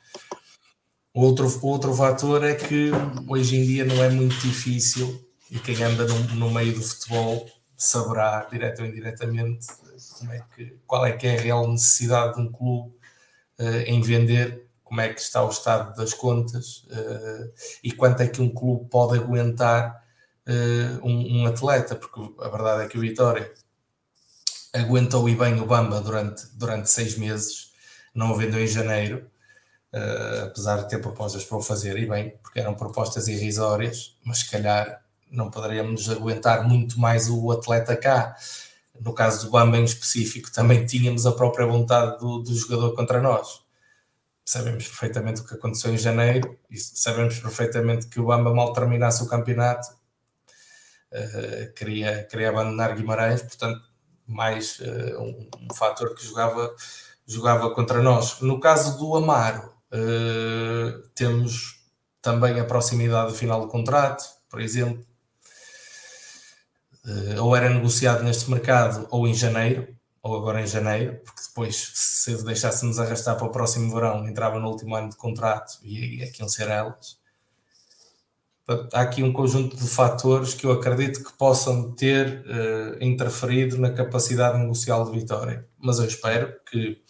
Outro, 1.13 1.47
outro 1.61 1.93
fator 1.93 2.43
é 2.43 2.55
que 2.55 2.91
hoje 3.27 3.55
em 3.55 3.65
dia 3.65 3.85
não 3.85 4.03
é 4.03 4.09
muito 4.09 4.35
difícil, 4.39 5.27
e 5.51 5.59
quem 5.59 5.81
anda 5.83 6.05
no, 6.05 6.19
no 6.35 6.51
meio 6.51 6.73
do 6.73 6.81
futebol 6.81 7.49
saberá, 7.79 8.45
direto 8.51 8.81
ou 8.81 8.85
indiretamente, 8.85 9.67
é 10.29 10.43
que, 10.53 10.77
qual 10.85 11.05
é 11.05 11.13
que 11.13 11.25
é 11.25 11.37
a 11.37 11.41
real 11.41 11.65
necessidade 11.65 12.35
de 12.35 12.41
um 12.41 12.51
clube 12.51 12.93
uh, 13.57 13.81
em 13.87 14.01
vender, 14.01 14.67
como 14.83 14.99
é 14.99 15.13
que 15.13 15.21
está 15.21 15.41
o 15.45 15.49
estado 15.49 15.95
das 15.95 16.13
contas 16.13 16.83
uh, 16.91 17.49
e 17.81 17.93
quanto 17.93 18.21
é 18.21 18.27
que 18.27 18.41
um 18.41 18.49
clube 18.53 18.89
pode 18.89 19.17
aguentar 19.17 20.03
uh, 20.45 21.07
um, 21.07 21.41
um, 21.41 21.45
atleta, 21.47 21.95
porque 21.95 22.19
a 22.43 22.49
verdade 22.49 22.83
é 22.83 22.87
que 22.89 22.97
o 22.97 23.01
Vitória 23.01 23.49
aguentou 24.73 25.29
e 25.29 25.35
bem 25.35 25.57
o 25.61 25.65
Bamba 25.65 26.01
durante, 26.01 26.47
durante 26.55 26.89
seis 26.89 27.17
meses, 27.17 27.71
não 28.13 28.31
o 28.31 28.35
vendeu 28.35 28.61
em 28.61 28.67
janeiro, 28.67 29.25
apesar 30.45 30.83
de 30.83 30.89
ter 30.89 30.99
propostas 30.99 31.43
para 31.43 31.57
o 31.57 31.61
fazer, 31.61 31.97
e 31.97 32.05
bem, 32.05 32.37
porque 32.43 32.59
eram 32.59 32.75
propostas 32.75 33.27
irrisórias, 33.27 34.15
mas 34.23 34.39
se 34.39 34.51
calhar 34.51 35.03
não 35.29 35.49
poderíamos 35.49 36.09
aguentar 36.09 36.67
muito 36.67 36.99
mais 36.99 37.29
o 37.29 37.51
atleta 37.51 37.95
cá. 37.95 38.35
No 38.99 39.13
caso 39.13 39.45
do 39.45 39.51
Bamba 39.51 39.77
em 39.77 39.83
específico, 39.83 40.51
também 40.51 40.85
tínhamos 40.85 41.25
a 41.25 41.31
própria 41.31 41.65
vontade 41.65 42.19
do, 42.19 42.39
do 42.39 42.53
jogador 42.53 42.93
contra 42.95 43.21
nós. 43.21 43.61
Sabemos 44.43 44.87
perfeitamente 44.87 45.41
o 45.41 45.45
que 45.45 45.53
aconteceu 45.53 45.93
em 45.93 45.97
janeiro 45.97 46.57
e 46.69 46.77
sabemos 46.77 47.39
perfeitamente 47.39 48.07
que 48.07 48.19
o 48.19 48.25
Bamba 48.25 48.53
mal 48.53 48.73
terminasse 48.73 49.23
o 49.23 49.27
campeonato 49.27 49.87
uh, 51.13 51.73
queria, 51.73 52.23
queria 52.23 52.49
abandonar 52.49 52.95
Guimarães, 52.95 53.41
portanto, 53.41 53.81
mais 54.25 54.79
uh, 54.79 55.21
um, 55.21 55.49
um 55.69 55.73
fator 55.73 56.13
que 56.13 56.25
jogava, 56.25 56.75
jogava 57.25 57.73
contra 57.73 58.01
nós. 58.01 58.39
No 58.41 58.59
caso 58.59 58.97
do 58.97 59.15
Amaro, 59.15 59.73
uh, 59.91 61.07
temos 61.15 61.79
também 62.21 62.59
a 62.59 62.65
proximidade 62.65 63.31
do 63.31 63.37
final 63.37 63.61
do 63.61 63.67
contrato, 63.67 64.23
por 64.49 64.59
exemplo, 64.59 65.05
ou 67.39 67.55
era 67.55 67.69
negociado 67.69 68.23
neste 68.23 68.49
mercado 68.49 69.07
ou 69.09 69.27
em 69.27 69.33
janeiro, 69.33 69.87
ou 70.21 70.35
agora 70.35 70.61
em 70.61 70.67
janeiro, 70.67 71.19
porque 71.23 71.41
depois, 71.47 71.91
se 71.95 72.43
deixássemos 72.43 72.99
arrastar 72.99 73.37
para 73.37 73.47
o 73.47 73.51
próximo 73.51 73.93
verão, 73.93 74.27
entrava 74.27 74.59
no 74.59 74.69
último 74.69 74.95
ano 74.95 75.09
de 75.09 75.15
contrato 75.15 75.79
e 75.83 76.21
aqui 76.23 76.41
iam 76.41 76.49
ser 76.49 76.67
elas 76.67 77.19
há 78.93 79.01
aqui 79.01 79.23
um 79.23 79.33
conjunto 79.33 79.75
de 79.75 79.87
fatores 79.87 80.53
que 80.53 80.65
eu 80.65 80.71
acredito 80.71 81.23
que 81.23 81.33
possam 81.33 81.91
ter 81.91 82.45
uh, 82.45 83.03
interferido 83.03 83.77
na 83.77 83.91
capacidade 83.91 84.57
negocial 84.57 85.05
de 85.05 85.19
Vitória. 85.19 85.67
Mas 85.77 85.99
eu 85.99 86.05
espero 86.05 86.53
que 86.69 87.01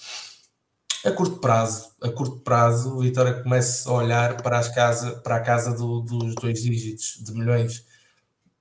a 1.05 1.11
curto 1.11 1.37
prazo, 1.37 1.89
a 2.01 2.09
curto 2.09 2.39
prazo, 2.39 2.99
Vitória 2.99 3.41
comece 3.41 3.87
a 3.87 3.91
olhar 3.91 4.41
para, 4.41 4.59
as 4.59 4.69
casa, 4.69 5.11
para 5.17 5.37
a 5.37 5.41
casa 5.41 5.73
do, 5.73 6.01
dos 6.01 6.35
dois 6.35 6.61
dígitos 6.61 7.21
de 7.23 7.33
milhões. 7.33 7.85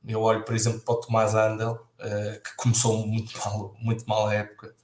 Eu 0.06 0.20
olho, 0.22 0.44
por 0.44 0.54
exemplo, 0.54 0.80
para 0.80 0.94
o 0.94 1.00
Tomás 1.00 1.34
Andel, 1.34 1.72
uh, 1.72 2.42
que 2.42 2.56
começou 2.56 3.06
muito 3.06 3.36
mal, 3.38 3.74
muito 3.78 4.04
mal 4.06 4.26
a 4.28 4.34
época, 4.34 4.74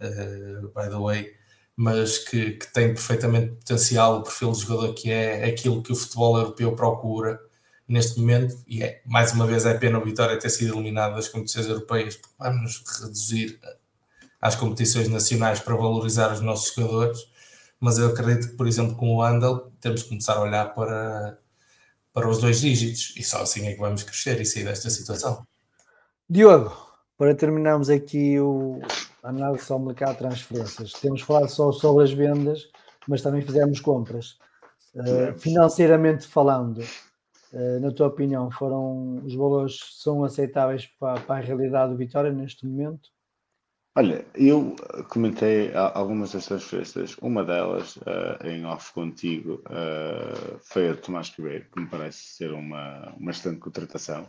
uh, 0.00 0.68
by 0.68 0.88
the 0.88 0.98
way, 0.98 1.34
mas 1.76 2.18
que, 2.18 2.52
que, 2.52 2.72
tem 2.72 2.88
perfeitamente 2.88 3.54
potencial, 3.56 4.18
o 4.18 4.22
perfil 4.22 4.52
de 4.52 4.60
jogador 4.60 4.94
que 4.94 5.10
é, 5.10 5.48
é 5.48 5.50
aquilo 5.50 5.82
que 5.82 5.92
o 5.92 5.96
futebol 5.96 6.36
europeu 6.36 6.74
procura 6.76 7.40
neste 7.88 8.20
momento, 8.20 8.56
e 8.68 8.84
é, 8.84 9.02
mais 9.04 9.32
uma 9.32 9.46
vez 9.46 9.66
é 9.66 9.74
pena 9.74 9.98
o 9.98 10.04
Vitória 10.04 10.38
ter 10.38 10.48
sido 10.48 10.74
eliminado 10.74 11.16
das 11.16 11.28
competições 11.28 11.66
europeias, 11.66 12.16
porque 12.16 12.36
vamos 12.38 12.84
reduzir 13.00 13.58
às 14.40 14.54
competições 14.54 15.08
nacionais 15.08 15.58
para 15.58 15.74
valorizar 15.74 16.32
os 16.32 16.40
nossos 16.40 16.72
jogadores, 16.72 17.18
mas 17.80 17.98
eu 17.98 18.06
acredito 18.08 18.50
que, 18.50 18.56
por 18.56 18.68
exemplo, 18.68 18.94
com 18.94 19.16
o 19.16 19.22
Andal, 19.22 19.72
temos 19.80 20.04
que 20.04 20.10
começar 20.10 20.34
a 20.34 20.42
olhar 20.42 20.74
para, 20.74 21.39
para 22.12 22.28
os 22.28 22.40
dois 22.40 22.60
dígitos, 22.60 23.14
e 23.16 23.22
só 23.22 23.42
assim 23.42 23.66
é 23.66 23.72
que 23.72 23.80
vamos 23.80 24.02
crescer 24.02 24.40
e 24.40 24.44
sair 24.44 24.64
desta 24.64 24.90
situação. 24.90 25.46
Diogo, 26.28 26.74
para 27.16 27.34
terminarmos 27.34 27.90
aqui 27.90 28.38
o 28.40 28.80
análise 29.22 29.70
ao 29.70 29.78
mercado 29.78 30.12
de 30.12 30.18
transferências, 30.18 30.92
temos 30.92 31.22
falado 31.22 31.48
só 31.48 31.70
sobre 31.72 32.04
as 32.04 32.12
vendas, 32.12 32.68
mas 33.06 33.22
também 33.22 33.42
fizemos 33.42 33.80
compras. 33.80 34.38
Uh, 34.94 35.38
financeiramente 35.38 36.26
falando, 36.26 36.82
eh, 37.52 37.78
na 37.80 37.90
tua 37.90 38.06
opinião, 38.06 38.50
foram 38.50 39.16
os 39.24 39.34
valores 39.34 39.78
são 40.00 40.22
aceitáveis 40.24 40.86
para, 40.98 41.20
para, 41.20 41.36
a 41.36 41.44
realidade 41.44 41.92
do 41.92 41.98
Vitória 41.98 42.32
neste 42.32 42.66
momento? 42.66 43.10
Olha, 43.96 44.24
eu 44.34 44.76
comentei 45.08 45.74
algumas 45.74 46.30
das 46.30 46.46
transferências. 46.46 47.16
Uma 47.18 47.44
delas, 47.44 47.96
uh, 47.96 48.46
em 48.46 48.64
off 48.64 48.92
contigo, 48.92 49.60
uh, 49.66 50.58
foi 50.60 50.90
a 50.90 50.96
Tomás 50.96 51.28
Ribeiro, 51.30 51.66
que 51.72 51.80
me 51.80 51.88
parece 51.88 52.18
ser 52.18 52.52
uma, 52.52 53.12
uma 53.18 53.32
excelente 53.32 53.58
contratação. 53.58 54.22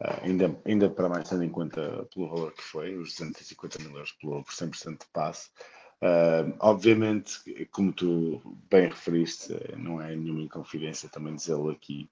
Uh, 0.00 0.24
ainda, 0.24 0.60
ainda 0.66 0.90
para 0.90 1.08
mais 1.08 1.28
tendo 1.28 1.44
em 1.44 1.48
conta 1.48 2.08
pelo 2.12 2.28
valor 2.28 2.52
que 2.54 2.62
foi, 2.62 2.96
os 2.96 3.10
250 3.10 3.78
mil 3.84 3.92
euros 3.92 4.10
pelo, 4.20 4.42
por 4.42 4.52
100% 4.52 4.90
de 4.90 5.06
passe. 5.12 5.48
Uh, 6.04 6.54
obviamente, 6.60 7.66
como 7.70 7.90
tu 7.90 8.42
bem 8.70 8.88
referiste, 8.88 9.54
não 9.74 10.02
é 10.02 10.14
nenhuma 10.14 10.42
inconfidência 10.42 11.08
também 11.08 11.34
dizê-lo 11.34 11.70
aqui, 11.70 12.10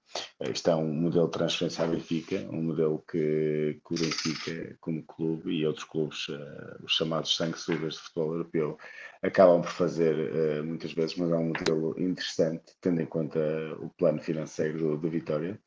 isto 0.49 0.67
é 0.71 0.75
um 0.75 0.91
modelo 0.91 1.27
de 1.27 1.33
transferência 1.33 1.83
à 1.83 1.87
Benfica, 1.87 2.37
um 2.51 2.63
modelo 2.63 3.03
que, 3.07 3.79
que 3.85 3.93
o 3.93 3.99
Benfica, 3.99 4.75
como 4.81 5.03
clube 5.03 5.51
e 5.51 5.67
outros 5.67 5.85
clubes, 5.85 6.27
uh, 6.29 6.83
os 6.83 6.91
chamados 6.91 7.35
sanguessugas 7.35 7.93
de 7.93 7.99
futebol 7.99 8.31
europeu, 8.31 8.79
acabam 9.23 9.61
por 9.61 9.71
fazer 9.71 10.13
uh, 10.13 10.63
muitas 10.63 10.93
vezes, 10.93 11.15
mas 11.15 11.31
é 11.31 11.35
um 11.35 11.47
modelo 11.47 11.95
interessante, 11.97 12.75
tendo 12.81 13.01
em 13.01 13.05
conta 13.05 13.39
o 13.79 13.89
plano 13.89 14.21
financeiro 14.21 14.77
do, 14.77 14.97
do 14.97 15.09
Vitória. 15.09 15.57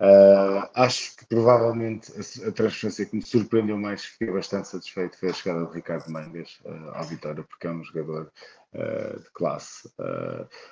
Uh, 0.00 0.66
acho 0.74 1.16
que 1.16 1.26
provavelmente 1.26 2.10
a, 2.12 2.48
a, 2.48 2.52
transferência 2.52 3.06
que 3.06 3.14
me 3.14 3.22
surpreendeu 3.22 3.76
mais, 3.76 4.04
fiquei 4.04 4.32
bastante 4.32 4.66
satisfeito, 4.66 5.18
foi 5.18 5.28
a 5.28 5.32
chegada 5.32 5.66
de 5.66 5.74
Ricardo 5.74 6.10
Mangas 6.10 6.58
uh, 6.64 6.90
à 6.94 7.02
Vitória, 7.02 7.44
porque 7.44 7.66
é 7.66 7.70
um 7.70 7.84
jogador 7.84 8.32
de 8.72 9.30
classe. 9.34 9.86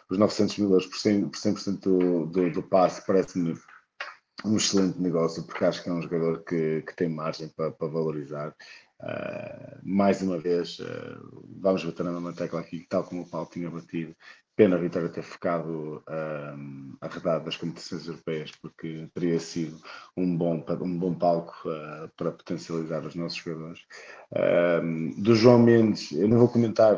os 0.08 0.16
900 0.16 0.56
mil 0.56 0.70
euros 0.70 0.86
por 0.86 0.96
100%, 0.96 1.30
por 1.30 1.38
100 1.38 1.74
do, 1.74 2.24
do, 2.24 2.50
do 2.50 2.62
passe 2.62 3.06
parece-me 3.06 3.54
um 4.42 4.56
excelente 4.56 4.98
negócio, 4.98 5.42
porque 5.42 5.66
acho 5.66 5.82
que 5.82 5.90
é 5.90 5.92
um 5.92 6.00
jogador 6.00 6.42
que, 6.42 6.80
que 6.80 6.96
tem 6.96 7.10
margem 7.10 7.48
para, 7.48 7.70
para 7.70 7.88
valorizar. 7.88 8.54
Mais 9.82 10.20
uma 10.22 10.38
vez, 10.38 10.78
vamos 11.60 11.84
bater 11.84 12.04
na 12.04 12.12
mesma 12.12 12.32
tecla 12.32 12.60
aqui, 12.60 12.86
tal 12.88 13.04
como 13.04 13.22
o 13.22 13.28
Paulo 13.28 13.48
tinha 13.50 13.70
batido, 13.70 14.14
Pena 14.60 14.76
a 14.76 14.78
Vitória 14.78 15.08
ter 15.08 15.22
ficado 15.22 16.02
um, 16.06 16.94
arredado 17.00 17.46
das 17.46 17.56
competições 17.56 18.06
europeias, 18.06 18.50
porque 18.60 19.08
teria 19.14 19.40
sido 19.40 19.80
um 20.14 20.36
bom, 20.36 20.62
um 20.82 20.98
bom 20.98 21.14
palco 21.14 21.54
uh, 21.66 22.10
para 22.14 22.30
potencializar 22.30 23.06
os 23.06 23.14
nossos 23.14 23.38
jogadores. 23.38 23.80
Do 25.16 25.34
João 25.34 25.60
Mendes, 25.60 26.12
eu 26.12 26.28
não 26.28 26.38
vou 26.38 26.48
comentar 26.48 26.94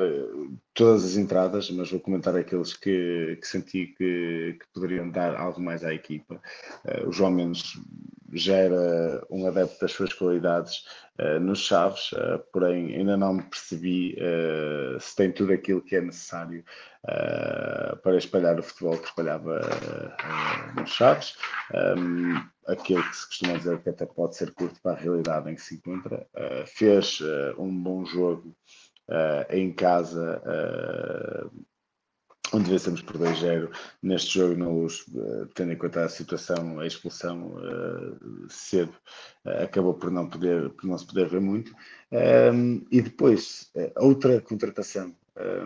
todas 0.74 1.05
as 1.05 1.16
entradas, 1.16 1.70
mas 1.70 1.90
vou 1.90 2.01
comentar 2.01 2.36
aqueles 2.36 2.74
que, 2.74 3.39
que 3.40 3.47
senti 3.47 3.86
que, 3.99 4.57
que, 4.59 4.66
poderiam 4.73 5.11
dar 5.11 5.36
algo 5.36 5.61
mais 5.61 5.85
à 5.85 5.93
equipa. 5.93 6.40
Uh, 6.85 7.09
o 7.09 7.12
João 7.12 7.31
Mendes 7.31 7.78
já 8.32 8.57
era 8.57 9.27
um 9.31 9.47
adepto 9.47 9.78
das 9.81 9.93
suas 9.93 10.15
qualidades 10.15 10.85
uh, 11.19 11.39
nos 11.39 11.61
Chaves, 11.61 12.11
porém 12.53 12.94
ainda 12.97 13.16
não 13.16 13.39
percebi 13.39 14.16
se 14.99 15.15
tem 15.15 15.31
tudo 15.31 15.53
aquilo 15.53 15.82
que 15.82 15.97
é 15.97 16.01
necessário 16.01 16.65
uh, 17.05 17.97
para 17.99 18.16
espalhar 18.16 18.59
o 18.59 18.62
futebol 18.62 18.99
que 18.99 19.09
espalhava 19.09 19.61
uh, 19.61 20.81
nos 20.81 20.90
Chaves. 20.90 21.36
Um, 21.74 22.43
aquele 22.66 23.03
que 23.03 23.16
se 23.16 23.27
costuma 23.27 23.59
dizer 23.59 23.78
que 23.82 23.89
até 23.89 24.07
pode 24.07 24.36
ser 24.36 24.53
curto 24.53 24.81
para 24.82 24.93
a 24.93 25.01
realidade 25.01 25.51
em 25.51 25.55
que 25.55 25.62
se 25.62 25.74
encontra. 25.74 26.27
Uh, 26.35 26.66
fez 26.66 27.20
um 27.59 27.74
bom 27.82 28.05
jogo 28.05 28.55
em 29.51 29.72
casa 29.72 30.43
onde 32.52 32.70
vencemos 32.70 33.02
por 33.02 33.16
2-0 33.16 33.70
neste 34.02 34.39
jogo, 34.39 34.56
não 34.56 34.84
os, 34.84 35.06
tendo 35.55 35.72
em 35.72 35.76
conta 35.76 36.05
a 36.05 36.09
situação, 36.09 36.78
a 36.78 36.86
expulsão 36.86 37.55
uh, 37.55 38.47
cedo, 38.48 38.93
uh, 39.47 39.62
acabou 39.64 39.94
por 39.94 40.10
não, 40.10 40.28
poder, 40.28 40.68
por 40.70 40.86
não 40.86 40.98
se 40.98 41.06
poder 41.06 41.28
ver 41.28 41.40
muito. 41.40 41.74
Um, 42.12 42.84
e 42.90 43.01
depois, 43.01 43.70
uh, 43.74 44.05
outra 44.05 44.40
contratação 44.40 45.14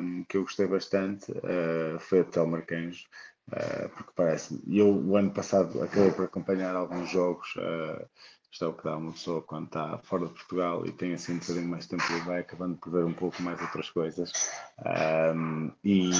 um, 0.00 0.24
que 0.24 0.36
eu 0.36 0.42
gostei 0.42 0.66
bastante 0.66 1.32
uh, 1.32 1.98
foi 1.98 2.20
a 2.20 2.24
Telmer 2.24 2.64
Canjo, 2.64 3.06
uh, 3.48 3.88
porque 3.90 4.12
parece-me. 4.14 4.60
Eu, 4.78 4.88
o 4.88 5.16
ano 5.16 5.32
passado, 5.32 5.82
acabei 5.82 6.12
por 6.12 6.26
acompanhar 6.26 6.76
alguns 6.76 7.10
jogos. 7.10 7.54
Isto 8.50 8.64
é 8.64 8.68
o 8.68 8.72
que 8.72 8.84
dá 8.84 8.96
uma 8.96 9.12
pessoa 9.12 9.42
quando 9.42 9.66
está 9.66 9.98
fora 9.98 10.26
de 10.26 10.32
Portugal 10.32 10.86
e 10.86 10.92
tem 10.92 11.12
assim 11.12 11.34
um 11.34 11.38
bocadinho 11.38 11.68
mais 11.68 11.86
tempo 11.86 12.04
e 12.10 12.20
vai 12.20 12.40
acabando 12.40 12.76
por 12.76 12.90
ver 12.90 13.04
um 13.04 13.12
pouco 13.12 13.42
mais 13.42 13.60
outras 13.60 13.90
coisas. 13.90 14.32
Um, 15.34 15.70
e 15.84 16.10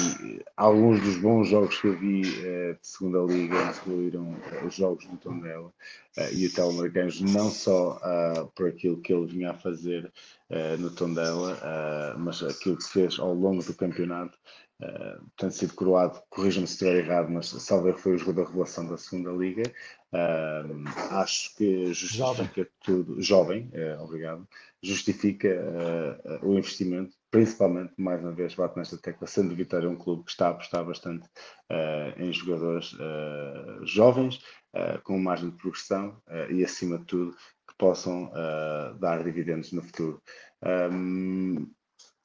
alguns 0.55 1.01
dos 1.01 1.17
bons 1.17 1.47
jogos 1.47 1.79
que 1.79 1.87
eu 1.87 1.97
vi 1.97 2.21
uh, 2.21 2.73
de 2.73 2.87
segunda 2.87 3.19
liga 3.21 3.55
incluíram 3.71 4.35
os 4.65 4.75
jogos 4.75 5.05
do 5.07 5.17
Tondela 5.17 5.67
uh, 5.67 6.33
e 6.33 6.45
o 6.45 6.53
Telemarcanos, 6.53 7.21
não 7.21 7.49
só 7.49 7.99
por 8.55 8.67
aquilo 8.67 9.01
que 9.01 9.13
ele 9.13 9.25
vinha 9.25 9.51
a 9.51 9.57
fazer 9.57 10.11
no 10.79 10.89
Tondela, 10.91 12.15
mas 12.17 12.41
aquilo 12.41 12.77
que 12.77 12.85
fez 12.85 13.19
ao 13.19 13.33
longo 13.33 13.63
do 13.63 13.73
campeonato. 13.73 14.37
Uh, 14.79 15.25
tem 15.35 15.49
sido 15.49 15.73
coroado, 15.73 16.21
corrija-me 16.29 16.67
se 16.67 16.73
estiver 16.73 17.03
errado, 17.03 17.31
mas 17.31 17.47
salve 17.47 17.93
foi 17.93 18.13
o 18.13 18.17
jogador 18.17 18.43
da 18.43 18.49
revelação 18.49 18.87
da 18.87 18.97
segunda 18.97 19.31
liga 19.31 19.63
acho 21.11 21.55
que 21.55 21.93
justifica 21.93 22.17
jovem. 22.17 22.67
tudo, 22.83 23.21
jovem, 23.21 23.69
é, 23.73 23.97
obrigado, 23.99 24.47
justifica 24.81 25.49
uh, 25.49 26.47
o 26.47 26.57
investimento, 26.57 27.13
principalmente, 27.29 27.93
mais 27.97 28.21
uma 28.21 28.31
vez, 28.31 28.55
bate 28.55 28.77
nesta 28.77 28.97
tecla, 28.97 29.27
sendo 29.27 29.55
Vitória 29.55 29.89
um 29.89 29.97
clube 29.97 30.23
que 30.23 30.31
está 30.31 30.47
a 30.47 30.51
apostar 30.51 30.85
bastante 30.85 31.25
uh, 31.25 32.21
em 32.21 32.31
jogadores 32.31 32.95
jovens, 33.83 34.39
com 35.03 35.17
margem 35.17 35.49
de 35.49 35.57
progressão 35.57 36.21
e, 36.51 36.63
acima 36.63 36.99
de 36.99 37.05
tudo, 37.05 37.31
que 37.67 37.75
possam 37.79 38.31
dar 38.99 39.23
dividendos 39.23 39.71
no 39.71 39.81
futuro. 39.81 40.21
Um, 40.91 41.71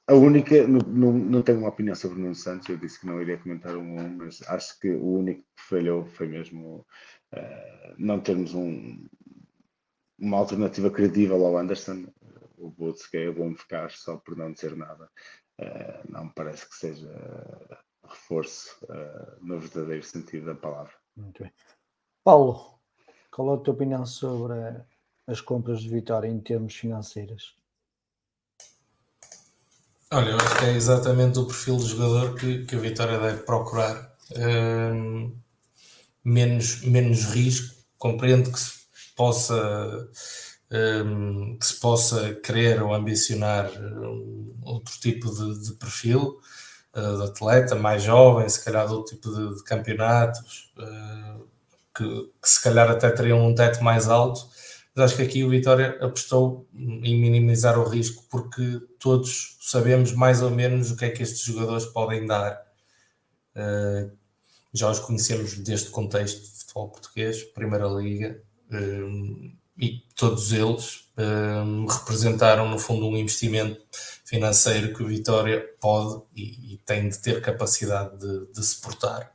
a 0.07 0.13
única, 0.13 0.67
não, 0.67 0.79
não, 0.79 1.13
não, 1.13 1.41
tenho 1.41 1.59
uma 1.59 1.69
opinião 1.69 1.95
sobre 1.95 2.19
o 2.19 2.21
Nuno 2.21 2.35
Santos, 2.35 2.67
eu 2.67 2.77
disse 2.77 2.99
que 2.99 3.05
não 3.05 3.21
iria 3.21 3.37
comentar 3.37 3.75
um 3.77 4.17
mas 4.17 4.41
acho 4.49 4.77
que 4.79 4.89
o 4.89 5.05
único 5.05 5.41
que 5.41 5.63
falhou 5.63 6.05
foi 6.05 6.27
mesmo 6.27 6.85
uh, 7.33 7.95
não 7.97 8.19
termos 8.19 8.53
um, 8.53 9.05
uma 10.19 10.37
alternativa 10.37 10.91
credível 10.91 11.45
ao 11.45 11.57
Anderson. 11.57 12.05
O 12.57 12.69
Boots, 12.69 13.07
que 13.07 13.17
é 13.17 13.31
bom 13.31 13.53
ficar 13.55 13.91
só 13.91 14.17
por 14.17 14.37
não 14.37 14.51
dizer 14.51 14.75
nada, 14.75 15.09
uh, 15.61 16.11
não 16.11 16.25
me 16.25 16.31
parece 16.33 16.67
que 16.69 16.75
seja 16.75 17.09
reforço 18.05 18.77
uh, 18.85 19.45
no 19.45 19.59
verdadeiro 19.59 20.03
sentido 20.03 20.47
da 20.47 20.55
palavra. 20.55 20.93
Muito 21.15 21.43
bem. 21.43 21.53
Paulo, 22.23 22.79
qual 23.31 23.51
é 23.51 23.55
a 23.55 23.61
tua 23.61 23.73
opinião 23.73 24.05
sobre 24.05 24.53
as 25.27 25.39
compras 25.39 25.81
de 25.81 25.89
Vitória 25.89 26.27
em 26.27 26.39
termos 26.39 26.75
financeiros? 26.75 27.55
Olha, 30.15 30.29
eu 30.29 30.37
acho 30.37 30.59
que 30.59 30.65
é 30.65 30.75
exatamente 30.75 31.39
o 31.39 31.45
perfil 31.47 31.75
de 31.77 31.87
jogador 31.87 32.35
que, 32.35 32.65
que 32.65 32.75
a 32.75 32.79
Vitória 32.79 33.17
deve 33.17 33.41
procurar. 33.41 34.13
Um, 34.37 35.35
menos, 36.23 36.83
menos 36.83 37.23
risco, 37.23 37.73
compreendo 37.97 38.51
que 38.51 38.59
se 38.59 38.73
possa 39.15 40.07
um, 40.71 41.57
que 41.57 41.65
se 41.65 41.79
possa 41.79 42.35
querer 42.35 42.83
ou 42.83 42.93
ambicionar 42.93 43.71
um, 43.71 44.55
outro 44.61 44.93
tipo 44.99 45.33
de, 45.33 45.65
de 45.65 45.73
perfil 45.77 46.37
uh, 46.95 47.17
de 47.17 47.23
atleta, 47.23 47.73
mais 47.73 48.03
jovem, 48.03 48.47
se 48.47 48.63
calhar 48.63 48.85
de 48.85 48.93
outro 48.93 49.15
tipo 49.15 49.33
de, 49.33 49.55
de 49.55 49.63
campeonatos, 49.63 50.71
uh, 50.77 51.47
que, 51.95 52.03
que, 52.39 52.49
se 52.49 52.61
calhar 52.61 52.87
até 52.87 53.09
teriam 53.09 53.43
um 53.43 53.55
teto 53.55 53.83
mais 53.83 54.07
alto, 54.07 54.47
mas 54.95 55.05
acho 55.05 55.15
que 55.15 55.23
aqui 55.23 55.43
o 55.43 55.49
Vitória 55.49 55.97
apostou 56.01 56.67
em 56.73 57.19
minimizar 57.19 57.79
o 57.79 57.87
risco 57.87 58.23
porque 58.29 58.79
todos 58.99 59.57
sabemos 59.61 60.13
mais 60.13 60.41
ou 60.41 60.51
menos 60.51 60.91
o 60.91 60.95
que 60.95 61.05
é 61.05 61.09
que 61.09 61.23
estes 61.23 61.41
jogadores 61.41 61.85
podem 61.87 62.25
dar. 62.25 62.61
Uh, 63.55 64.11
já 64.71 64.89
os 64.89 64.99
conhecemos 64.99 65.55
deste 65.57 65.89
contexto 65.89 66.41
de 66.41 66.59
futebol 66.59 66.89
português, 66.89 67.43
Primeira 67.43 67.87
Liga, 67.87 68.41
uh, 68.71 69.51
e 69.77 70.03
todos 70.15 70.51
eles 70.51 71.11
uh, 71.17 71.87
representaram, 71.87 72.69
no 72.69 72.77
fundo, 72.77 73.07
um 73.07 73.17
investimento 73.17 73.81
financeiro 74.23 74.93
que 74.93 75.01
o 75.01 75.07
Vitória 75.07 75.67
pode 75.81 76.21
e, 76.35 76.73
e 76.73 76.77
tem 76.79 77.09
de 77.09 77.17
ter 77.19 77.41
capacidade 77.41 78.17
de, 78.19 78.51
de 78.51 78.63
suportar 78.63 79.33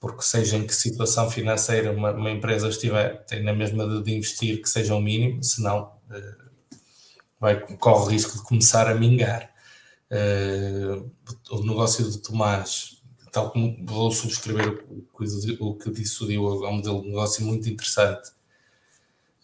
porque 0.00 0.22
seja 0.22 0.56
em 0.56 0.66
que 0.66 0.74
situação 0.74 1.30
financeira 1.30 1.92
uma, 1.92 2.12
uma 2.12 2.30
empresa 2.30 2.68
estiver, 2.68 3.24
tem 3.24 3.42
na 3.42 3.52
mesma 3.52 3.86
de, 3.86 4.02
de, 4.02 4.14
investir 4.14 4.62
que 4.62 4.68
seja 4.68 4.94
o 4.94 5.00
mínimo, 5.00 5.42
senão 5.42 5.92
uh, 6.10 6.78
vai, 7.40 7.60
corre 7.76 8.04
o 8.04 8.08
risco 8.08 8.38
de 8.38 8.44
começar 8.44 8.88
a 8.88 8.94
mingar. 8.94 9.50
Uh, 10.10 11.10
o 11.50 11.62
negócio 11.64 12.04
do 12.04 12.18
Tomás, 12.18 13.02
tal 13.32 13.50
como 13.50 13.76
vou 13.84 14.10
subscrever 14.10 14.84
o, 14.88 15.04
o, 15.24 15.68
o 15.68 15.74
que 15.74 15.90
disse 15.90 16.22
o 16.22 16.26
Diogo, 16.26 16.64
é 16.64 16.68
um 16.68 16.76
modelo 16.76 17.02
de 17.02 17.08
negócio 17.08 17.44
muito 17.44 17.68
interessante, 17.68 18.30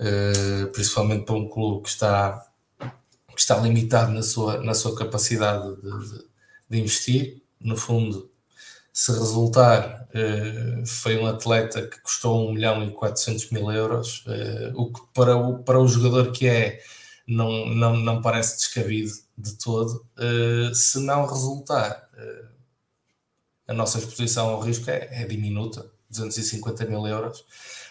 uh, 0.01 0.69
principalmente 0.73 1.25
para 1.25 1.35
um 1.35 1.49
clube 1.49 1.83
que 1.83 1.89
está, 1.89 2.47
que 2.79 3.41
está 3.41 3.57
limitado 3.59 4.13
na 4.13 4.23
sua, 4.23 4.63
na 4.63 4.73
sua 4.73 4.95
capacidade 4.95 5.75
de, 5.83 5.83
de, 5.83 6.25
de 6.71 6.79
investir. 6.79 7.43
No 7.61 7.77
fundo, 7.77 8.31
se 8.95 9.11
resultar, 9.11 10.07
uh, 10.15 10.87
foi 10.87 11.19
um 11.19 11.27
atleta 11.27 11.85
que 11.85 12.01
custou 12.01 12.49
1 12.49 12.53
milhão 12.53 12.85
e 12.85 12.93
400 12.93 13.51
mil 13.51 13.73
euros, 13.73 14.25
uh, 14.25 14.81
o 14.81 14.93
que 14.93 15.01
para 15.12 15.37
o, 15.37 15.65
para 15.65 15.81
o 15.81 15.89
jogador 15.89 16.31
que 16.31 16.47
é 16.47 16.81
não, 17.27 17.66
não, 17.66 17.97
não 17.97 18.23
parece 18.23 18.57
descabido 18.57 19.11
de 19.37 19.59
todo. 19.59 20.07
Uh, 20.16 20.73
se 20.73 21.01
não 21.01 21.27
resultar, 21.27 22.09
a 23.66 23.73
nossa 23.73 23.99
exposição 23.99 24.51
ao 24.51 24.61
risco 24.61 24.89
é, 24.89 25.09
é, 25.11 25.27
diminuta, 25.27 25.91
250 26.11 26.85
mil 26.85 27.05
euros, 27.05 27.45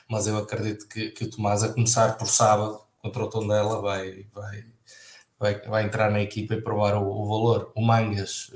mas 0.08 0.26
eu 0.26 0.38
acredito 0.38 0.88
que, 0.88 1.10
que 1.10 1.26
o 1.26 1.30
Tomás, 1.30 1.64
a 1.64 1.74
começar 1.74 2.18
por 2.18 2.28
sábado, 2.28 2.80
contra 3.02 3.24
o 3.24 3.30
Tondela, 3.30 3.82
vai, 3.82 4.26
vai, 4.34 4.66
vai, 5.38 5.62
vai 5.68 5.84
entrar 5.84 6.10
na 6.10 6.22
equipa 6.22 6.54
e 6.54 6.62
provar 6.62 6.96
o, 6.96 7.06
o 7.06 7.28
valor. 7.28 7.74
O 7.76 7.82
Mangas 7.82 8.50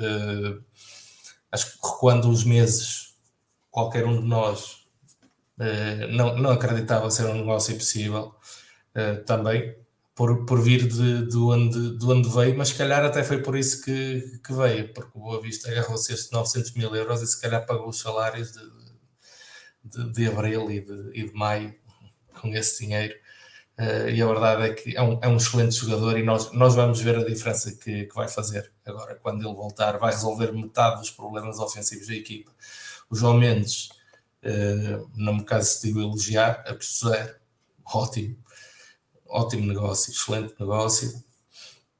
acho 1.51 1.71
que 1.71 1.87
recuando 1.87 2.29
os 2.29 2.43
meses, 2.43 3.15
qualquer 3.69 4.05
um 4.05 4.21
de 4.21 4.27
nós 4.27 4.87
uh, 5.59 6.07
não, 6.11 6.37
não 6.37 6.51
acreditava 6.51 7.09
ser 7.11 7.25
um 7.25 7.35
negócio 7.35 7.73
impossível 7.73 8.35
uh, 8.95 9.23
também, 9.25 9.75
por, 10.17 10.45
por 10.45 10.59
vir 10.59 10.87
de, 10.87 11.27
de, 11.27 11.37
onde, 11.37 11.97
de 11.97 12.05
onde 12.05 12.27
veio, 12.27 12.57
mas 12.57 12.69
se 12.69 12.75
calhar 12.75 13.05
até 13.05 13.23
foi 13.23 13.41
por 13.43 13.55
isso 13.55 13.83
que, 13.83 14.39
que 14.43 14.51
veio, 14.51 14.91
porque 14.91 15.11
o 15.13 15.21
Boa 15.21 15.39
Vista 15.39 15.69
agarrou-se 15.69 16.11
estes 16.11 16.31
900 16.31 16.73
mil 16.73 16.95
euros 16.95 17.21
e 17.21 17.27
se 17.27 17.39
calhar 17.39 17.65
pagou 17.67 17.87
os 17.87 17.99
salários 17.99 18.51
de, 18.51 18.61
de, 19.83 20.11
de 20.13 20.27
abril 20.27 20.71
e 20.71 20.81
de, 20.81 21.11
e 21.13 21.25
de 21.27 21.33
maio 21.33 21.75
com 22.41 22.47
esse 22.49 22.83
dinheiro. 22.83 23.13
Uh, 23.77 24.09
e 24.09 24.19
a 24.19 24.25
verdade 24.25 24.63
é 24.63 24.73
que 24.73 24.97
é 24.97 25.01
um, 25.03 25.19
é 25.21 25.27
um 25.27 25.37
excelente 25.37 25.75
jogador 25.75 26.17
e 26.17 26.23
nós, 26.23 26.51
nós 26.51 26.73
vamos 26.73 26.99
ver 26.99 27.15
a 27.15 27.23
diferença 27.23 27.71
que, 27.71 28.05
que, 28.05 28.15
vai 28.15 28.27
fazer 28.27 28.71
agora 28.83 29.13
quando 29.21 29.47
ele 29.47 29.53
voltar. 29.53 29.99
Vai 29.99 30.11
resolver 30.11 30.51
metade 30.51 30.99
dos 30.99 31.11
problemas 31.11 31.59
ofensivos 31.59 32.07
da 32.07 32.15
equipa. 32.15 32.51
O 33.07 33.15
João 33.15 33.37
Mendes, 33.37 33.89
uh, 34.43 35.07
não 35.15 35.35
me 35.35 35.43
caso 35.43 35.81
de 35.83 35.91
elogiar, 35.91 36.63
a 36.65 36.75
zero, 36.81 37.35
ótimo, 37.85 38.35
ótimo 39.27 39.67
negócio, 39.67 40.11
excelente 40.11 40.55
negócio. 40.59 41.23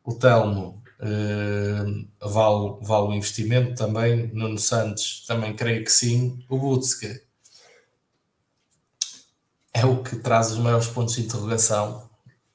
O 0.03 0.15
Telmo 0.15 0.81
uh, 0.99 2.27
vale, 2.27 2.77
vale 2.81 3.07
o 3.07 3.13
investimento 3.13 3.75
também. 3.75 4.31
Nuno 4.33 4.57
Santos 4.57 5.23
também 5.27 5.55
creio 5.55 5.83
que 5.83 5.91
sim. 5.91 6.43
O 6.49 6.57
Butske 6.57 7.26
é 9.77 9.85
o 9.85 10.01
que 10.03 10.15
traz 10.15 10.51
os 10.51 10.57
maiores 10.57 10.87
pontos 10.87 11.15
de 11.15 11.21
interrogação, 11.21 12.09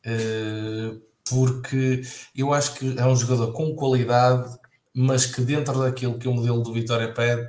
eh, 0.05 0.93
porque 1.29 2.03
eu 2.35 2.53
acho 2.53 2.75
que 2.75 2.99
é 2.99 3.07
um 3.07 3.15
jogador 3.15 3.53
com 3.53 3.77
qualidade, 3.77 4.59
mas 4.93 5.27
que 5.27 5.41
dentro 5.43 5.79
daquilo 5.81 6.19
que 6.19 6.27
o 6.27 6.35
modelo 6.35 6.63
do 6.63 6.73
Vitória 6.73 7.13
pede, 7.15 7.49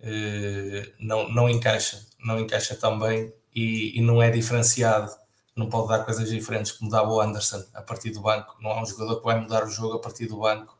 eh, 0.00 0.92
não, 0.98 1.28
não 1.32 1.48
encaixa, 1.48 2.04
não 2.24 2.40
encaixa 2.40 2.74
tão 2.74 2.98
bem 2.98 3.32
e, 3.54 3.98
e 3.98 4.02
não 4.02 4.20
é 4.20 4.30
diferenciado, 4.30 5.12
não 5.56 5.68
pode 5.68 5.88
dar 5.88 6.04
coisas 6.04 6.28
diferentes 6.28 6.72
como 6.72 6.90
dava 6.90 7.10
o 7.12 7.20
Anderson 7.20 7.62
a 7.74 7.82
partir 7.82 8.10
do 8.10 8.20
banco, 8.20 8.56
não 8.60 8.72
é 8.72 8.82
um 8.82 8.86
jogador 8.86 9.18
que 9.20 9.24
vai 9.24 9.40
mudar 9.40 9.64
o 9.64 9.70
jogo 9.70 9.94
a 9.96 10.00
partir 10.00 10.26
do 10.26 10.38
banco, 10.38 10.76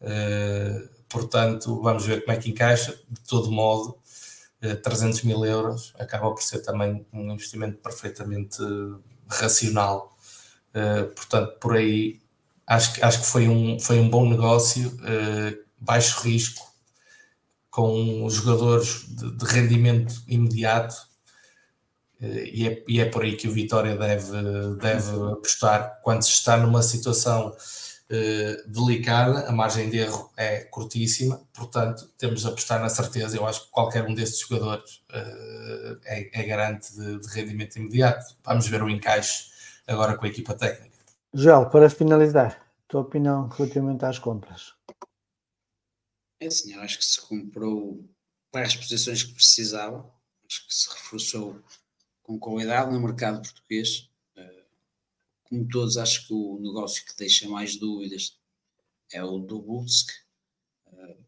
eh, 0.00 0.88
portanto 1.08 1.82
vamos 1.82 2.06
ver 2.06 2.24
como 2.24 2.36
é 2.38 2.40
que 2.40 2.50
encaixa, 2.50 2.92
de 3.10 3.20
todo 3.22 3.50
modo 3.50 3.98
300 4.74 5.22
mil 5.22 5.44
euros 5.44 5.94
acaba 5.98 6.30
por 6.30 6.42
ser 6.42 6.60
também 6.60 7.06
um 7.12 7.32
investimento 7.32 7.78
perfeitamente 7.78 8.58
racional. 9.28 10.16
Uh, 10.74 11.06
portanto, 11.14 11.58
por 11.58 11.76
aí 11.76 12.20
acho 12.66 12.94
que, 12.94 13.02
acho 13.02 13.20
que 13.20 13.26
foi, 13.26 13.48
um, 13.48 13.78
foi 13.78 14.00
um 14.00 14.10
bom 14.10 14.28
negócio, 14.28 14.92
baixo 15.78 16.20
risco, 16.22 16.66
com 17.70 18.28
jogadores 18.28 19.04
de, 19.06 19.36
de 19.36 19.44
rendimento 19.44 20.14
imediato. 20.26 20.96
E, 22.20 22.66
é, 22.66 22.84
e 22.88 23.00
é 23.00 23.04
por 23.04 23.22
aí 23.22 23.36
que 23.36 23.46
o 23.46 23.52
Vitória 23.52 23.94
deve, 23.94 24.32
deve 24.80 25.32
apostar 25.32 26.00
quando 26.02 26.22
se 26.22 26.30
está 26.30 26.56
numa 26.56 26.82
situação 26.82 27.54
eh, 28.08 28.62
delicada, 28.68 29.48
a 29.48 29.52
margem 29.52 29.90
de 29.90 29.98
erro 29.98 30.30
é 30.36 30.60
curtíssima, 30.60 31.44
portanto, 31.52 32.08
temos 32.16 32.42
de 32.42 32.46
apostar 32.46 32.80
na 32.80 32.88
certeza. 32.88 33.36
Eu 33.36 33.44
acho 33.44 33.64
que 33.64 33.70
qualquer 33.72 34.04
um 34.04 34.14
destes 34.14 34.40
jogadores 34.40 35.02
uh, 35.10 35.98
é, 36.04 36.40
é, 36.40 36.46
garante 36.46 36.94
de, 36.94 37.18
de, 37.18 37.26
rendimento 37.28 37.76
imediato. 37.76 38.36
Vamos 38.44 38.68
ver 38.68 38.80
o 38.80 38.88
encaixe 38.88 39.50
agora 39.88 40.16
com 40.16 40.24
a 40.24 40.28
equipa 40.28 40.54
técnica. 40.54 40.96
Joel, 41.34 41.68
para 41.68 41.90
finalizar, 41.90 42.64
tua 42.86 43.00
opinião 43.00 43.48
relativamente 43.48 44.04
às 44.04 44.20
compras? 44.20 44.72
É 46.40 46.46
assim, 46.46 46.74
eu 46.74 46.82
acho 46.82 46.98
que 46.98 47.04
se 47.04 47.20
comprou 47.20 48.08
para 48.52 48.66
as 48.66 48.76
posições 48.76 49.24
que 49.24 49.34
precisava, 49.34 50.08
acho 50.48 50.68
que 50.68 50.74
se 50.74 50.88
reforçou 50.90 51.60
com 52.22 52.38
qualidade 52.38 52.92
no 52.92 53.00
mercado 53.00 53.42
português 53.42 54.08
como 55.48 55.68
todos, 55.68 55.96
acho 55.96 56.26
que 56.26 56.34
o 56.34 56.58
negócio 56.60 57.04
que 57.04 57.16
deixa 57.16 57.48
mais 57.48 57.76
dúvidas 57.76 58.38
é 59.12 59.22
o 59.22 59.38
do 59.38 59.60
Bulsk, 59.60 60.10
uh, 60.86 61.24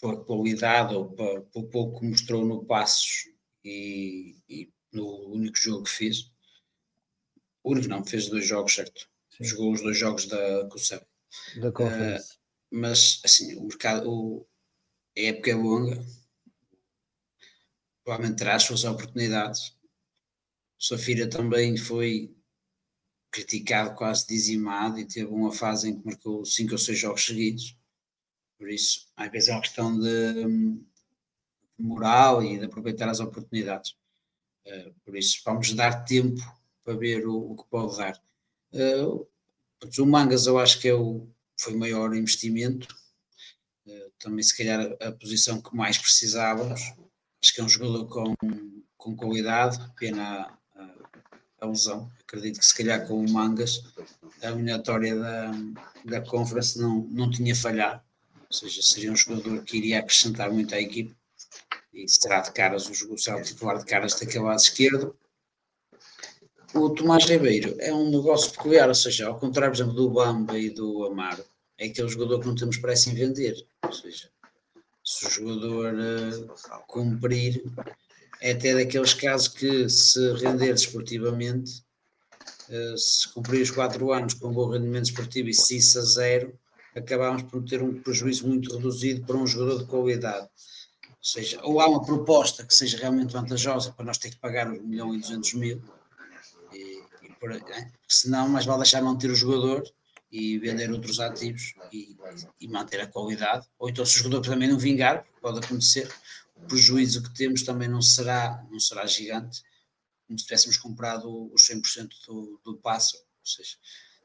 pela 0.00 0.24
qualidade 0.24 0.94
ou 0.94 1.10
pelo 1.10 1.68
pouco 1.70 2.00
que 2.00 2.06
mostrou 2.06 2.44
no 2.44 2.64
Passos 2.64 3.28
e, 3.64 4.36
e, 4.48 4.72
no 4.92 5.28
único 5.28 5.56
jogo 5.56 5.84
que 5.84 5.90
fez. 5.90 6.32
O 7.62 7.72
único 7.72 7.88
não, 7.88 8.04
fez 8.04 8.28
dois 8.28 8.46
jogos, 8.46 8.74
certo? 8.74 9.08
Sim. 9.30 9.44
Jogou 9.44 9.72
os 9.72 9.82
dois 9.82 9.96
jogos 9.96 10.26
da 10.26 10.68
Conselho. 10.68 11.06
Da 11.60 11.70
Conference. 11.70 12.32
Uh, 12.32 12.40
mas, 12.72 13.20
assim, 13.24 13.56
o 13.56 13.64
mercado, 13.64 14.10
o, 14.10 14.46
a 15.16 15.20
época 15.20 15.50
é 15.50 15.54
longa, 15.54 16.04
provavelmente 18.02 18.38
terá 18.38 18.56
as 18.56 18.64
suas 18.64 18.84
oportunidades. 18.84 19.76
Safira 20.78 21.28
também 21.28 21.76
foi 21.76 22.34
criticado, 23.30 23.94
quase 23.94 24.26
dizimado, 24.26 24.98
e 24.98 25.06
teve 25.06 25.30
uma 25.30 25.52
fase 25.52 25.88
em 25.88 25.98
que 25.98 26.04
marcou 26.04 26.44
cinco 26.44 26.72
ou 26.72 26.78
seis 26.78 26.98
jogos 26.98 27.24
seguidos. 27.24 27.76
Por 28.58 28.68
isso, 28.68 29.08
às 29.16 29.30
vezes 29.30 29.48
é 29.48 29.52
uma 29.52 29.60
questão 29.60 29.98
de, 29.98 30.80
moral 31.78 32.42
e 32.42 32.58
de 32.58 32.64
aproveitar 32.64 33.08
as 33.08 33.20
oportunidades. 33.20 33.92
Uh, 34.66 34.92
por 35.04 35.16
isso, 35.16 35.40
vamos 35.44 35.72
dar 35.72 36.04
tempo 36.04 36.40
para 36.84 36.94
ver 36.94 37.26
o, 37.26 37.52
o 37.52 37.56
que 37.56 37.70
pode 37.70 37.96
dar. 37.96 38.20
Uh, 38.72 39.26
o 39.98 40.06
Mangas, 40.06 40.46
eu 40.46 40.58
acho 40.58 40.78
que 40.78 40.88
é 40.88 40.94
o, 40.94 41.26
foi 41.58 41.74
o 41.74 41.78
maior 41.78 42.14
investimento. 42.14 42.94
Uh, 43.86 44.10
também, 44.18 44.42
se 44.42 44.56
calhar, 44.56 44.94
a 45.00 45.12
posição 45.12 45.62
que 45.62 45.74
mais 45.74 45.96
precisávamos. 45.96 46.80
Acho 47.42 47.54
que 47.54 47.60
é 47.60 47.64
um 47.64 47.68
jogador 47.68 48.06
com, 48.06 48.34
com 48.98 49.16
qualidade, 49.16 49.78
pena 49.96 50.59
a 51.60 51.66
lesão. 51.66 52.10
Acredito 52.20 52.58
que 52.58 52.66
se 52.66 52.74
calhar 52.74 53.06
com 53.06 53.24
o 53.24 53.30
Mangas 53.30 53.82
a 54.42 54.48
eliminatória 54.48 55.14
da, 55.16 55.52
da 56.04 56.20
Conference 56.20 56.78
não, 56.78 57.06
não 57.10 57.30
tinha 57.30 57.54
falhado. 57.54 58.00
Ou 58.48 58.56
seja, 58.56 58.82
seria 58.82 59.12
um 59.12 59.16
jogador 59.16 59.62
que 59.62 59.76
iria 59.76 60.00
acrescentar 60.00 60.50
muito 60.50 60.74
à 60.74 60.80
equipe 60.80 61.14
e 61.92 62.08
será 62.08 62.40
de 62.40 62.52
caras 62.52 62.86
o, 62.86 63.12
o 63.12 63.42
titular 63.42 63.78
de 63.78 63.84
caras 63.84 64.14
daquele 64.14 64.44
lado 64.44 64.58
esquerdo. 64.58 65.16
O 66.72 66.90
Tomás 66.90 67.24
Ribeiro 67.24 67.74
é 67.80 67.92
um 67.92 68.10
negócio 68.10 68.52
peculiar, 68.52 68.88
ou 68.88 68.94
seja, 68.94 69.26
ao 69.26 69.38
contrário, 69.38 69.72
por 69.72 69.76
exemplo, 69.76 69.94
do 69.94 70.10
Bamba 70.10 70.56
e 70.56 70.70
do 70.70 71.04
Amaro, 71.04 71.44
é 71.76 71.86
aquele 71.86 72.08
jogador 72.08 72.40
que 72.40 72.46
não 72.46 72.54
temos 72.54 72.76
pressa 72.76 73.10
em 73.10 73.14
vender. 73.14 73.66
Ou 73.82 73.92
seja, 73.92 74.30
se 75.04 75.26
o 75.26 75.30
jogador 75.30 75.94
uh, 75.94 76.82
cumprir, 76.86 77.64
é 78.40 78.52
até 78.52 78.74
daqueles 78.74 79.14
casos 79.14 79.48
que 79.48 79.88
se 79.88 80.32
render 80.34 80.72
desportivamente, 80.72 81.82
eh, 82.68 82.94
se 82.96 83.28
cumprir 83.32 83.62
os 83.62 83.70
4 83.70 84.12
anos 84.12 84.34
com 84.34 84.48
um 84.48 84.52
bom 84.52 84.70
rendimento 84.70 85.06
desportivo 85.06 85.48
e 85.48 85.54
se 85.54 85.76
isso 85.76 85.98
a 85.98 86.02
zero, 86.02 86.58
acabamos 86.94 87.42
por 87.42 87.62
ter 87.64 87.82
um 87.82 88.00
prejuízo 88.00 88.46
muito 88.48 88.74
reduzido 88.74 89.24
para 89.26 89.36
um 89.36 89.46
jogador 89.46 89.80
de 89.80 89.86
qualidade. 89.86 90.48
Ou 91.08 91.24
seja, 91.24 91.60
ou 91.62 91.80
há 91.80 91.88
uma 91.88 92.04
proposta 92.04 92.64
que 92.64 92.74
seja 92.74 92.96
realmente 92.96 93.32
vantajosa 93.32 93.92
para 93.92 94.04
nós 94.04 94.18
ter 94.18 94.30
que 94.30 94.38
pagar 94.38 94.68
1 94.68 94.82
milhão 94.82 95.14
e 95.14 95.20
200 95.20 95.54
mil, 95.54 95.82
e, 96.72 97.02
e 97.22 97.32
por, 97.38 97.52
é? 97.52 97.90
senão 98.08 98.48
mais 98.48 98.64
vale 98.64 98.78
deixar 98.78 99.02
manter 99.02 99.30
o 99.30 99.34
jogador 99.34 99.82
e 100.32 100.58
vender 100.58 100.90
outros 100.90 101.18
ativos 101.18 101.74
e, 101.92 102.16
e, 102.60 102.68
manter 102.68 103.00
a 103.00 103.06
qualidade, 103.06 103.66
ou 103.78 103.88
então 103.88 104.04
se 104.06 104.16
o 104.16 104.22
jogador 104.22 104.48
também 104.48 104.68
não 104.68 104.78
vingar, 104.78 105.26
pode 105.42 105.58
acontecer, 105.58 106.08
prejuízo 106.70 107.22
que 107.22 107.34
temos 107.34 107.62
também 107.62 107.88
não 107.88 108.00
será, 108.00 108.64
não 108.70 108.78
será 108.78 109.04
gigante, 109.04 109.62
como 110.26 110.38
se 110.38 110.44
tivéssemos 110.44 110.76
comprado 110.76 111.52
os 111.52 111.62
100% 111.62 112.08
do, 112.28 112.60
do 112.64 112.76
passo, 112.76 113.16
ou 113.16 113.46
seja, 113.46 113.76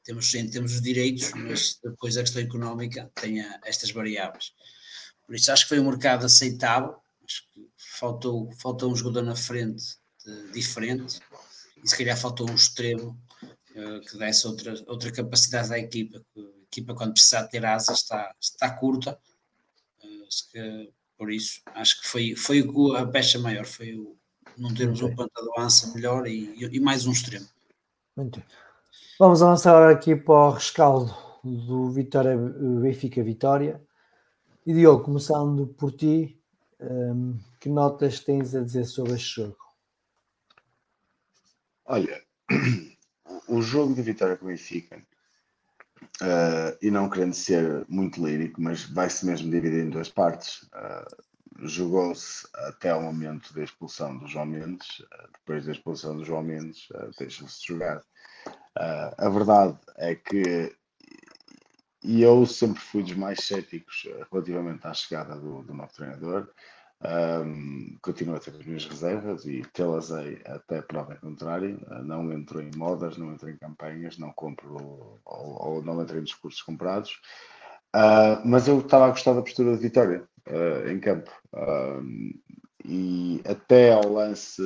temos, 0.03 0.30
sim, 0.30 0.47
temos 0.47 0.73
os 0.73 0.81
direitos, 0.81 1.31
mas 1.34 1.80
depois 1.84 2.15
a 2.15 2.22
questão 2.22 2.41
económica 2.43 3.11
tem 3.15 3.41
estas 3.63 3.89
variáveis. 3.89 4.53
Por 5.26 5.35
isso 5.35 5.51
acho 5.51 5.63
que 5.63 5.69
foi 5.69 5.80
um 5.80 5.89
mercado 5.89 6.27
aceitável, 6.27 6.95
acho 7.23 7.41
que 7.51 7.67
faltou, 7.76 8.51
faltou 8.59 8.91
um 8.91 8.95
jogador 8.95 9.23
na 9.23 9.35
frente 9.35 9.97
de, 10.23 10.51
diferente, 10.51 11.19
e 11.84 11.89
se 11.89 11.97
calhar 11.97 12.15
faltou 12.15 12.47
um 12.47 12.53
extremo 12.53 13.19
uh, 13.72 14.01
que 14.01 14.17
desse 14.19 14.45
outra, 14.45 14.73
outra 14.85 15.11
capacidade 15.11 15.73
à 15.73 15.80
equipa, 15.80 16.23
a 16.38 16.63
equipa 16.65 16.93
quando 16.93 17.13
precisar 17.13 17.47
ter 17.47 17.65
asas 17.65 18.01
está, 18.01 18.35
está 18.39 18.69
curta, 18.69 19.19
uh, 20.03 20.93
por 21.17 21.31
isso, 21.31 21.61
acho 21.73 22.01
que 22.01 22.07
foi, 22.07 22.35
foi 22.35 22.63
a 22.97 23.05
pecha 23.05 23.39
maior, 23.39 23.65
foi 23.65 23.95
o 23.95 24.15
não 24.57 24.73
termos 24.73 25.01
um 25.01 25.13
ponta 25.13 25.41
de 25.41 25.49
lança 25.59 25.93
melhor 25.93 26.27
e, 26.27 26.55
e, 26.63 26.79
mais 26.79 27.05
um 27.05 27.11
extremo. 27.11 27.47
Muito 28.15 28.41
Vamos 29.19 29.41
avançar 29.41 29.89
aqui 29.89 30.15
para 30.15 30.33
o 30.33 30.51
rescaldo 30.51 31.13
do 31.43 31.89
Vitória 31.89 32.37
Benfica 32.37 33.23
Vitória. 33.23 33.81
E 34.65 34.73
Diogo, 34.73 35.03
começando 35.03 35.67
por 35.67 35.91
ti, 35.91 36.41
um, 36.79 37.37
que 37.59 37.69
notas 37.69 38.19
tens 38.19 38.55
a 38.55 38.61
dizer 38.61 38.85
sobre 38.85 39.13
este 39.13 39.41
jogo? 39.41 39.57
Olha, 41.85 42.21
o 43.47 43.61
jogo 43.61 43.93
de 43.93 44.01
Vitória 44.01 44.37
com 44.37 44.45
o 44.45 44.47
Benfica, 44.47 45.01
uh, 46.21 46.77
e 46.81 46.89
não 46.91 47.09
querendo 47.09 47.33
ser 47.33 47.85
muito 47.87 48.25
lírico, 48.25 48.61
mas 48.61 48.83
vai-se 48.83 49.25
mesmo 49.25 49.49
dividir 49.49 49.85
em 49.85 49.89
duas 49.89 50.09
partes. 50.09 50.63
Uh, 50.63 51.67
jogou-se 51.67 52.47
até 52.53 52.93
o 52.93 53.01
momento 53.01 53.53
da 53.53 53.63
expulsão 53.63 54.17
do 54.17 54.27
João 54.27 54.45
Mendes, 54.45 54.99
uh, 54.99 55.29
depois 55.33 55.65
da 55.65 55.71
expulsão 55.71 56.17
do 56.17 56.25
João 56.25 56.43
Mendes, 56.43 56.87
deixa-se 57.17 57.65
jogar. 57.65 58.03
a 58.75 59.29
verdade 59.29 59.77
é 59.97 60.15
que 60.15 60.75
e 62.03 62.21
eu 62.21 62.45
sempre 62.45 62.79
fui 62.79 63.01
dos 63.01 63.15
mais 63.15 63.39
céticos 63.39 64.07
relativamente 64.31 64.85
à 64.85 64.93
chegada 64.93 65.35
do, 65.35 65.63
do 65.63 65.73
novo 65.73 65.91
treinador. 65.91 66.47
Um, 67.07 67.98
continuo 68.02 68.36
a 68.36 68.40
ter 68.40 68.56
as 68.56 68.65
minhas 68.65 68.86
reservas 68.86 69.45
e 69.45 69.61
tê-las 69.73 70.11
até 70.45 70.82
prova 70.82 71.14
em 71.14 71.18
contrário. 71.18 71.80
Uh, 71.88 72.03
não 72.03 72.32
entro 72.34 72.61
em 72.61 72.72
modas, 72.76 73.18
não 73.18 73.32
entro 73.32 73.49
em 73.49 73.57
campanhas, 73.57 74.18
não 74.18 74.32
compro 74.32 74.76
ou, 74.76 75.19
ou 75.26 75.84
não 75.84 76.02
entro 76.02 76.18
em 76.18 76.23
discursos 76.23 76.61
comprados. 76.61 77.22
Uh, 77.95 78.41
mas 78.44 78.68
eu 78.68 78.80
estava 78.80 79.06
a 79.06 79.10
gostar 79.10 79.34
da 79.34 79.41
postura 79.41 79.76
de 79.76 79.84
Vitória 79.84 80.23
uh, 80.48 80.90
em 80.90 80.99
campo. 80.99 81.32
e 82.84 83.41
até 83.48 83.94
ao 83.94 84.11
lance 84.11 84.61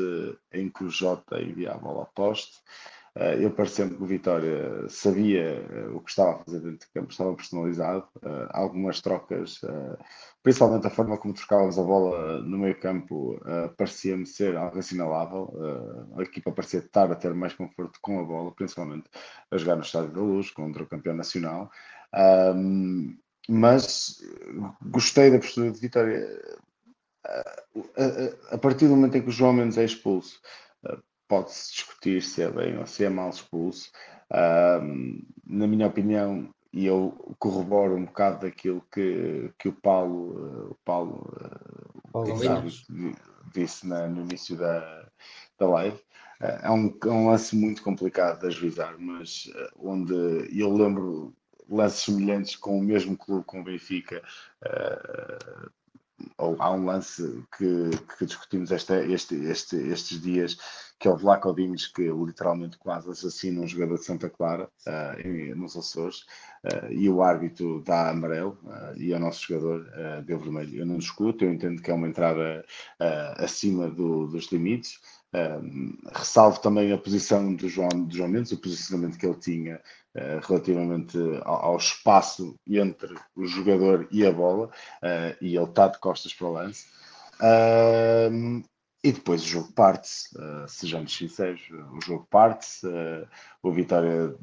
em 0.53 0.69
que 0.69 0.83
o 0.83 0.89
Jota 0.89 1.41
enviava 1.41 1.77
a 1.77 1.81
bola 1.81 1.99
ao 2.01 2.11
poste, 2.13 2.57
eu 3.39 3.51
parecendo 3.51 3.95
que 3.95 4.03
o 4.03 4.05
Vitória 4.05 4.87
sabia 4.87 5.61
uh, 5.69 5.97
o 5.97 6.01
que 6.01 6.09
estava 6.09 6.35
a 6.35 6.43
fazer 6.45 6.59
dentro 6.61 6.79
de 6.79 6.93
campo, 6.93 7.11
estava 7.11 7.35
personalizado. 7.35 8.07
Uh, 8.17 8.47
algumas 8.51 9.01
trocas, 9.01 9.59
principalmente 10.41 10.87
a 10.87 10.89
forma 10.89 11.17
como 11.17 11.33
trocávamos 11.33 11.77
a 11.77 11.83
bola 11.83 12.41
no 12.41 12.57
meio 12.57 12.79
campo, 12.79 13.39
parecia-me 13.77 14.25
ser 14.25 14.55
algo 14.55 14.79
assinalável. 14.79 15.53
a 16.17 16.21
equipa 16.21 16.51
parecia 16.51 16.79
estar 16.79 17.11
a 17.11 17.15
ter 17.15 17.33
mais 17.33 17.53
conforto 17.53 17.99
com 18.01 18.19
a 18.19 18.23
bola, 18.23 18.51
principalmente 18.51 19.09
a 19.51 19.57
jogar 19.57 19.75
no 19.75 19.81
Estádio 19.81 20.11
da 20.11 20.21
Luz 20.21 20.49
contra 20.51 20.83
o 20.83 20.87
campeão 20.87 21.15
nacional. 21.15 21.69
mas 23.47 24.21
gostei 24.81 25.31
da 25.31 25.39
postura 25.39 25.71
de 25.71 25.79
Vitória. 25.79 26.25
a 28.51 28.57
partir 28.57 28.87
do 28.87 28.95
momento 28.95 29.17
em 29.17 29.21
que 29.21 29.29
o 29.29 29.33
João 29.33 29.53
Mendes 29.53 29.77
é 29.77 29.83
expulso, 29.83 30.39
pode-se 31.29 31.71
discutir 31.71 32.21
se 32.21 32.41
é 32.41 32.51
bem 32.51 32.77
ou 32.77 32.85
se 32.85 33.05
é 33.05 33.09
mal 33.09 33.29
expulso. 33.29 33.91
na 35.45 35.67
minha 35.67 35.87
opinião, 35.87 36.49
e 36.73 36.85
eu 36.85 37.35
corroboro 37.39 37.95
um 37.95 38.05
bocado 38.05 38.41
daquilo 38.41 38.83
que, 38.91 39.51
que 39.57 39.69
o 39.69 39.73
Paulo, 39.73 40.71
o 40.71 40.77
Paulo, 40.83 41.31
Paulo 42.11 42.39
disse, 43.53 43.87
na, 43.87 44.07
no 44.07 44.21
início 44.21 44.57
da, 44.57 45.07
da 45.57 45.67
live. 45.67 45.97
Uh, 46.41 46.59
é, 46.63 46.71
um, 46.71 46.97
é 47.03 47.07
um 47.07 47.27
lance 47.27 47.55
muito 47.55 47.83
complicado 47.83 48.41
de 48.41 48.47
ajuizar, 48.47 48.95
mas 48.99 49.51
onde 49.77 50.13
eu 50.57 50.73
lembro 50.73 51.35
lances 51.67 52.01
semelhantes 52.01 52.55
com 52.55 52.79
o 52.79 52.83
mesmo 52.83 53.17
clube, 53.17 53.45
com 53.45 53.61
o 53.61 53.63
Benfica, 53.63 54.23
uh, 54.63 55.71
ou 56.37 56.55
há 56.59 56.71
um 56.71 56.85
lance 56.85 57.43
que, 57.57 57.89
que 58.17 58.25
discutimos 58.25 58.71
esta, 58.71 59.03
este, 59.05 59.35
este, 59.35 59.75
estes 59.75 60.21
dias, 60.21 60.57
que 60.99 61.07
é 61.07 61.11
o 61.11 61.17
Vlaco 61.17 61.53
Dimos, 61.53 61.87
que 61.87 62.11
literalmente 62.11 62.77
quase 62.77 63.09
assassina 63.09 63.61
um 63.61 63.67
jogador 63.67 63.97
de 63.97 64.03
Santa 64.03 64.29
Clara, 64.29 64.69
uh, 64.85 65.55
nos 65.55 65.77
Açores, 65.77 66.25
uh, 66.65 66.91
e 66.91 67.09
o 67.09 67.21
árbitro 67.21 67.81
dá 67.85 68.09
amarelo, 68.09 68.57
uh, 68.65 68.97
e 68.97 69.13
o 69.13 69.19
nosso 69.19 69.45
jogador 69.47 69.89
deu 70.25 70.37
vermelho. 70.37 70.79
Eu 70.79 70.85
não 70.85 70.97
discuto, 70.97 71.45
eu 71.45 71.53
entendo 71.53 71.81
que 71.81 71.89
é 71.89 71.93
uma 71.93 72.07
entrada 72.07 72.65
acima 73.37 73.89
do, 73.89 74.27
dos 74.27 74.51
limites, 74.51 74.99
ressalvo 76.13 76.59
também 76.59 76.91
a 76.91 76.97
posição 76.97 77.53
do 77.53 77.69
João, 77.69 77.89
do 77.89 78.15
João 78.15 78.29
Mendes, 78.29 78.51
o 78.51 78.57
posicionamento 78.57 79.17
que 79.17 79.25
ele 79.25 79.35
tinha 79.35 79.79
relativamente 80.47 81.17
ao, 81.43 81.77
espaço 81.77 82.55
entre 82.67 83.13
o 83.35 83.45
jogador 83.45 84.07
e 84.11 84.25
a 84.25 84.31
bola, 84.31 84.67
uh, 84.67 85.35
e 85.41 85.55
ele 85.55 85.65
está 85.65 85.87
de 85.87 85.99
costas 85.99 86.33
para 86.33 86.47
o 86.47 86.53
lance. 86.53 86.85
Uh, 87.39 88.63
e 89.01 89.13
depois 89.13 89.41
o 89.43 89.47
jogo 89.47 89.71
parte-se, 89.71 90.27
sejamos 90.67 91.15
sinceros, 91.15 91.61
o 91.71 92.05
jogo 92.05 92.27
parte-se, 92.29 92.85
o 93.63 93.71
Vitória 93.71 94.35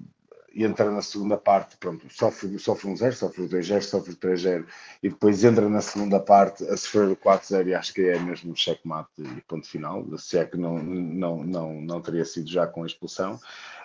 entra 0.64 0.90
na 0.90 1.02
segunda 1.02 1.36
parte, 1.36 1.76
pronto, 1.76 2.06
sofre, 2.10 2.58
sofre 2.58 2.88
um 2.88 2.96
0, 2.96 3.14
sofre 3.14 3.42
o 3.42 3.48
2-0, 3.48 3.82
sofre 3.82 4.12
o 4.12 4.16
3-0 4.16 4.66
e 5.02 5.08
depois 5.10 5.44
entra 5.44 5.68
na 5.68 5.80
segunda 5.80 6.18
parte 6.18 6.64
a 6.64 6.76
sofrer 6.76 7.08
o 7.08 7.16
4-0 7.16 7.66
e 7.66 7.74
acho 7.74 7.92
que 7.92 8.08
é 8.08 8.18
mesmo 8.18 8.56
checkmate 8.56 9.10
e 9.18 9.40
ponto 9.42 9.68
final, 9.68 10.04
se 10.16 10.38
é 10.38 10.46
que 10.46 10.56
não, 10.56 10.78
não, 10.78 11.44
não, 11.44 11.80
não 11.80 12.00
teria 12.00 12.24
sido 12.24 12.48
já 12.48 12.66
com 12.66 12.82
a 12.82 12.86
expulsão. 12.86 13.38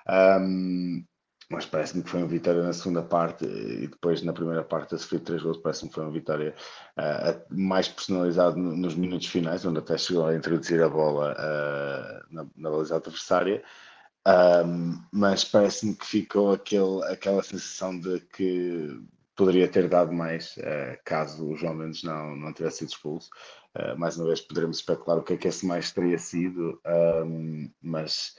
Um, 0.07 1.03
mas 1.51 1.65
parece-me 1.65 2.01
que 2.01 2.09
foi 2.09 2.21
uma 2.21 2.29
vitória 2.29 2.63
na 2.63 2.71
segunda 2.71 3.03
parte 3.03 3.45
e 3.45 3.87
depois 3.87 4.21
na 4.21 4.31
primeira 4.31 4.63
parte 4.63 4.95
a 4.95 4.97
sofrer 4.97 5.19
três 5.19 5.43
gols, 5.43 5.57
parece-me 5.57 5.89
que 5.89 5.95
foi 5.95 6.05
uma 6.05 6.11
vitória 6.11 6.55
uh, 6.97 7.43
mais 7.49 7.89
personalizada 7.89 8.55
nos 8.55 8.95
minutos 8.95 9.27
finais, 9.27 9.65
onde 9.65 9.79
até 9.79 9.97
chegou 9.97 10.25
a 10.25 10.35
introduzir 10.35 10.81
a 10.81 10.87
bola 10.87 11.33
uh, 11.33 12.33
na, 12.33 12.47
na 12.55 12.69
baliza 12.71 12.95
adversária. 12.95 13.61
Um, 14.25 15.01
mas 15.11 15.43
parece-me 15.43 15.93
que 15.93 16.05
ficou 16.05 16.53
aquele, 16.53 17.03
aquela 17.05 17.43
sensação 17.43 17.99
de 17.99 18.21
que 18.33 19.01
poderia 19.35 19.67
ter 19.67 19.89
dado 19.89 20.13
mais 20.13 20.55
uh, 20.57 20.97
caso 21.03 21.49
o 21.49 21.57
João 21.57 21.73
Mendes 21.73 22.01
não, 22.03 22.33
não 22.35 22.53
tivesse 22.53 22.77
sido 22.79 22.89
expulso. 22.89 23.29
Mais 23.97 24.17
uma 24.17 24.27
vez 24.27 24.41
poderemos 24.41 24.79
especular 24.79 25.17
o 25.17 25.23
que 25.23 25.31
é 25.31 25.37
que 25.37 25.47
esse 25.47 25.65
mais 25.65 25.93
teria 25.93 26.17
sido, 26.17 26.77
um, 27.25 27.71
mas 27.81 28.35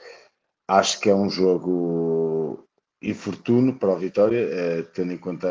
acho 0.69 1.01
que 1.01 1.09
é 1.09 1.15
um 1.15 1.31
jogo 1.31 2.32
infortuno 3.03 3.79
para 3.79 3.93
a 3.93 3.99
Vitória, 3.99 4.47
uh, 4.47 4.83
tendo 4.93 5.13
em 5.13 5.19
conta 5.19 5.49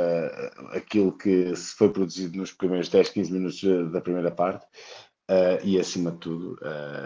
aquilo 0.72 1.18
que 1.18 1.56
se 1.56 1.76
foi 1.76 1.90
produzido 1.90 2.38
nos 2.38 2.52
primeiros 2.52 2.90
10, 2.90 3.10
15 3.10 3.32
minutos 3.32 3.92
da 3.92 4.02
primeira 4.02 4.32
parte. 4.32 4.66
E 5.64 5.80
acima 5.80 6.12
de 6.12 6.18
tudo 6.18 6.60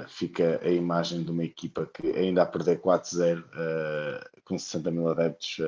fica 0.08 0.60
a 0.64 0.70
imagem 0.70 1.22
de 1.22 1.30
uma 1.30 1.44
equipa 1.44 1.86
que 1.86 2.08
ainda 2.08 2.42
a 2.42 2.46
perder 2.48 2.82
4-0 2.82 3.40
uh, 3.40 4.42
com 4.44 4.58
60 4.58 4.90
mil 4.90 5.08
adeptos 5.08 5.60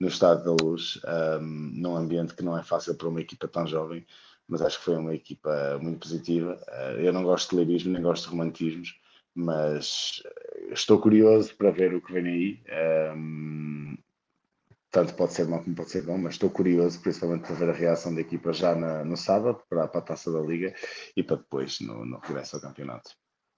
no 0.00 0.08
Estado 0.08 0.44
da 0.44 0.64
Luz, 0.64 0.98
um, 1.40 1.70
num 1.74 1.94
ambiente 1.94 2.34
que 2.34 2.42
não 2.42 2.56
é 2.56 2.62
fácil 2.62 2.94
para 2.94 3.08
uma 3.08 3.20
equipa 3.20 3.46
tão 3.46 3.66
jovem, 3.66 4.06
mas 4.48 4.62
acho 4.62 4.78
que 4.78 4.84
foi 4.84 4.96
uma 4.96 5.14
equipa 5.14 5.78
muito 5.80 6.00
positiva. 6.00 6.58
eu 6.98 7.12
não 7.12 7.22
gosto 7.22 7.50
de 7.50 7.62
lirismo, 7.62 7.92
nem 7.92 8.02
gosto 8.02 8.24
de 8.24 8.30
romantismos, 8.30 8.94
mas 9.34 10.22
estou 10.70 11.00
curioso 11.00 11.54
para 11.56 11.70
ver 11.70 11.94
o 11.94 12.00
que 12.00 12.12
vem 12.12 12.26
aí. 12.26 13.14
Um, 13.16 13.96
tanto 14.90 15.14
pode 15.14 15.32
ser 15.32 15.48
mau 15.48 15.62
como 15.62 15.74
pode 15.74 15.90
ser 15.90 16.02
bom, 16.02 16.18
mas 16.18 16.34
estou 16.34 16.50
curioso, 16.50 17.00
principalmente 17.00 17.46
para 17.46 17.54
ver 17.54 17.70
a 17.70 17.72
reação 17.72 18.14
da 18.14 18.20
equipa 18.20 18.52
já 18.52 18.74
na, 18.74 19.02
no 19.02 19.16
sábado, 19.16 19.62
para, 19.68 19.88
para, 19.88 20.00
a 20.00 20.04
taça 20.04 20.30
da 20.30 20.40
Liga 20.40 20.74
e 21.16 21.22
para 21.22 21.36
depois 21.36 21.80
no, 21.80 22.04
no 22.04 22.18
regresso 22.18 22.56
ao 22.56 22.62
campeonato. 22.62 23.10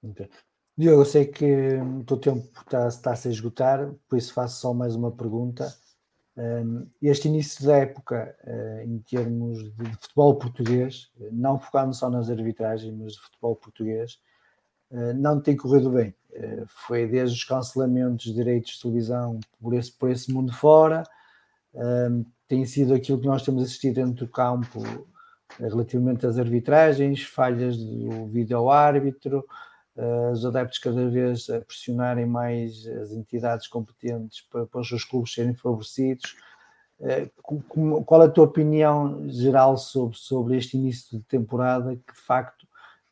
Okay. 0.02 0.30
Diogo, 0.76 1.02
eu 1.02 1.04
sei 1.04 1.26
que 1.26 1.76
o 1.76 2.04
teu 2.04 2.18
tempo 2.18 2.60
está, 2.60 2.88
está 2.88 3.12
a 3.12 3.16
se 3.16 3.28
esgotar, 3.28 3.92
por 4.08 4.16
isso 4.16 4.32
faço 4.32 4.60
só 4.60 4.72
mais 4.72 4.94
uma 4.94 5.10
pergunta. 5.10 5.72
Um, 6.36 6.88
este 7.00 7.28
início 7.28 7.64
da 7.64 7.78
época, 7.78 8.36
uh, 8.44 8.80
em 8.80 8.98
termos 9.00 9.72
de, 9.76 9.92
futebol 10.00 10.36
português, 10.36 11.12
não 11.30 11.60
focando 11.60 11.94
só 11.94 12.10
nas 12.10 12.28
arbitragens, 12.28 12.92
mas 12.92 13.12
de 13.12 13.20
futebol 13.20 13.54
português, 13.54 14.18
não 15.14 15.40
tem 15.40 15.56
corrido 15.56 15.90
bem. 15.90 16.14
Uh, 16.30 16.64
foi 16.66 17.06
desde 17.06 17.36
os 17.36 17.44
cancelamentos 17.44 18.26
de 18.26 18.34
direitos 18.34 18.72
de 18.72 18.82
televisão 18.82 19.38
por 19.60 19.74
esse, 19.74 19.92
por 19.92 20.10
esse 20.10 20.32
mundo 20.32 20.52
fora, 20.52 21.04
um, 21.74 22.24
tem 22.46 22.64
sido 22.64 22.94
aquilo 22.94 23.20
que 23.20 23.26
nós 23.26 23.42
temos 23.42 23.62
assistido 23.64 23.94
dentro 23.94 24.26
do 24.26 24.30
campo 24.30 24.82
eh, 25.58 25.66
relativamente 25.66 26.26
às 26.26 26.38
arbitragens, 26.38 27.22
falhas 27.22 27.76
do 27.76 28.26
vídeo-árbitro, 28.26 29.44
uh, 29.96 30.30
os 30.30 30.44
adeptos 30.44 30.78
cada 30.78 31.08
vez 31.08 31.48
a 31.50 31.60
pressionarem 31.60 32.26
mais 32.26 32.86
as 32.86 33.12
entidades 33.12 33.66
competentes 33.66 34.42
para, 34.42 34.66
para 34.66 34.80
os 34.80 34.88
seus 34.88 35.04
clubes 35.04 35.32
serem 35.32 35.54
favorecidos. 35.54 36.36
Qual 38.06 38.22
a 38.22 38.28
tua 38.28 38.44
opinião 38.44 39.28
geral 39.28 39.76
sobre, 39.76 40.16
sobre 40.16 40.56
este 40.56 40.76
início 40.76 41.18
de 41.18 41.24
temporada 41.24 41.96
que 41.96 42.12
de 42.12 42.20
facto 42.20 42.63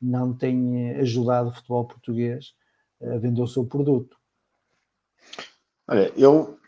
não 0.03 0.35
tem 0.35 0.97
ajudado 0.97 1.51
o 1.51 1.53
futebol 1.53 1.87
português 1.87 2.55
a 3.01 3.19
vender 3.19 3.41
o 3.41 3.47
seu 3.47 3.65
produto? 3.65 4.17
Olha, 5.87 6.13
eu 6.17 6.59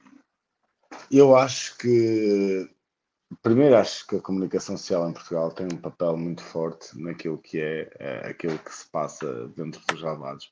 eu 1.11 1.36
acho 1.36 1.77
que, 1.78 2.69
primeiro, 3.43 3.77
acho 3.77 4.06
que 4.06 4.16
a 4.16 4.20
comunicação 4.20 4.77
social 4.77 5.09
em 5.09 5.12
Portugal 5.12 5.52
tem 5.52 5.66
um 5.66 5.77
papel 5.77 6.16
muito 6.16 6.43
forte 6.43 6.98
naquilo 7.01 7.39
que 7.39 7.61
é, 7.61 7.90
é 7.98 8.28
aquilo 8.28 8.59
que 8.59 8.73
se 8.73 8.86
passa 8.89 9.48
dentro 9.48 9.81
dos 9.86 10.01
lavados 10.01 10.51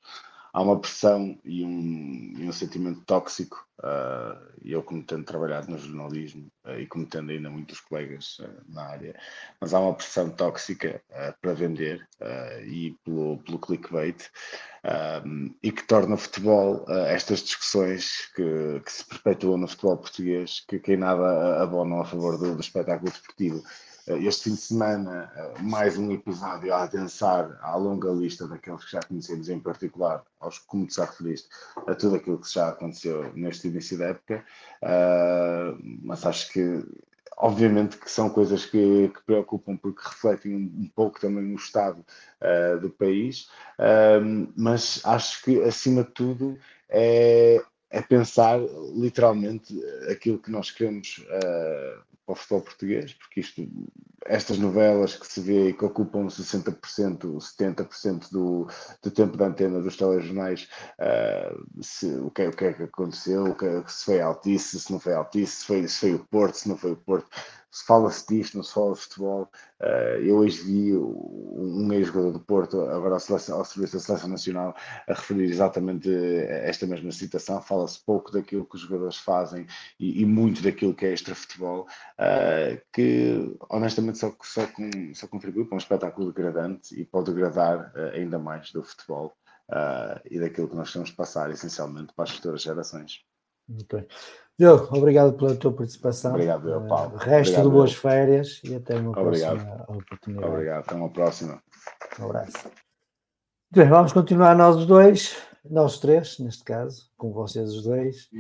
há 0.53 0.61
uma 0.61 0.79
pressão 0.79 1.39
e 1.45 1.65
um, 1.65 2.35
e 2.37 2.47
um 2.47 2.53
sentimento 2.53 3.01
tóxico, 3.07 3.67
uh, 3.81 4.39
eu 4.63 4.83
como 4.83 5.03
tendo 5.03 5.25
trabalhado 5.25 5.71
no 5.71 5.79
jornalismo 5.79 6.49
uh, 6.67 6.79
e 6.79 6.87
como 6.87 7.07
tendo 7.07 7.33
ainda 7.33 7.49
muitos 7.49 7.81
colegas 7.81 8.39
uh, 8.41 8.63
na 8.69 8.83
área, 8.83 9.19
mas 9.61 9.73
há 9.73 9.81
uma 9.81 9.95
pressão 9.95 10.29
tóxica 10.31 11.03
para 11.41 11.55
vender 11.55 12.07
e 12.67 12.95
pelo, 13.05 13.39
pelo 13.39 13.59
clickbait 13.59 14.31
e 15.63 15.73
que 15.73 15.87
torna 15.87 16.15
o 16.15 16.19
futebol 16.19 16.85
estas 17.07 17.41
discussões 17.41 18.31
que, 18.35 18.81
que, 18.85 18.93
se 18.93 19.05
perpetuam 19.07 19.57
no 19.57 19.69
futebol 19.69 19.97
português, 19.97 20.65
que, 20.69 20.79
que 20.79 20.93
em 20.93 20.97
nada 20.97 21.63
abonam 21.63 22.01
a 22.01 22.05
favor 22.05 22.39
do, 22.39 22.55
do 22.55 22.61
espetáculo 22.61 23.11
desportivo 23.11 23.63
este 24.07 24.45
fim 24.45 24.55
de 24.57 24.61
semana, 24.61 25.33
eh, 25.37 25.63
mais 25.63 25.97
um 25.97 26.11
episódio 26.11 26.75
a 26.75 26.83
adensar 26.83 27.57
à 27.63 27.77
longa 27.77 28.11
lista 28.11 28.49
daqueles 28.49 28.85
que 28.85 28.93
já 28.93 29.01
conhecemos, 29.01 29.49
em 29.49 29.61
particular, 29.61 30.25
aos 30.41 30.59
como 30.59 30.87
tu 30.87 30.95
já 30.95 31.05
referiste, 31.05 31.49
a 31.87 31.95
tudo 31.95 32.17
aquilo 32.17 32.39
que 32.39 32.53
já 32.53 32.71
aconteceu 32.71 33.33
neste 33.35 33.69
início 33.69 33.97
da 33.97 34.07
época. 34.07 34.45
Uh, 34.83 35.79
mas 36.03 36.27
acho 36.27 36.53
que, 36.53 36.85
obviamente, 37.37 37.97
que 37.97 38.11
são 38.11 38.29
coisas 38.29 38.67
que, 38.67 39.09
que 39.09 39.23
preocupam 39.25 39.77
porque 39.77 40.03
refletem 40.05 40.57
um, 40.57 40.83
um, 40.83 40.91
pouco 40.93 41.21
também 41.21 41.53
o 41.53 41.57
estado 41.57 42.05
uh, 42.41 42.81
do 42.81 42.91
país. 42.91 43.49
Uh, 43.79 44.53
mas 44.57 45.01
acho 45.05 45.45
que, 45.45 45.63
acima 45.63 46.03
de 46.03 46.11
tudo, 46.11 46.59
é, 46.89 47.63
é 47.89 48.03
pensar 48.03 48.59
literalmente 48.97 49.81
aquilo 50.11 50.41
que 50.41 50.51
nós 50.51 50.73
queremos 50.73 51.25
para 52.33 52.35
o 52.35 52.37
futebol 52.37 52.61
português, 52.63 53.15
porque 53.15 53.41
isto, 53.41 53.69
estas 54.25 54.59
novelas 54.59 55.17
que 55.17 55.27
se 55.27 55.41
vê 55.41 55.69
e 55.69 55.73
que 55.73 55.85
ocupam 55.85 56.27
60%, 56.27 56.79
70% 57.39 58.31
do, 58.31 58.67
do 59.03 59.11
tempo 59.11 59.37
da 59.37 59.47
antena 59.47 59.81
dos 59.81 59.97
telejornais, 59.97 60.69
uh, 60.99 61.83
se, 61.83 62.07
o, 62.07 62.31
que, 62.31 62.43
é, 62.43 62.49
o 62.49 62.53
que 62.53 62.65
é 62.65 62.73
que 62.73 62.83
aconteceu, 62.85 63.45
o 63.45 63.55
que, 63.55 63.67
é, 63.67 63.83
se 63.87 64.05
foi 64.05 64.21
Altice, 64.21 64.81
se 64.81 64.91
não 64.91 64.99
foi 64.99 65.15
Altice, 65.15 65.57
se 65.57 65.67
foi, 65.67 65.89
se 65.89 65.99
foi 65.99 66.15
o 66.15 66.25
Porto, 66.27 66.55
se 66.55 66.69
não 66.69 66.77
foi 66.77 66.93
o 66.93 66.97
Porto, 66.97 67.29
se 67.73 67.87
fala-se 67.87 68.27
disto, 68.29 68.57
não 68.57 68.63
se 68.63 68.75
fala 68.75 68.93
de 68.93 69.01
futebol. 69.01 69.51
Uh, 69.81 70.21
eu 70.23 70.37
hoje 70.37 70.63
vi 70.63 70.95
um 70.95 71.91
ex-jogador 71.91 72.33
do 72.33 72.41
Porto, 72.41 72.83
agora 72.83 73.15
ao, 73.15 73.21
seleção, 73.21 73.59
ao 73.59 73.65
serviço 73.65 73.95
da 73.95 74.03
Seleção 74.03 74.29
Nacional, 74.29 74.77
a 75.09 75.15
referir 75.15 75.45
exatamente 75.45 76.09
esta 76.49 76.87
mesma 76.87 77.11
situação. 77.11 77.63
Fala-se 77.63 78.05
pouco 78.05 78.31
daquilo 78.31 78.67
que 78.67 78.77
os 78.77 78.83
jogadores 78.83 79.17
fazem 79.17 79.67
e, 79.99 80.21
e 80.21 80.27
muito 80.27 80.63
daquilo 80.63 80.95
que 80.95 81.07
é 81.07 81.13
extra-futebol, 81.15 81.87
uh, 82.19 82.81
que 82.93 83.57
honestamente 83.71 84.19
só, 84.19 84.37
só, 84.43 84.67
com, 84.67 84.91
só 85.15 85.27
contribui 85.27 85.65
para 85.65 85.77
um 85.77 85.79
espetáculo 85.79 86.31
degradante 86.31 86.95
e 87.01 87.07
pode 87.07 87.33
degradar 87.33 87.91
uh, 87.97 88.15
ainda 88.15 88.39
mais 88.39 88.71
do 88.71 88.85
futebol 88.85 89.35
e 90.31 90.39
daquilo 90.39 90.69
que 90.69 90.77
nós 90.77 90.93
temos 90.93 91.09
de 91.09 91.17
passar, 91.17 91.51
essencialmente, 91.51 92.13
para 92.13 92.25
as 92.25 92.31
futuras 92.33 92.61
gerações. 92.61 93.25
Bem. 93.67 94.07
Diogo, 94.63 94.97
obrigado 94.97 95.33
pela 95.33 95.57
tua 95.57 95.73
participação. 95.73 96.31
Obrigado, 96.31 96.71
eu, 96.71 96.87
Paulo. 96.87 97.17
Uh, 97.17 97.19
resto 97.19 97.51
obrigado, 97.51 97.65
de 97.65 97.71
boas 97.71 97.91
eu. 97.91 97.99
férias 97.99 98.61
e 98.63 98.77
até 98.77 98.95
uma 98.97 99.11
obrigado. 99.11 99.57
próxima 99.57 99.85
oportunidade. 99.89 100.53
Obrigado, 100.53 100.81
até 100.85 100.95
uma 100.95 101.11
próxima. 101.11 101.63
Um 102.21 102.25
abraço. 102.27 102.71
Bem, 103.73 103.89
vamos 103.89 104.13
continuar 104.13 104.57
nós 104.57 104.77
os 104.77 104.87
dois, 104.87 105.37
nós 105.69 105.99
três, 105.99 106.39
neste 106.39 106.63
caso, 106.63 107.11
com 107.17 107.33
vocês 107.33 107.73
os 107.73 107.83
dois. 107.83 108.31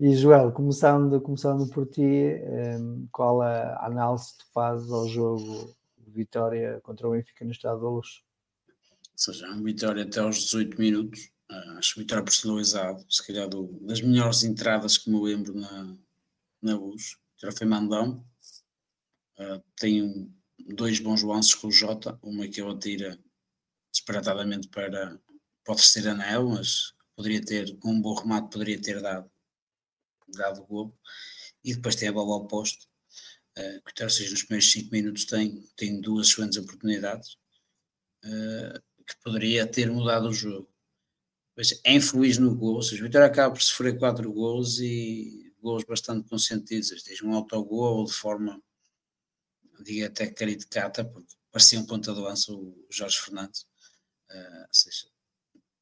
E 0.00 0.16
Joel, 0.16 0.50
começando, 0.50 1.20
começando 1.20 1.70
por 1.70 1.86
ti, 1.86 2.34
um, 2.80 3.06
qual 3.12 3.40
a 3.40 3.86
análise 3.86 4.32
que 4.32 4.38
tu 4.38 4.52
fazes 4.52 4.90
ao 4.90 5.06
jogo 5.06 5.72
Vitória 6.08 6.80
contra 6.82 7.06
o 7.06 7.12
Benfica 7.12 7.44
no 7.44 7.52
Estado 7.52 7.80
da 7.80 7.88
Luz? 7.88 8.24
Ou 8.68 8.74
seja, 9.14 9.48
um 9.52 9.62
Vitória 9.62 10.02
até 10.02 10.18
aos 10.18 10.38
18 10.38 10.76
minutos, 10.76 11.30
acho 11.78 11.98
Vitória 11.98 12.24
personalizado, 12.24 13.04
se 13.10 13.26
calhar 13.26 13.48
do, 13.48 13.66
das 13.80 14.00
melhores 14.00 14.42
entradas 14.44 14.98
que 14.98 15.10
me 15.10 15.20
lembro 15.20 15.54
na, 15.54 15.96
na 16.60 16.76
luz. 16.76 17.16
Já 17.40 17.50
foi 17.52 17.66
Mandão, 17.66 18.24
uh, 19.38 19.62
tem 19.76 20.34
dois 20.58 20.98
bons 20.98 21.22
lances 21.22 21.54
com 21.54 21.68
o 21.68 21.72
Jota, 21.72 22.18
uma 22.22 22.46
que 22.48 22.60
ele 22.60 22.72
atira 22.72 23.18
disparatadamente 23.92 24.68
para, 24.68 25.18
o 25.68 25.74
terceiro 25.74 26.10
anel, 26.10 26.48
mas 26.48 26.94
poderia 27.14 27.44
ter, 27.44 27.76
com 27.78 27.92
um 27.92 28.00
bom 28.00 28.14
remate, 28.14 28.50
poderia 28.50 28.80
ter 28.80 29.00
dado, 29.00 29.30
dado 30.28 30.62
o 30.62 30.66
gol. 30.66 30.98
E 31.64 31.74
depois 31.74 31.96
tem 31.96 32.08
a 32.08 32.12
bola 32.12 32.34
ao 32.34 32.46
posto, 32.46 32.86
uh, 33.58 33.92
que 33.94 34.02
ou 34.02 34.10
seja, 34.10 34.30
nos 34.30 34.42
primeiros 34.42 34.70
5 34.70 34.90
minutos 34.90 35.24
tem, 35.24 35.62
tem 35.76 36.00
duas 36.00 36.28
excelentes 36.28 36.58
oportunidades, 36.58 37.36
uh, 38.24 38.82
que 39.06 39.16
poderia 39.22 39.66
ter 39.66 39.90
mudado 39.90 40.28
o 40.28 40.34
jogo 40.34 40.68
pois 41.58 41.80
é 41.82 41.92
infeliz 41.92 42.38
no 42.38 42.54
gol, 42.54 42.74
ou 42.74 42.78
o 42.78 42.82
Vitória 42.82 43.26
acaba 43.26 43.52
por 43.52 43.60
sofrer 43.60 43.98
quatro 43.98 44.32
gols 44.32 44.78
e 44.78 45.52
gols 45.60 45.82
bastante 45.82 46.28
consentidos, 46.28 47.02
tens 47.02 47.20
um 47.20 47.34
autogol 47.34 48.04
de 48.04 48.12
forma, 48.12 48.62
digo 49.80 50.06
até 50.06 50.28
caricata, 50.28 51.04
porque 51.04 51.34
parecia 51.50 51.80
um 51.80 51.84
ponta 51.84 52.14
de 52.14 52.20
lança 52.20 52.52
o 52.52 52.86
Jorge 52.88 53.18
Fernandes, 53.18 53.62
uh, 54.30 54.60
ou 54.68 54.72
seja, 54.72 55.08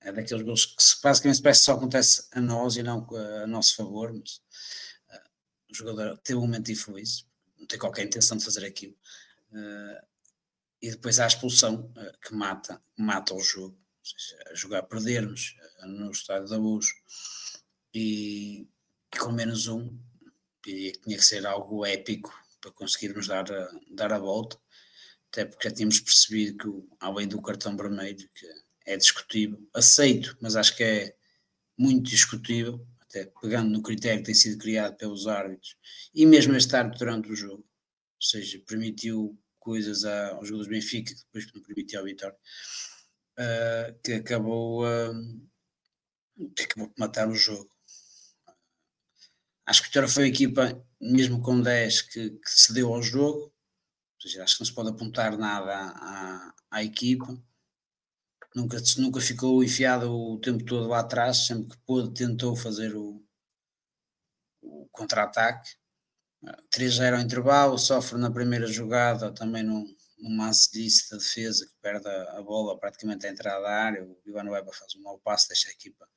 é 0.00 0.10
daqueles 0.12 0.42
gols 0.44 0.64
que 0.64 0.82
basicamente 1.02 1.42
parece 1.42 1.60
que 1.60 1.66
só 1.66 1.72
acontece 1.74 2.26
a 2.32 2.40
nós 2.40 2.76
e 2.78 2.82
não 2.82 3.06
a 3.14 3.46
nosso 3.46 3.76
favor, 3.76 4.14
mas 4.14 4.40
uh, 5.10 5.30
o 5.70 5.74
jogador 5.74 6.16
teve 6.24 6.38
um 6.38 6.42
momento 6.46 6.72
infeliz, 6.72 7.26
não 7.58 7.66
tem 7.66 7.78
qualquer 7.78 8.06
intenção 8.06 8.38
de 8.38 8.44
fazer 8.46 8.64
aquilo, 8.64 8.96
uh, 9.50 10.06
e 10.80 10.90
depois 10.90 11.20
há 11.20 11.24
a 11.24 11.28
expulsão 11.28 11.92
que 12.26 12.34
mata, 12.34 12.82
mata 12.96 13.34
o 13.34 13.40
jogo, 13.40 13.78
seja, 14.02 14.38
a 14.50 14.54
jogar 14.54 14.82
perdermos 14.84 15.56
no 15.84 16.10
estádio 16.10 16.48
da 16.48 16.56
Luz 16.56 16.86
e, 17.94 18.66
e 19.14 19.18
com 19.18 19.32
menos 19.32 19.68
um, 19.68 19.98
que 20.62 20.92
tinha 21.02 21.16
que 21.16 21.24
ser 21.24 21.46
algo 21.46 21.84
épico 21.84 22.32
para 22.60 22.70
conseguirmos 22.72 23.28
dar 23.28 23.50
a, 23.52 23.68
dar 23.90 24.12
a 24.12 24.18
volta, 24.18 24.58
até 25.30 25.44
porque 25.44 25.68
já 25.68 25.74
tínhamos 25.74 26.00
percebido 26.00 26.56
que, 26.82 26.88
além 27.00 27.28
do 27.28 27.40
cartão 27.42 27.76
vermelho, 27.76 28.28
que 28.34 28.46
é 28.86 28.96
discutível, 28.96 29.68
aceito, 29.74 30.36
mas 30.40 30.56
acho 30.56 30.76
que 30.76 30.82
é 30.82 31.16
muito 31.76 32.08
discutível, 32.08 32.86
até 33.00 33.26
pegando 33.40 33.70
no 33.70 33.82
critério 33.82 34.20
que 34.20 34.26
tem 34.26 34.34
sido 34.34 34.58
criado 34.58 34.96
pelos 34.96 35.26
árbitros, 35.26 35.76
e 36.14 36.24
mesmo 36.26 36.56
este 36.56 36.74
árbitro 36.74 37.00
durante 37.00 37.30
o 37.30 37.36
jogo, 37.36 37.62
ou 37.62 38.22
seja, 38.22 38.60
permitiu 38.66 39.38
coisas 39.58 40.04
aos 40.04 40.48
jogadores 40.48 40.66
do 40.66 40.70
Benfica 40.70 41.12
que 41.12 41.54
não 41.54 41.62
permitiu 41.62 41.98
ao 41.98 42.06
Vitória, 42.06 42.36
uh, 43.38 43.98
que 44.02 44.12
acabou, 44.12 44.84
uh, 44.84 45.48
que 46.54 46.64
acabou 46.64 46.88
por 46.88 46.98
matar 46.98 47.28
o 47.28 47.34
jogo. 47.34 47.70
Acho 49.64 49.82
que 49.82 49.98
o 49.98 50.08
foi 50.08 50.24
a 50.24 50.28
equipa, 50.28 50.86
mesmo 51.00 51.42
com 51.42 51.60
10, 51.60 52.02
que, 52.02 52.30
que 52.30 52.50
cedeu 52.50 52.94
ao 52.94 53.02
jogo, 53.02 53.52
seja, 54.20 54.44
acho 54.44 54.54
que 54.54 54.60
não 54.60 54.66
se 54.66 54.74
pode 54.74 54.90
apontar 54.90 55.36
nada 55.36 55.74
à, 55.74 56.54
à 56.70 56.84
equipa. 56.84 57.36
Nunca, 58.54 58.78
nunca 58.98 59.20
ficou 59.20 59.62
enfiado 59.62 60.10
o 60.10 60.38
tempo 60.38 60.64
todo 60.64 60.88
lá 60.88 61.00
atrás, 61.00 61.46
sempre 61.46 61.76
que 61.76 61.82
pôde 61.84 62.14
tentou 62.14 62.56
fazer 62.56 62.94
o, 62.94 63.22
o 64.62 64.88
contra-ataque. 64.92 65.70
3-0 66.72 67.14
ao 67.14 67.20
intervalo, 67.20 67.78
sofre 67.78 68.18
na 68.18 68.30
primeira 68.30 68.66
jogada 68.66 69.32
também 69.32 69.64
num, 69.64 69.84
num 70.18 70.38
lance 70.38 70.70
da 71.10 71.16
defesa 71.16 71.66
que 71.66 71.74
perde 71.82 72.08
a, 72.08 72.42
bola 72.42 72.78
praticamente 72.78 73.26
à 73.26 73.30
entrada 73.30 73.62
da 73.62 73.70
área. 73.70 74.04
O 74.04 74.20
Ivan 74.24 74.48
Weber 74.50 74.72
faz 74.72 74.94
um 74.94 75.02
mau 75.02 75.18
passo, 75.18 75.48
deixa 75.48 75.68
a 75.68 75.72
equipa 75.72 76.08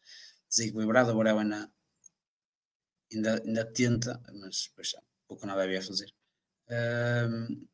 desequilibrada. 0.49 1.11
O 1.11 1.15
Borel 1.15 1.39
ainda, 1.39 1.71
ainda, 3.11 3.65
tenta, 3.65 4.21
mas 4.33 4.67
depois 4.69 4.89
já 4.89 5.01
pouco 5.27 5.45
nada 5.45 5.63
havia 5.63 5.79
a 5.79 5.83
fazer. 5.83 6.11
Um, 6.69 7.67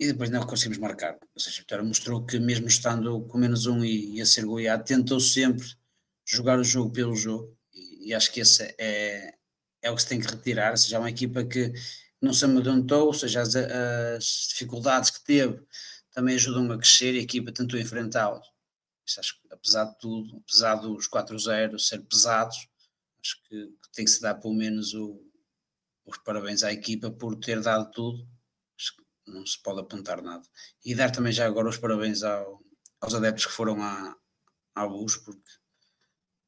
e 0.00 0.06
depois 0.06 0.30
não 0.30 0.46
conseguimos 0.46 0.78
marcar. 0.78 1.18
Ou 1.34 1.40
seja, 1.40 1.60
Vitória 1.60 1.84
mostrou 1.84 2.24
que, 2.24 2.38
mesmo 2.38 2.68
estando 2.68 3.20
com 3.26 3.36
menos 3.36 3.66
um 3.66 3.84
e, 3.84 4.16
e 4.16 4.20
a 4.20 4.26
ser 4.26 4.44
goiado, 4.44 4.84
tentou 4.84 5.18
sempre 5.18 5.66
jogar 6.24 6.58
o 6.58 6.64
jogo 6.64 6.92
pelo 6.92 7.16
jogo. 7.16 7.56
E, 7.74 8.10
e 8.10 8.14
acho 8.14 8.32
que 8.32 8.40
esse 8.40 8.62
é, 8.78 9.34
é 9.82 9.90
o 9.90 9.96
que 9.96 10.02
se 10.02 10.08
tem 10.08 10.20
que 10.20 10.28
retirar. 10.28 10.76
Seja, 10.76 10.96
é 10.96 10.98
uma 11.00 11.10
equipa 11.10 11.44
que 11.44 11.72
não 12.20 12.32
se 12.32 12.44
amedrontou, 12.44 13.06
ou 13.06 13.14
seja, 13.14 13.40
as, 13.40 13.56
as 13.56 14.48
dificuldades 14.50 15.10
que 15.10 15.24
teve 15.24 15.60
também 16.12 16.36
ajudam 16.36 16.70
a 16.72 16.78
crescer 16.78 17.14
e 17.14 17.18
a 17.18 17.22
equipa 17.22 17.52
tentou 17.52 17.78
enfrentá-las. 17.78 18.46
Apesar 19.50 19.84
de 19.84 19.98
tudo, 19.98 20.36
apesar 20.38 20.74
dos 20.76 21.08
4-0 21.08 21.78
ser 21.78 22.02
pesados, 22.02 22.68
acho 23.20 23.42
que, 23.44 23.66
que 23.66 23.92
tem 23.92 24.04
que 24.04 24.10
se 24.10 24.20
dar 24.20 24.34
pelo 24.34 24.54
menos 24.54 24.94
o, 24.94 25.22
os 26.04 26.18
parabéns 26.18 26.62
à 26.62 26.72
equipa 26.72 27.10
por 27.10 27.36
ter 27.36 27.60
dado 27.60 27.90
tudo. 27.90 28.28
Acho 28.78 28.96
que 28.96 29.30
não 29.30 29.46
se 29.46 29.60
pode 29.62 29.80
apontar 29.80 30.22
nada. 30.22 30.46
E 30.84 30.94
dar 30.94 31.10
também 31.10 31.32
já 31.32 31.46
agora 31.46 31.68
os 31.68 31.78
parabéns 31.78 32.22
ao, 32.22 32.62
aos 33.00 33.14
adeptos 33.14 33.46
que 33.46 33.52
foram 33.52 33.82
à, 33.82 34.16
à 34.74 34.84
luz, 34.84 35.16
porque 35.16 35.50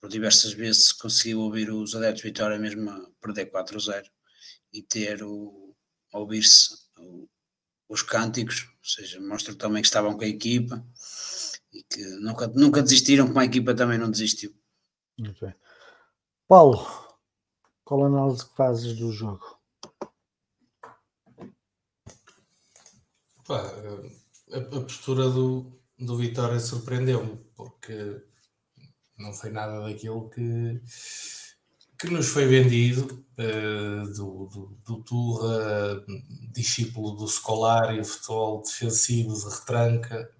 por 0.00 0.08
diversas 0.08 0.52
vezes 0.52 0.92
conseguiu 0.92 1.40
ouvir 1.40 1.70
os 1.70 1.94
adeptos 1.94 2.22
de 2.22 2.28
Vitória 2.28 2.58
mesmo 2.58 2.90
a 2.90 3.10
perder 3.20 3.50
4-0 3.50 4.08
e 4.72 4.82
ter 4.82 5.22
o 5.22 5.76
ouvir-se 6.12 6.74
os 7.88 8.02
cânticos, 8.02 8.68
ou 8.68 8.88
seja, 8.88 9.20
mostra 9.20 9.54
também 9.54 9.82
que 9.82 9.88
estavam 9.88 10.16
com 10.16 10.24
a 10.24 10.28
equipa 10.28 10.84
e 11.72 11.82
que 11.82 12.04
nunca, 12.20 12.46
nunca 12.48 12.82
desistiram, 12.82 13.26
como 13.26 13.38
a 13.38 13.44
equipa 13.44 13.74
também 13.74 13.98
não 13.98 14.10
desistiu. 14.10 14.54
Muito 15.18 15.44
bem. 15.44 15.54
Paulo, 16.48 16.84
qual 17.84 18.04
a 18.04 18.06
análise 18.06 18.46
que 18.46 18.56
fazes 18.56 18.96
do 18.96 19.12
jogo? 19.12 19.58
Pá, 23.46 23.62
a, 24.52 24.58
a, 24.58 24.80
postura 24.82 25.28
do, 25.28 25.80
do 25.98 26.16
Vitória 26.16 26.58
surpreendeu-me, 26.58 27.36
porque 27.54 28.22
não 29.18 29.32
foi 29.32 29.50
nada 29.50 29.80
daquilo 29.80 30.30
que, 30.30 30.80
que 31.98 32.08
nos 32.10 32.28
foi 32.28 32.46
vendido 32.46 33.24
uh, 33.38 34.12
do, 34.14 34.46
do, 34.46 34.78
do 34.84 35.02
Turra, 35.02 36.04
discípulo 36.52 37.12
do 37.12 37.28
Scolari, 37.28 38.04
futebol 38.04 38.62
defensivo 38.62 39.34
de 39.34 39.44
retranca, 39.44 40.32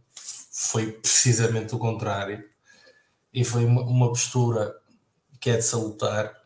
foi 0.61 0.93
precisamente 0.93 1.75
o 1.75 1.79
contrário. 1.79 2.45
E 3.33 3.43
foi 3.45 3.65
uma, 3.65 3.83
uma 3.83 4.09
postura 4.09 4.77
que 5.41 5.49
é 5.49 5.57
de 5.57 5.63
salutar, 5.63 6.37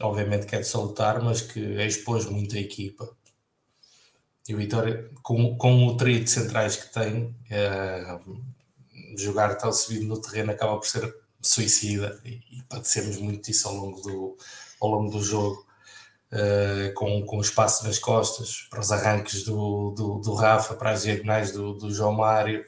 obviamente 0.00 0.46
que 0.46 0.56
é 0.56 0.60
de 0.60 0.66
salutar, 0.66 1.22
mas 1.22 1.42
que 1.42 1.60
expôs 1.82 2.24
muito 2.24 2.56
a 2.56 2.58
equipa. 2.58 3.14
E 4.48 4.54
o 4.54 4.56
Vitória, 4.56 5.10
com, 5.22 5.58
com 5.58 5.86
o 5.86 5.96
trio 5.98 6.24
de 6.24 6.30
centrais 6.30 6.76
que 6.76 6.90
tem, 6.90 7.36
eh, 7.50 8.18
jogar 9.18 9.56
tão 9.56 9.70
subido 9.70 10.06
no 10.06 10.20
terreno 10.22 10.52
acaba 10.52 10.78
por 10.78 10.86
ser 10.86 11.14
suicida 11.42 12.18
e, 12.24 12.40
e 12.50 12.62
padecemos 12.62 13.18
muito 13.18 13.44
disso 13.44 13.68
ao 13.68 13.74
longo 13.74 14.00
do, 14.00 14.38
ao 14.80 14.88
longo 14.88 15.10
do 15.10 15.22
jogo. 15.22 15.66
Uh, 16.30 16.92
com, 16.92 17.24
com 17.24 17.40
espaço 17.40 17.86
nas 17.86 17.98
costas 17.98 18.66
para 18.68 18.80
os 18.80 18.92
arranques 18.92 19.44
do, 19.44 19.92
do, 19.92 20.18
do 20.18 20.34
Rafa, 20.34 20.74
para 20.74 20.90
as 20.90 21.02
diagonais 21.04 21.52
do, 21.52 21.72
do 21.72 21.90
João 21.90 22.12
Mário. 22.12 22.66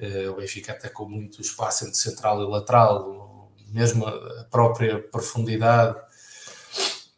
Uh, 0.00 0.30
o 0.30 0.36
Benfica 0.36 0.72
até 0.72 0.88
com 0.88 1.06
muito 1.08 1.42
espaço 1.42 1.84
entre 1.84 1.98
central 1.98 2.42
e 2.42 2.46
lateral, 2.46 3.52
mesmo 3.68 4.06
a 4.06 4.44
própria 4.50 4.98
profundidade, 4.98 5.98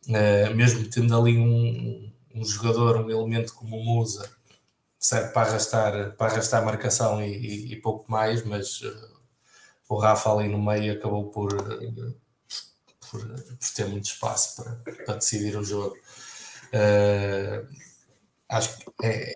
uh, 0.09 0.55
mesmo 0.55 0.89
tendo 0.91 1.17
ali 1.17 1.39
um, 1.39 2.13
um 2.35 2.45
jogador, 2.45 2.97
um 2.97 3.11
elemento 3.11 3.55
como 3.55 3.77
o 3.77 3.85
Musa, 3.85 4.29
serve 4.99 5.33
para 5.33 5.49
arrastar, 5.49 6.17
para 6.17 6.33
arrastar 6.33 6.63
a 6.63 6.65
marcação 6.65 7.23
e, 7.23 7.33
e, 7.37 7.73
e 7.75 7.77
pouco 7.81 8.11
mais, 8.11 8.45
mas 8.45 8.83
o 9.89 9.97
Rafa 9.97 10.33
ali 10.33 10.49
no 10.49 10.61
meio 10.61 10.95
acabou 10.95 11.31
por, 11.31 11.51
por, 13.11 13.21
por 13.21 13.75
ter 13.75 13.87
muito 13.87 14.07
espaço 14.07 14.63
para, 14.63 14.95
para 15.05 15.15
decidir 15.17 15.57
o 15.57 15.65
jogo. 15.65 15.97
Uh, 16.73 17.69
acho 18.49 18.79
que 18.79 18.85
é, 19.03 19.35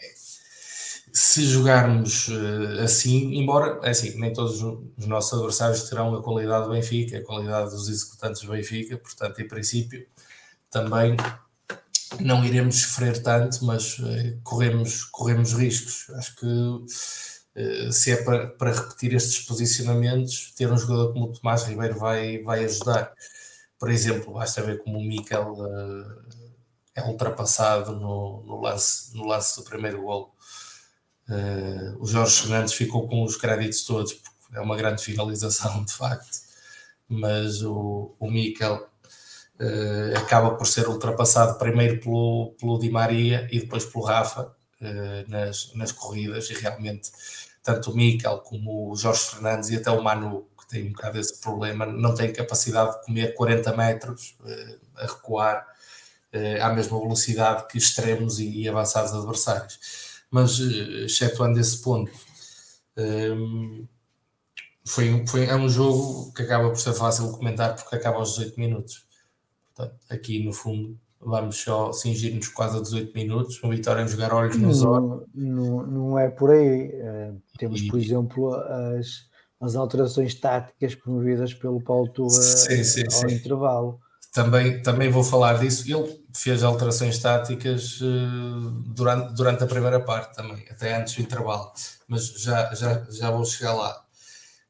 se 1.16 1.46
jogarmos 1.46 2.28
uh, 2.28 2.82
assim, 2.84 3.36
embora 3.36 3.80
é 3.82 3.88
assim, 3.88 4.20
nem 4.20 4.34
todos 4.34 4.62
os 4.62 5.06
nossos 5.06 5.32
adversários 5.32 5.88
terão 5.88 6.14
a 6.14 6.22
qualidade 6.22 6.66
do 6.66 6.72
Benfica, 6.72 7.16
a 7.16 7.24
qualidade 7.24 7.70
dos 7.70 7.88
executantes 7.88 8.42
do 8.42 8.52
Benfica, 8.52 8.98
portanto, 8.98 9.40
em 9.40 9.48
princípio, 9.48 10.06
também 10.70 11.16
não 12.20 12.44
iremos 12.44 12.82
sofrer 12.82 13.22
tanto, 13.22 13.64
mas 13.64 13.98
uh, 13.98 14.38
corremos, 14.42 15.04
corremos 15.04 15.54
riscos. 15.54 16.10
Acho 16.16 16.36
que 16.36 16.46
eh, 17.54 17.90
se 17.90 18.12
é 18.12 18.22
para, 18.22 18.48
para, 18.48 18.72
repetir 18.72 19.14
estes 19.14 19.40
posicionamentos, 19.46 20.52
ter 20.54 20.70
um 20.70 20.76
jogador 20.76 21.14
como 21.14 21.26
o 21.26 21.32
Tomás 21.32 21.64
Ribeiro 21.64 21.98
vai, 21.98 22.42
vai 22.42 22.64
ajudar. 22.64 23.14
Por 23.78 23.90
exemplo, 23.90 24.34
basta 24.34 24.62
ver 24.62 24.82
como 24.84 24.98
o 24.98 25.02
Mikel 25.02 25.56
é 26.94 27.02
ultrapassado 27.02 27.92
no, 27.92 28.42
no, 28.46 28.60
lance, 28.60 29.16
no 29.16 29.26
lance 29.26 29.56
do 29.56 29.64
primeiro 29.64 30.02
gol. 30.02 30.35
Uh, 31.28 32.00
o 32.00 32.06
Jorge 32.06 32.42
Fernandes 32.42 32.74
ficou 32.74 33.08
com 33.08 33.24
os 33.24 33.36
créditos 33.36 33.84
todos, 33.84 34.12
porque 34.12 34.56
é 34.56 34.60
uma 34.60 34.76
grande 34.76 35.02
finalização, 35.02 35.82
de 35.84 35.92
facto. 35.92 36.38
Mas 37.08 37.62
o, 37.62 38.14
o 38.18 38.30
Mikel 38.30 38.88
uh, 39.60 40.18
acaba 40.18 40.54
por 40.54 40.66
ser 40.66 40.88
ultrapassado 40.88 41.58
primeiro 41.58 42.00
pelo, 42.00 42.54
pelo 42.58 42.78
Di 42.78 42.90
Maria 42.90 43.48
e 43.50 43.60
depois 43.60 43.84
pelo 43.84 44.04
Rafa 44.04 44.54
nas, 45.26 45.72
nas 45.74 45.90
corridas, 45.90 46.50
e 46.50 46.54
realmente 46.54 47.10
tanto 47.66 47.90
o 47.90 47.96
Mikel 47.96 48.38
como 48.38 48.92
o 48.92 48.96
Jorge 48.96 49.22
Fernandes 49.22 49.70
e 49.70 49.76
até 49.76 49.90
o 49.90 50.00
Manu, 50.00 50.46
que 50.56 50.68
tem 50.68 50.86
um 50.86 50.92
bocado 50.92 51.18
esse 51.18 51.40
problema, 51.40 51.84
não 51.84 52.14
tem 52.14 52.32
capacidade 52.32 52.92
de 52.92 53.04
comer 53.04 53.34
40 53.34 53.76
metros 53.76 54.36
uh, 54.40 54.78
a 54.96 55.06
recuar 55.06 55.66
uh, 56.32 56.62
à 56.62 56.72
mesma 56.72 57.00
velocidade 57.00 57.66
que 57.66 57.76
extremos 57.76 58.38
e, 58.38 58.62
e 58.62 58.68
avançados 58.68 59.12
adversários. 59.12 59.80
Mas, 60.30 60.58
uh, 60.58 61.04
excetuando 61.04 61.58
esse 61.58 61.82
ponto, 61.82 62.10
um, 62.96 63.86
foi, 64.86 65.26
foi, 65.26 65.46
é 65.46 65.56
um 65.56 65.68
jogo 65.68 66.32
que 66.32 66.42
acaba 66.42 66.68
por 66.68 66.78
ser 66.78 66.92
fácil 66.92 67.26
de 67.26 67.38
comentar 67.38 67.74
porque 67.74 67.96
acaba 67.96 68.18
aos 68.18 68.36
18 68.36 68.58
minutos. 68.58 69.04
Portanto, 69.74 69.98
aqui 70.08 70.44
no 70.44 70.52
fundo 70.52 70.98
vamos 71.20 71.56
só 71.56 71.92
cingir-nos 71.92 72.48
quase 72.48 72.78
a 72.78 72.80
18 72.80 73.12
minutos, 73.12 73.62
o 73.62 73.68
Vitória 73.68 74.04
a 74.04 74.06
jogar 74.06 74.32
olhos 74.32 74.56
nos 74.56 74.82
olhos. 74.84 75.24
Não, 75.34 75.86
não 75.86 76.18
é 76.18 76.30
por 76.30 76.50
aí. 76.50 76.88
Uh, 76.88 77.42
temos, 77.58 77.80
e... 77.80 77.88
por 77.88 77.98
exemplo, 77.98 78.54
as, 78.54 79.28
as 79.60 79.74
alterações 79.74 80.34
táticas 80.34 80.94
promovidas 80.94 81.52
pelo 81.52 81.82
Paulo 81.82 82.08
Tua 82.08 82.30
sim, 82.30 82.84
sim, 82.84 83.04
ao 83.04 83.28
sim. 83.28 83.34
intervalo. 83.34 84.00
Também, 84.36 84.82
também 84.82 85.10
vou 85.10 85.24
falar 85.24 85.58
disso. 85.58 85.90
Ele 85.90 86.22
fez 86.34 86.62
alterações 86.62 87.18
táticas 87.18 87.98
uh, 88.02 88.70
durante, 88.84 89.32
durante 89.32 89.64
a 89.64 89.66
primeira 89.66 89.98
parte 89.98 90.36
também, 90.36 90.62
até 90.70 90.94
antes 90.94 91.14
do 91.14 91.22
intervalo, 91.22 91.72
mas 92.06 92.26
já, 92.34 92.74
já, 92.74 93.06
já 93.08 93.30
vou 93.30 93.46
chegar 93.46 93.72
lá. 93.72 94.04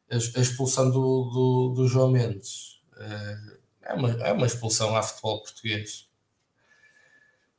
A, 0.08 0.14
a 0.14 0.40
expulsão 0.40 0.88
do, 0.88 1.24
do, 1.24 1.74
do 1.74 1.88
João 1.88 2.12
Mendes. 2.12 2.80
Uh, 2.92 3.58
é 3.82 3.94
uma, 3.94 4.10
é 4.22 4.32
uma 4.32 4.46
expulsão 4.46 4.96
à 4.96 5.02
futebol 5.02 5.42
português. 5.42 6.06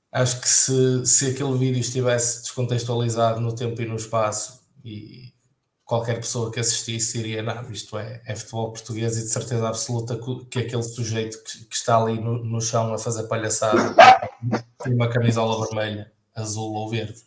Acho 0.09 0.39
que 0.39 0.47
se, 0.47 1.05
se 1.05 1.25
aquele 1.31 1.57
vídeo 1.57 1.81
estivesse 1.81 2.43
descontextualizado 2.43 3.41
no 3.41 3.53
tempo 3.53 3.81
e 3.81 3.85
no 3.85 3.97
espaço 3.97 4.65
e 4.81 5.33
qualquer 5.87 6.19
pessoa 6.19 6.51
que 6.51 6.59
assistisse 6.59 7.17
diria, 7.17 7.41
não, 7.41 7.71
isto 7.71 7.97
é, 7.97 8.21
é 8.25 8.35
futebol 8.35 8.73
português 8.73 9.17
e 9.17 9.21
de 9.21 9.29
certeza 9.29 9.69
absoluta 9.69 10.19
que 10.51 10.59
aquele 10.59 10.83
sujeito 10.83 11.41
que, 11.41 11.63
que 11.63 11.75
está 11.75 11.97
ali 11.97 12.19
no, 12.19 12.43
no, 12.43 12.59
chão 12.59 12.93
a 12.93 12.97
fazer 12.97 13.23
palhaçada 13.23 13.95
tem 14.83 14.93
uma 14.93 15.09
camisola 15.09 15.65
vermelha, 15.65 16.11
azul 16.35 16.73
ou 16.73 16.89
verde. 16.89 17.23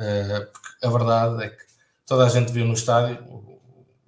Uh, 0.00 0.48
a 0.82 0.90
verdade 0.90 1.44
é 1.44 1.48
que 1.50 1.62
toda 2.06 2.24
a 2.24 2.28
gente 2.30 2.50
viu 2.50 2.64
no 2.64 2.72
estádio, 2.72 3.22
o, 3.28 3.60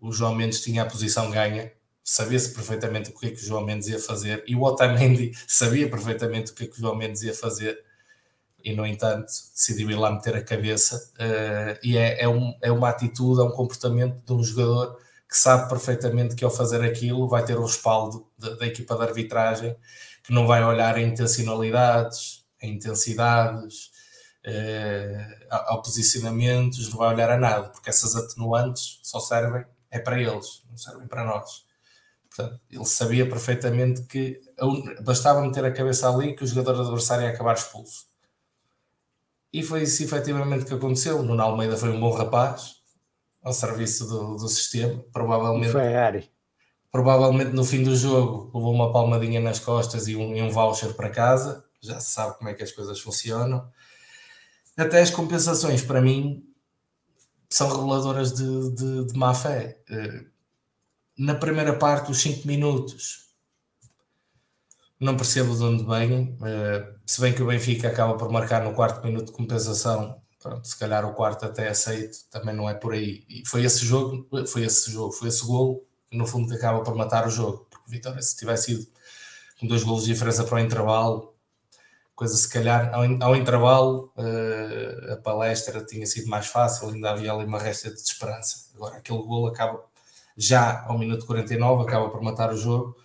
o 0.09 0.11
João 0.11 0.35
Mendes 0.35 0.63
tinha 0.63 0.83
a 0.83 0.87
posição 0.87 1.31
ganha, 1.31 1.71
sabia-se 2.03 2.55
perfeitamente 2.55 3.11
o 3.11 3.15
que 3.15 3.27
é 3.27 3.31
que 3.31 3.43
o 3.43 3.45
João 3.45 3.63
Mendes 3.63 3.89
ia 3.89 3.99
fazer 3.99 4.43
e 4.47 4.57
o 4.57 4.63
Otamendi 4.63 5.33
sabia 5.47 5.89
perfeitamente 5.91 6.53
o 6.53 6.55
que 6.55 6.65
é 6.65 6.67
que 6.67 6.79
o 6.79 6.81
João 6.81 6.95
Mendes 6.95 7.23
ia 7.23 7.35
fazer 7.35 7.79
e 8.65 8.75
no 8.75 8.87
entanto 8.87 9.27
decidiu 9.55 9.91
ir 9.91 9.97
lá 9.97 10.11
meter 10.11 10.37
a 10.37 10.43
cabeça 10.43 10.97
uh, 11.15 11.79
e 11.83 11.97
é, 11.97 12.23
é, 12.23 12.29
um, 12.29 12.55
é 12.61 12.71
uma 12.71 12.89
atitude, 12.89 13.41
é 13.41 13.45
um 13.45 13.51
comportamento 13.51 14.21
de 14.25 14.33
um 14.33 14.43
jogador 14.43 14.99
que 15.29 15.37
sabe 15.37 15.69
perfeitamente 15.69 16.35
que 16.35 16.45
ao 16.45 16.51
fazer 16.51 16.83
aquilo 16.83 17.29
vai 17.29 17.45
ter 17.45 17.57
o 17.57 17.63
respaldo 17.63 18.27
da, 18.37 18.67
equipa 18.67 18.97
de 18.97 19.03
arbitragem 19.03 19.77
que 20.23 20.33
não 20.33 20.47
vai 20.47 20.63
olhar 20.65 20.99
em 20.99 21.09
intencionalidades, 21.09 22.45
em 22.61 22.75
intensidades, 22.75 23.91
uh, 24.47 25.47
ao 25.51 25.83
posicionamentos, 25.83 26.91
não 26.91 26.99
vai 26.99 27.15
olhar 27.15 27.31
a 27.31 27.39
nada, 27.39 27.69
porque 27.71 27.91
essas 27.91 28.17
atenuantes 28.17 29.01
só 29.03 29.21
servem 29.21 29.65
é 29.91 29.99
para 29.99 30.21
eles, 30.21 30.63
não 30.69 30.77
servem 30.77 31.07
para 31.07 31.25
nós. 31.25 31.65
Portanto, 32.29 32.61
ele 32.71 32.85
sabia 32.85 33.29
perfeitamente 33.29 34.03
que 34.05 34.41
bastava 35.03 35.43
meter 35.43 35.65
a 35.65 35.73
cabeça 35.73 36.09
ali 36.09 36.35
que 36.35 36.45
o 36.45 36.47
jogador 36.47 36.81
adversário 36.81 37.25
ia 37.25 37.31
acabar 37.31 37.55
expulso. 37.55 38.10
E 39.53 39.63
foi 39.63 39.83
isso 39.83 40.03
efetivamente 40.03 40.65
que 40.65 40.75
aconteceu. 40.75 41.23
Nuno 41.23 41.43
Almeida 41.43 41.77
foi 41.77 41.91
um 41.91 42.01
bom 42.01 42.11
rapaz 42.11 42.77
ao 43.43 43.53
serviço 43.53 44.07
do, 44.07 44.37
do 44.37 44.49
sistema. 44.49 45.03
Provavelmente, 45.13 45.73
provavelmente 46.91 47.53
no 47.53 47.65
fim 47.65 47.83
do 47.83 47.97
jogo 47.97 48.51
levou 48.55 48.73
uma 48.73 48.93
palmadinha 48.93 49.41
nas 49.41 49.59
costas 49.59 50.07
e 50.09 50.17
um, 50.17 50.35
e 50.37 50.43
um 50.43 50.51
voucher 50.51 50.95
para 50.95 51.11
casa. 51.11 51.65
Já 51.81 51.99
se 51.99 52.13
sabe 52.13 52.37
como 52.37 52.51
é 52.51 52.55
que 52.55 52.63
as 52.63 52.73
coisas 52.73 53.01
funcionam. 53.01 53.69
Até 54.77 55.01
as 55.01 55.11
compensações, 55.11 55.83
para 55.83 56.01
mim, 56.01 56.45
são 57.49 57.69
reveladoras 57.69 58.33
de, 58.33 58.75
de, 58.75 59.07
de 59.07 59.19
má 59.19 59.35
fé. 59.35 59.81
Eh, 59.91 60.25
na 61.19 61.35
primeira 61.35 61.77
parte, 61.77 62.11
os 62.11 62.19
5 62.19 62.47
minutos, 62.47 63.30
não 65.01 65.17
percebo 65.17 65.57
de 65.57 65.65
onde 65.65 65.85
vêm. 65.85 66.37
Uh, 66.41 66.95
se 67.07 67.21
bem 67.21 67.33
que 67.33 67.43
o 67.43 67.47
Benfica 67.47 67.89
acaba 67.89 68.17
por 68.17 68.31
marcar 68.31 68.63
no 68.63 68.75
quarto 68.75 69.05
minuto 69.05 69.27
de 69.27 69.33
compensação, 69.33 70.21
pronto, 70.41 70.67
se 70.69 70.79
calhar 70.79 71.05
o 71.07 71.15
quarto 71.15 71.47
até 71.47 71.69
aceito, 71.69 72.19
também 72.31 72.55
não 72.55 72.69
é 72.69 72.75
por 72.75 72.93
aí. 72.93 73.25
E 73.29 73.43
foi 73.47 73.65
esse 73.65 73.85
jogo, 73.85 74.29
foi 74.47 74.65
esse 74.65 74.91
jogo, 74.91 75.13
foi 75.13 75.29
esse 75.29 75.45
golo 75.45 75.83
que 76.11 76.17
no 76.17 76.27
fundo 76.27 76.53
acaba 76.55 76.83
por 76.83 76.95
matar 76.95 77.27
o 77.27 77.31
jogo, 77.31 77.67
porque 77.71 77.91
Vitória, 77.91 78.21
se 78.21 78.37
tivesse 78.37 78.73
ido 78.73 78.87
com 79.59 79.67
dois 79.67 79.83
golos 79.83 80.05
de 80.05 80.13
diferença 80.13 80.45
para 80.45 80.57
o 80.57 80.59
intervalo, 80.59 81.35
coisa 82.15 82.37
se 82.37 82.49
calhar 82.49 82.93
ao, 82.93 83.03
ao 83.23 83.37
intervalo 83.37 84.13
uh, 84.17 85.13
a 85.13 85.17
palestra 85.17 85.85
tinha 85.85 86.07
sido 86.07 86.29
mais 86.29 86.47
fácil, 86.47 86.89
ainda 86.91 87.11
havia 87.11 87.33
ali 87.33 87.45
uma 87.45 87.59
resta 87.59 87.91
de 87.91 88.01
esperança. 88.01 88.67
Agora 88.75 88.97
aquele 88.97 89.23
golo 89.23 89.47
acaba 89.47 89.83
já 90.37 90.85
ao 90.87 90.99
minuto 90.99 91.27
49, 91.27 91.85
acaba 91.85 92.11
por 92.11 92.23
matar 92.23 92.53
o 92.53 92.57
jogo. 92.57 92.97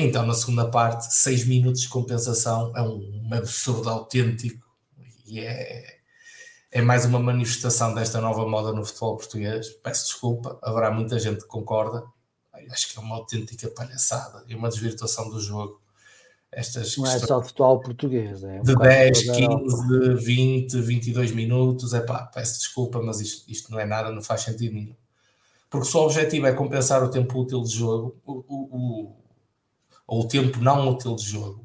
Então, 0.00 0.24
na 0.24 0.32
segunda 0.32 0.66
parte, 0.66 1.14
seis 1.14 1.44
minutos 1.44 1.82
de 1.82 1.88
compensação 1.88 2.72
é 2.74 2.82
um, 2.82 3.28
absurdo 3.32 3.88
autêntico 3.90 4.66
e 5.26 5.40
é, 5.40 5.98
é 6.72 6.80
mais 6.80 7.04
uma 7.04 7.20
manifestação 7.20 7.94
desta 7.94 8.20
nova 8.20 8.48
moda 8.48 8.72
no 8.72 8.84
futebol 8.84 9.16
português. 9.16 9.68
Peço 9.82 10.06
desculpa, 10.06 10.58
haverá 10.62 10.90
muita 10.90 11.18
gente 11.18 11.42
que 11.42 11.46
concorda. 11.46 12.02
Acho 12.70 12.92
que 12.92 12.98
é 12.98 13.02
uma 13.02 13.16
autêntica 13.16 13.68
palhaçada 13.68 14.42
e 14.48 14.54
uma 14.54 14.70
desvirtuação 14.70 15.28
do 15.28 15.38
jogo. 15.38 15.80
Estas 16.50 16.96
não 16.96 17.06
é 17.06 17.18
só 17.18 17.42
futebol 17.42 17.80
português, 17.80 18.42
é 18.42 18.60
um 18.60 18.62
de 18.62 18.74
10, 18.74 19.30
15, 19.30 20.14
20, 20.14 20.80
22 20.80 21.32
minutos. 21.32 21.94
É 21.94 22.00
pá, 22.00 22.24
peço 22.26 22.58
desculpa, 22.58 23.00
mas 23.00 23.20
isto, 23.20 23.50
isto 23.50 23.70
não 23.70 23.78
é 23.78 23.84
nada, 23.84 24.10
não 24.10 24.22
faz 24.22 24.42
sentido 24.42 24.74
nenhum 24.74 24.96
porque 25.70 25.86
se 25.86 25.96
o 25.96 26.00
objetivo 26.00 26.46
é 26.48 26.52
compensar 26.52 27.02
o 27.04 27.08
tempo 27.08 27.38
útil 27.38 27.62
de 27.62 27.70
jogo, 27.70 28.16
o, 28.26 28.42
o, 28.48 29.19
ou 30.10 30.22
o 30.22 30.28
tempo 30.28 30.58
não 30.60 30.88
útil 30.88 31.14
de 31.14 31.22
jogo, 31.22 31.64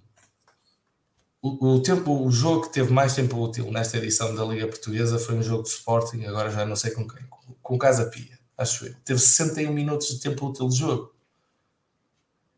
o, 1.42 1.74
o, 1.74 1.82
tempo, 1.82 2.24
o 2.24 2.32
jogo 2.32 2.68
que 2.68 2.74
teve 2.74 2.94
mais 2.94 3.16
tempo 3.16 3.38
útil 3.42 3.72
nesta 3.72 3.98
edição 3.98 4.36
da 4.36 4.46
Liga 4.46 4.68
Portuguesa 4.68 5.18
foi 5.18 5.36
um 5.36 5.42
jogo 5.42 5.64
de 5.64 5.70
Sporting, 5.70 6.24
agora 6.26 6.52
já 6.52 6.64
não 6.64 6.76
sei 6.76 6.92
com 6.92 7.08
quem, 7.08 7.26
com, 7.28 7.54
com 7.62 7.78
Casa 7.80 8.06
Pia, 8.06 8.38
acho 8.56 8.86
eu. 8.86 8.96
Teve 9.04 9.20
61 9.20 9.74
minutos 9.74 10.10
de 10.10 10.20
tempo 10.20 10.46
útil 10.46 10.70
de 10.70 10.76
jogo. 10.76 11.16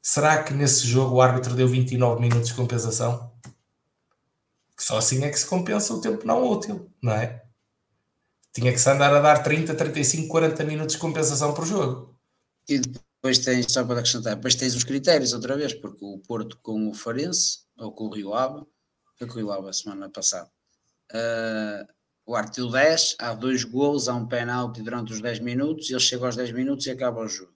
Será 0.01 0.43
que 0.43 0.53
nesse 0.53 0.85
jogo 0.85 1.15
o 1.15 1.21
árbitro 1.21 1.55
deu 1.55 1.69
29 1.69 2.19
minutos 2.19 2.49
de 2.49 2.55
compensação? 2.55 3.31
Só 4.77 4.97
assim 4.97 5.23
é 5.23 5.29
que 5.29 5.39
se 5.39 5.45
compensa 5.45 5.93
o 5.93 6.01
tempo 6.01 6.27
não 6.27 6.45
útil, 6.49 6.91
não 7.01 7.13
é? 7.13 7.47
tinha 8.53 8.73
que 8.73 8.79
se 8.79 8.89
andar 8.89 9.13
a 9.13 9.21
dar 9.21 9.43
30, 9.43 9.75
35, 9.75 10.27
40 10.27 10.63
minutos 10.63 10.95
de 10.95 11.01
compensação 11.01 11.53
por 11.53 11.65
jogo. 11.65 12.17
E 12.67 12.81
depois 13.27 13.39
tens, 13.39 13.65
só 13.69 13.83
para 13.83 13.99
acrescentar, 13.99 14.35
depois 14.35 14.55
tens 14.55 14.73
os 14.73 14.85
critérios 14.85 15.33
outra 15.33 15.57
vez, 15.57 15.73
porque 15.73 16.03
o 16.03 16.17
Porto 16.19 16.57
com 16.61 16.89
o 16.89 16.93
Farense, 16.93 17.59
ou 17.77 17.91
com 17.91 18.05
o 18.05 18.13
Rio 18.13 18.33
Ave, 18.33 18.65
foi 19.15 19.27
com 19.27 19.33
o 19.33 19.37
Rio 19.37 19.51
Ave 19.51 19.67
a 19.67 19.73
semana 19.73 20.09
passada. 20.09 20.49
Uh, 21.11 21.93
o 22.25 22.35
Arte 22.35 22.61
10, 22.61 23.17
há 23.19 23.33
dois 23.33 23.65
gols, 23.65 24.07
há 24.07 24.15
um 24.15 24.25
penalti 24.25 24.81
durante 24.81 25.11
os 25.11 25.19
10 25.19 25.39
minutos, 25.39 25.89
ele 25.89 25.99
chega 25.99 26.25
aos 26.25 26.37
10 26.37 26.51
minutos 26.53 26.85
e 26.85 26.91
acaba 26.91 27.19
o 27.19 27.27
jogo. 27.27 27.53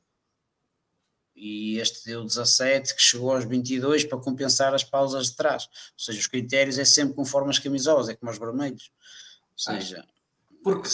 E 1.34 1.78
este 1.78 2.06
deu 2.06 2.26
17, 2.26 2.94
que 2.94 3.02
chegou 3.02 3.34
aos 3.34 3.46
22 3.46 4.04
para 4.04 4.20
compensar 4.20 4.74
as 4.76 4.84
pausas 4.84 5.28
de 5.28 5.38
trás. 5.38 5.64
Ou 5.64 6.00
seja, 6.04 6.20
os 6.20 6.28
critérios 6.28 6.78
é 6.78 6.86
sempre 6.86 7.16
conforme 7.16 7.50
as 7.50 7.60
camisolas, 7.60 8.10
é 8.10 8.16
como 8.16 8.30
os 8.30 8.38
vermelhos. 8.38 8.92
Ou 9.68 9.74
ah. 9.74 9.80
seja, 9.80 10.06
porque 10.64 10.90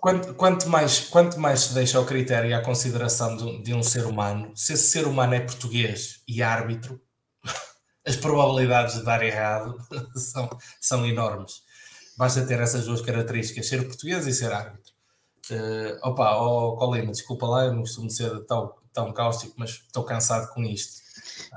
quanto, 0.00 0.34
quanto, 0.34 0.68
mais, 0.68 1.00
quanto 1.00 1.40
mais 1.40 1.60
se 1.60 1.74
deixa 1.74 1.98
ao 1.98 2.04
critério 2.04 2.50
e 2.50 2.54
à 2.54 2.62
consideração 2.62 3.36
de, 3.36 3.62
de, 3.62 3.74
um 3.74 3.82
ser 3.82 4.06
humano, 4.06 4.52
se 4.54 4.74
esse 4.74 4.88
ser 4.88 5.06
humano 5.06 5.34
é 5.34 5.40
português 5.40 6.22
e 6.26 6.42
árbitro, 6.42 7.00
as 8.06 8.16
probabilidades 8.16 8.94
de 8.94 9.04
dar 9.04 9.22
errado 9.22 9.76
são, 10.14 10.48
são 10.80 11.06
enormes. 11.06 11.62
Basta 12.16 12.46
ter 12.46 12.60
essas 12.60 12.84
duas 12.86 13.00
características, 13.00 13.68
ser 13.68 13.86
português 13.86 14.26
e 14.26 14.32
ser 14.32 14.52
árbitro. 14.52 14.92
Uh, 15.50 15.98
opa, 16.02 16.36
oh, 16.36 16.76
Colina, 16.76 17.10
desculpa 17.10 17.46
lá, 17.46 17.64
eu 17.64 17.72
não 17.72 17.80
costumo 17.80 18.10
ser 18.10 18.44
tão, 18.44 18.74
tão 18.92 19.12
cáustico, 19.12 19.54
mas 19.56 19.70
estou 19.70 20.04
cansado 20.04 20.52
com 20.52 20.62
isto. 20.62 21.07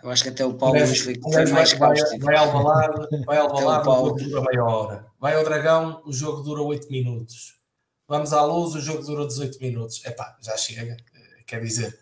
Eu 0.03 0.09
acho 0.09 0.23
que 0.23 0.29
até 0.29 0.45
o 0.45 0.53
Paulo 0.53 0.79
Luís 0.79 0.99
foi 0.99 1.17
mais 1.51 1.73
vai, 1.73 1.95
vai, 1.95 2.19
vai 2.19 2.35
ao 2.35 2.51
balado, 2.51 3.07
vai 3.25 3.37
ao 3.37 3.51
balado, 3.51 3.89
o 3.89 3.93
jogo 3.93 4.23
dura 4.23 4.41
meia 4.41 4.63
hora. 4.63 5.05
Vai 5.19 5.35
ao 5.35 5.43
Dragão, 5.43 6.01
o 6.05 6.11
jogo 6.11 6.41
dura 6.41 6.61
8 6.61 6.89
minutos. 6.89 7.59
Vamos 8.07 8.33
à 8.33 8.43
luz, 8.43 8.75
o 8.75 8.81
jogo 8.81 9.03
dura 9.03 9.27
18 9.27 9.59
minutos. 9.59 10.03
Epá, 10.05 10.37
já 10.41 10.57
chega, 10.57 10.93
eh, 10.93 11.43
quer 11.45 11.61
dizer. 11.61 11.97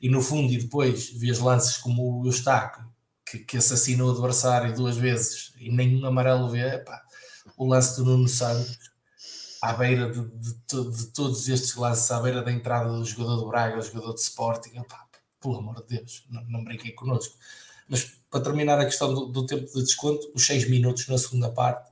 E 0.00 0.08
no 0.08 0.20
fundo, 0.20 0.52
e 0.52 0.58
depois, 0.58 1.10
vi 1.10 1.30
lances 1.32 1.76
como 1.76 2.20
o 2.20 2.26
Eustáquio, 2.26 2.84
que, 3.24 3.38
que 3.38 3.56
assassinou 3.56 4.08
o 4.08 4.12
adversário 4.12 4.74
duas 4.74 4.96
vezes 4.96 5.52
e 5.58 5.70
nenhum 5.70 6.04
amarelo 6.06 6.48
vê. 6.48 6.76
Epá, 6.76 7.02
o 7.56 7.66
lance 7.66 7.96
do 7.96 8.04
Nuno 8.04 8.28
Santos, 8.28 8.78
à 9.62 9.72
beira 9.72 10.10
de, 10.10 10.20
de, 10.22 10.90
de, 10.90 11.06
todos 11.12 11.48
estes 11.48 11.74
lances, 11.76 12.10
à 12.10 12.20
beira 12.20 12.42
da 12.42 12.52
entrada 12.52 12.90
do 12.90 13.04
jogador 13.04 13.36
do 13.36 13.48
Braga, 13.48 13.76
do 13.76 13.82
jogador 13.82 14.14
de 14.14 14.20
Sporting, 14.20 14.78
epá, 14.78 15.03
pelo 15.44 15.58
amor 15.58 15.82
de 15.82 15.98
Deus, 15.98 16.24
não, 16.30 16.42
não 16.44 16.64
brinquei 16.64 16.92
connosco. 16.92 17.36
Mas 17.86 18.16
para 18.30 18.40
terminar 18.40 18.80
a 18.80 18.86
questão 18.86 19.12
do, 19.12 19.26
do, 19.26 19.44
tempo 19.44 19.66
de 19.66 19.82
desconto, 19.82 20.32
os 20.34 20.46
6 20.46 20.70
minutos 20.70 21.06
na 21.06 21.18
segunda 21.18 21.50
parte 21.50 21.90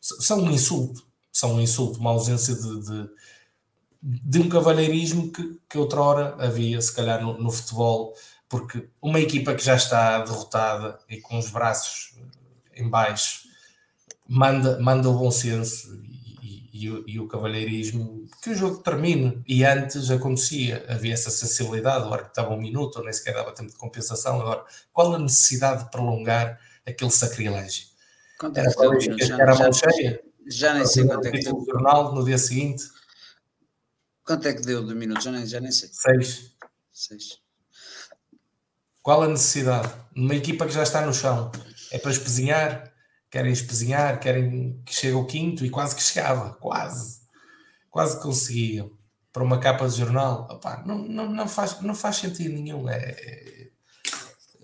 são 0.00 0.40
um 0.40 0.50
insulto. 0.50 1.06
São 1.32 1.54
um 1.54 1.60
insulto, 1.60 2.00
uma 2.00 2.10
ausência 2.10 2.54
de, 2.54 2.80
de, 2.80 3.10
de 4.02 4.40
um 4.40 4.48
cavalheirismo 4.48 5.30
que, 5.30 5.60
que 5.68 5.78
outrora 5.78 6.34
havia, 6.44 6.80
se 6.80 6.92
calhar, 6.92 7.22
no, 7.22 7.38
no, 7.38 7.50
futebol, 7.50 8.14
porque 8.48 8.88
uma 9.00 9.20
equipa 9.20 9.54
que 9.54 9.64
já 9.64 9.76
está 9.76 10.18
derrotada 10.24 10.98
e 11.08 11.20
com 11.20 11.38
os 11.38 11.50
braços 11.50 12.16
em 12.74 12.88
baixo 12.88 13.42
manda, 14.26 14.80
manda 14.80 15.08
o 15.08 15.16
bom 15.16 15.30
senso 15.30 16.02
e, 16.78 16.90
o, 16.90 17.04
e 17.08 17.18
o 17.18 17.26
cavalheirismo 17.26 18.28
que 18.42 18.50
o 18.50 18.54
jogo 18.54 18.82
termine. 18.82 19.42
E 19.46 19.64
antes 19.64 20.10
acontecia, 20.10 20.84
havia 20.88 21.14
essa 21.14 21.30
sensibilidade, 21.30 22.04
o 22.04 22.12
árbitro 22.12 22.28
estava 22.28 22.54
um 22.54 22.60
minuto, 22.60 22.96
ou 22.96 23.04
nem 23.04 23.12
sequer 23.12 23.34
dava 23.34 23.52
tempo 23.52 23.72
de 23.72 23.76
compensação. 23.76 24.40
Agora, 24.40 24.64
qual 24.92 25.14
a 25.14 25.18
necessidade 25.18 25.84
de 25.84 25.90
prolongar 25.90 26.60
aquele 26.86 27.10
sacrilégio? 27.10 27.86
Quanto 28.38 28.58
era, 28.58 28.72
para 28.72 29.00
já, 29.00 29.36
era 29.36 29.52
já, 29.52 29.72
cheia? 29.72 30.22
Já 30.46 30.74
nem 30.74 30.86
sei 30.86 31.04
quanto 31.04 31.26
é 31.26 31.30
que 31.32 31.40
deu. 31.40 31.64
jornal 31.68 32.14
no 32.14 32.24
dia 32.24 32.38
seguinte. 32.38 32.84
Quanto 34.24 34.46
é 34.46 34.52
que 34.52 34.62
deu 34.62 34.86
de 34.86 34.94
minutos? 34.94 35.24
Já 35.24 35.32
nem, 35.32 35.46
já 35.46 35.60
nem 35.60 35.72
sei. 35.72 35.88
Seis. 35.92 36.52
Seis. 36.92 37.40
Qual 39.02 39.22
a 39.22 39.28
necessidade? 39.28 39.92
Numa 40.14 40.36
equipa 40.36 40.66
que 40.66 40.72
já 40.72 40.82
está 40.84 41.04
no 41.04 41.12
chão, 41.12 41.50
é 41.90 41.98
para 41.98 42.10
espezinhar, 42.12 42.92
querem 43.30 43.52
espezinhar, 43.52 44.20
querem 44.20 44.80
que 44.84 44.94
chegue 44.94 45.14
o 45.14 45.26
quinto 45.26 45.64
e 45.64 45.70
quase 45.70 45.94
que 45.94 46.02
chegava, 46.02 46.54
quase, 46.54 47.20
quase 47.90 48.20
conseguiam. 48.20 48.90
Para 49.32 49.44
uma 49.44 49.60
capa 49.60 49.88
de 49.88 49.96
jornal, 49.96 50.48
opá, 50.50 50.82
não, 50.86 50.98
não, 50.98 51.28
não, 51.30 51.48
faz, 51.48 51.80
não 51.82 51.94
faz 51.94 52.16
sentido 52.16 52.54
nenhum. 52.54 52.88
É, 52.88 53.68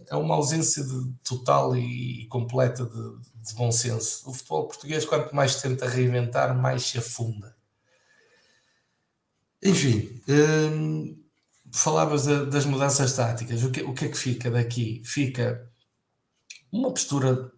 é 0.08 0.16
uma 0.16 0.34
ausência 0.34 0.82
de, 0.82 1.12
total 1.22 1.76
e, 1.76 2.26
completa 2.28 2.84
de, 2.84 3.48
de 3.48 3.54
bom 3.54 3.70
senso. 3.70 4.28
O 4.28 4.32
futebol 4.32 4.66
português, 4.66 5.04
quanto 5.04 5.34
mais 5.34 5.60
tenta 5.60 5.88
reinventar, 5.88 6.56
mais 6.56 6.82
se 6.84 6.98
afunda. 6.98 7.54
Enfim, 9.62 10.20
hum, 10.28 11.22
falavas 11.72 12.24
de, 12.24 12.46
das 12.46 12.64
mudanças 12.64 13.14
táticas. 13.14 13.62
O 13.62 13.70
que, 13.70 13.82
o 13.82 13.94
que 13.94 14.06
é 14.06 14.08
que 14.08 14.18
fica 14.18 14.50
daqui? 14.50 15.02
Fica 15.04 15.70
uma 16.72 16.90
postura 16.90 17.52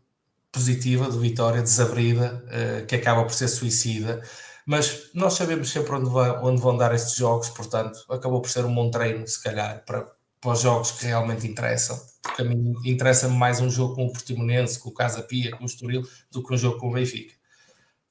positiva 0.56 1.10
do 1.10 1.20
Vitória, 1.20 1.60
desabrida, 1.60 2.42
uh, 2.46 2.86
que 2.86 2.94
acaba 2.94 3.22
por 3.24 3.34
ser 3.34 3.48
suicida, 3.48 4.22
mas 4.64 5.10
nós 5.12 5.34
sabemos 5.34 5.70
sempre 5.70 5.92
onde, 5.92 6.08
vai, 6.08 6.30
onde 6.42 6.60
vão 6.60 6.76
dar 6.76 6.94
estes 6.94 7.14
jogos, 7.14 7.50
portanto, 7.50 8.00
acabou 8.10 8.40
por 8.40 8.50
ser 8.50 8.64
um 8.64 8.74
bom 8.74 8.90
treino, 8.90 9.26
se 9.28 9.40
calhar, 9.42 9.84
para, 9.84 10.10
para 10.40 10.50
os 10.50 10.60
jogos 10.60 10.92
que 10.92 11.04
realmente 11.04 11.46
interessam. 11.46 12.00
Porque 12.22 12.42
a 12.42 12.44
mim 12.44 12.74
interessa-me 12.84 13.36
mais 13.36 13.60
um 13.60 13.70
jogo 13.70 13.94
com 13.94 14.06
o 14.06 14.12
Portimonense, 14.12 14.80
com 14.80 14.88
o 14.88 14.94
Casa 14.94 15.22
Pia, 15.22 15.52
com 15.52 15.62
o 15.62 15.66
Estoril, 15.66 16.02
do 16.30 16.42
que 16.42 16.54
um 16.54 16.56
jogo 16.56 16.78
com 16.78 16.88
o 16.88 16.92
Benfica. 16.94 17.34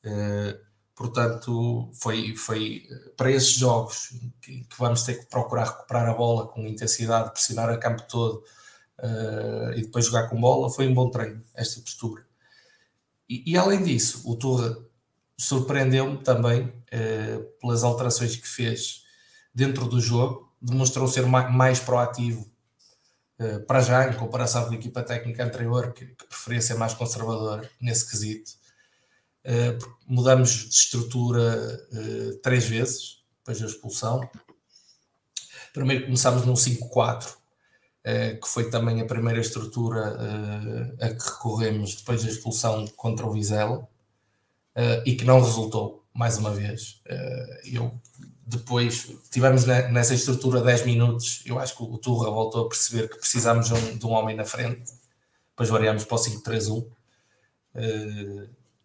Uh, 0.06 0.58
portanto, 0.96 1.92
foi, 1.96 2.36
foi 2.36 2.88
para 3.18 3.32
esses 3.32 3.54
jogos 3.54 4.10
que, 4.40 4.64
que, 4.64 4.78
vamos 4.78 5.04
ter 5.04 5.16
que 5.16 5.26
procurar 5.26 5.66
recuperar 5.66 6.08
a 6.10 6.14
bola 6.14 6.48
com 6.48 6.62
intensidade, 6.62 7.32
pressionar 7.32 7.70
a 7.70 7.78
campo 7.78 8.04
todo 8.04 8.44
uh, 9.00 9.74
e 9.76 9.82
depois 9.82 10.06
jogar 10.06 10.30
com 10.30 10.40
bola, 10.40 10.70
foi 10.70 10.88
um 10.88 10.94
bom 10.94 11.10
treino, 11.10 11.42
esta 11.56 11.82
postura. 11.82 12.24
E, 13.30 13.52
e 13.52 13.58
além 13.58 13.84
disso, 13.84 14.22
o 14.30 14.36
Torre 14.36 14.76
surpreendeu-me 15.38 16.18
também 16.24 16.64
uh, 16.64 17.44
pelas 17.60 17.84
alterações 17.84 18.36
que 18.36 18.48
fez 18.48 19.04
dentro 19.54 19.86
do 19.88 20.00
jogo, 20.00 20.54
demonstrou 20.62 21.08
ser 21.08 21.26
mais, 21.26 21.54
mais 21.54 21.80
proativo 21.80 22.50
uh, 23.40 23.66
para 23.66 23.82
já, 23.82 24.10
em 24.10 24.14
comparação 24.18 24.66
com 24.66 24.72
a 24.72 24.76
equipa 24.76 25.04
técnica 25.04 25.44
anterior, 25.44 25.94
que, 25.94 26.06
que 26.06 26.28
preferia 26.28 26.62
ser 26.62 26.76
mais 26.76 26.94
conservadora 26.94 27.70
nesse 27.82 28.10
quesito. 28.10 28.52
Uh, 29.46 29.96
mudamos 30.08 30.50
de 30.50 30.70
estrutura 30.70 31.80
três 32.42 32.66
vezes, 32.66 33.24
depois 33.38 33.60
da 33.60 33.68
expulsão. 33.68 34.28
Primeiro 35.72 36.06
começámos 36.06 36.46
num 36.46 36.54
5-4, 36.54 37.28
eh, 37.28 37.34
que 38.36 38.48
foi 38.48 38.70
também 38.70 39.02
a 39.02 39.06
primeira 39.06 39.40
estrutura 39.40 40.16
eh, 41.00 41.06
a 41.06 41.10
que 41.10 41.26
recorremos 41.26 41.96
depois 41.96 42.24
da 42.24 42.30
expulsão 42.30 42.86
contra 42.96 43.26
o 43.26 43.32
Vizela 43.32 43.88
eh, 44.76 45.04
e 45.08 45.16
que 45.16 45.26
não 45.26 45.42
resultou, 45.42 46.06
mais 46.14 46.38
uma 46.38 46.52
vez. 46.52 47.02
eu 47.66 47.92
depois 48.48 49.12
tivemos 49.32 49.66
nessa 49.66 50.14
estrutura 50.14 50.62
10 50.62 50.86
minutos. 50.86 51.42
Eu 51.48 51.58
acho 51.58 51.76
que 51.76 51.84
o 51.84 51.98
Turra 51.98 52.30
voltou 52.30 52.66
a 52.66 52.70
perceber 52.70 53.10
que 53.10 53.18
precisámos 53.18 53.68
de 53.68 53.74
um, 53.74 53.98
de 53.98 54.06
um 54.06 54.12
homem 54.12 54.36
na 54.36 54.46
frente. 54.46 54.94
Depois 55.50 55.70
variámos 55.70 56.06
para 56.06 56.16
o 56.16 56.20
5-3-1 56.20 56.88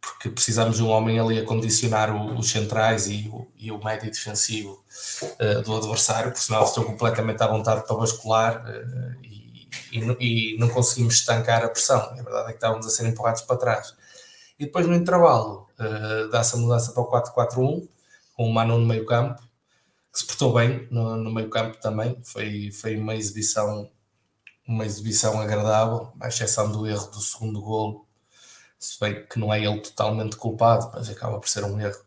porque 0.01 0.31
precisamos 0.31 0.77
de 0.77 0.83
um 0.83 0.89
homem 0.89 1.19
ali 1.19 1.39
a 1.39 1.45
condicionar 1.45 2.15
o, 2.15 2.39
os 2.39 2.51
centrais 2.51 3.09
e 3.09 3.29
o, 3.29 3.47
e 3.57 3.71
o 3.71 3.83
médio 3.83 4.11
defensivo 4.11 4.83
uh, 5.23 5.63
do 5.63 5.77
adversário, 5.77 6.31
porque 6.31 6.45
senão 6.45 6.65
estão 6.65 6.85
completamente 6.85 7.43
à 7.43 7.47
vontade 7.47 7.87
para 7.87 7.97
bascular 7.97 8.65
uh, 8.65 9.17
e, 9.23 9.69
e, 9.93 10.55
e, 10.55 10.59
não 10.59 10.69
conseguimos 10.69 11.15
estancar 11.15 11.65
a 11.65 11.69
pressão. 11.69 12.01
A 12.01 12.15
verdade 12.15 12.45
é 12.45 12.49
que 12.49 12.55
estávamos 12.55 12.87
a 12.87 12.91
ser 12.91 13.07
empurrados 13.07 13.43
para 13.43 13.57
trás. 13.57 13.95
E 14.59 14.65
depois 14.65 14.87
no 14.87 14.95
intervalo 14.95 15.69
uh, 15.79 16.31
dá-se 16.31 16.57
a 16.57 16.59
mudança 16.59 16.93
para 16.93 17.03
o 17.03 17.11
4-4-1, 17.11 17.89
com 18.35 18.49
o 18.49 18.53
Manu 18.53 18.79
no 18.79 18.87
meio 18.87 19.05
campo, 19.05 19.43
que 20.13 20.19
se 20.19 20.27
portou 20.27 20.55
bem 20.55 20.89
no, 20.91 21.17
no 21.17 21.33
meio 21.33 21.51
campo 21.51 21.77
também, 21.79 22.19
foi, 22.25 22.71
foi 22.73 22.97
uma 22.97 23.15
exibição 23.15 23.89
uma 24.71 24.87
exibição 24.87 25.41
agradável, 25.41 26.13
à 26.21 26.29
exceção 26.29 26.71
do 26.71 26.87
erro 26.87 27.11
do 27.11 27.21
segundo 27.21 27.61
golo, 27.61 28.07
se 28.81 28.99
bem 28.99 29.27
que 29.27 29.39
não 29.39 29.53
é 29.53 29.63
ele 29.63 29.81
totalmente 29.81 30.37
culpado, 30.37 30.91
mas 30.95 31.11
acaba 31.11 31.39
por 31.39 31.49
ser 31.49 31.65
um 31.65 31.79
erro. 31.79 32.01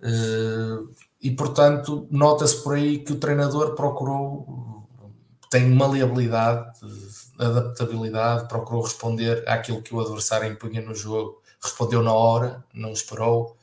Uh, 0.00 0.94
e 1.20 1.30
portanto, 1.30 2.06
nota-se 2.10 2.62
por 2.62 2.74
aí 2.74 2.98
que 2.98 3.12
o 3.12 3.18
treinador 3.18 3.74
procurou, 3.74 4.86
tem 5.50 5.68
maleabilidade, 5.70 6.78
adaptabilidade, 7.38 8.48
procurou 8.48 8.82
responder 8.82 9.48
àquilo 9.48 9.82
que 9.82 9.94
o 9.94 10.00
adversário 10.00 10.52
impunha 10.52 10.82
no 10.82 10.94
jogo, 10.94 11.42
respondeu 11.60 12.02
na 12.02 12.12
hora, 12.12 12.62
não 12.72 12.92
esperou. 12.92 13.56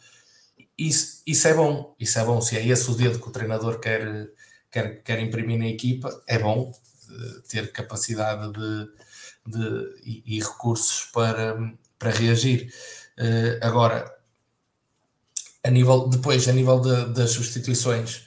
Isso, 0.77 1.21
isso 1.25 1.47
é 1.47 1.53
bom, 1.53 1.95
isso 1.99 2.19
é 2.19 2.25
bom. 2.25 2.41
Se 2.41 2.57
é 2.57 2.67
esse 2.67 2.89
o 2.89 2.95
dedo 2.95 3.19
que 3.19 3.29
o 3.29 3.31
treinador 3.31 3.79
quer, 3.79 4.29
quer, 4.71 5.03
quer 5.03 5.19
imprimir 5.21 5.59
na 5.59 5.67
equipa, 5.67 6.21
é 6.27 6.39
bom 6.39 6.73
eh, 7.09 7.41
ter 7.47 7.71
capacidade 7.71 8.51
de, 8.51 8.89
de 9.45 9.95
e, 10.03 10.37
e 10.37 10.39
recursos 10.39 11.05
para, 11.13 11.55
para 11.97 12.11
reagir. 12.11 12.73
Uh, 13.17 13.65
agora, 13.65 14.13
a 15.63 15.69
nível, 15.69 16.07
depois, 16.07 16.47
a 16.47 16.51
nível 16.51 16.79
de, 16.79 17.13
das 17.13 17.31
substituições, 17.31 18.25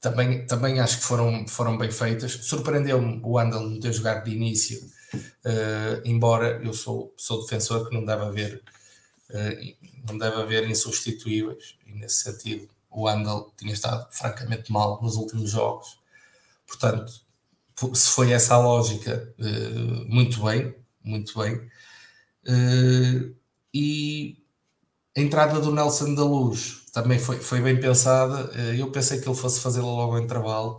também, 0.00 0.46
também 0.46 0.78
acho 0.78 0.98
que 0.98 1.04
foram, 1.04 1.46
foram 1.48 1.76
bem 1.76 1.90
feitas. 1.90 2.32
Surpreendeu-me 2.32 3.20
o 3.24 3.38
Andal 3.38 3.80
ter 3.80 3.92
jogado 3.92 4.24
de 4.24 4.30
início, 4.30 4.78
uh, 5.14 6.02
embora 6.04 6.60
eu 6.62 6.72
sou, 6.72 7.12
sou 7.16 7.42
defensor 7.42 7.88
que 7.88 7.94
não 7.94 8.04
deve 8.04 8.22
haver, 8.22 8.62
uh, 9.30 10.06
não 10.06 10.18
deve 10.18 10.36
haver 10.36 10.68
insubstituíveis, 10.68 11.76
e 11.86 11.92
nesse 11.92 12.22
sentido 12.22 12.68
o 12.90 13.08
Andal 13.08 13.52
tinha 13.56 13.72
estado 13.72 14.06
francamente 14.10 14.70
mal 14.70 15.02
nos 15.02 15.16
últimos 15.16 15.50
jogos. 15.50 15.98
Portanto, 16.66 17.12
se 17.94 18.10
foi 18.10 18.32
essa 18.32 18.54
a 18.54 18.58
lógica, 18.58 19.34
muito 20.08 20.42
bem, 20.42 20.74
muito 21.04 21.38
bem. 21.38 21.70
Uh, 22.46 23.34
e 23.74 24.38
a 25.16 25.20
entrada 25.20 25.60
do 25.60 25.72
Nelson 25.72 26.14
da 26.14 26.22
Luz 26.24 26.84
também 26.92 27.18
foi, 27.18 27.38
foi 27.38 27.60
bem 27.60 27.78
pensada. 27.80 28.50
Uh, 28.52 28.74
eu 28.74 28.90
pensei 28.90 29.20
que 29.20 29.28
ele 29.28 29.36
fosse 29.36 29.60
fazê-la 29.60 29.86
logo 29.86 30.14
ao 30.14 30.22
intervalo, 30.22 30.78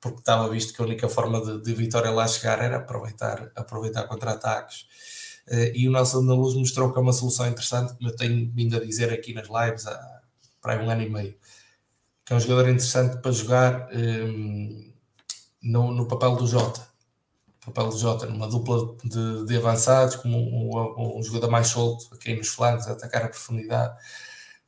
porque 0.00 0.18
estava 0.20 0.48
visto 0.50 0.74
que 0.74 0.82
a 0.82 0.84
única 0.84 1.08
forma 1.08 1.40
de, 1.40 1.62
de 1.62 1.74
Vitória 1.74 2.10
lá 2.10 2.28
chegar 2.28 2.60
era 2.60 2.76
aproveitar, 2.76 3.50
aproveitar 3.56 4.04
contra-ataques. 4.04 4.86
Uh, 5.48 5.72
e 5.74 5.88
o 5.88 5.92
Nelson 5.92 6.26
da 6.26 6.34
Luz 6.34 6.54
mostrou 6.54 6.92
que 6.92 6.98
é 6.98 7.02
uma 7.02 7.12
solução 7.12 7.48
interessante, 7.48 7.94
como 7.94 8.10
eu 8.10 8.16
tenho 8.16 8.50
vindo 8.52 8.76
a 8.76 8.80
dizer 8.80 9.12
aqui 9.12 9.32
nas 9.32 9.48
lives 9.48 9.86
há 9.86 10.22
para 10.60 10.82
um 10.82 10.90
ano 10.90 11.02
e 11.02 11.08
meio, 11.08 11.34
que 12.24 12.32
é 12.32 12.36
um 12.36 12.40
jogador 12.40 12.68
interessante 12.68 13.18
para 13.18 13.30
jogar 13.30 13.88
um, 13.94 14.92
no, 15.62 15.92
no 15.92 16.08
papel 16.08 16.34
do 16.34 16.46
Jota 16.46 16.85
papel 17.66 17.88
de 17.88 17.98
Jota 17.98 18.26
numa 18.26 18.46
dupla 18.46 18.94
de, 19.04 19.44
de 19.46 19.56
avançados, 19.56 20.16
como 20.16 20.38
um, 20.38 20.70
um, 20.76 21.18
um, 21.18 21.22
jogador 21.22 21.50
mais 21.50 21.66
solto, 21.66 22.14
aqui 22.14 22.34
nos 22.34 22.48
flancos, 22.48 22.86
a 22.86 22.92
atacar 22.92 23.24
a 23.24 23.28
profundidade, 23.28 23.92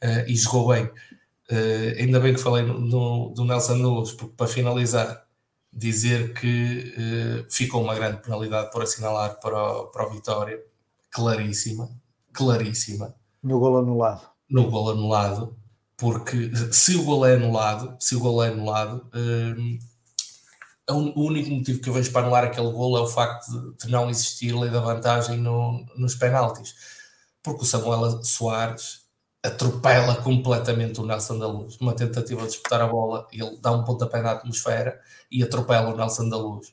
uh, 0.03 0.29
e 0.29 0.37
jogou 0.37 0.69
bem. 0.69 0.85
Uh, 0.85 1.97
ainda 1.99 2.19
bem 2.19 2.35
que 2.35 2.41
falei 2.41 2.65
no, 2.65 2.81
no, 2.81 3.33
do 3.35 3.45
Nelson 3.45 3.77
Nunes, 3.77 4.13
porque 4.13 4.35
para 4.37 4.49
finalizar, 4.49 5.27
dizer 5.73 6.35
que 6.35 6.93
uh, 6.99 7.51
ficou 7.51 7.83
uma 7.83 7.95
grande 7.95 8.21
penalidade 8.21 8.71
por 8.73 8.83
assinalar 8.83 9.39
para 9.39 9.57
o, 9.57 9.87
para 9.87 10.07
o 10.07 10.11
Vitória, 10.11 10.61
claríssima, 11.11 11.89
claríssima. 12.33 13.15
No 13.43 13.61
gol 13.61 13.79
anulado. 13.79 14.29
No 14.51 14.69
gol 14.71 14.91
anulado, 14.91 15.57
porque 15.97 16.51
se 16.73 16.97
o 16.97 17.05
gol 17.05 17.25
é 17.25 17.35
anulado, 17.35 17.97
se 18.01 18.17
o 18.17 18.21
gol 18.21 18.43
é 18.43 18.49
anulado, 18.49 19.09
é 19.15 19.89
o 20.91 21.23
único 21.23 21.51
motivo 21.51 21.81
que 21.81 21.89
eu 21.89 21.93
vejo 21.93 22.11
para 22.13 22.23
anular 22.23 22.45
aquele 22.45 22.71
gol 22.73 22.97
é 22.97 23.01
o 23.01 23.07
facto 23.07 23.75
de, 23.79 23.91
não 23.91 24.09
existir 24.09 24.53
lei 24.53 24.71
da 24.71 24.81
vantagem 24.81 25.37
no, 25.37 25.85
nos 25.97 26.15
penaltis. 26.15 26.75
Porque 27.43 27.63
o 27.63 27.67
Samuel 27.67 28.25
Soares 28.25 29.07
atropela 29.45 30.17
completamente 30.17 31.01
o 31.01 31.07
Nelson 31.07 31.39
da 31.39 31.47
Luz. 31.47 31.77
Uma 31.81 31.95
tentativa 31.95 32.41
de 32.43 32.49
disputar 32.49 32.81
a 32.81 32.87
bola, 32.87 33.27
ele 33.31 33.59
dá 33.61 33.71
um 33.71 33.85
pontapé 33.85 34.23
na 34.23 34.33
atmosfera 34.33 34.99
e 35.31 35.43
atropela 35.43 35.93
o 35.93 35.97
Nelson 35.97 36.29
da 36.29 36.39
Luz. 36.39 36.73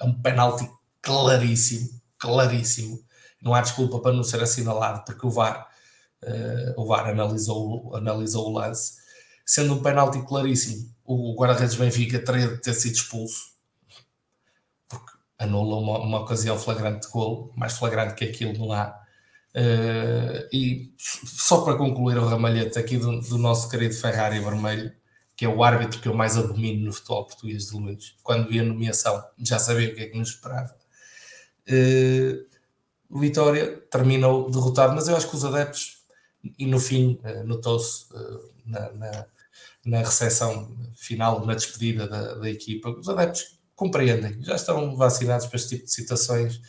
É 0.00 0.04
um 0.04 0.14
penalti 0.22 0.70
claríssimo, 1.02 2.00
claríssimo. 2.18 3.04
Não 3.42 3.54
há 3.54 3.60
desculpa 3.60 3.98
para 3.98 4.12
não 4.12 4.22
ser 4.22 4.42
assinalado, 4.42 5.04
porque 5.04 5.26
o 5.26 5.30
VAR, 5.30 5.68
uh, 6.22 6.80
o 6.80 6.86
VAR 6.86 7.08
analisou, 7.08 7.94
analisou 7.94 8.48
o 8.48 8.52
lance. 8.52 8.94
Sendo 9.44 9.74
um 9.74 9.82
penalti 9.82 10.20
claríssimo, 10.22 10.88
o 11.04 11.34
guarda-redes 11.38 11.76
Benfica 11.76 12.18
teria 12.18 12.48
de 12.48 12.60
ter 12.60 12.74
sido 12.74 12.94
expulso 12.94 13.55
anula 15.38 15.76
uma, 15.76 15.98
uma 15.98 16.20
ocasião 16.20 16.58
flagrante 16.58 17.06
de 17.06 17.12
gol, 17.12 17.52
mais 17.56 17.76
flagrante 17.76 18.14
que 18.14 18.24
aquilo 18.24 18.52
não 18.58 18.72
há. 18.72 19.02
Uh, 19.54 20.46
e 20.52 20.92
só 20.98 21.62
para 21.62 21.76
concluir 21.76 22.18
o 22.18 22.26
ramalhete 22.26 22.78
aqui 22.78 22.98
do, 22.98 23.20
do, 23.20 23.38
nosso 23.38 23.70
querido 23.70 23.94
Ferrari 23.94 24.38
vermelho, 24.38 24.92
que 25.34 25.46
é 25.46 25.48
o 25.48 25.62
árbitro 25.64 26.00
que 26.00 26.08
eu 26.08 26.14
mais 26.14 26.36
abomino 26.36 26.84
no 26.84 26.92
futebol 26.92 27.26
português 27.26 27.66
de 27.66 27.76
Luís. 27.76 28.14
Quando 28.22 28.48
vi 28.48 28.60
a 28.60 28.62
nomeação, 28.62 29.22
já 29.38 29.58
sabia 29.58 29.88
o 29.88 29.94
que 29.94 30.02
é 30.02 30.06
que 30.08 30.18
nos 30.18 30.30
esperava. 30.30 30.74
Uh, 31.68 32.44
Vitória 33.08 33.78
terminou 33.90 34.50
derrotado, 34.50 34.94
mas 34.94 35.08
eu 35.08 35.16
acho 35.16 35.28
que 35.28 35.36
os 35.36 35.44
adeptos, 35.44 36.02
e 36.58 36.66
no 36.66 36.78
fim 36.78 37.18
uh, 37.24 37.46
notou-se 37.46 38.06
na, 38.66 38.92
na, 38.92 39.26
na 39.86 39.98
recepção 39.98 40.76
final, 40.96 41.46
na 41.46 41.54
despedida 41.54 42.06
da, 42.06 42.34
da, 42.34 42.50
equipa, 42.50 42.90
os 42.90 43.08
adeptos 43.08 43.55
compreendem, 43.76 44.42
já 44.42 44.56
estão 44.56 44.96
vacinados 44.96 45.46
para 45.46 45.56
este 45.56 45.76
tipo 45.76 45.84
de 45.84 45.92
situações 45.92 46.60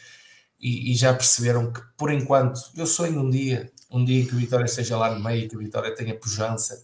e, 0.59 0.91
e 0.91 0.95
já 0.95 1.13
perceberam 1.13 1.71
que, 1.71 1.81
por 1.97 2.11
enquanto, 2.11 2.59
eu 2.75 2.85
sonho 2.85 3.21
um 3.21 3.29
dia, 3.29 3.71
um 3.89 4.03
dia 4.03 4.25
que 4.25 4.35
o 4.35 4.37
Vitória 4.37 4.65
esteja 4.65 4.97
lá 4.97 5.13
no 5.15 5.23
meio, 5.23 5.47
que 5.47 5.55
o 5.55 5.59
Vitória 5.59 5.95
tenha 5.95 6.19
pujança 6.19 6.83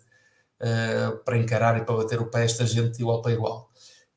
uh, 0.61 1.17
para 1.23 1.37
encarar 1.37 1.77
e 1.77 1.85
para 1.85 1.95
bater 1.95 2.21
o 2.21 2.27
pé 2.27 2.45
esta 2.45 2.65
gente 2.65 2.99
igual 2.99 3.21
para 3.21 3.33
igual. 3.33 3.69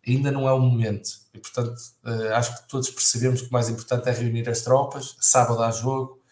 Ainda 0.06 0.30
não 0.30 0.48
é 0.48 0.52
o 0.52 0.60
momento 0.60 1.10
e, 1.34 1.40
portanto, 1.40 1.76
uh, 2.04 2.34
acho 2.34 2.56
que 2.62 2.68
todos 2.68 2.88
percebemos 2.90 3.42
que 3.42 3.48
o 3.48 3.52
mais 3.52 3.68
importante 3.68 4.08
é 4.08 4.12
reunir 4.12 4.48
as 4.48 4.62
tropas. 4.62 5.16
Sábado 5.20 5.60
há 5.60 5.72
jogo, 5.72 6.22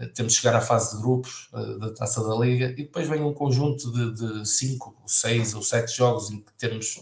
uh, 0.00 0.08
temos 0.08 0.32
de 0.32 0.40
chegar 0.40 0.56
à 0.56 0.60
fase 0.60 0.96
de 0.96 1.02
grupos 1.02 1.48
da 1.78 1.94
taça 1.94 2.26
da 2.26 2.34
Liga 2.34 2.72
e 2.72 2.84
depois 2.84 3.08
vem 3.08 3.22
um 3.22 3.32
conjunto 3.32 3.92
de, 3.92 4.40
de 4.40 4.48
cinco, 4.48 4.96
ou 5.00 5.08
seis 5.08 5.54
ou 5.54 5.62
sete 5.62 5.96
jogos 5.96 6.30
em 6.30 6.40
que 6.40 6.52
temos, 6.58 7.00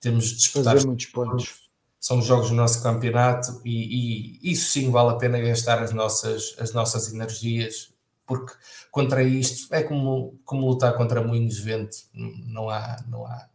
temos 0.00 0.26
de 0.26 0.36
disputar. 0.36 0.74
Fazer 0.74 0.86
muitos 0.86 1.06
pontos 1.06 1.70
são 2.00 2.22
jogos 2.22 2.50
do 2.50 2.54
nosso 2.54 2.82
campeonato 2.82 3.60
e, 3.64 4.38
e, 4.40 4.52
isso 4.52 4.70
sim 4.70 4.90
vale 4.90 5.10
a 5.10 5.16
pena 5.16 5.40
gastar 5.40 5.82
as 5.82 5.92
nossas, 5.92 6.54
as 6.58 6.72
nossas 6.72 7.12
energias 7.12 7.92
porque 8.28 8.52
contra 8.90 9.22
isto 9.22 9.74
é 9.74 9.82
como, 9.82 10.38
como 10.44 10.68
lutar 10.68 10.94
contra 10.96 11.24
moinhos 11.24 11.56
de 11.56 11.62
vento, 11.62 11.96
não 12.12 12.68
há, 12.68 13.02
não 13.08 13.26
há, 13.26 13.48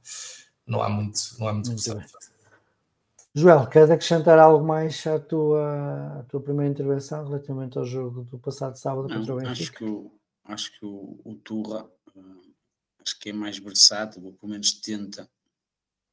não 0.65 0.81
há 0.81 0.89
muito, 0.89 1.19
não 1.39 1.47
há 1.47 1.53
muito, 1.53 1.69
muito 1.69 2.03
Joel, 3.35 3.67
queres 3.67 3.89
acrescentar 3.89 4.37
algo 4.39 4.65
mais 4.65 5.05
à 5.07 5.19
tua, 5.19 6.19
à 6.19 6.23
tua 6.23 6.41
primeira 6.41 6.71
intervenção 6.71 7.25
relativamente 7.25 7.77
ao 7.77 7.85
jogo 7.85 8.23
do 8.25 8.37
passado 8.37 8.75
sábado 8.75 9.07
não, 9.07 9.17
contra 9.17 9.33
o 9.33 9.37
Benfica? 9.37 9.51
Acho 9.51 9.71
que 9.71 9.85
o, 9.85 10.11
acho 10.45 10.79
que 10.79 10.85
o, 10.85 11.19
o 11.23 11.35
Turra 11.35 11.83
uh, 12.15 12.41
acho 13.03 13.19
que 13.19 13.29
é 13.29 13.33
mais 13.33 13.57
versátil, 13.57 14.25
ou 14.25 14.33
pelo 14.33 14.51
menos 14.51 14.73
tenta 14.73 15.29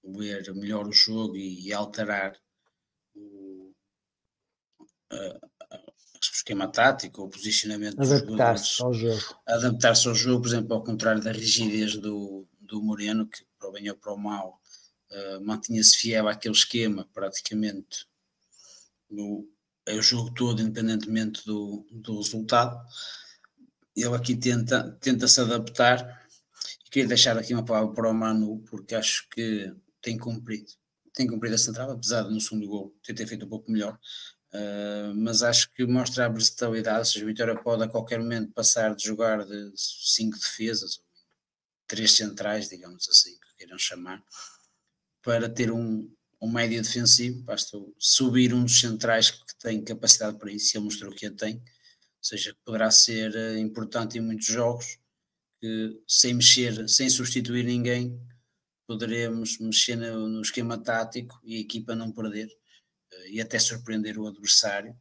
ver 0.04 0.52
melhor 0.54 0.86
o 0.86 0.92
jogo 0.92 1.36
e, 1.36 1.66
e 1.66 1.72
alterar 1.72 2.36
o, 3.14 3.72
uh, 5.12 5.50
esquema 6.20 6.68
tático, 6.68 7.22
o 7.22 7.28
posicionamento 7.28 8.00
adaptar-se 8.00 8.82
ao 8.82 8.92
jogo. 8.92 9.20
Adaptar-se 9.46 10.08
ao 10.08 10.14
jogo, 10.14 10.42
por 10.42 10.48
exemplo, 10.48 10.74
ao 10.74 10.84
contrário 10.84 11.22
da 11.22 11.32
rigidez 11.32 11.96
do, 11.96 12.46
do 12.60 12.82
Moreno, 12.82 13.26
que 13.26 13.44
para 13.58 13.68
o 13.68 13.72
bem 13.72 13.90
ou 13.90 13.96
para 13.96 14.12
o 14.12 14.18
mal 14.18 14.60
uh, 15.10 15.44
mantinha-se 15.44 15.96
fiel 15.96 16.28
àquele 16.28 16.54
esquema 16.54 17.08
praticamente 17.12 18.06
no 19.08 19.48
é 19.86 19.94
o 19.94 20.02
jogo 20.02 20.32
todo, 20.32 20.62
independentemente 20.62 21.44
do, 21.44 21.84
do 21.90 22.18
resultado. 22.18 22.80
Ele 23.96 24.14
aqui 24.14 24.36
tenta, 24.36 24.96
tenta 25.00 25.26
se 25.26 25.40
adaptar. 25.40 26.20
E 26.86 26.90
queria 26.90 27.08
deixar 27.08 27.36
aqui 27.36 27.52
uma 27.52 27.64
palavra 27.64 27.92
para 27.92 28.10
o 28.10 28.14
Manu, 28.14 28.60
porque 28.70 28.94
acho 28.94 29.28
que 29.30 29.72
tem 30.02 30.18
cumprido. 30.18 30.70
Tem 31.12 31.26
cumprido 31.26 31.54
a 31.54 31.58
central, 31.58 31.90
apesar 31.90 32.22
de 32.22 32.32
no 32.32 32.40
segundo 32.40 32.68
gol 32.68 32.94
ter 33.02 33.26
feito 33.26 33.44
um 33.44 33.48
pouco 33.48 33.70
melhor, 33.70 33.98
Uh, 34.52 35.14
mas 35.14 35.44
acho 35.44 35.70
que 35.72 35.86
mostra 35.86 36.26
a 36.26 36.28
versatilidade, 36.28 36.98
ou 36.98 37.04
seja, 37.04 37.24
o 37.24 37.28
Vitória 37.28 37.62
pode 37.62 37.84
a 37.84 37.88
qualquer 37.88 38.18
momento 38.18 38.52
passar 38.52 38.96
de 38.96 39.04
jogar 39.04 39.44
de 39.44 39.72
cinco 39.76 40.36
defesas, 40.36 41.00
três 41.86 42.12
centrais, 42.12 42.68
digamos 42.68 43.08
assim, 43.08 43.30
que 43.30 43.58
queiram 43.58 43.78
chamar, 43.78 44.20
para 45.22 45.48
ter 45.48 45.70
um, 45.70 46.12
um 46.40 46.50
médio 46.50 46.82
defensivo, 46.82 47.42
basta 47.42 47.78
subir 47.96 48.52
um 48.52 48.64
dos 48.64 48.80
centrais 48.80 49.30
que 49.30 49.56
tem 49.60 49.84
capacidade 49.84 50.36
para 50.36 50.50
isso, 50.50 50.76
ele 50.76 50.84
mostrou 50.84 51.12
que 51.12 51.26
a 51.26 51.30
tem, 51.30 51.54
ou 51.54 51.62
seja, 52.20 52.56
poderá 52.64 52.90
ser 52.90 53.32
uh, 53.32 53.56
importante 53.56 54.18
em 54.18 54.20
muitos 54.20 54.46
jogos, 54.46 54.98
que 55.60 56.02
sem 56.08 56.34
mexer, 56.34 56.88
sem 56.88 57.08
substituir 57.08 57.64
ninguém, 57.64 58.20
poderemos 58.90 59.56
mexer 59.60 59.94
no, 59.94 60.42
esquema 60.42 60.76
tático 60.76 61.40
e 61.44 61.56
a 61.56 61.60
equipa 61.60 61.94
não 61.94 62.10
perder 62.10 62.50
e 63.28 63.40
até 63.40 63.56
surpreender 63.56 64.18
o 64.18 64.26
adversário 64.26 64.98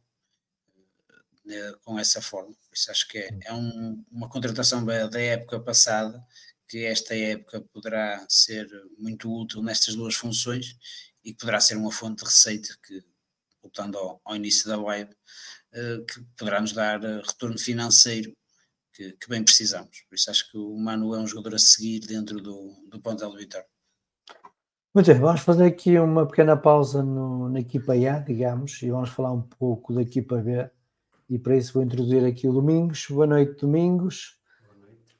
eh, 1.48 1.74
com 1.82 1.98
essa 1.98 2.22
forma. 2.22 2.54
Por 2.54 2.72
isso 2.72 2.88
acho 2.88 3.08
que 3.08 3.18
é, 3.18 3.36
é 3.46 3.52
um, 3.52 4.04
uma 4.08 4.28
contratação 4.28 4.84
da 4.84 5.20
época 5.20 5.58
passada 5.58 6.24
que 6.68 6.84
esta 6.84 7.16
época 7.16 7.62
poderá 7.72 8.24
ser 8.28 8.68
muito 8.96 9.28
útil 9.28 9.60
nestas 9.60 9.96
duas 9.96 10.14
funções 10.14 10.76
e 11.24 11.32
que 11.32 11.38
poderá 11.40 11.58
ser 11.58 11.76
uma 11.76 11.90
fonte 11.90 12.22
de 12.22 12.30
receita 12.30 12.68
que, 12.86 13.02
voltando 13.60 13.98
ao, 13.98 14.20
ao 14.24 14.36
início 14.36 14.68
da 14.68 14.78
web, 14.78 15.12
que 16.06 16.24
poderá 16.36 16.60
nos 16.60 16.72
dar 16.72 17.00
retorno 17.00 17.58
financeiro 17.58 18.32
que, 18.94 19.12
que, 19.14 19.28
bem 19.28 19.42
precisamos. 19.42 20.02
Por 20.08 20.14
isso 20.14 20.30
acho 20.30 20.48
que 20.48 20.58
o 20.58 20.76
Manu 20.76 21.12
é 21.12 21.18
um 21.18 21.26
jogador 21.26 21.56
a 21.56 21.58
seguir 21.58 22.00
dentro 22.00 22.40
do, 22.40 22.72
do 22.88 23.00
Pontel 23.00 23.34
Vitória. 23.34 23.66
Muito 24.92 25.06
bem, 25.06 25.20
vamos 25.20 25.42
fazer 25.42 25.66
aqui 25.66 25.96
uma 26.00 26.26
pequena 26.26 26.56
pausa 26.56 27.00
no, 27.00 27.48
na 27.48 27.60
equipa 27.60 27.92
A, 27.92 28.18
digamos, 28.18 28.82
e 28.82 28.90
vamos 28.90 29.10
falar 29.10 29.30
um 29.30 29.40
pouco 29.40 29.92
da 29.94 30.02
equipa 30.02 30.38
B. 30.38 30.68
E 31.28 31.38
para 31.38 31.56
isso 31.56 31.74
vou 31.74 31.84
introduzir 31.84 32.24
aqui 32.24 32.48
o 32.48 32.52
Domingos. 32.52 33.06
Boa 33.08 33.24
noite, 33.24 33.60
Domingos. 33.60 34.36
Boa 34.66 34.76
noite. 34.78 35.16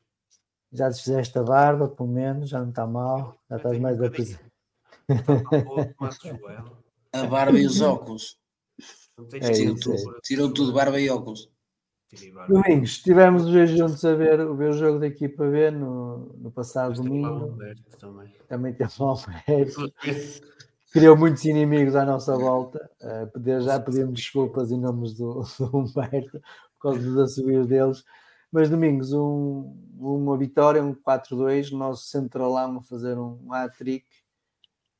Já 0.72 0.90
te 0.90 1.00
fizeste 1.00 1.38
a 1.38 1.44
barba, 1.44 1.86
pelo 1.88 2.08
menos, 2.08 2.50
já 2.50 2.58
não 2.60 2.70
está 2.70 2.84
mal, 2.84 3.40
já 3.48 3.58
estás 3.58 3.78
mais 3.78 4.02
a 4.02 4.10
pisar. 4.10 4.40
A 7.12 7.26
barba 7.26 7.56
e 7.56 7.64
os 7.64 7.80
óculos. 7.80 8.40
É 9.34 9.52
tiram, 9.52 9.76
tudo, 9.76 10.16
é. 10.16 10.20
tiram 10.24 10.52
tudo, 10.52 10.72
barba 10.72 11.00
e 11.00 11.08
óculos. 11.08 11.48
Domingos, 12.48 12.90
estivemos 12.90 13.44
os 13.44 13.52
dois 13.52 13.70
juntos 13.70 14.04
a 14.04 14.14
ver, 14.14 14.40
a 14.40 14.52
ver 14.52 14.70
o 14.70 14.72
jogo 14.72 14.98
da 14.98 15.06
equipa 15.06 15.46
B 15.46 15.70
no, 15.70 16.34
no 16.38 16.50
passado 16.50 16.94
domingo. 16.94 17.56
Também. 18.00 18.34
também 18.48 18.74
teve 18.74 18.92
o 18.98 19.04
Alberto. 19.04 19.92
Criou 20.92 21.16
muitos 21.16 21.44
inimigos 21.44 21.94
à 21.94 22.04
nossa 22.04 22.36
volta. 22.36 22.90
Uh, 23.00 23.60
já 23.60 23.78
pedimos 23.78 24.14
desculpas 24.14 24.72
em 24.72 24.80
nome 24.80 25.14
do, 25.14 25.44
do 25.58 25.76
Humberto 25.76 26.40
por 26.78 26.90
causa 26.90 26.98
dos 26.98 27.16
assobios 27.16 27.68
deles. 27.68 28.04
Mas 28.50 28.68
Domingos, 28.68 29.12
um, 29.12 29.72
uma 29.96 30.36
vitória, 30.36 30.82
um 30.82 30.92
4-2, 30.92 31.70
nosso 31.70 32.08
centralão 32.08 32.78
a 32.78 32.82
fazer 32.82 33.16
um 33.16 33.52
hat-trick 33.52 34.04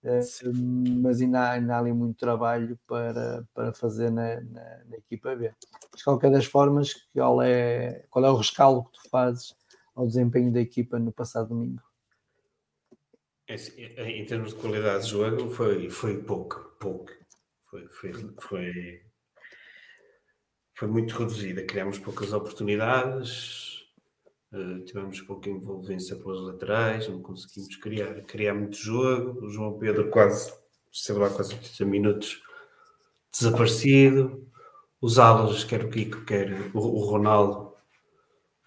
mas 0.02 1.20
ainda 1.20 1.40
há, 1.40 1.50
ainda 1.52 1.76
há 1.76 1.78
ali 1.78 1.92
muito 1.92 2.16
trabalho 2.16 2.78
para, 2.86 3.46
para 3.52 3.72
fazer 3.74 4.10
na, 4.10 4.40
na, 4.40 4.84
na 4.86 4.96
equipa 4.96 5.34
B. 5.36 5.52
Mas, 5.90 5.98
de 5.98 6.04
qualquer 6.04 6.30
das 6.30 6.46
formas, 6.46 6.94
qual 7.12 7.42
é, 7.42 8.06
qual 8.08 8.24
é 8.24 8.30
o 8.30 8.36
rescaldo 8.36 8.84
que 8.84 8.92
tu 8.92 9.10
fazes 9.10 9.54
ao 9.94 10.06
desempenho 10.06 10.52
da 10.52 10.60
equipa 10.60 10.98
no 10.98 11.12
passado 11.12 11.48
domingo? 11.48 11.82
É, 13.46 13.56
em 14.08 14.24
termos 14.24 14.54
de 14.54 14.60
qualidade 14.60 15.04
de 15.04 15.10
jogo, 15.10 15.50
foi, 15.50 15.90
foi 15.90 16.22
pouco, 16.22 16.76
pouco. 16.78 17.12
Foi, 17.68 17.88
foi, 17.88 18.12
foi, 18.40 19.02
foi 20.74 20.88
muito 20.88 21.14
reduzida. 21.16 21.64
Criámos 21.64 21.98
poucas 21.98 22.32
oportunidades, 22.32 23.79
Uh, 24.52 24.84
tivemos 24.84 25.20
pouca 25.20 25.48
envolvência 25.48 26.16
pelas 26.16 26.40
laterais, 26.40 27.08
não 27.08 27.22
conseguimos 27.22 27.76
criar, 27.76 28.14
criar 28.22 28.54
muito 28.54 28.76
jogo. 28.76 29.44
O 29.44 29.48
João 29.48 29.78
Pedro 29.78 30.10
quase 30.10 30.52
esteve 30.90 31.20
lá 31.20 31.30
quase 31.30 31.54
80 31.54 31.84
minutos 31.84 32.42
desaparecido. 33.32 34.46
Os 35.00 35.18
alas, 35.18 35.64
quer 35.64 35.84
o 35.84 35.90
Kiko, 35.90 36.24
quer 36.24 36.70
o, 36.74 36.78
o 36.78 37.04
Ronaldo, 37.04 37.72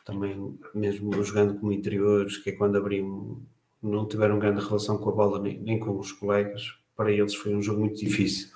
também 0.06 0.58
mesmo 0.74 1.22
jogando 1.22 1.60
como 1.60 1.72
interiores, 1.72 2.38
que 2.38 2.50
é 2.50 2.54
quando 2.54 2.78
abrimos, 2.78 3.44
não 3.82 4.08
tiveram 4.08 4.40
grande 4.40 4.64
relação 4.66 4.98
com 4.98 5.10
a 5.10 5.14
bola 5.14 5.40
nem, 5.40 5.60
nem 5.60 5.80
com 5.80 6.00
os 6.00 6.12
colegas. 6.14 6.76
Para 6.96 7.12
eles 7.12 7.36
foi 7.36 7.54
um 7.54 7.62
jogo 7.62 7.82
muito 7.82 8.00
difícil. 8.00 8.53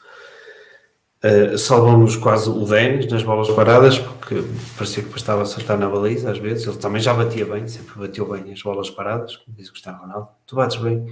Uh, 1.24 1.58
salvamos 1.58 2.16
quase 2.16 2.48
o 2.48 2.64
Denis 2.66 3.08
nas 3.08 3.24
bolas 3.24 3.50
paradas, 3.50 3.98
porque 3.98 4.44
parecia 4.78 5.04
que 5.04 5.18
estava 5.18 5.40
a 5.40 5.44
acertar 5.44 5.78
na 5.78 5.90
baliza 5.90 6.32
às 6.32 6.38
vezes. 6.38 6.68
Ele 6.68 6.78
também 6.78 7.02
já 7.02 7.14
batia 7.14 7.46
bem, 7.46 7.68
sempre 7.68 7.96
bateu 7.98 8.28
bem 8.28 8.54
as 8.54 8.62
bolas 8.62 8.90
paradas, 8.90 9.36
como 9.38 9.58
diz 9.58 9.70
Cristiano 9.70 10.00
Ronaldo. 10.00 10.30
Tu 10.46 10.56
bates 10.56 10.78
bem. 10.78 11.08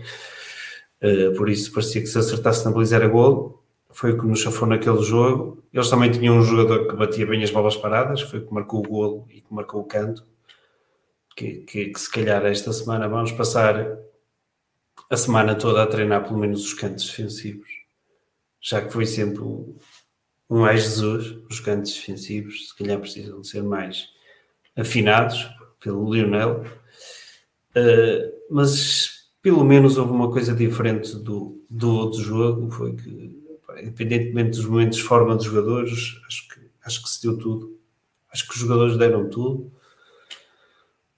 Uh, 1.02 1.36
por 1.36 1.50
isso 1.50 1.72
parecia 1.72 2.02
que 2.02 2.08
se 2.08 2.18
acertasse 2.18 2.64
na 2.66 2.72
baliza 2.72 2.96
era 2.96 3.08
golo. 3.08 3.64
Foi 3.90 4.12
o 4.12 4.20
que 4.20 4.28
nos 4.28 4.42
chafou 4.42 4.68
naquele 4.68 5.02
jogo. 5.02 5.64
Eles 5.74 5.90
também 5.90 6.12
tinham 6.12 6.38
um 6.38 6.42
jogador 6.44 6.88
que 6.88 6.96
batia 6.96 7.26
bem 7.26 7.44
as 7.44 7.52
bolas 7.52 7.76
paradas, 7.76 8.22
foi 8.22 8.40
o 8.40 8.46
que 8.46 8.54
marcou 8.54 8.82
o 8.82 8.84
golo 8.84 9.28
e 9.30 9.42
que 9.42 9.54
marcou 9.54 9.82
o 9.82 9.86
canto. 9.86 10.24
Que, 11.36 11.56
que, 11.60 11.86
que 11.88 12.00
se 12.00 12.10
calhar 12.12 12.46
esta 12.46 12.72
semana 12.72 13.10
vamos 13.10 13.32
passar 13.32 13.98
a 15.10 15.18
semana 15.18 15.56
toda 15.56 15.84
a 15.84 15.88
treinar 15.88 16.24
pelo 16.24 16.40
menos 16.40 16.66
os 16.66 16.74
cantos 16.74 17.06
defensivos, 17.08 17.68
já 18.62 18.82
que 18.82 18.92
foi 18.92 19.06
sempre 19.06 19.44
mais 20.50 20.84
Jesus, 20.84 21.38
os 21.50 21.60
cantos 21.60 21.94
defensivos, 21.94 22.70
se 22.70 22.78
calhar 22.78 23.00
precisam 23.00 23.42
de 23.42 23.48
ser 23.48 23.64
mais 23.64 24.10
afinados 24.76 25.50
pelo 25.80 26.14
Lionel, 26.14 26.64
uh, 27.76 28.54
mas 28.54 29.30
pelo 29.42 29.64
menos 29.64 29.98
houve 29.98 30.12
uma 30.12 30.32
coisa 30.32 30.54
diferente 30.54 31.16
do, 31.16 31.64
do 31.70 31.96
outro 31.96 32.22
jogo, 32.22 32.70
foi 32.70 32.96
que, 32.96 33.40
independentemente 33.78 34.58
dos 34.58 34.66
momentos 34.66 34.98
de 34.98 35.04
forma 35.04 35.36
dos 35.36 35.46
jogadores, 35.46 36.20
acho 36.28 36.50
que, 36.50 36.60
acho 36.84 37.04
que 37.04 37.10
se 37.10 37.22
deu 37.22 37.38
tudo. 37.38 37.80
Acho 38.32 38.48
que 38.48 38.54
os 38.54 38.60
jogadores 38.60 38.98
deram 38.98 39.30
tudo. 39.30 39.72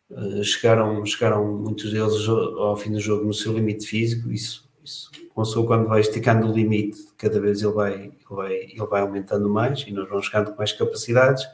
Uh, 0.10 0.44
chegaram, 0.44 1.06
chegaram 1.06 1.58
muitos 1.58 1.91
deles 1.91 2.28
ao 2.28 2.78
fim 2.78 2.91
do 2.91 2.99
jogo 2.99 3.26
no 3.26 3.34
seu 3.34 3.54
limite 3.54 3.86
físico, 3.86 4.32
isso, 4.32 4.70
isso 4.84 5.10
uma 5.38 5.68
quando 5.68 5.88
vai 5.88 6.01
esticando 6.01 6.49
o 6.49 6.53
limite, 6.53 6.97
cada 7.15 7.39
vez 7.39 7.61
ele 7.61 7.72
vai, 7.72 7.93
ele 7.93 8.18
vai, 8.27 8.53
ele 8.53 8.85
vai 8.88 9.01
aumentando 9.01 9.47
mais 9.47 9.85
e 9.85 9.91
nós 9.91 10.09
vamos 10.09 10.26
chegando 10.26 10.51
com 10.51 10.57
mais 10.57 10.73
capacidades. 10.73 11.47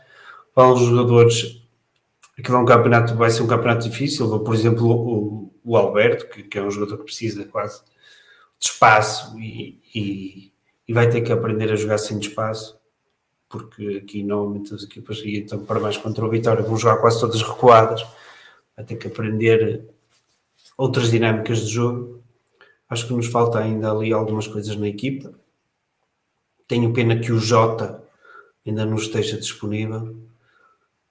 Para 0.56 0.72
os 0.72 0.80
jogadores, 0.80 1.62
aquilo 2.40 2.58
é 2.58 2.60
um 2.62 2.66
campeonato, 2.66 3.14
vai 3.16 3.30
ser 3.30 3.44
um 3.44 3.48
campeonato 3.48 3.90
difícil. 3.90 4.40
Por 4.40 4.56
exemplo, 4.56 4.90
o, 4.90 5.54
o 5.66 5.76
Alberto, 5.76 6.30
que, 6.30 6.44
que, 6.44 6.58
é 6.58 6.64
um 6.64 6.72
jogador 6.72 6.98
que 7.00 7.04
precisa 7.04 7.44
quase 7.46 7.84
de 8.58 8.68
espaço 8.68 9.38
e, 9.38 9.82
e, 9.94 10.54
e, 10.88 10.94
vai 10.94 11.10
ter 11.10 11.22
que 11.22 11.34
aprender 11.34 11.70
a 11.70 11.76
jogar 11.76 11.98
sem 11.98 12.18
espaço, 12.18 12.80
porque 13.50 14.02
aqui 14.02 14.24
normalmente 14.24 14.74
as 14.74 14.84
equipas 14.84 15.18
estão 15.18 15.66
para 15.66 15.82
mais 15.82 15.98
contra 15.98 16.24
o 16.26 16.30
Vitória, 16.30 16.64
vão 16.64 16.78
jogar 16.78 17.02
quase 17.02 17.20
todas 17.20 17.42
recuadas, 17.42 18.02
vai 18.78 18.86
ter 18.86 18.96
que 18.96 19.08
aprender 19.08 19.90
outras 20.78 21.12
dinâmicas 21.12 21.68
de 21.68 21.74
jogo 21.74 22.23
Acho 22.94 23.08
que 23.08 23.14
nos 23.14 23.26
falta 23.26 23.58
ainda 23.58 23.92
ali 23.92 24.14
algumas 24.14 24.48
coisas 24.48 24.76
na 24.76 24.88
equipa. 24.88 25.34
Tenho 26.68 26.94
pena 26.94 27.20
que 27.20 27.32
o 27.32 27.40
Jota 27.40 28.04
ainda 28.66 28.86
não 28.86 28.98
esteja 28.98 29.36
disponível, 29.36 30.16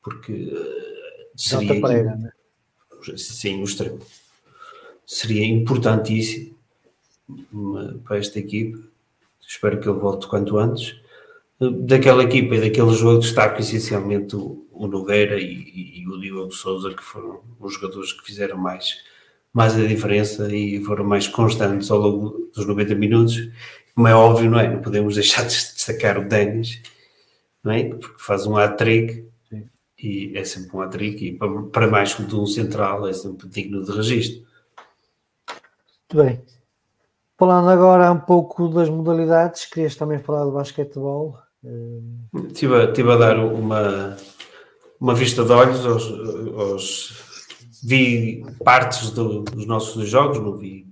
porque 0.00 0.32
eh, 0.32 1.26
seria. 1.34 1.74
Jota 1.74 1.88
Pereira, 1.88 2.16
né? 2.16 2.32
Sim, 3.16 3.62
o 3.62 3.64
extremo. 3.64 3.98
Seria 5.04 5.44
importantíssimo 5.44 6.54
para 8.04 8.18
esta 8.18 8.38
equipa. 8.38 8.78
Espero 9.40 9.80
que 9.80 9.88
ele 9.88 9.98
volte 9.98 10.28
quanto 10.28 10.58
antes. 10.58 11.00
Daquela 11.58 12.22
equipa 12.22 12.54
e 12.54 12.60
daquele 12.60 12.94
jogo 12.94 13.18
destaco 13.18 13.60
essencialmente 13.60 14.36
o, 14.36 14.68
o 14.70 14.86
Nogueira 14.86 15.40
e, 15.40 15.52
e, 15.52 16.00
e 16.00 16.08
o 16.08 16.20
Diogo 16.20 16.52
Souza, 16.52 16.94
que 16.94 17.02
foram 17.02 17.40
os 17.58 17.74
jogadores 17.74 18.12
que 18.12 18.24
fizeram 18.24 18.56
mais 18.56 19.02
mais 19.52 19.76
a 19.76 19.86
diferença 19.86 20.54
e 20.54 20.82
foram 20.82 21.04
mais 21.04 21.28
constantes 21.28 21.90
ao 21.90 21.98
longo 21.98 22.50
dos 22.54 22.66
90 22.66 22.94
minutos. 22.94 23.50
Como 23.94 24.08
é 24.08 24.14
óbvio, 24.14 24.50
não 24.50 24.58
é? 24.58 24.68
Não 24.68 24.80
podemos 24.80 25.14
deixar 25.14 25.42
de 25.42 25.54
destacar 25.54 26.18
o 26.18 26.26
Denis, 26.26 26.80
não 27.62 27.72
é? 27.72 27.84
Porque 27.84 28.14
faz 28.18 28.46
um 28.46 28.56
hat-trick 28.56 29.26
e 30.02 30.32
é 30.36 30.44
sempre 30.44 30.76
um 30.76 30.80
hat-trick 30.80 31.24
e 31.24 31.38
para 31.70 31.86
mais 31.88 32.16
de 32.16 32.34
um 32.34 32.46
central 32.46 33.06
é 33.06 33.12
sempre 33.12 33.48
digno 33.48 33.84
de 33.84 33.92
registro. 33.92 34.46
Muito 35.48 36.24
bem. 36.28 36.42
Falando 37.38 37.68
agora 37.70 38.10
um 38.10 38.20
pouco 38.20 38.68
das 38.68 38.88
modalidades, 38.88 39.66
querias 39.66 39.96
também 39.96 40.18
falar 40.18 40.44
do 40.44 40.52
basquetebol? 40.52 41.38
Estive 42.48 42.74
a, 42.74 42.84
estive 42.84 43.12
a 43.12 43.16
dar 43.16 43.38
uma, 43.38 44.16
uma 45.00 45.14
vista 45.14 45.44
de 45.44 45.52
olhos 45.52 45.84
aos, 45.86 46.04
aos 46.56 47.31
vi 47.82 48.44
partes 48.64 49.10
do, 49.10 49.42
dos 49.42 49.66
nossos 49.66 50.08
jogos, 50.08 50.38
não 50.38 50.56
vi 50.56 50.86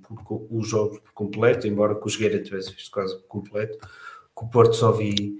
os 0.50 0.68
jogos 0.68 0.98
por 0.98 1.12
completo, 1.12 1.68
embora 1.68 1.98
o 2.02 2.08
Jogueira 2.08 2.42
tivesse 2.42 2.72
visto 2.72 2.90
quase 2.90 3.16
por 3.16 3.28
completo. 3.28 3.78
Com 4.34 4.46
o 4.46 4.50
Porto 4.50 4.74
só 4.74 4.90
vi 4.90 5.38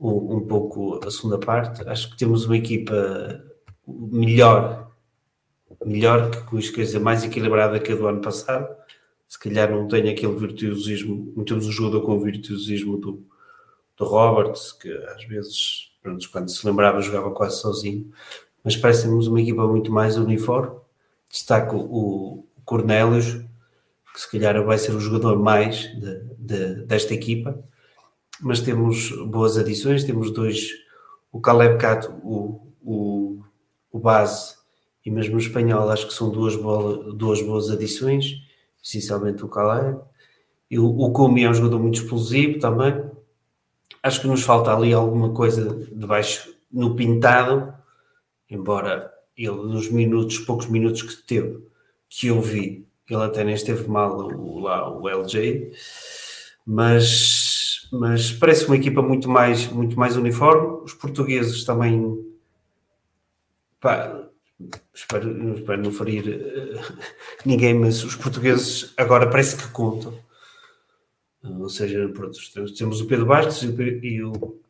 um, 0.00 0.36
um, 0.36 0.46
pouco 0.46 0.98
a 1.06 1.10
segunda 1.10 1.38
parte. 1.38 1.86
Acho 1.86 2.10
que 2.10 2.16
temos 2.16 2.46
uma 2.46 2.56
equipa 2.56 3.44
melhor, 3.86 4.90
melhor 5.84 6.30
que 6.30 6.72
quer 6.72 6.82
dizer, 6.82 7.00
mais 7.00 7.22
equilibrada 7.22 7.78
que 7.78 7.92
a 7.92 7.96
do 7.96 8.06
ano 8.06 8.22
passado. 8.22 8.74
Se 9.28 9.38
calhar 9.38 9.70
não 9.70 9.86
tem 9.86 10.08
aquele 10.08 10.34
virtuosismo, 10.34 11.32
não 11.36 11.44
temos 11.44 11.66
um 11.66 11.72
jogador 11.72 12.02
com 12.02 12.16
o 12.16 12.20
virtuosismo 12.20 12.96
do, 12.96 13.26
do 13.96 14.04
Roberts, 14.04 14.72
que 14.72 14.90
às 14.90 15.24
vezes, 15.24 15.90
quando 16.30 16.50
se 16.50 16.66
lembrava, 16.66 17.00
jogava 17.02 17.30
quase 17.30 17.60
sozinho 17.60 18.10
mas 18.64 18.76
parece-nos 18.76 19.26
uma 19.26 19.40
equipa 19.40 19.66
muito 19.66 19.92
mais 19.92 20.16
uniforme. 20.16 20.76
Destaco 21.30 21.76
o 21.76 22.46
Cornélios, 22.64 23.44
que 24.12 24.20
se 24.20 24.30
calhar 24.30 24.62
vai 24.64 24.78
ser 24.78 24.92
o 24.92 25.00
jogador 25.00 25.38
mais 25.38 25.90
de, 25.98 26.20
de, 26.38 26.74
desta 26.84 27.14
equipa, 27.14 27.58
mas 28.40 28.60
temos 28.60 29.10
boas 29.26 29.56
adições, 29.56 30.04
temos 30.04 30.30
dois, 30.30 30.70
o 31.30 31.40
Caleb 31.40 31.78
Cato, 31.78 32.12
o, 32.22 32.72
o, 32.82 33.42
o 33.90 33.98
base 33.98 34.56
e 35.04 35.10
mesmo 35.10 35.36
o 35.36 35.38
espanhol, 35.38 35.88
acho 35.90 36.06
que 36.06 36.14
são 36.14 36.30
duas, 36.30 36.54
boas, 36.54 37.14
duas 37.14 37.42
boas 37.42 37.70
adições, 37.70 38.34
essencialmente 38.82 39.44
o 39.44 39.48
Caleb, 39.48 39.98
e 40.70 40.78
o, 40.78 41.10
Kumi 41.10 41.44
é 41.44 41.50
um 41.50 41.54
jogador 41.54 41.78
muito 41.78 42.00
explosivo 42.00 42.58
também, 42.58 43.04
acho 44.02 44.20
que 44.20 44.26
nos 44.26 44.42
falta 44.42 44.74
ali 44.74 44.92
alguma 44.92 45.32
coisa 45.32 45.74
de 45.74 46.06
baixo 46.06 46.54
no 46.70 46.94
pintado, 46.94 47.74
embora 48.52 49.12
ele 49.36 49.56
nos 49.56 49.90
minutos, 49.90 50.38
poucos 50.38 50.66
minutos 50.66 51.02
que 51.02 51.22
teve, 51.22 51.58
que 52.08 52.26
eu 52.26 52.40
vi, 52.40 52.86
ele 53.08 53.22
até 53.22 53.42
nem 53.42 53.54
esteve 53.54 53.88
mal 53.88 54.16
o, 54.16 54.60
lá 54.60 54.90
o 54.90 55.08
LJ, 55.08 55.72
mas, 56.66 57.88
mas 57.92 58.30
parece 58.32 58.66
uma 58.66 58.76
equipa 58.76 59.02
muito 59.02 59.28
mais, 59.28 59.68
muito 59.68 59.98
mais 59.98 60.16
uniforme. 60.16 60.82
Os 60.84 60.94
portugueses 60.94 61.64
também 61.64 62.22
pá, 63.80 64.28
espero, 64.94 65.54
espero 65.54 65.82
não 65.82 65.92
ferir 65.92 66.24
uh, 66.28 66.96
ninguém, 67.44 67.74
mas 67.74 68.04
os 68.04 68.14
portugueses 68.14 68.92
agora 68.96 69.28
parece 69.28 69.56
que 69.56 69.68
contam. 69.72 70.18
Ou 71.42 71.68
seja, 71.68 72.08
pronto, 72.10 72.38
temos 72.78 73.00
o 73.00 73.06
Pedro 73.06 73.26
Bastos 73.26 73.64
e 73.64 74.22
o, 74.22 74.60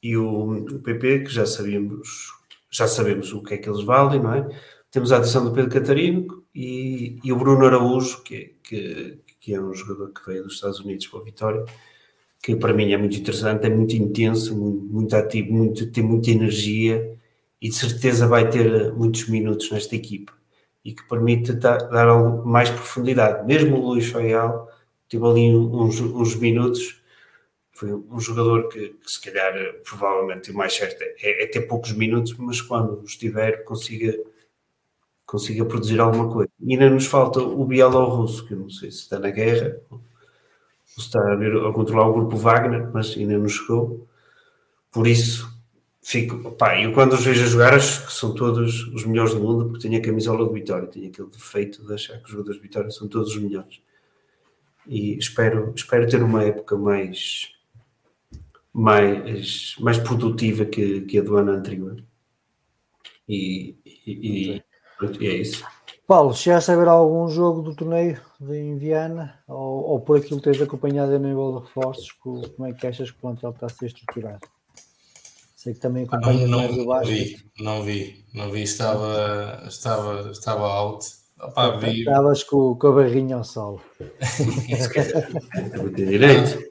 e 0.00 0.16
o, 0.16 0.66
o 0.76 0.78
PP, 0.80 1.24
que 1.24 1.30
já 1.30 1.44
sabíamos 1.44 2.35
já 2.76 2.86
sabemos 2.86 3.32
o 3.32 3.42
que 3.42 3.54
é 3.54 3.58
que 3.58 3.68
eles 3.68 3.82
valem, 3.82 4.20
não 4.20 4.34
é? 4.34 4.48
Temos 4.90 5.12
a 5.12 5.16
adição 5.16 5.44
do 5.44 5.52
Pedro 5.52 5.70
Catarino 5.70 6.44
e, 6.54 7.18
e 7.24 7.32
o 7.32 7.36
Bruno 7.36 7.64
Araújo, 7.66 8.22
que, 8.22 8.56
que, 8.62 9.18
que, 9.40 9.54
é 9.54 9.60
um 9.60 9.72
jogador 9.74 10.12
que 10.12 10.24
veio 10.26 10.44
dos 10.44 10.54
Estados 10.54 10.80
Unidos 10.80 11.06
para 11.06 11.20
a 11.20 11.24
Vitória, 11.24 11.64
que 12.42 12.54
para 12.56 12.72
mim 12.74 12.92
é 12.92 12.96
muito 12.96 13.16
interessante, 13.16 13.66
é 13.66 13.70
muito 13.70 13.96
intenso, 13.96 14.56
muito, 14.56 14.84
muito 14.84 15.16
ativo, 15.16 15.52
muito, 15.52 15.90
tem 15.90 16.04
muita 16.04 16.30
energia 16.30 17.18
e 17.60 17.68
de 17.68 17.74
certeza 17.74 18.28
vai 18.28 18.48
ter 18.48 18.92
muitos 18.92 19.28
minutos 19.28 19.70
nesta 19.70 19.96
equipa 19.96 20.32
e 20.84 20.92
que 20.92 21.02
permite 21.08 21.52
dar, 21.54 21.78
dar 21.78 22.06
mais 22.44 22.70
profundidade. 22.70 23.46
Mesmo 23.46 23.76
o 23.76 23.88
Luís 23.88 24.08
Faial 24.08 24.68
teve 25.08 25.24
ali 25.26 25.56
uns, 25.56 26.00
uns 26.00 26.36
minutos 26.36 26.95
foi 27.76 27.92
um 27.92 28.18
jogador 28.18 28.68
que, 28.68 28.88
que, 28.88 29.10
se 29.10 29.20
calhar 29.20 29.52
provavelmente 29.84 30.50
o 30.50 30.54
mais 30.54 30.74
certo 30.74 31.02
é, 31.02 31.44
é, 31.44 31.46
ter 31.46 31.60
poucos 31.62 31.92
minutos, 31.92 32.34
mas 32.38 32.62
quando 32.62 33.04
estiver 33.04 33.64
consiga, 33.64 34.18
consiga 35.26 35.62
produzir 35.66 36.00
alguma 36.00 36.32
coisa. 36.32 36.50
E 36.58 36.72
ainda 36.72 36.88
nos 36.88 37.04
falta 37.04 37.38
o 37.38 37.64
bielorrusso, 37.66 38.46
que 38.46 38.54
eu 38.54 38.60
não 38.60 38.70
sei 38.70 38.90
se 38.90 39.00
está 39.00 39.18
na 39.18 39.30
guerra, 39.30 39.78
ou 39.90 40.00
se 40.86 41.00
está 41.00 41.20
a, 41.20 41.36
ver, 41.36 41.54
a 41.54 41.70
controlar 41.70 42.08
o 42.08 42.14
grupo 42.14 42.36
Wagner, 42.36 42.90
mas 42.94 43.14
ainda 43.14 43.36
não 43.36 43.48
chegou. 43.48 44.08
Por 44.90 45.06
isso, 45.06 45.46
fico, 46.00 46.52
pá, 46.52 46.80
eu 46.80 46.94
quando 46.94 47.12
os 47.12 47.24
vejo 47.24 47.44
a 47.44 47.46
jogar 47.46 47.74
acho 47.74 48.06
que 48.06 48.12
são 48.14 48.34
todos 48.34 48.84
os 48.88 49.04
melhores 49.04 49.34
do 49.34 49.40
mundo, 49.40 49.66
porque 49.66 49.86
tenho 49.86 50.00
a 50.00 50.02
camisola 50.02 50.48
de 50.48 50.54
Vitória, 50.54 50.88
tenho 50.88 51.08
aquele 51.08 51.28
defeito 51.28 51.86
de 51.86 51.92
achar 51.92 52.16
que 52.20 52.24
os 52.24 52.30
jogadores 52.30 52.56
de 52.56 52.66
Vitória 52.66 52.90
são 52.90 53.06
todos 53.06 53.36
os 53.36 53.42
melhores. 53.42 53.82
E 54.86 55.18
espero, 55.18 55.74
espero 55.76 56.08
ter 56.08 56.22
uma 56.22 56.42
época 56.42 56.74
mais 56.78 57.55
mais, 58.76 59.74
mais 59.80 59.98
produtiva 59.98 60.66
que, 60.66 61.00
que 61.02 61.18
a 61.18 61.22
do 61.22 61.34
ano 61.38 61.52
anterior. 61.52 62.04
E, 63.26 63.74
e, 64.06 64.62
e, 65.00 65.26
é 65.26 65.34
isso. 65.36 65.64
Paulo, 66.06 66.34
chegaste 66.34 66.70
a 66.70 66.76
ver 66.76 66.86
algum 66.86 67.26
jogo 67.26 67.62
do 67.62 67.74
torneio 67.74 68.20
em 68.42 68.76
Viana 68.76 69.40
ou, 69.48 69.82
ou 69.82 70.00
por 70.00 70.18
aquilo 70.18 70.40
que 70.40 70.50
tens 70.50 70.60
acompanhado 70.60 71.14
a 71.14 71.18
nível 71.18 71.52
de 71.52 71.66
reforços? 71.66 72.12
Como 72.12 72.66
é 72.66 72.74
que 72.74 72.86
achas 72.86 73.10
que 73.10 73.16
o 73.16 73.20
plantel 73.20 73.50
está 73.50 73.64
a 73.66 73.70
ser 73.70 73.86
estruturado? 73.86 74.46
Sei 75.56 75.72
que 75.72 75.80
também 75.80 76.04
acompanhas 76.04 76.48
não, 76.48 76.86
mais 76.86 77.08
o 77.08 77.10
vi, 77.10 77.44
não 77.58 77.82
vi, 77.82 78.24
não 78.34 78.50
vi, 78.52 78.62
estava, 78.62 79.64
estava, 79.66 80.30
estava 80.30 80.66
out. 80.66 81.06
Opa, 81.40 81.78
vi... 81.78 82.00
Estavas 82.00 82.44
com, 82.44 82.76
com 82.76 82.86
a 82.88 82.92
barrinha 82.92 83.36
ao 83.36 83.44
sol. 83.44 83.80
direito. 85.96 86.62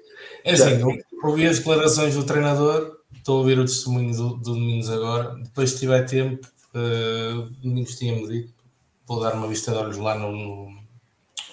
É 0.46 0.54
assim, 0.54 0.80
ouvi 1.24 1.48
as 1.48 1.58
declarações 1.58 2.16
do 2.16 2.24
treinador, 2.24 2.98
estou 3.16 3.38
a 3.38 3.40
ouvir 3.40 3.60
o 3.60 3.66
testemunho 3.66 4.16
do, 4.16 4.30
do 4.36 4.54
Domingos 4.54 4.90
agora. 4.90 5.36
Depois, 5.36 5.72
se 5.72 5.80
tiver 5.80 6.06
tempo, 6.06 6.48
uh, 6.74 7.42
Domingos 7.62 7.98
tinha-me 7.98 8.28
dito, 8.28 8.54
vou 9.08 9.20
dar 9.20 9.34
uma 9.34 9.48
vista 9.48 9.72
de 9.72 9.78
olhos 9.78 9.98
lá 9.98 10.18
no, 10.18 10.32
no 10.32 10.70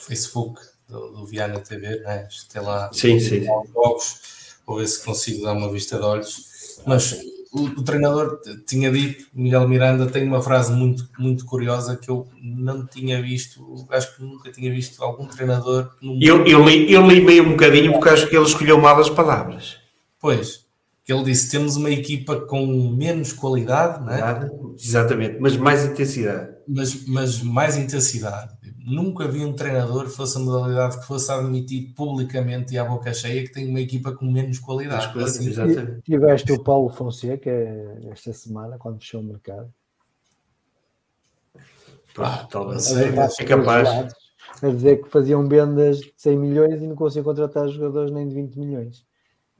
Facebook 0.00 0.60
do, 0.88 1.12
do, 1.12 1.26
Viana 1.26 1.60
TV, 1.60 2.00
né? 2.00 2.28
Tem 2.52 2.62
lá 2.62 2.90
sim, 2.92 3.18
sim. 3.18 3.44
jogos, 3.44 4.20
vou 4.66 4.78
ver 4.78 4.88
se 4.88 5.04
consigo 5.04 5.44
dar 5.44 5.52
uma 5.52 5.70
vista 5.70 5.98
de 5.98 6.04
olhos. 6.04 6.80
Mas 6.86 7.14
o, 7.52 7.64
o, 7.64 7.82
treinador 7.82 8.40
tinha 8.66 8.90
dito, 8.90 9.26
Miguel 9.34 9.68
Miranda 9.68 10.06
tem 10.06 10.26
uma 10.26 10.42
frase 10.42 10.72
muito, 10.72 11.06
muito 11.18 11.44
curiosa 11.44 11.96
que 11.96 12.10
eu 12.10 12.26
não 12.42 12.86
tinha 12.86 13.20
visto, 13.20 13.86
acho 13.90 14.16
que 14.16 14.22
nunca 14.22 14.50
tinha 14.50 14.70
visto 14.70 15.02
algum 15.04 15.26
treinador. 15.26 15.90
Eu, 16.20 16.46
eu, 16.46 16.64
li, 16.64 16.90
eu 16.90 17.06
li 17.06 17.22
meio 17.22 17.44
um 17.44 17.50
bocadinho 17.50 17.92
porque 17.92 18.08
acho 18.08 18.26
que 18.26 18.34
ele 18.34 18.46
escolheu 18.46 18.80
mal 18.80 18.98
as 18.98 19.10
palavras. 19.10 19.76
Pois, 20.18 20.64
ele 21.06 21.24
disse: 21.24 21.50
temos 21.50 21.76
uma 21.76 21.90
equipa 21.90 22.40
com 22.40 22.66
menos 22.96 23.32
qualidade, 23.32 24.02
não 24.02 24.12
é? 24.12 24.50
Exatamente, 24.78 25.38
mas 25.38 25.56
mais 25.56 25.84
intensidade. 25.84 26.52
Mas, 26.66 27.06
mas 27.06 27.42
mais 27.42 27.76
intensidade. 27.76 28.52
Nunca 28.84 29.28
vi 29.28 29.44
um 29.44 29.52
treinador 29.52 30.04
que 30.04 30.16
fosse 30.16 30.36
a 30.36 30.40
modalidade 30.40 30.98
que 30.98 31.06
fosse 31.06 31.30
admitir 31.30 31.92
publicamente 31.94 32.74
e 32.74 32.78
à 32.78 32.84
boca 32.84 33.14
cheia 33.14 33.42
que 33.44 33.52
tem 33.52 33.68
uma 33.68 33.80
equipa 33.80 34.12
com 34.12 34.30
menos 34.30 34.58
qualidade. 34.58 35.18
assim, 35.20 35.48
exatamente. 35.48 36.02
Tiveste 36.02 36.52
o 36.52 36.62
Paulo 36.62 36.88
Fonseca 36.90 37.50
esta 38.10 38.32
semana, 38.32 38.78
quando 38.78 38.98
fechou 38.98 39.20
o 39.20 39.24
mercado. 39.24 39.72
ah, 42.18 42.46
talvez 42.50 42.90
é 42.92 43.44
capaz. 43.44 43.88
A 44.60 44.68
dizer 44.68 45.02
que 45.02 45.08
faziam 45.08 45.46
vendas 45.48 45.98
de 45.98 46.12
100 46.16 46.38
milhões 46.38 46.82
e 46.82 46.86
não 46.86 46.96
conseguiam 46.96 47.24
contratar 47.24 47.68
jogadores 47.68 48.12
nem 48.12 48.28
de 48.28 48.34
20 48.34 48.58
milhões. 48.58 49.04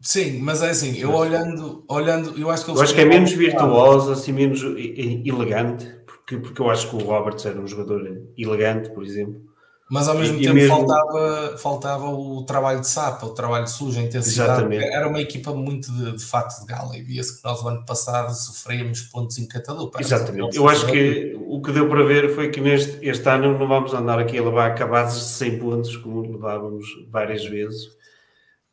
Sim, 0.02 0.40
mas 0.40 0.62
é 0.62 0.70
assim, 0.70 0.98
eu 0.98 1.14
olhando, 1.14 1.84
olhando, 1.88 2.36
eu 2.36 2.50
acho 2.50 2.64
que 2.64 2.72
eu 2.72 2.82
acho 2.82 2.92
que 2.92 3.00
é 3.00 3.04
menos 3.04 3.30
virtuoso, 3.30 4.10
assim, 4.10 4.32
menos 4.32 4.60
elegante, 4.60 5.86
porque, 6.32 6.36
porque 6.38 6.62
eu 6.62 6.70
acho 6.70 6.88
que 6.88 6.96
o 6.96 6.98
Roberts 6.98 7.44
era 7.44 7.60
um 7.60 7.66
jogador 7.66 8.22
elegante, 8.36 8.90
por 8.90 9.04
exemplo. 9.04 9.52
Mas 9.90 10.08
ao 10.08 10.16
mesmo 10.16 10.38
e, 10.38 10.42
tempo 10.42 10.54
mesmo... 10.54 10.74
faltava, 10.74 11.58
faltava 11.58 12.06
o 12.08 12.44
trabalho 12.44 12.80
de 12.80 12.88
sapa, 12.88 13.26
o 13.26 13.34
trabalho 13.34 13.66
sujo, 13.66 14.00
a 14.00 14.02
intensidade. 14.02 14.52
Exatamente. 14.52 14.84
Era 14.84 15.06
uma 15.06 15.20
equipa 15.20 15.52
muito 15.52 15.92
de, 15.92 16.16
de 16.16 16.24
fato 16.24 16.60
de 16.60 16.66
gala 16.66 16.96
e 16.96 17.02
via-se 17.02 17.36
que 17.36 17.44
nós, 17.46 17.62
o 17.62 17.68
ano 17.68 17.84
passado, 17.84 18.32
sofríamos 18.32 19.02
pontos 19.02 19.36
em 19.36 19.46
catador. 19.46 19.90
Exatamente. 19.98 20.56
Eu 20.56 20.66
acho 20.66 20.86
que 20.86 21.38
o 21.46 21.60
que 21.60 21.72
deu 21.72 21.88
para 21.90 22.02
ver 22.04 22.34
foi 22.34 22.48
que 22.50 22.58
neste 22.58 23.06
este 23.06 23.28
ano 23.28 23.58
não 23.58 23.68
vamos 23.68 23.92
andar 23.92 24.18
aqui 24.18 24.38
a 24.38 24.42
levar 24.42 24.70
acabados 24.70 25.14
de 25.14 25.24
100 25.24 25.58
pontos, 25.58 25.96
como 25.98 26.22
levávamos 26.22 26.86
várias 27.10 27.44
vezes 27.44 27.90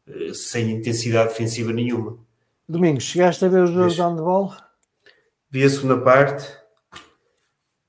eh, 0.07 0.33
sem 0.33 0.71
intensidade 0.71 1.29
defensiva 1.29 1.73
nenhuma. 1.73 2.17
Domingos, 2.67 3.03
chegaste 3.03 3.43
a 3.43 3.49
ver 3.49 3.63
os 3.63 3.71
jogos 3.71 3.95
de 3.95 4.01
handball? 4.01 4.53
Vi 5.51 5.63
a 5.63 5.69
segunda 5.69 5.97
parte, 5.97 6.45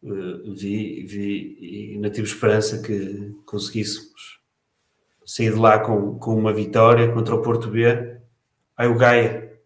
uh, 0.02 0.54
vi, 0.54 1.04
vi 1.06 1.56
e 1.60 1.94
ainda 1.94 2.10
tive 2.10 2.26
esperança 2.26 2.82
que 2.82 3.34
conseguíssemos 3.44 4.40
sair 5.24 5.52
de 5.52 5.58
lá 5.58 5.78
com, 5.78 6.18
com 6.18 6.34
uma 6.34 6.52
vitória 6.52 7.12
contra 7.12 7.34
o 7.34 7.42
Porto 7.42 7.68
B. 7.68 8.18
Aí 8.76 8.88
o 8.88 8.96
Gaia, 8.96 9.60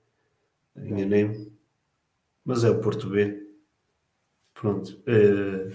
enganei-me, 0.76 1.52
mas 2.44 2.64
é 2.64 2.70
o 2.70 2.80
Porto 2.80 3.08
B. 3.08 3.42
Pronto. 4.54 5.00
Uh, 5.06 5.72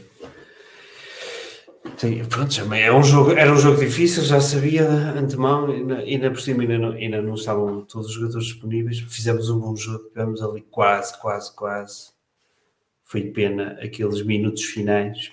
Sim, 1.97 2.23
pronto, 2.25 2.55
também 2.55 2.83
é 2.83 2.93
um 2.93 3.03
jogo, 3.03 3.31
era 3.31 3.51
um 3.51 3.57
jogo 3.57 3.77
difícil, 3.77 4.23
já 4.23 4.39
sabia 4.39 4.85
de 4.85 5.19
antemão, 5.19 5.69
e 5.69 6.13
ainda 6.13 6.31
por 6.31 6.39
cima 6.39 6.61
ainda 6.61 6.77
não, 6.77 6.91
ainda 6.91 7.21
não 7.21 7.33
estavam 7.33 7.81
todos 7.81 8.07
os 8.07 8.13
jogadores 8.13 8.47
disponíveis. 8.47 8.99
Fizemos 8.99 9.49
um 9.49 9.59
bom 9.59 9.75
jogo, 9.75 10.05
tivemos 10.09 10.41
ali 10.41 10.61
quase, 10.61 11.19
quase, 11.19 11.53
quase. 11.53 12.11
Foi 13.09 13.23
pena 13.23 13.71
aqueles 13.81 14.21
minutos 14.21 14.65
finais, 14.65 15.31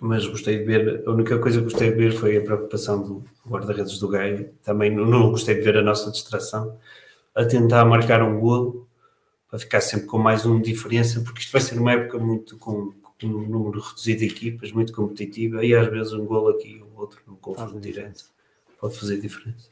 mas 0.00 0.24
gostei 0.24 0.58
de 0.58 0.64
ver. 0.64 1.02
A 1.04 1.10
única 1.10 1.36
coisa 1.40 1.58
que 1.58 1.64
gostei 1.64 1.90
de 1.90 1.96
ver 1.96 2.12
foi 2.12 2.36
a 2.36 2.44
preocupação 2.44 3.02
do 3.02 3.24
guarda-redes 3.44 3.98
do 3.98 4.06
Gaia. 4.06 4.52
Também 4.62 4.88
não, 4.94 5.04
não 5.04 5.32
gostei 5.32 5.56
de 5.56 5.62
ver 5.62 5.78
a 5.78 5.82
nossa 5.82 6.12
distração 6.12 6.78
a 7.34 7.44
tentar 7.44 7.84
marcar 7.84 8.22
um 8.22 8.38
golo 8.38 8.86
para 9.48 9.58
ficar 9.58 9.80
sempre 9.80 10.06
com 10.06 10.16
mais 10.16 10.46
um 10.46 10.60
de 10.60 10.70
diferença, 10.70 11.20
porque 11.22 11.40
isto 11.40 11.50
vai 11.50 11.60
ser 11.60 11.76
uma 11.76 11.90
época 11.90 12.20
muito 12.20 12.56
com 12.56 12.94
um 13.24 13.48
número 13.48 13.80
reduzido 13.80 14.20
de 14.20 14.26
equipas, 14.26 14.70
muito 14.70 14.92
competitiva, 14.92 15.64
e 15.64 15.74
às 15.74 15.88
vezes 15.88 16.12
um 16.12 16.24
gol 16.24 16.50
aqui 16.50 16.80
ou 16.80 17.00
outro 17.00 17.20
no 17.26 17.34
confronto 17.34 17.80
direto 17.80 18.26
pode 18.80 18.96
fazer 18.96 19.20
diferença. 19.20 19.68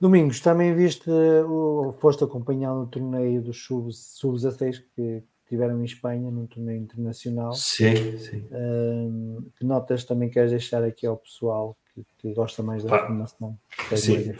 Domingos, 0.00 0.38
também 0.38 0.72
viste 0.76 1.10
o 1.10 1.92
posto 1.98 2.24
acompanhado 2.24 2.78
no 2.78 2.86
torneio 2.86 3.42
dos 3.42 3.64
sub-16 3.64 4.84
que 4.94 5.24
tiveram 5.48 5.80
em 5.80 5.84
Espanha, 5.84 6.30
num 6.30 6.46
torneio 6.46 6.80
internacional. 6.80 7.52
Sim, 7.52 8.18
sim. 8.18 8.46
Um, 8.50 9.44
que 9.56 9.64
notas 9.64 10.04
também 10.04 10.28
queres 10.28 10.50
deixar 10.50 10.82
aqui 10.82 11.06
ao 11.06 11.16
pessoal 11.16 11.76
que, 11.94 12.04
que 12.18 12.34
gosta 12.34 12.62
mais 12.62 12.82
da 12.82 12.90
Pá, 12.90 13.06
formação? 13.06 13.58
Sim. 13.96 14.34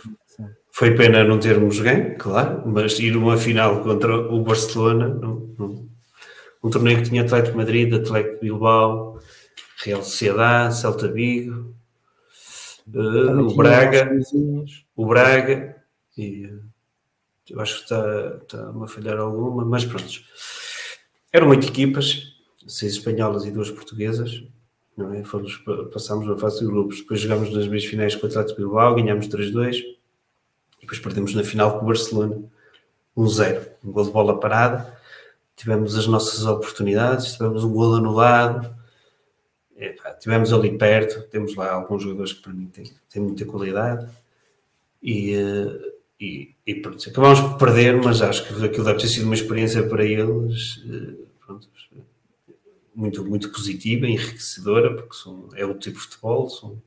Foi 0.70 0.96
pena 0.96 1.22
não 1.22 1.38
termos 1.38 1.78
ganho, 1.78 2.16
claro, 2.18 2.62
mas 2.66 2.98
ir 2.98 3.16
uma 3.16 3.36
final 3.36 3.82
contra 3.82 4.16
o 4.16 4.42
Barcelona 4.42 5.08
não, 5.08 5.54
não, 5.56 5.88
um 6.62 6.70
torneio 6.70 6.98
que 6.98 7.10
tinha 7.10 7.22
Atlético 7.22 7.56
Madrid, 7.56 7.92
Atlético 7.92 8.40
Bilbao, 8.40 9.20
Real 9.84 10.02
Sociedade, 10.02 10.76
Celta 10.76 11.12
Vigo, 11.12 11.74
uh, 12.92 13.38
o 13.38 13.54
Braga, 13.54 14.10
o 14.96 15.06
Braga, 15.06 15.76
e 16.16 16.46
uh, 16.46 16.62
eu 17.50 17.60
acho 17.60 17.76
que 17.76 17.82
está, 17.82 18.38
está 18.42 18.70
a 18.70 18.88
falhar 18.88 19.18
alguma, 19.18 19.64
mas 19.64 19.84
pronto. 19.84 20.24
Eram 21.34 21.48
oito 21.48 21.66
equipas, 21.66 22.32
seis 22.64 22.92
espanholas 22.92 23.44
e 23.44 23.50
duas 23.50 23.68
portuguesas, 23.68 24.44
não 24.96 25.12
é? 25.12 25.24
Fomos, 25.24 25.56
passámos 25.92 26.28
na 26.28 26.36
fase 26.36 26.60
de 26.60 26.66
grupos, 26.66 27.00
depois 27.00 27.18
jogámos 27.18 27.52
nas 27.52 27.66
meias 27.66 27.84
finais 27.84 28.14
com 28.14 28.24
o 28.24 28.30
Atlético 28.30 28.60
Bilbao, 28.60 28.94
ganhámos 28.94 29.26
3-2, 29.26 29.78
e 29.80 29.96
depois 30.82 31.00
perdemos 31.00 31.34
na 31.34 31.42
final 31.42 31.76
com 31.76 31.84
o 31.84 31.88
Barcelona, 31.88 32.40
1-0, 33.16 33.68
um 33.84 33.90
gol 33.90 34.04
de 34.04 34.12
bola 34.12 34.38
parada, 34.38 34.96
tivemos 35.56 35.98
as 35.98 36.06
nossas 36.06 36.46
oportunidades, 36.46 37.32
tivemos 37.32 37.64
um 37.64 37.72
gol 37.72 37.96
anulado, 37.96 38.72
tivemos 40.20 40.52
ali 40.52 40.78
perto, 40.78 41.28
temos 41.30 41.56
lá 41.56 41.72
alguns 41.72 42.04
jogadores 42.04 42.32
que 42.32 42.42
para 42.42 42.52
mim 42.52 42.66
têm, 42.66 42.92
têm 43.10 43.20
muita 43.20 43.44
qualidade 43.44 44.08
e, 45.02 45.34
eh, 45.34 45.94
e, 46.20 46.54
e 46.64 46.74
pronto, 46.76 47.08
acabamos 47.08 47.40
por 47.40 47.58
perder, 47.58 48.00
mas 48.02 48.22
acho 48.22 48.46
que 48.46 48.64
aquilo 48.64 48.84
deve 48.84 49.00
ter 49.00 49.08
sido 49.08 49.24
uma 49.24 49.34
experiência 49.34 49.82
para 49.88 50.04
eles 50.04 50.82
eh, 50.88 51.23
muito, 52.94 53.24
muito 53.24 53.50
positiva, 53.50 54.06
enriquecedora, 54.06 54.94
porque 54.94 55.14
são, 55.14 55.48
é 55.54 55.64
outro 55.64 55.80
tipo 55.80 55.98
de 55.98 56.04
futebol, 56.04 56.48
são, 56.48 56.82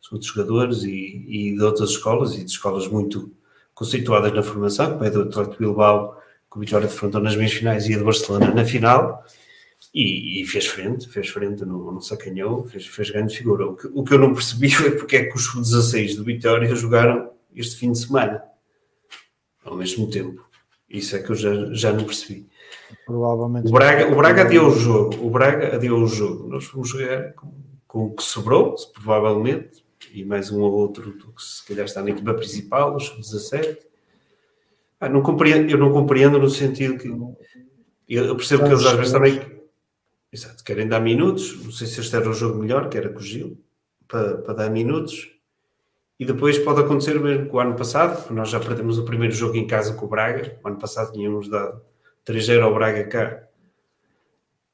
são 0.00 0.12
outros 0.12 0.32
jogadores 0.32 0.82
e, 0.84 1.24
e 1.28 1.54
de 1.54 1.62
outras 1.62 1.90
escolas 1.90 2.34
e 2.34 2.44
de 2.44 2.50
escolas 2.50 2.86
muito 2.88 3.32
conceituadas 3.74 4.32
na 4.32 4.42
formação, 4.42 4.92
como 4.92 5.04
é 5.04 5.10
do 5.10 5.22
Atlético 5.22 5.58
Bilbao 5.58 6.20
com 6.48 6.58
a 6.58 6.62
vitória 6.62 6.88
de 6.88 6.94
Fronton 6.94 7.20
nas 7.20 7.36
meias 7.36 7.52
finais 7.52 7.88
e 7.88 7.94
a 7.94 7.98
de 7.98 8.04
Barcelona 8.04 8.52
na 8.52 8.64
final, 8.64 9.24
e, 9.94 10.42
e, 10.42 10.46
fez 10.46 10.66
frente, 10.66 11.08
fez 11.08 11.28
frente, 11.28 11.64
não, 11.64 11.92
não 11.92 12.00
fez, 12.64 12.86
fez 12.86 13.10
grande 13.10 13.36
figura. 13.36 13.66
O 13.66 13.76
que, 13.76 13.88
o 13.92 14.04
que 14.04 14.14
eu 14.14 14.18
não 14.18 14.34
percebi 14.34 14.70
foi 14.74 14.90
porque 14.92 15.16
é 15.16 15.24
que 15.24 15.36
os 15.36 15.54
16 15.54 16.16
do 16.16 16.24
Vitória 16.24 16.74
jogaram 16.74 17.30
este 17.54 17.76
fim 17.76 17.92
de 17.92 17.98
semana 17.98 18.42
ao 19.64 19.76
mesmo 19.76 20.10
tempo. 20.10 20.48
Isso 20.88 21.16
é 21.16 21.22
que 21.22 21.30
eu 21.30 21.36
já, 21.36 21.72
já 21.72 21.92
não 21.92 22.04
percebi. 22.04 22.48
Provavelmente. 23.04 23.68
O 23.68 23.72
Braga, 23.72 24.12
o 24.12 24.16
Braga 24.16 24.42
adiou 24.42 24.68
o 24.68 24.74
jogo. 24.74 25.26
O 25.26 25.30
Braga 25.30 25.74
adiou 25.74 26.02
o 26.02 26.06
jogo. 26.06 26.48
Nós 26.48 26.64
fomos 26.64 26.88
jogar 26.88 27.32
com, 27.34 27.52
com 27.86 28.04
o 28.06 28.14
que 28.14 28.22
sobrou, 28.22 28.74
provavelmente, 28.92 29.84
e 30.12 30.24
mais 30.24 30.50
um 30.50 30.60
ou 30.60 30.72
outro 30.72 31.12
que 31.12 31.42
se 31.42 31.66
calhar 31.66 31.86
está 31.86 32.02
na 32.02 32.10
equipa 32.10 32.34
principal, 32.34 32.96
os 32.96 33.10
17 33.10 33.90
ah, 35.00 35.08
não 35.08 35.22
compreendo, 35.22 35.70
eu 35.70 35.78
não 35.78 35.90
compreendo 35.90 36.38
no 36.38 36.50
sentido 36.50 36.98
que 36.98 37.08
eu 38.06 38.36
percebo 38.36 38.64
que 38.64 38.70
eles 38.70 38.84
às 38.84 38.92
vezes 38.92 39.12
também 39.12 39.40
exato, 40.30 40.62
querem 40.62 40.86
dar 40.86 41.00
minutos. 41.00 41.64
Não 41.64 41.70
sei 41.70 41.86
se 41.86 42.00
este 42.00 42.14
era 42.14 42.28
o 42.28 42.34
jogo 42.34 42.58
melhor, 42.58 42.90
que 42.90 42.98
era 42.98 43.08
com 43.08 43.18
o 43.18 43.22
Gil, 43.22 43.58
para, 44.06 44.36
para 44.38 44.54
dar 44.54 44.70
minutos. 44.70 45.30
E 46.18 46.26
depois 46.26 46.58
pode 46.58 46.80
acontecer 46.80 47.16
o 47.16 47.22
mesmo 47.22 47.48
que 47.48 47.56
o 47.56 47.60
ano 47.60 47.74
passado, 47.74 48.30
nós 48.30 48.50
já 48.50 48.60
perdemos 48.60 48.98
o 48.98 49.04
primeiro 49.06 49.34
jogo 49.34 49.56
em 49.56 49.66
casa 49.66 49.94
com 49.94 50.04
o 50.04 50.08
Braga. 50.08 50.58
O 50.62 50.68
ano 50.68 50.76
passado 50.76 51.12
tínhamos 51.12 51.48
dado 51.48 51.80
3-0 52.26 52.62
ao 52.62 52.74
Braga 52.74 53.04
cá. 53.06 53.46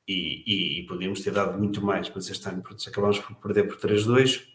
E, 0.08 0.44
e, 0.46 0.80
e, 0.80 0.86
podíamos 0.86 1.20
ter 1.20 1.32
dado 1.32 1.58
muito 1.58 1.84
mais, 1.84 2.10
mas 2.14 2.30
este 2.30 2.48
ano 2.48 2.62
pronto, 2.62 2.88
acabamos 2.88 3.18
por 3.18 3.34
perder 3.36 3.64
por 3.64 3.76
3-2 3.76 4.46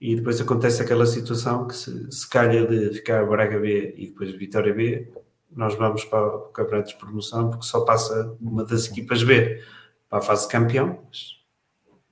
e 0.00 0.14
depois 0.14 0.40
acontece 0.40 0.80
aquela 0.80 1.06
situação 1.06 1.66
que 1.66 1.74
se, 1.74 2.12
se 2.12 2.28
calha 2.28 2.64
de 2.66 2.94
ficar 2.94 3.26
Braga 3.26 3.58
B 3.58 3.94
e 3.96 4.06
depois 4.06 4.30
Vitória 4.30 4.72
B, 4.72 5.12
nós 5.50 5.74
vamos 5.74 6.04
para 6.04 6.24
o 6.24 6.40
campeonato 6.50 6.90
de 6.90 6.98
promoção 6.98 7.50
porque 7.50 7.66
só 7.66 7.80
passa 7.84 8.36
uma 8.40 8.64
das 8.64 8.86
equipas 8.86 9.24
B 9.24 9.60
para 10.08 10.18
a 10.18 10.22
fase 10.22 10.48
campeão, 10.48 11.04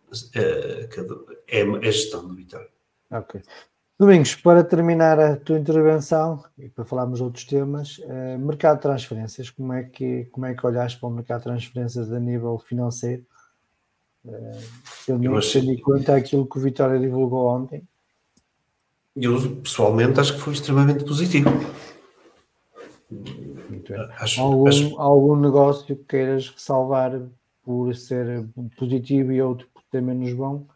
mas 0.09 0.31
é, 0.35 0.89
é, 1.49 1.63
a 1.63 1.81
gestão 1.93 2.27
do 2.27 2.35
Vitória. 2.35 2.71
Ok. 3.11 3.41
Domingos, 3.99 4.35
para 4.35 4.65
terminar 4.65 5.21
a 5.21 5.37
tua 5.37 5.59
intervenção 5.59 6.45
e 6.59 6.69
para 6.69 6.85
falarmos 6.85 7.19
de 7.19 7.25
outros 7.25 7.45
temas, 7.45 8.01
eh, 8.03 8.37
mercado 8.37 8.77
de 8.77 8.83
transferências, 8.83 9.51
como 9.51 9.73
é, 9.73 9.85
que, 9.85 10.25
como 10.33 10.47
é 10.47 10.55
que 10.55 10.67
olhaste 10.67 10.99
para 10.99 11.09
o 11.09 11.13
mercado 11.13 11.39
de 11.39 11.45
transferências 11.45 12.13
a 12.13 12.19
nível 12.19 12.59
financeiro? 12.59 13.25
Eu 15.07 15.19
não 15.19 15.39
tendo 15.41 15.71
em 15.71 15.81
conta 15.81 16.17
aquilo 16.17 16.47
que 16.47 16.59
o 16.59 16.61
Vitória 16.61 16.99
divulgou 16.99 17.47
ontem. 17.47 17.87
Eu 19.15 19.57
pessoalmente 19.57 20.19
acho 20.19 20.35
que 20.35 20.41
foi 20.41 20.55
extremamente 20.55 21.05
positivo. 21.05 21.51
Muito 23.11 23.93
bem. 23.93 24.09
Acho, 24.19 24.41
algum, 24.41 24.67
acho... 24.67 25.01
algum 25.01 25.37
negócio 25.37 25.87
que 25.87 25.95
queiras 25.95 26.53
salvar 26.57 27.21
por 27.63 27.95
ser 27.95 28.47
positivo 28.77 29.31
e 29.31 29.41
outro 29.41 29.69
por 29.73 29.83
ter 29.91 30.03
menos 30.03 30.33
bom? 30.33 30.67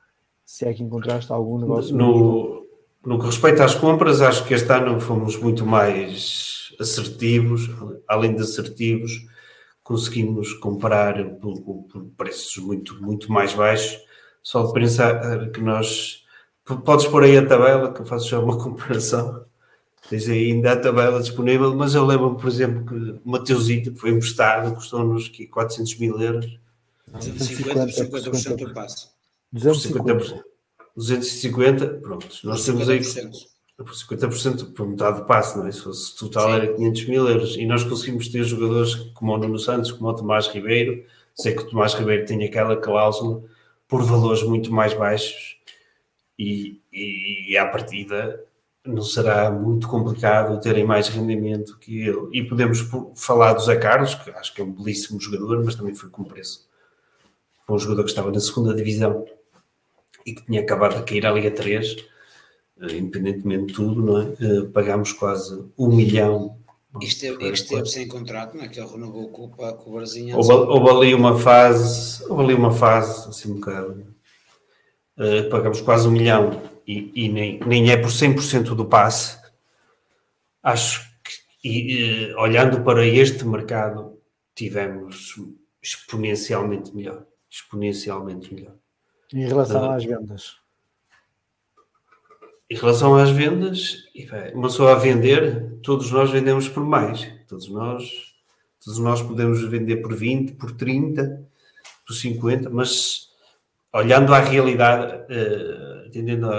Se 0.44 0.66
é 0.66 0.72
que 0.72 0.82
encontraste 0.82 1.32
algum 1.32 1.58
negócio. 1.58 1.96
No, 1.96 2.67
no 3.04 3.18
que 3.18 3.26
respeita 3.26 3.64
às 3.64 3.74
compras, 3.74 4.20
acho 4.20 4.44
que 4.44 4.54
este 4.54 4.70
ano 4.72 5.00
fomos 5.00 5.36
muito 5.36 5.64
mais 5.64 6.72
assertivos, 6.80 7.68
além 8.06 8.34
de 8.34 8.42
assertivos, 8.42 9.12
conseguimos 9.82 10.52
comprar 10.54 11.24
por, 11.36 11.60
por 11.62 12.04
preços 12.16 12.56
muito, 12.58 13.02
muito 13.02 13.32
mais 13.32 13.54
baixos. 13.54 13.98
Só 14.42 14.64
de 14.64 14.72
pensar 14.72 15.50
que 15.50 15.60
nós. 15.60 16.24
Podes 16.84 17.06
pôr 17.06 17.24
aí 17.24 17.36
a 17.38 17.46
tabela, 17.46 17.92
que 17.92 18.00
eu 18.00 18.04
faço 18.04 18.28
já 18.28 18.38
uma 18.38 18.56
comparação. 18.62 19.44
Tens 20.08 20.28
aí 20.28 20.52
ainda 20.52 20.72
a 20.72 20.76
tabela 20.76 21.20
disponível, 21.20 21.74
mas 21.74 21.94
eu 21.94 22.04
lembro-me, 22.04 22.38
por 22.38 22.48
exemplo, 22.48 22.84
que 22.84 22.94
o 22.94 23.20
Mateuzinho, 23.24 23.92
que 23.92 23.98
foi 23.98 24.10
emprestado, 24.10 24.74
custou-nos 24.74 25.30
400 25.50 25.98
mil 25.98 26.20
euros. 26.20 26.58
250, 27.12 27.86
50% 27.86 28.56
do 28.56 28.74
passe. 28.74 29.08
250. 29.52 30.14
250, 30.14 30.44
pronto. 32.00 32.28
Nós 32.44 32.64
temos 32.64 32.88
aí 32.88 33.00
por 33.76 33.92
50% 33.92 34.72
por 34.72 34.88
metade 34.88 35.20
do 35.20 35.26
passe, 35.26 35.56
não 35.56 35.66
é? 35.66 35.70
Se 35.70 35.82
fosse 35.82 36.16
total 36.16 36.48
Sim. 36.48 36.54
era 36.56 36.74
500 36.74 37.04
mil 37.06 37.28
euros. 37.28 37.56
E 37.56 37.64
nós 37.64 37.84
conseguimos 37.84 38.28
ter 38.28 38.42
jogadores 38.42 38.94
como 39.14 39.32
o 39.32 39.38
Nuno 39.38 39.58
Santos, 39.58 39.92
como 39.92 40.10
o 40.10 40.14
Tomás 40.14 40.48
Ribeiro. 40.48 41.04
Sei 41.34 41.54
que 41.54 41.62
o 41.62 41.66
Tomás 41.70 41.94
Ribeiro 41.94 42.26
tem 42.26 42.44
aquela 42.44 42.76
cláusula 42.76 43.42
por 43.86 44.02
valores 44.02 44.42
muito 44.42 44.72
mais 44.72 44.92
baixos 44.92 45.56
e, 46.38 46.80
e, 46.92 47.52
e 47.52 47.56
à 47.56 47.66
partida 47.66 48.44
não 48.84 49.02
será 49.02 49.50
muito 49.50 49.86
complicado 49.86 50.60
terem 50.60 50.84
mais 50.84 51.08
rendimento 51.08 51.78
que 51.78 52.00
ele. 52.00 52.28
E 52.32 52.42
podemos 52.42 52.80
falar 53.16 53.52
do 53.52 53.62
Zé 53.62 53.76
Carlos, 53.76 54.14
que 54.14 54.30
acho 54.30 54.54
que 54.54 54.60
é 54.60 54.64
um 54.64 54.72
belíssimo 54.72 55.20
jogador, 55.20 55.62
mas 55.64 55.74
também 55.74 55.94
foi 55.94 56.08
com 56.10 56.24
preço. 56.24 56.68
Foi 57.66 57.76
um 57.76 57.78
jogador 57.78 58.04
que 58.04 58.10
estava 58.10 58.32
na 58.32 58.40
segunda 58.40 58.74
divisão 58.74 59.24
e 60.28 60.34
que 60.34 60.44
tinha 60.44 60.60
acabado 60.60 60.98
de 60.98 61.04
cair 61.04 61.26
à 61.26 61.32
Liga 61.32 61.50
3, 61.50 61.96
eh, 62.82 62.96
independentemente 62.96 63.66
de 63.66 63.72
tudo, 63.72 64.02
não 64.02 64.20
é? 64.20 64.34
Eh, 64.40 64.68
pagámos 64.72 65.12
quase 65.12 65.64
um 65.78 65.88
milhão. 65.88 66.58
Isto 67.00 67.26
esteve 67.26 67.86
sem 67.86 68.06
contrato, 68.06 68.56
não 68.56 68.64
é? 68.64 68.68
Que 68.68 68.78
ele 68.78 68.88
renovou 68.88 69.28
com, 69.28 69.48
com 69.48 69.90
o 69.90 69.94
Barzinho. 69.94 70.36
Houve, 70.36 70.52
houve, 70.52 70.90
ali 70.90 71.14
uma 71.14 71.38
fase, 71.38 72.22
houve 72.28 72.44
ali 72.44 72.54
uma 72.54 72.72
fase, 72.72 73.28
assim 73.28 73.52
um 73.52 73.54
bocado. 73.54 74.06
Uh, 75.16 75.48
pagamos 75.50 75.80
quase 75.80 76.06
um 76.06 76.12
milhão 76.12 76.62
e, 76.86 77.10
e, 77.14 77.28
nem, 77.28 77.58
nem 77.60 77.90
é 77.90 77.96
por 77.96 78.10
100% 78.10 78.74
do 78.74 78.84
passe. 78.84 79.38
Acho 80.62 81.08
que, 81.62 81.68
e, 81.68 82.32
uh, 82.32 82.40
olhando 82.40 82.82
para 82.82 83.06
este 83.06 83.44
mercado, 83.44 84.18
tivemos 84.54 85.36
exponencialmente 85.82 86.94
melhor. 86.94 87.24
Exponencialmente 87.50 88.52
melhor. 88.52 88.77
Em 89.32 89.46
relação 89.46 89.90
às 89.92 90.04
vendas? 90.04 90.56
Em 92.70 92.76
relação 92.76 93.14
às 93.16 93.30
vendas, 93.30 94.04
uma 94.54 94.68
pessoa 94.68 94.92
a 94.92 94.98
vender, 94.98 95.78
todos 95.82 96.10
nós 96.10 96.30
vendemos 96.30 96.68
por 96.68 96.84
mais. 96.84 97.30
Todos 97.46 97.68
nós, 97.68 98.34
todos 98.84 98.98
nós 98.98 99.22
podemos 99.22 99.62
vender 99.68 99.98
por 99.98 100.14
20, 100.14 100.54
por 100.54 100.72
30, 100.72 101.46
por 102.06 102.14
50, 102.14 102.68
mas 102.70 103.28
olhando 103.92 104.34
à 104.34 104.38
realidade, 104.38 105.24
atendendo 106.06 106.50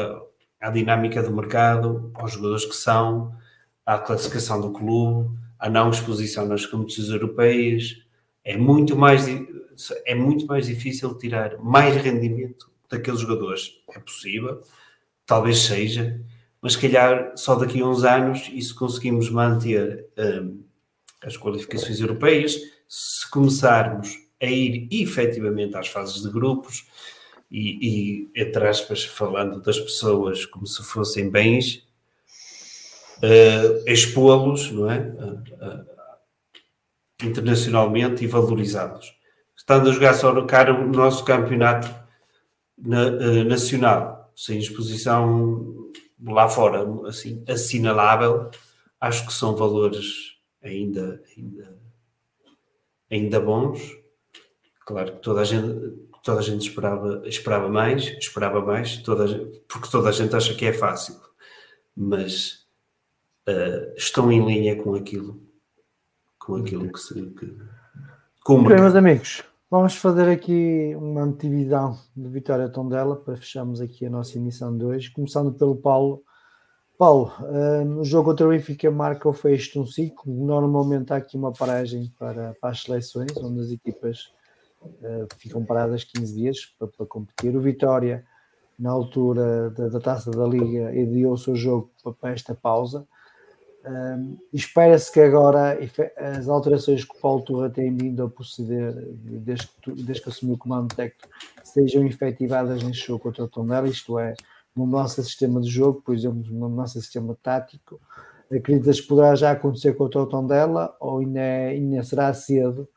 à 0.59 0.69
dinâmica 0.69 1.23
do 1.23 1.31
mercado, 1.31 2.11
aos 2.15 2.33
jogadores 2.33 2.65
que 2.65 2.75
são, 2.75 3.33
à 3.85 3.97
classificação 3.97 4.59
do 4.61 4.71
clube, 4.71 5.37
à 5.57 5.69
não 5.69 5.89
exposição 5.89 6.47
nas 6.47 6.65
competições 6.65 7.09
europeias, 7.09 7.97
é 8.43 8.57
muito 8.57 8.95
mais 8.95 9.25
é 10.05 10.13
muito 10.13 10.45
mais 10.45 10.67
difícil 10.67 11.17
tirar 11.17 11.57
mais 11.59 11.95
rendimento 11.95 12.69
daqueles 12.89 13.21
jogadores. 13.21 13.71
É 13.95 13.99
possível, 13.99 14.61
talvez 15.25 15.59
seja, 15.59 16.19
mas 16.61 16.75
calhar 16.75 17.33
só 17.37 17.55
daqui 17.55 17.81
a 17.81 17.87
uns 17.87 18.03
anos, 18.03 18.49
e 18.51 18.61
se 18.61 18.73
conseguimos 18.73 19.29
manter 19.29 20.07
um, 20.17 20.63
as 21.23 21.37
qualificações 21.37 21.99
europeias, 21.99 22.59
se 22.87 23.29
começarmos 23.29 24.17
a 24.41 24.45
ir 24.45 24.87
efetivamente 24.91 25.77
às 25.77 25.87
fases 25.87 26.21
de 26.21 26.29
grupos 26.29 26.87
e, 27.51 28.27
e 28.35 28.41
entre 28.41 28.67
aspas, 28.67 29.03
falando 29.03 29.61
das 29.61 29.79
pessoas 29.79 30.45
como 30.45 30.65
se 30.65 30.83
fossem 30.83 31.29
bens, 31.29 31.87
uh, 33.17 33.89
expô-los, 33.89 34.71
não 34.71 34.89
é? 34.89 34.99
Uh, 34.99 35.33
uh, 35.33 35.98
internacionalmente 37.23 38.23
e 38.23 38.27
valorizados 38.27 39.19
estando 39.59 39.89
a 39.89 39.93
jogar 39.93 40.13
só 40.13 40.33
no 40.33 40.47
cara 40.47 40.73
o 40.73 40.87
nosso 40.87 41.23
campeonato 41.23 41.87
na, 42.75 43.07
uh, 43.07 43.43
nacional, 43.43 44.31
sem 44.35 44.57
exposição 44.57 45.91
lá 46.25 46.47
fora, 46.47 46.87
assim, 47.07 47.43
assinalável, 47.47 48.49
acho 48.99 49.27
que 49.27 49.33
são 49.33 49.55
valores 49.55 50.37
ainda, 50.63 51.21
ainda, 51.37 51.77
ainda 53.11 53.39
bons. 53.39 53.79
Claro 54.85 55.13
que 55.13 55.19
toda 55.19 55.41
a 55.41 55.43
gente, 55.43 55.99
toda 56.23 56.39
a 56.39 56.43
gente 56.43 56.67
esperava, 56.67 57.21
esperava 57.25 57.69
mais, 57.69 58.05
esperava 58.17 58.61
mais, 58.61 58.97
toda 58.97 59.51
porque 59.67 59.91
toda 59.91 60.09
a 60.09 60.11
gente 60.11 60.35
acha 60.35 60.55
que 60.55 60.65
é 60.65 60.73
fácil, 60.73 61.15
mas 61.95 62.65
uh, 63.47 63.93
estão 63.95 64.31
em 64.31 64.43
linha 64.43 64.81
com 64.81 64.95
aquilo, 64.95 65.39
com 66.49 66.55
aquilo 66.55 66.91
que 66.91 66.99
se. 66.99 67.13
Que, 67.13 67.57
com 68.43 68.63
Bem, 68.63 68.79
meus 68.79 68.95
amigos, 68.95 69.43
Vamos 69.71 69.95
fazer 69.97 70.27
aqui 70.27 70.95
uma 70.95 71.21
antivisão 71.21 71.95
de 72.17 72.27
Vitória 72.27 72.67
Tondela 72.69 73.15
para 73.15 73.37
fecharmos 73.37 73.79
aqui 73.79 74.03
a 74.03 74.09
nossa 74.09 74.35
emissão 74.35 74.75
de 74.75 74.83
hoje, 74.83 75.11
começando 75.11 75.53
pelo 75.53 75.75
Paulo. 75.75 76.23
Paulo, 76.97 77.31
um, 77.43 77.99
o 77.99 78.03
jogo 78.03 78.31
contra 78.31 78.47
o 78.47 78.49
Benfica 78.49 78.89
marca 78.89 79.29
o 79.29 79.33
fecho 79.33 79.73
de 79.73 79.79
um 79.79 79.85
ciclo. 79.85 80.33
Normalmente 80.33 81.13
há 81.13 81.17
aqui 81.17 81.37
uma 81.37 81.53
paragem 81.53 82.11
para, 82.17 82.55
para 82.59 82.71
as 82.71 82.81
seleções, 82.81 83.31
onde 83.37 83.61
as 83.61 83.69
equipas 83.69 84.33
uh, 84.81 85.27
ficam 85.37 85.63
paradas 85.63 86.03
15 86.03 86.33
dias 86.33 86.65
para, 86.79 86.87
para, 86.87 87.05
competir. 87.05 87.55
O 87.55 87.61
Vitória, 87.61 88.25
na 88.77 88.89
altura 88.89 89.69
da, 89.69 89.87
da 89.89 89.99
taça 89.99 90.31
da 90.31 90.47
Liga, 90.47 90.89
adiou 90.89 91.33
o 91.33 91.37
seu 91.37 91.55
jogo 91.55 91.91
para, 92.01 92.13
para 92.13 92.31
esta 92.31 92.55
pausa. 92.55 93.07
Um, 93.85 94.37
Espera-se 94.51 95.11
que 95.11 95.21
agora 95.21 95.79
as 96.17 96.49
alterações 96.49 97.05
que 97.05 97.15
o 97.15 97.21
Paulo 97.21 97.41
Turra 97.43 97.69
tem 97.69 97.95
vindo 97.95 98.23
a 98.23 98.29
proceder 98.29 98.93
desde 98.93 99.69
que, 99.81 99.91
desde 99.91 100.21
que 100.21 100.29
assumiu 100.29 100.55
o 100.55 100.57
comando 100.57 100.93
técnico 100.93 101.29
sejam 101.63 102.05
efetivadas 102.05 102.83
neste 102.83 103.07
jogo 103.07 103.23
contra 103.23 103.43
o 103.43 103.47
Tondela, 103.47 103.87
isto 103.87 104.19
é, 104.19 104.33
no 104.75 104.85
nosso 104.85 105.23
sistema 105.23 105.61
de 105.61 105.69
jogo, 105.69 106.01
por 106.01 106.13
exemplo, 106.13 106.43
no 106.51 106.67
nosso 106.67 106.99
sistema 106.99 107.37
tático. 107.41 108.01
Acreditas 108.51 108.99
que 108.99 109.07
poderá 109.07 109.35
já 109.35 109.51
acontecer 109.51 109.93
contra 109.93 110.21
o 110.21 110.25
Tondela 110.25 110.95
ou 110.99 111.19
ainda, 111.19 111.39
é, 111.39 111.69
ainda 111.69 112.03
será 112.03 112.33
cedo 112.33 112.87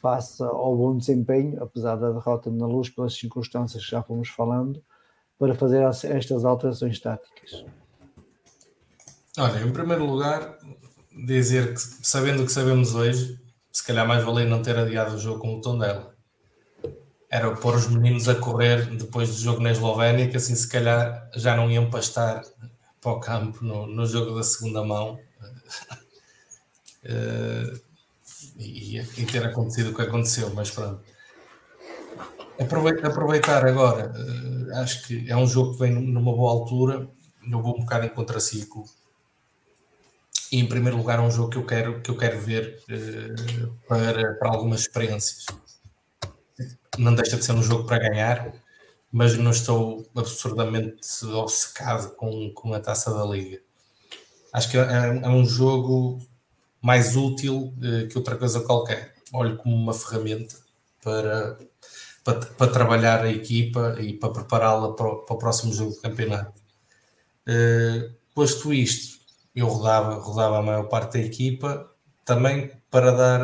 face 0.00 0.42
ao 0.42 0.76
bom 0.76 0.96
desempenho, 0.96 1.62
apesar 1.62 1.96
da 1.96 2.10
derrota 2.10 2.50
na 2.50 2.66
luz, 2.66 2.88
pelas 2.88 3.14
circunstâncias 3.14 3.84
que 3.84 3.90
já 3.90 4.02
fomos 4.02 4.28
falando, 4.28 4.82
para 5.38 5.54
fazer 5.54 5.82
estas 5.82 6.44
alterações 6.44 7.00
táticas? 7.00 7.64
Olha, 9.38 9.60
em 9.60 9.72
primeiro 9.72 10.04
lugar, 10.04 10.58
dizer 11.24 11.74
que, 11.74 11.80
sabendo 12.02 12.42
o 12.42 12.46
que 12.46 12.52
sabemos 12.52 12.94
hoje, 12.94 13.38
se 13.70 13.84
calhar 13.84 14.06
mais 14.06 14.24
valia 14.24 14.44
não 14.44 14.60
ter 14.60 14.76
adiado 14.76 15.14
o 15.14 15.18
jogo 15.18 15.40
com 15.40 15.56
o 15.56 15.60
Tondela. 15.60 16.14
Era 17.30 17.54
pôr 17.54 17.76
os 17.76 17.86
meninos 17.86 18.28
a 18.28 18.34
correr 18.34 18.86
depois 18.96 19.28
do 19.28 19.40
jogo 19.40 19.60
na 19.60 19.70
Eslovénia, 19.70 20.28
que 20.28 20.36
assim 20.36 20.56
se 20.56 20.68
calhar 20.68 21.30
já 21.36 21.54
não 21.54 21.70
iam 21.70 21.88
pastar 21.88 22.42
para 23.00 23.12
o 23.12 23.20
campo 23.20 23.64
no, 23.64 23.86
no 23.86 24.04
jogo 24.04 24.34
da 24.34 24.42
segunda 24.42 24.84
mão. 24.84 25.20
uh, 27.04 27.80
e, 28.58 28.98
e, 28.98 29.26
ter 29.26 29.44
acontecido 29.46 29.90
o 29.90 29.94
que 29.94 30.02
aconteceu, 30.02 30.52
mas 30.52 30.72
pronto. 30.72 31.00
Aproveitar 32.58 33.64
agora, 33.64 34.12
uh, 34.12 34.76
acho 34.78 35.06
que 35.06 35.30
é 35.30 35.36
um 35.36 35.46
jogo 35.46 35.74
que 35.74 35.78
vem 35.78 35.92
numa 35.92 36.34
boa 36.34 36.50
altura, 36.50 37.08
não 37.46 37.62
vou 37.62 37.76
um 37.76 37.80
bocado 37.80 38.06
em 38.06 38.10
contraciclo 38.10 38.84
e 40.50 40.58
em 40.58 40.66
primeiro 40.66 40.96
lugar 40.96 41.18
é 41.18 41.22
um 41.22 41.30
jogo 41.30 41.50
que 41.50 41.58
eu 41.58 41.64
quero, 41.64 42.00
que 42.00 42.10
eu 42.10 42.16
quero 42.16 42.40
ver 42.40 42.82
uh, 42.90 43.72
para, 43.88 44.34
para 44.34 44.48
algumas 44.50 44.80
experiências. 44.80 45.46
Não 46.98 47.14
deixa 47.14 47.36
de 47.36 47.44
ser 47.44 47.52
um 47.52 47.62
jogo 47.62 47.84
para 47.86 48.08
ganhar, 48.08 48.52
mas 49.12 49.36
não 49.36 49.50
estou 49.50 50.08
absurdamente 50.14 51.24
obcecado 51.24 52.14
com, 52.16 52.52
com 52.52 52.74
a 52.74 52.80
taça 52.80 53.14
da 53.14 53.24
liga. 53.24 53.60
Acho 54.52 54.70
que 54.70 54.78
é, 54.78 55.20
é 55.22 55.28
um 55.28 55.44
jogo 55.44 56.20
mais 56.82 57.16
útil 57.16 57.72
uh, 57.78 58.08
que 58.08 58.18
outra 58.18 58.36
coisa 58.36 58.60
qualquer. 58.60 59.14
Olho 59.32 59.56
como 59.56 59.76
uma 59.76 59.94
ferramenta 59.94 60.56
para, 61.02 61.58
para, 62.24 62.40
para 62.40 62.72
trabalhar 62.72 63.24
a 63.24 63.30
equipa 63.30 63.96
e 64.00 64.14
para 64.14 64.32
prepará-la 64.32 64.94
para, 64.94 65.14
para, 65.16 65.36
o 65.36 65.38
próximo 65.38 65.72
jogo 65.72 65.92
de 65.92 66.00
campeonato. 66.00 66.60
Uh, 67.46 68.12
posto 68.34 68.72
isto, 68.72 69.19
eu 69.54 69.66
rodava, 69.66 70.14
rodava 70.14 70.58
a 70.58 70.62
maior 70.62 70.84
parte 70.84 71.18
da 71.18 71.24
equipa, 71.24 71.90
também 72.24 72.70
para 72.90 73.10
dar, 73.12 73.40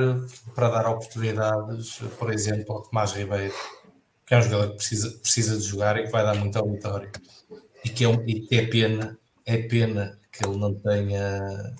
para 0.54 0.68
dar 0.68 0.88
oportunidades, 0.88 1.98
por 2.18 2.32
exemplo, 2.32 2.76
ao 2.76 2.82
Tomás 2.82 3.12
Ribeiro, 3.12 3.54
que 4.26 4.34
é 4.34 4.38
um 4.38 4.42
jogador 4.42 4.70
que 4.70 4.76
precisa, 4.76 5.10
precisa 5.18 5.56
de 5.56 5.64
jogar 5.64 5.98
e 5.98 6.04
que 6.04 6.10
vai 6.10 6.24
dar 6.24 6.34
muita 6.34 6.62
vitória. 6.62 7.10
E 7.84 7.88
que 7.88 8.04
é, 8.04 8.08
um, 8.08 8.22
e 8.26 8.46
é 8.50 8.66
pena, 8.66 9.18
é 9.44 9.56
pena 9.58 10.18
que 10.32 10.46
ele 10.46 10.56
não 10.56 10.74
tenha, 10.74 11.74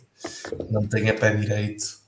não 0.70 0.86
tenha 0.86 1.14
pé 1.14 1.34
direito, 1.34 1.98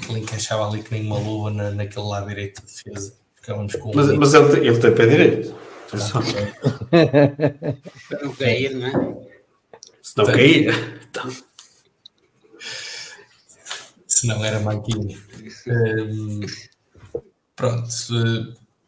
que 0.00 0.10
ele 0.10 0.20
encaixava 0.20 0.68
ali 0.68 0.82
que 0.82 0.92
nem 0.92 1.06
uma 1.06 1.18
luva 1.18 1.50
na, 1.50 1.70
naquele 1.70 2.06
lado 2.06 2.28
direito 2.28 2.60
de 2.62 2.72
defesa. 2.72 3.14
Ficávamos 3.36 3.74
com 3.76 3.92
Mas, 3.94 4.12
mas 4.16 4.34
ele, 4.34 4.68
ele 4.68 4.78
tem 4.78 4.94
pé 4.94 5.06
direito. 5.06 5.54
Para 5.90 6.00
não 8.22 8.34
cair, 8.34 8.74
não 8.74 8.86
é? 8.86 8.92
Se 10.00 10.16
não 10.16 10.24
cair. 10.26 11.00
Então, 11.10 11.30
se 14.22 14.28
não 14.28 14.44
era 14.44 14.60
manquinho. 14.60 15.20
Pronto, 17.56 17.88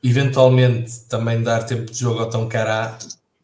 eventualmente 0.03 1.01
também 1.09 1.43
dar 1.43 1.65
tempo 1.65 1.91
de 1.91 1.99
jogo 1.99 2.21
ao 2.21 2.31
Tão 2.31 2.49
Cará, 2.49 2.97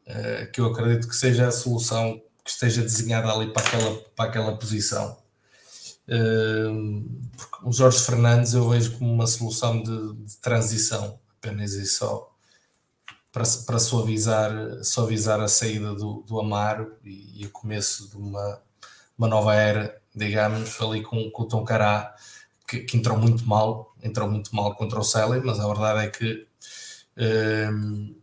eh, 0.06 0.46
que 0.46 0.60
eu 0.60 0.66
acredito 0.66 1.08
que 1.08 1.16
seja 1.16 1.48
a 1.48 1.52
solução 1.52 2.22
que 2.44 2.50
esteja 2.50 2.82
desenhada 2.82 3.32
ali 3.32 3.52
para 3.52 3.66
aquela, 3.66 3.96
para 4.14 4.30
aquela 4.30 4.56
posição. 4.56 5.18
Porque 7.36 7.56
o 7.64 7.72
Jorge 7.72 7.98
Fernandes 8.00 8.54
eu 8.54 8.68
vejo 8.68 8.96
como 8.96 9.12
uma 9.12 9.26
solução 9.26 9.82
de, 9.82 10.14
de 10.14 10.36
transição, 10.38 11.18
apenas 11.38 11.72
e 11.72 11.86
só, 11.86 12.32
para, 13.32 13.44
para 13.66 13.78
suavizar, 13.78 14.52
suavizar 14.84 15.40
a 15.40 15.48
saída 15.48 15.94
do, 15.94 16.22
do 16.26 16.40
Amaro 16.40 16.96
e, 17.04 17.42
e 17.42 17.46
o 17.46 17.50
começo 17.50 18.08
de 18.10 18.16
uma, 18.16 18.60
uma 19.16 19.28
nova 19.28 19.54
era 19.54 19.99
digamos, 20.14 20.80
ali 20.80 21.02
com, 21.02 21.30
com 21.30 21.42
o 21.42 21.48
Tom 21.48 21.64
Cará, 21.64 22.14
que, 22.68 22.80
que, 22.80 22.96
entrou 22.96 23.18
muito 23.18 23.46
mal, 23.46 23.94
entrou 24.02 24.30
muito 24.30 24.54
mal 24.54 24.74
contra 24.74 24.98
o 24.98 25.04
Celi, 25.04 25.40
mas 25.44 25.58
a 25.60 25.66
verdade 25.66 26.06
é 26.06 26.10
que 26.10 26.46
hum, 27.72 28.14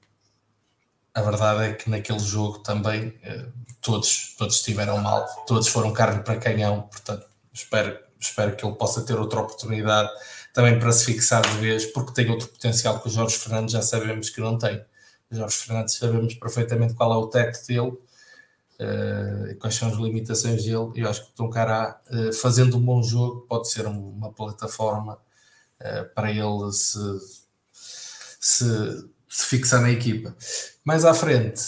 a 1.14 1.22
verdade 1.22 1.64
é 1.64 1.74
que 1.74 1.90
naquele 1.90 2.20
jogo 2.20 2.60
também 2.60 3.08
uh, 3.08 3.52
todos, 3.82 4.36
todos 4.38 4.56
estiveram 4.58 5.00
mal, 5.00 5.26
todos 5.48 5.68
foram 5.68 5.92
carne 5.92 6.24
para 6.24 6.38
canhão, 6.38 6.84
portanto 6.84 7.26
espero, 7.54 7.98
espero 8.20 8.56
que 8.56 8.66
ele 8.66 8.76
possa 8.76 9.04
ter 9.04 9.18
outra 9.20 9.42
oportunidade 9.42 10.10
também 10.54 10.80
para 10.80 10.92
se 10.92 11.06
fixar 11.06 11.42
de 11.42 11.58
vez, 11.58 11.86
porque 11.86 12.14
tem 12.14 12.30
outro 12.30 12.48
potencial 12.48 13.00
que 13.00 13.08
o 13.08 13.12
Jorge 13.12 13.38
Fernandes 13.38 13.74
já 13.74 13.82
sabemos 13.82 14.30
que 14.30 14.42
não 14.42 14.58
tem. 14.58 14.84
O 15.30 15.36
Jorge 15.36 15.56
Fernandes 15.56 15.96
sabemos 15.96 16.34
perfeitamente 16.36 16.94
qual 16.94 17.14
é 17.14 17.18
o 17.18 17.28
teto 17.28 17.66
dele, 17.68 17.98
uh, 18.80 19.56
quais 19.60 19.76
são 19.76 19.90
as 19.90 19.96
limitações 19.96 20.64
dele. 20.64 20.92
Eu 20.96 21.10
acho 21.10 21.26
que 21.26 21.32
o 21.32 21.34
Tom 21.34 21.50
Cará, 21.50 22.00
uh, 22.10 22.34
fazendo 22.34 22.78
um 22.78 22.82
bom 22.82 23.02
jogo, 23.02 23.42
pode 23.42 23.70
ser 23.70 23.86
uma 23.88 24.32
plataforma 24.32 25.20
uh, 25.82 26.14
para 26.14 26.32
ele 26.32 26.72
se, 26.72 27.00
se, 28.40 29.10
se, 29.28 29.46
fixar 29.46 29.82
na 29.82 29.92
equipa. 29.92 30.36
Mais 30.84 31.06
à 31.06 31.14
frente, 31.14 31.62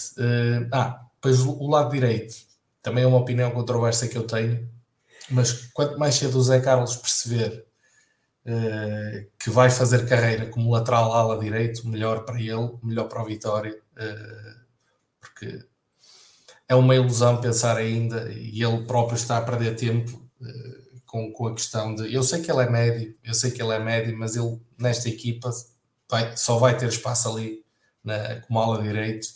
ah, 0.72 1.06
depois 1.16 1.42
o, 1.42 1.68
lado 1.68 1.92
direito, 1.92 2.36
também 2.82 3.04
é 3.04 3.08
uma 3.08 3.18
opinião 3.18 3.52
controversa 3.52 4.08
que 4.08 4.18
eu 4.18 4.26
tenho, 4.26 4.70
mas 5.30 5.68
quanto 5.74 6.00
mais 6.00 6.16
cedo 6.16 6.38
o 6.38 6.42
Zé 6.44 6.62
Carlos 6.62 6.96
perceber 6.96 7.66
que 9.38 9.50
vai 9.50 9.70
fazer 9.70 10.08
carreira 10.08 10.48
como 10.48 10.72
lateral 10.72 11.12
ala 11.14 11.38
direito, 11.38 11.88
melhor 11.88 12.24
para 12.24 12.40
ele, 12.40 12.78
melhor 12.82 13.10
para 13.10 13.22
o 13.22 13.26
Vitória, 13.26 13.78
porque 15.20 15.68
é 16.70 16.76
uma 16.76 16.96
ilusão 16.96 17.42
pensar 17.42 17.78
ainda, 17.78 18.32
e 18.32 18.64
ele 18.64 18.86
próprio 18.86 19.16
está 19.16 19.40
a 19.40 19.42
perder 19.42 19.76
tempo 19.76 20.12
uh, 20.40 21.02
com, 21.04 21.34
com 21.34 21.48
a 21.48 21.54
questão 21.56 21.96
de. 21.96 22.14
Eu 22.14 22.22
sei 22.22 22.42
que 22.42 22.52
ele 22.52 22.62
é 22.62 22.70
médio, 22.70 23.18
eu 23.24 23.34
sei 23.34 23.50
que 23.50 23.60
ele 23.62 23.74
é 23.74 23.80
médio, 23.80 24.16
mas 24.16 24.36
ele 24.36 24.62
nesta 24.78 25.10
equipa 25.10 25.50
vai, 26.08 26.38
só 26.38 26.60
vai 26.60 26.78
ter 26.78 26.88
espaço 26.88 27.28
ali 27.28 27.66
na, 28.04 28.40
como 28.42 28.60
ala 28.60 28.84
direito 28.84 29.28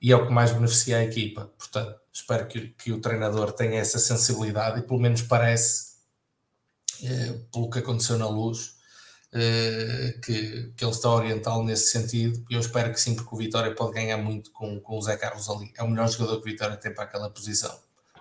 e 0.00 0.12
é 0.12 0.16
o 0.16 0.26
que 0.26 0.32
mais 0.32 0.52
beneficia 0.52 0.98
a 0.98 1.04
equipa. 1.04 1.52
Portanto, 1.58 2.00
espero 2.12 2.46
que, 2.46 2.68
que 2.68 2.92
o 2.92 3.00
treinador 3.00 3.52
tenha 3.52 3.80
essa 3.80 3.98
sensibilidade 3.98 4.78
e 4.78 4.82
pelo 4.82 5.00
menos 5.00 5.22
parece, 5.22 5.96
uh, 7.02 7.40
pelo 7.52 7.70
que 7.70 7.80
aconteceu 7.80 8.16
na 8.16 8.28
luz, 8.28 8.76
que, 10.22 10.72
que 10.76 10.84
ele 10.84 10.90
está 10.90 11.08
a 11.08 11.14
orientá-lo 11.14 11.64
nesse 11.64 11.90
sentido. 11.90 12.44
E 12.50 12.54
eu 12.54 12.60
espero 12.60 12.92
que 12.92 13.00
sim, 13.00 13.14
porque 13.14 13.34
o 13.34 13.38
Vitória 13.38 13.74
pode 13.74 13.92
ganhar 13.92 14.18
muito 14.18 14.50
com, 14.52 14.78
com 14.80 14.98
o 14.98 15.02
Zé 15.02 15.16
Carlos 15.16 15.48
ali. 15.48 15.72
É 15.76 15.82
o 15.82 15.88
melhor 15.88 16.08
jogador 16.08 16.40
que 16.40 16.48
o 16.48 16.52
Vitória 16.52 16.76
tem 16.76 16.92
para 16.94 17.04
aquela 17.04 17.30
posição. 17.30 17.76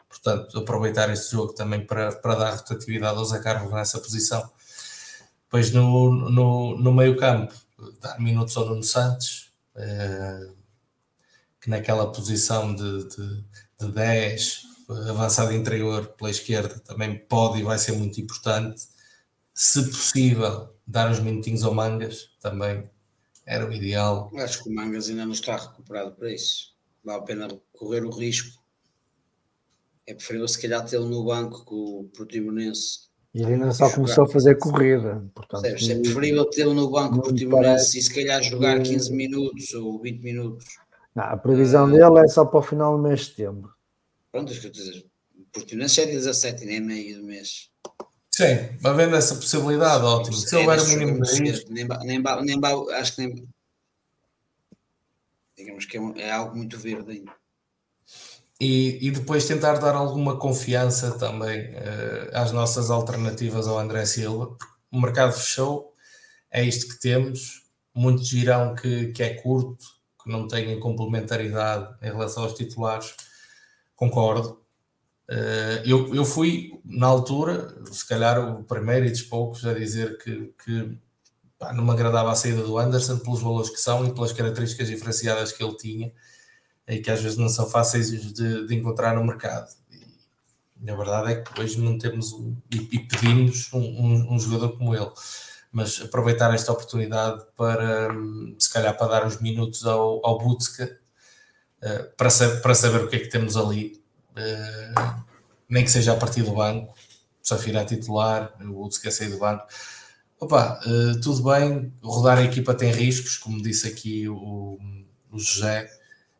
Portanto, 0.08 0.60
aproveitar 0.60 1.10
este 1.10 1.32
jogo 1.32 1.54
também 1.54 1.86
para, 1.86 2.14
para 2.14 2.36
dar 2.36 2.56
rotatividade 2.56 3.18
ao 3.18 3.26
Zé 3.26 3.40
Carlos 3.40 3.72
nessa 3.72 4.00
posição. 4.00 4.50
Depois 5.44 5.72
no, 5.72 6.30
no, 6.30 6.78
no 6.78 6.94
meio-campo, 6.94 7.54
dar 8.00 8.20
minutos 8.20 8.56
ao 8.56 8.66
Nuno 8.66 8.84
Santos, 8.84 9.52
uh, 9.76 10.56
que 11.60 11.70
naquela 11.70 12.12
posição 12.12 12.74
de, 12.74 13.08
de, 13.10 13.44
de 13.80 13.92
10, 13.92 14.64
avançado 15.10 15.54
interior 15.54 16.08
pela 16.18 16.30
esquerda, 16.30 16.80
também 16.80 17.18
pode 17.18 17.60
e 17.60 17.64
vai 17.64 17.78
ser 17.78 17.94
muito 17.94 18.20
importante. 18.20 18.82
Se 19.54 19.84
possível, 19.90 20.74
dar 20.92 21.10
uns 21.10 21.20
minutinhos 21.20 21.64
ao 21.64 21.74
Mangas 21.74 22.30
também 22.42 22.90
era 23.46 23.68
o 23.68 23.72
ideal. 23.72 24.30
Acho 24.36 24.64
que 24.64 24.70
o 24.70 24.74
Mangas 24.74 25.10
ainda 25.10 25.26
não 25.26 25.32
está 25.32 25.56
recuperado 25.56 26.12
para 26.12 26.32
isso. 26.32 26.76
Vale 27.04 27.20
a 27.20 27.24
pena 27.24 27.48
correr 27.74 28.04
o 28.04 28.10
risco. 28.10 28.62
É 30.06 30.14
preferível 30.14 30.48
se 30.48 30.62
calhar 30.62 30.86
tê-lo 30.86 31.08
no 31.08 31.24
banco 31.24 31.64
com 31.64 32.02
o 32.02 32.04
Portimonense. 32.16 33.10
E 33.34 33.42
ele 33.42 33.54
ainda 33.54 33.72
só 33.72 33.90
começou 33.90 34.26
a 34.26 34.28
fazer 34.28 34.58
corrida. 34.58 35.26
Portanto, 35.34 35.66
é 35.66 35.72
preferível 35.72 36.46
tê-lo 36.46 36.74
no 36.74 36.92
banco 36.92 37.16
com 37.16 37.20
o 37.20 37.24
Portimonense 37.24 37.98
e 37.98 38.02
se 38.02 38.14
calhar 38.14 38.44
jogar 38.44 38.82
15 38.82 39.14
minutos 39.14 39.74
ou 39.74 40.02
20 40.02 40.22
minutos. 40.22 40.66
Não, 41.16 41.24
a 41.24 41.38
previsão 41.38 41.88
uh, 41.88 41.92
dele 41.92 42.26
é 42.26 42.28
só 42.28 42.46
para 42.46 42.60
o 42.60 42.64
final 42.64 42.98
do 42.98 43.04
mês 43.04 43.22
de 43.22 43.26
setembro. 43.28 43.74
Pronto, 44.32 44.52
é 44.52 44.58
que 44.58 44.68
eu 44.68 44.72
dizer. 44.72 45.06
O 45.38 45.46
Portimonense 45.54 46.02
é 46.02 46.06
dia 46.06 46.16
17, 46.16 46.66
nem 46.66 46.78
é 46.78 46.80
meio 46.80 47.22
do 47.22 47.26
mês. 47.26 47.71
Sim, 48.42 48.78
havendo 48.84 49.16
essa 49.16 49.36
possibilidade, 49.36 50.04
ótimo. 50.04 50.36
Se 50.36 50.56
houver 50.56 50.80
o 50.80 50.88
mínimo 50.88 51.22
de 51.22 51.44
risco. 51.44 51.72
Nem, 51.72 51.88
nem, 51.88 52.24
nem, 52.42 52.60
acho 52.96 53.16
que 53.16 53.28
nem. 53.28 53.48
Digamos 55.56 55.86
que 55.86 55.98
é, 55.98 56.02
é 56.22 56.32
algo 56.32 56.58
muito 56.58 56.80
verde 56.80 57.12
ainda. 57.12 57.32
E, 58.60 59.08
e, 59.08 59.12
depois 59.12 59.48
tentar 59.48 59.74
dar 59.74 59.96
alguma 59.96 60.38
confiança 60.38 61.18
também 61.18 61.72
uh, 61.72 62.30
às 62.34 62.52
nossas 62.52 62.90
alternativas 62.90 63.68
ao 63.68 63.78
André 63.78 64.06
Silva. 64.06 64.56
O 64.92 65.00
mercado 65.00 65.34
fechou, 65.34 65.96
é 66.50 66.64
isto 66.64 66.88
que 66.88 67.00
temos. 67.00 67.64
Muitos 67.94 68.28
dirão 68.28 68.74
que, 68.74 69.12
que 69.14 69.22
é 69.22 69.36
curto, 69.36 69.86
que 70.24 70.32
não 70.32 70.48
tem 70.48 70.80
complementaridade 70.80 71.96
em 72.02 72.06
relação 72.06 72.44
aos 72.44 72.54
titulares. 72.54 73.16
Concordo, 73.96 74.62
eu, 75.86 76.14
eu 76.14 76.26
fui, 76.26 76.80
na 76.84 77.08
altura, 77.08 77.74
se 77.92 78.08
calhar 78.08 78.40
o 78.40 78.64
primeiro 78.64 79.06
e 79.06 79.12
dos 79.12 79.22
poucos, 79.22 79.66
a 79.66 79.74
dizer 79.74 80.18
que, 80.18 80.54
que 80.64 80.98
pá, 81.58 81.74
não 81.74 81.86
me 81.86 81.92
agradava 81.92 82.32
a 82.32 82.36
saída 82.36 82.64
do 82.64 82.78
Anderson 82.78 83.20
pelos 83.20 83.42
valores 83.42 83.70
que 83.70 83.80
são 83.80 84.06
e 84.06 84.14
pelas 84.14 84.34
características 84.34 84.90
diferenciadas 84.90 85.52
que 85.52 85.64
ele 85.64 85.76
tinha 85.78 86.12
e 86.88 87.00
que 87.00 87.10
às 87.10 87.22
vezes 87.22 87.38
não 87.38 87.48
são 87.48 87.70
fáceis 87.70 88.12
de, 88.34 88.68
de 88.68 88.76
encontrar 88.76 89.16
no 89.16 89.24
mercado. 89.24 89.70
E 90.84 90.90
a 90.90 90.96
verdade 90.96 91.32
é 91.32 91.36
que 91.42 91.62
hoje 91.62 91.80
não 91.80 91.98
temos 91.98 92.34
um, 92.34 92.56
e, 92.72 92.90
e 92.92 93.00
pedimos 93.00 93.72
um, 93.72 93.80
um, 93.80 94.34
um, 94.34 94.40
jogador 94.40 94.76
como 94.78 94.96
ele. 94.96 95.12
Mas 95.72 96.02
aproveitar 96.02 96.54
esta 96.54 96.72
oportunidade 96.72 97.46
para, 97.56 98.10
se 98.58 98.74
calhar, 98.74 98.98
para 98.98 99.08
dar 99.08 99.26
uns 99.26 99.40
minutos 99.40 99.86
ao, 99.86 100.26
ao 100.26 100.40
Butska, 100.40 101.00
uh, 101.84 102.16
para, 102.18 102.30
para 102.62 102.76
saber 102.76 103.06
o 103.06 103.08
que 103.08 103.16
é 103.16 103.20
que 103.20 103.30
temos 103.30 103.56
ali 103.56 104.01
nem 105.70 105.84
que 105.84 105.92
seja 105.92 106.14
a 106.14 106.18
partir 106.18 106.44
do 106.44 106.54
banco, 106.54 106.94
Safira 107.42 107.82
a 107.82 107.86
titular, 107.86 108.54
o 108.62 108.82
Woods 108.82 108.98
quer 108.98 109.12
sair 109.12 109.30
do 109.30 109.40
banco. 109.40 109.66
Opa, 110.40 110.80
uh, 110.86 111.20
tudo 111.22 111.44
bem, 111.44 111.94
rodar 112.02 112.38
a 112.38 112.44
equipa 112.44 112.74
tem 112.74 112.92
riscos, 112.92 113.38
como 113.38 113.62
disse 113.62 113.88
aqui 113.88 114.28
o, 114.28 114.80
o 115.32 115.40
José, 115.40 115.90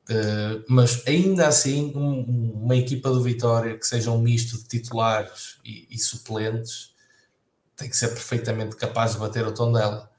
uh, 0.10 0.64
mas 0.68 1.06
ainda 1.08 1.48
assim, 1.48 1.92
um, 1.96 2.62
uma 2.64 2.76
equipa 2.76 3.10
do 3.10 3.22
Vitória 3.22 3.78
que 3.78 3.86
seja 3.86 4.12
um 4.12 4.20
misto 4.20 4.58
de 4.58 4.64
titulares 4.64 5.60
e, 5.64 5.88
e, 5.90 6.00
suplentes 6.00 6.96
tem 7.76 7.90
que 7.90 7.98
ser 7.98 8.10
perfeitamente 8.10 8.76
capaz 8.76 9.14
de 9.14 9.20
bater 9.20 9.46
o 9.46 9.54
tom 9.54 9.72
dela, 9.72 10.10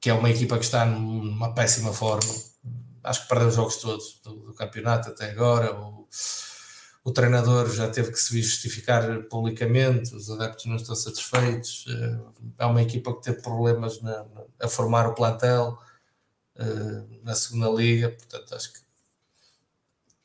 que 0.00 0.10
é 0.10 0.14
uma 0.14 0.30
equipa 0.30 0.58
que 0.58 0.64
está 0.64 0.84
numa 0.84 1.54
péssima 1.54 1.92
forma. 1.92 2.30
Acho 3.04 3.22
que 3.22 3.28
perdeu 3.28 3.48
os 3.48 3.54
jogos 3.54 3.76
todos 3.76 4.20
do, 4.22 4.36
do 4.36 4.54
campeonato 4.54 5.10
até 5.10 5.30
agora. 5.30 5.74
O, 5.74 6.06
o 7.04 7.10
treinador 7.10 7.68
já 7.70 7.90
teve 7.90 8.12
que 8.12 8.18
se 8.18 8.40
justificar 8.40 9.22
publicamente, 9.24 10.14
os 10.14 10.30
adeptos 10.30 10.66
não 10.66 10.76
estão 10.76 10.94
satisfeitos, 10.94 11.84
eh, 11.88 12.20
é 12.58 12.66
uma 12.66 12.80
equipa 12.82 13.12
que 13.14 13.22
teve 13.22 13.42
problemas 13.42 14.00
na, 14.00 14.24
a 14.60 14.68
formar 14.68 15.08
o 15.08 15.14
plantel 15.14 15.76
eh, 16.56 17.04
na 17.24 17.34
segunda 17.34 17.68
liga, 17.70 18.10
portanto 18.10 18.54
acho 18.54 18.72
que 18.72 18.80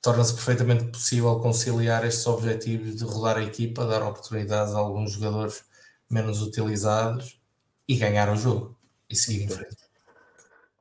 torna-se 0.01 0.33
perfeitamente 0.35 0.85
possível 0.91 1.39
conciliar 1.39 2.05
estes 2.05 2.27
objetivos 2.27 2.95
de 2.95 3.03
rodar 3.03 3.37
a 3.37 3.43
equipa, 3.43 3.85
dar 3.85 4.03
oportunidades 4.03 4.73
a 4.73 4.77
alguns 4.77 5.13
jogadores 5.13 5.63
menos 6.09 6.41
utilizados 6.41 7.41
e 7.87 7.95
ganhar 7.95 8.31
o 8.31 8.35
jogo 8.35 8.77
e 9.09 9.15
seguir 9.15 9.43
em 9.43 9.49
frente. 9.49 9.77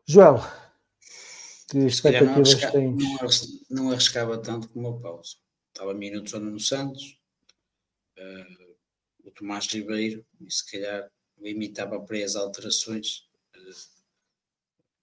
Joel, 0.06 0.38
que 1.68 2.02
calhar 2.02 2.24
não, 2.24 2.42
expectativas 2.42 2.52
arrisca- 2.52 2.72
tens? 2.72 3.66
não 3.70 3.90
arriscava 3.90 4.38
tanto 4.38 4.68
como 4.68 4.90
o 4.90 5.00
Paulo. 5.00 5.22
Estava 5.76 5.92
minutos 5.92 6.32
ao 6.32 6.40
Nuno 6.40 6.58
Santos, 6.58 7.20
eh, 8.16 8.46
o 9.22 9.30
Tomás 9.30 9.66
Ribeiro, 9.66 10.24
e 10.40 10.50
se 10.50 10.64
calhar 10.70 11.06
limitava 11.38 12.00
para 12.00 12.24
as 12.24 12.34
alterações. 12.34 13.28
eh, 13.54 13.74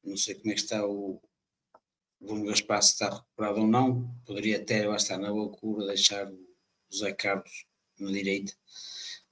não 0.04 0.18
sei 0.18 0.34
como 0.34 0.50
é 0.52 0.56
que 0.56 0.62
está 0.62 0.84
o, 0.84 1.22
Bruno 2.20 2.46
Gaspar, 2.46 2.82
se 2.82 2.94
está 2.94 3.08
recuperado 3.08 3.60
ou 3.62 3.68
não. 3.68 4.20
Poderia 4.26 4.58
até, 4.58 4.88
lá 4.88 4.96
estar 4.96 5.20
na 5.20 5.30
loucura, 5.30 5.86
deixar 5.86 6.28
o 6.28 6.40
José 6.92 7.14
Carlos 7.14 7.68
na 8.00 8.12
direita. 8.12 8.54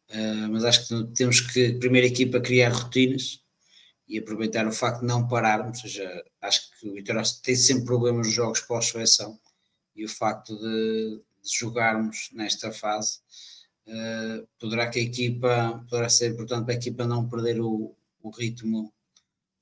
Eh, 0.09 0.47
mas 0.47 0.63
acho 0.63 0.87
que 0.87 1.13
temos 1.15 1.41
que, 1.41 1.73
primeira 1.79 2.05
equipa, 2.05 2.39
criar 2.39 2.69
rotinas 2.69 3.43
e 4.07 4.19
aproveitar 4.19 4.67
o 4.67 4.71
facto 4.71 4.99
de 4.99 5.07
não 5.07 5.27
pararmos, 5.27 5.79
ou 5.79 5.89
seja, 5.89 6.23
acho 6.39 6.69
que 6.77 6.87
o 6.87 6.93
Vitória 6.93 7.23
tem 7.41 7.55
sempre 7.55 7.85
problemas 7.85 8.27
nos 8.27 8.35
jogos 8.35 8.61
pós-seleção 8.61 9.39
e 9.95 10.05
o 10.05 10.09
facto 10.09 10.55
de, 10.55 11.23
de 11.43 11.57
jogarmos 11.57 12.29
nesta 12.33 12.71
fase 12.71 13.19
eh, 13.87 14.45
poderá 14.59 14.89
que 14.89 14.99
a 14.99 15.03
equipa, 15.03 15.85
poderá 15.89 16.09
ser 16.09 16.31
importante 16.31 16.65
para 16.65 16.73
a 16.73 16.77
equipa 16.77 17.05
não 17.05 17.27
perder 17.27 17.59
o, 17.59 17.95
o 18.21 18.29
ritmo 18.29 18.93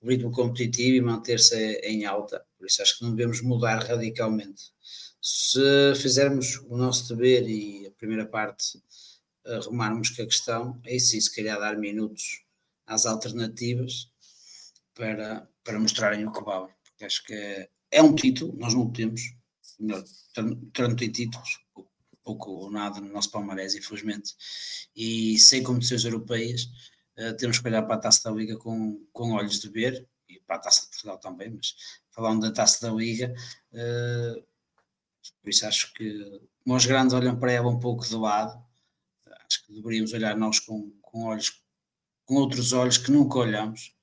o 0.01 0.07
ritmo 0.07 0.31
competitivo 0.31 0.95
e 0.95 1.01
manter-se 1.01 1.55
em 1.83 2.05
alta, 2.05 2.45
por 2.57 2.65
isso 2.65 2.81
acho 2.81 2.97
que 2.97 3.03
não 3.03 3.11
devemos 3.15 3.41
mudar 3.41 3.83
radicalmente. 3.83 4.71
Se 5.21 5.93
fizermos 5.95 6.57
o 6.69 6.77
nosso 6.77 7.13
dever 7.13 7.47
e 7.49 7.87
a 7.87 7.91
primeira 7.91 8.25
parte 8.25 8.81
arrumarmos 9.45 10.09
com 10.09 10.21
a 10.21 10.25
questão, 10.25 10.81
aí 10.85 10.99
sim, 10.99 11.19
se 11.19 11.33
calhar 11.35 11.59
dar 11.59 11.77
minutos 11.77 12.43
às 12.85 13.05
alternativas 13.05 14.09
para, 14.93 15.47
para 15.63 15.79
mostrarem 15.79 16.25
o 16.25 16.31
que 16.31 16.43
valem. 16.43 16.73
Porque 16.83 17.05
acho 17.05 17.25
que 17.25 17.33
é, 17.33 17.69
é 17.91 18.01
um 18.01 18.15
título, 18.15 18.55
nós 18.57 18.73
não 18.73 18.83
o 18.83 18.93
temos, 18.93 19.21
melhor, 19.79 20.03
tanto 20.73 20.95
tem 20.95 21.11
títulos, 21.11 21.59
pouco, 22.29 22.51
ou 22.51 22.71
nada 22.71 22.99
no 22.99 23.11
nosso 23.11 23.31
palmarés, 23.31 23.75
infelizmente, 23.75 24.35
e 24.95 25.37
sem 25.39 25.63
competições 25.63 26.05
europeias, 26.05 26.69
eh, 27.15 27.33
temos 27.33 27.59
que 27.59 27.67
olhar 27.67 27.83
para 27.83 27.95
a 27.95 27.99
Taça 27.99 28.29
da 28.29 28.35
Liga 28.35 28.57
com, 28.57 29.03
com 29.11 29.31
olhos 29.33 29.59
de 29.59 29.69
ver, 29.69 30.07
e 30.27 30.39
para 30.41 30.57
a 30.57 30.59
Taça 30.59 30.83
de 30.83 30.89
Portugal 30.89 31.17
também, 31.17 31.49
mas 31.49 31.75
falando 32.11 32.41
da 32.41 32.51
Taça 32.51 32.87
da 32.87 32.93
Liga, 32.93 33.33
eh, 33.73 34.43
por 35.41 35.49
isso 35.49 35.65
acho 35.65 35.93
que 35.93 36.41
os 36.65 36.85
grandes 36.85 37.13
olham 37.13 37.37
para 37.39 37.51
ela 37.51 37.69
um 37.69 37.79
pouco 37.79 38.05
de 38.05 38.15
lado, 38.15 38.63
acho 39.45 39.65
que 39.65 39.73
deveríamos 39.73 40.13
olhar 40.13 40.37
nós 40.37 40.59
com, 40.59 40.91
com 41.01 41.23
olhos 41.23 41.63
com 42.25 42.35
outros 42.35 42.73
olhos 42.73 42.99
que 42.99 43.09
nunca 43.09 43.39
olhamos, 43.39 43.95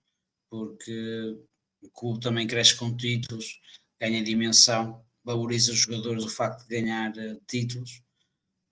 porque 0.51 1.39
o 1.81 1.89
clube 1.90 2.19
também 2.19 2.44
cresce 2.44 2.74
com 2.74 2.97
títulos, 2.97 3.61
ganha 4.01 4.20
dimensão, 4.20 5.01
valoriza 5.23 5.70
os 5.70 5.78
jogadores 5.78 6.24
o 6.24 6.28
facto 6.28 6.66
de 6.66 6.81
ganhar 6.81 7.16
eh, 7.16 7.36
títulos, 7.47 8.03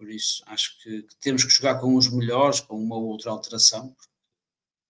por 0.04 0.10
isso 0.10 0.42
acho 0.46 0.78
que, 0.82 1.06
temos 1.18 1.44
que 1.44 1.50
jogar 1.50 1.80
com 1.80 1.96
os 1.96 2.12
melhores, 2.12 2.60
com 2.60 2.76
uma 2.76 2.94
ou 2.96 3.06
outra 3.06 3.30
alteração, 3.30 3.96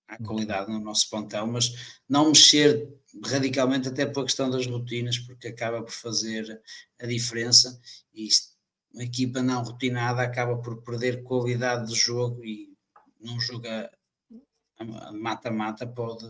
há 0.09 0.19
qualidade 0.19 0.71
no 0.71 0.81
nosso 0.81 1.09
plantel, 1.09 1.47
mas 1.47 2.01
não 2.09 2.29
mexer 2.29 2.93
radicalmente 3.25 3.87
até 3.87 4.05
pela 4.05 4.25
questão 4.25 4.51
das 4.51 4.67
rotinas, 4.67 5.19
porque 5.19 5.47
acaba 5.47 5.83
por 5.83 5.93
fazer 5.93 6.61
a 7.01 7.07
diferença 7.07 7.81
e 8.13 8.29
uma 8.93 9.05
equipa 9.05 9.41
não 9.41 9.63
rotinada 9.63 10.21
acaba 10.21 10.61
por 10.61 10.83
perder 10.83 11.23
qualidade 11.23 11.89
de 11.89 11.95
jogo 11.95 12.45
e 12.45 12.77
num 13.21 13.41
jogo 13.41 13.69
a 13.69 13.89
a 14.79 15.13
mata-mata 15.13 15.87
pode, 15.87 16.27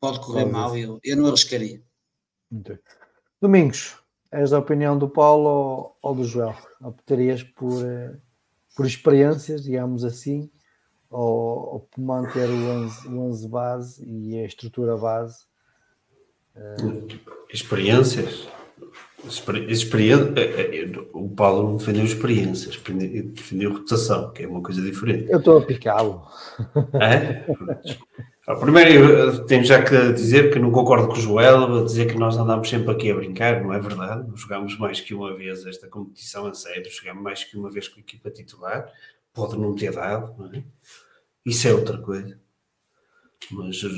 pode 0.00 0.20
correr 0.20 0.42
Pode. 0.42 0.52
mal 0.52 0.78
eu, 0.78 1.00
eu 1.02 1.16
não 1.16 1.26
arriscaria. 1.26 1.82
Domingos, 3.40 4.00
és 4.30 4.50
da 4.50 4.58
opinião 4.58 4.98
do 4.98 5.08
Paulo 5.08 5.96
ou, 6.02 6.14
do 6.14 6.24
Joel? 6.24 6.54
Optarias 6.80 7.42
por, 7.42 7.84
eh, 7.84 8.16
por 8.76 8.86
experiências, 8.86 9.62
digamos 9.62 10.04
assim, 10.04 10.50
ou, 11.10 11.74
ou 11.74 11.80
por 11.80 12.00
manter 12.00 12.48
o 12.48 12.70
11, 12.84 13.08
o 13.08 13.20
11 13.20 13.48
base 13.48 14.04
e 14.04 14.38
a 14.38 14.44
estrutura 14.44 14.96
base? 14.96 15.46
Experiências. 17.52 18.48
Experi- 19.26 19.70
experiên- 19.70 20.32
eh, 20.36 20.70
eh, 20.84 20.98
O 21.12 21.28
Paulo 21.28 21.70
não 21.70 21.76
defendeu 21.76 22.04
experiências, 22.04 22.76
defendeu 23.34 23.72
rotação, 23.72 24.32
que 24.32 24.44
é 24.44 24.48
uma 24.48 24.62
coisa 24.62 24.80
diferente. 24.80 25.28
Eu 25.30 25.38
estou 25.38 25.58
a 25.58 25.62
picá-lo. 25.62 26.22
É? 27.00 27.44
Primeiro, 28.60 29.44
tenho 29.46 29.62
já 29.64 29.82
que 29.82 30.12
dizer 30.12 30.50
que 30.52 30.58
não 30.58 30.70
concordo 30.72 31.08
com 31.08 31.12
o 31.14 31.20
Joel, 31.20 31.80
a 31.80 31.84
dizer 31.84 32.06
que 32.06 32.16
nós 32.16 32.36
andamos 32.38 32.68
sempre 32.70 32.90
aqui 32.92 33.10
a 33.10 33.14
brincar, 33.14 33.62
não 33.62 33.74
é 33.74 33.78
verdade. 33.78 34.26
Jogámos 34.34 34.78
mais 34.78 35.00
que 35.00 35.12
uma 35.12 35.34
vez 35.36 35.66
esta 35.66 35.86
competição 35.88 36.46
a 36.46 36.54
sério, 36.54 36.90
jogámos 36.90 37.22
mais 37.22 37.44
que 37.44 37.58
uma 37.58 37.70
vez 37.70 37.88
com 37.88 37.98
a 37.98 38.00
equipa 38.00 38.30
titular, 38.30 38.90
pode 39.34 39.58
não 39.58 39.74
ter 39.74 39.92
dado, 39.92 40.34
não 40.38 40.46
é? 40.54 40.62
Isso 41.44 41.68
é 41.68 41.74
outra 41.74 41.98
coisa. 41.98 42.38
Mas 43.50 43.82
uh, 43.82 43.88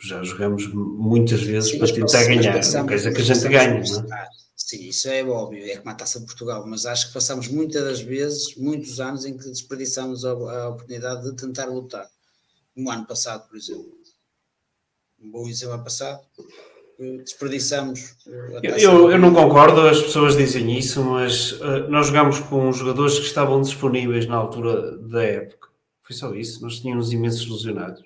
já 0.00 0.22
jogamos 0.22 0.66
muitas 0.72 1.42
vezes 1.42 1.70
Sim, 1.70 1.78
para 1.78 1.92
tentar 1.92 2.24
ganhar, 2.24 2.54
passamos- 2.54 2.92
dizer 2.92 3.12
que 3.14 3.20
a 3.20 3.24
gente 3.24 3.44
não 3.44 3.50
é? 3.50 4.06
Ah, 4.12 4.28
Sim, 4.56 4.88
isso 4.88 5.08
é 5.08 5.24
óbvio, 5.24 5.64
é 5.64 5.76
como 5.78 5.90
a 5.90 5.94
Taça 5.94 6.20
de 6.20 6.26
Portugal, 6.26 6.64
mas 6.66 6.86
acho 6.86 7.08
que 7.08 7.14
passamos 7.14 7.48
muitas 7.48 7.82
das 7.82 8.00
vezes, 8.00 8.54
muitos 8.56 9.00
anos 9.00 9.24
em 9.24 9.36
que 9.36 9.48
desperdiçamos 9.48 10.24
a, 10.24 10.30
a 10.30 10.68
oportunidade 10.68 11.24
de 11.24 11.34
tentar 11.34 11.64
lutar. 11.66 12.06
No 12.76 12.88
ano 12.90 13.04
passado, 13.06 13.48
por 13.48 13.56
exemplo. 13.56 13.90
Um 15.20 15.30
bom 15.30 15.48
exemplo 15.48 15.74
ano 15.74 15.84
passado, 15.84 16.20
eh, 16.98 17.16
desperdiçamos 17.18 18.14
eh, 18.26 18.58
a 18.58 18.66
Eu, 18.66 18.76
eu, 18.78 19.10
eu 19.12 19.18
não 19.18 19.34
concordo, 19.34 19.80
as 19.82 20.00
pessoas 20.00 20.36
dizem 20.36 20.78
isso, 20.78 21.02
mas 21.02 21.52
uh, 21.52 21.88
nós 21.88 22.06
jogámos 22.06 22.38
com 22.38 22.72
jogadores 22.72 23.18
que 23.18 23.26
estavam 23.26 23.60
disponíveis 23.60 24.26
na 24.26 24.36
altura 24.36 24.96
da 24.98 25.22
época. 25.22 25.68
Foi 26.02 26.14
só 26.14 26.34
isso, 26.34 26.62
nós 26.62 26.78
tínhamos 26.80 27.12
imensos 27.12 27.46
lesionados. 27.48 28.02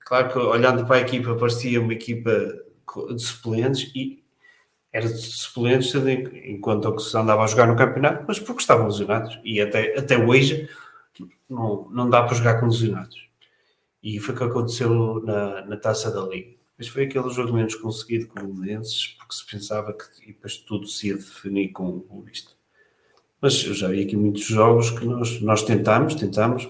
Claro 0.00 0.32
que 0.32 0.38
olhando 0.38 0.86
para 0.86 0.96
a 0.96 1.00
equipa 1.00 1.34
parecia 1.34 1.80
uma 1.80 1.92
equipa 1.92 2.30
de 3.10 3.22
suplentes 3.22 3.90
e 3.94 4.24
era 4.92 5.06
de 5.06 5.20
suplentes 5.20 5.94
enquanto 6.44 6.94
que 6.94 7.02
se 7.02 7.16
andava 7.16 7.44
a 7.44 7.46
jogar 7.46 7.66
no 7.66 7.76
campeonato, 7.76 8.24
mas 8.26 8.38
porque 8.38 8.62
estavam 8.62 8.86
lesionados 8.86 9.38
e 9.44 9.60
até, 9.60 9.98
até 9.98 10.16
hoje 10.16 10.68
não, 11.48 11.88
não 11.90 12.08
dá 12.08 12.22
para 12.22 12.34
jogar 12.34 12.60
com 12.60 12.66
lesionados. 12.66 13.28
E 14.02 14.18
foi 14.20 14.34
o 14.34 14.38
que 14.38 14.44
aconteceu 14.44 15.20
na, 15.24 15.64
na 15.66 15.76
taça 15.76 16.10
da 16.10 16.22
Liga. 16.22 16.54
Mas 16.78 16.88
foi 16.88 17.04
aquele 17.04 17.28
jogo 17.30 17.52
menos 17.52 17.74
conseguido 17.74 18.28
com 18.28 18.40
o 18.40 18.54
Belenenses, 18.54 19.16
porque 19.18 19.34
se 19.34 19.46
pensava 19.46 19.92
que 19.92 20.26
depois 20.26 20.58
tudo 20.58 20.86
se 20.86 21.08
ia 21.08 21.16
definir 21.16 21.70
com 21.72 22.04
o 22.08 22.22
visto. 22.22 22.54
Mas 23.40 23.64
eu 23.64 23.74
já 23.74 23.88
vi 23.88 24.02
aqui 24.02 24.16
muitos 24.16 24.44
jogos 24.44 24.90
que 24.90 25.04
nós, 25.04 25.40
nós 25.40 25.62
tentámos, 25.62 26.14
tentámos, 26.14 26.68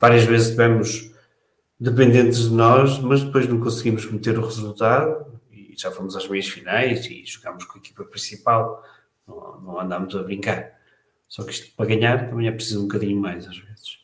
várias 0.00 0.24
vezes 0.24 0.50
tivemos 0.50 1.13
dependentes 1.78 2.48
de 2.48 2.54
nós, 2.54 2.98
mas 2.98 3.22
depois 3.22 3.48
não 3.48 3.60
conseguimos 3.60 4.10
meter 4.10 4.38
o 4.38 4.44
resultado 4.44 5.26
e 5.50 5.74
já 5.76 5.90
fomos 5.90 6.16
às 6.16 6.28
meias 6.28 6.48
finais 6.48 7.06
e 7.06 7.24
jogámos 7.24 7.64
com 7.64 7.78
a 7.78 7.80
equipa 7.80 8.04
principal, 8.04 8.82
não, 9.26 9.60
não 9.60 9.80
andámos 9.80 10.14
a 10.16 10.22
brincar. 10.22 10.72
Só 11.28 11.42
que 11.42 11.50
isto 11.50 11.74
para 11.76 11.86
ganhar 11.86 12.28
também 12.28 12.46
é 12.46 12.52
preciso 12.52 12.80
um 12.80 12.82
bocadinho 12.84 13.20
mais 13.20 13.46
às 13.46 13.56
vezes. 13.58 13.98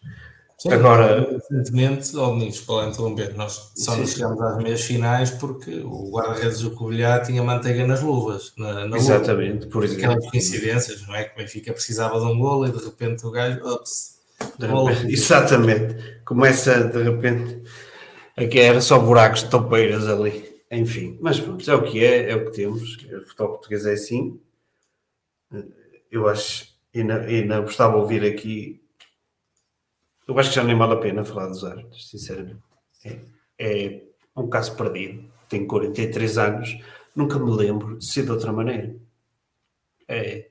Sim, 0.59 0.73
Agora- 0.73 1.27
recentemente, 1.31 2.15
ao 2.19 2.33
Domingos, 2.33 2.61
para 2.61 2.89
interromper, 2.89 3.35
nós 3.35 3.73
só 3.77 3.95
Sim, 3.95 4.01
nos 4.01 4.13
chegamos 4.13 4.43
às 4.43 4.63
meias 4.63 4.83
finais 4.83 5.31
porque 5.31 5.81
o 5.83 6.11
guarda-redes 6.11 6.61
do 6.61 6.73
Covilhã 6.73 7.19
tinha 7.23 7.43
manteiga 7.43 7.87
nas 7.87 8.03
luvas. 8.03 8.53
Na, 8.59 8.75
na 8.75 8.85
luva. 8.85 8.97
Exatamente, 8.99 9.69
por 9.69 9.85
exemplo. 9.85 10.05
Aquelas 10.05 10.31
coincidências, 10.31 11.07
não 11.07 11.15
é? 11.15 11.25
Que 11.25 11.35
o 11.35 11.39
Benfica 11.39 11.73
precisava 11.73 12.21
de 12.21 12.27
um 12.27 12.39
golo 12.39 12.67
e 12.67 12.73
de 12.73 12.85
repente 12.85 13.25
o 13.27 13.31
gajo, 13.31 13.59
ops, 13.65 14.20
exatamente. 15.09 16.21
Começa 16.25 16.85
de 16.85 17.03
repente. 17.03 17.63
Aqui 18.37 18.59
era 18.61 18.81
só 18.81 18.99
buracos 18.99 19.45
de 19.45 19.51
topeiras 19.51 20.09
ali. 20.09 20.51
Enfim, 20.71 21.19
mas 21.21 21.41
pronto, 21.41 21.69
é 21.69 21.75
o 21.75 21.83
que 21.83 22.05
é, 22.05 22.31
é 22.31 22.37
o 22.37 22.45
que 22.47 22.53
temos. 22.53 22.97
O 22.97 23.27
futebol 23.27 23.49
português 23.49 23.85
é 23.87 23.93
assim. 23.93 24.41
Eu 26.11 26.29
acho, 26.29 26.69
e 26.95 27.01
ainda, 27.01 27.21
ainda 27.23 27.61
gostava 27.61 27.95
de 27.95 27.99
ouvir 27.99 28.25
aqui. 28.25 28.81
Eu 30.27 30.39
acho 30.39 30.51
que 30.51 30.57
já 30.57 30.63
nem 30.63 30.79
vale 30.79 30.95
a 30.95 30.97
pena 30.97 31.25
falar 31.25 31.49
dos 31.49 31.65
árbitros, 31.65 32.09
sinceramente. 32.09 32.63
É, 33.05 33.19
é 33.59 34.03
um 34.37 34.49
caso 34.49 34.77
perdido. 34.77 35.29
Tenho 35.49 35.67
43 35.67 36.39
anos, 36.39 36.79
nunca 37.17 37.37
me 37.39 37.51
lembro 37.51 37.99
de 37.99 38.07
ser 38.07 38.25
de 38.25 38.31
outra 38.31 38.53
maneira. 38.53 38.95
É, 40.07 40.51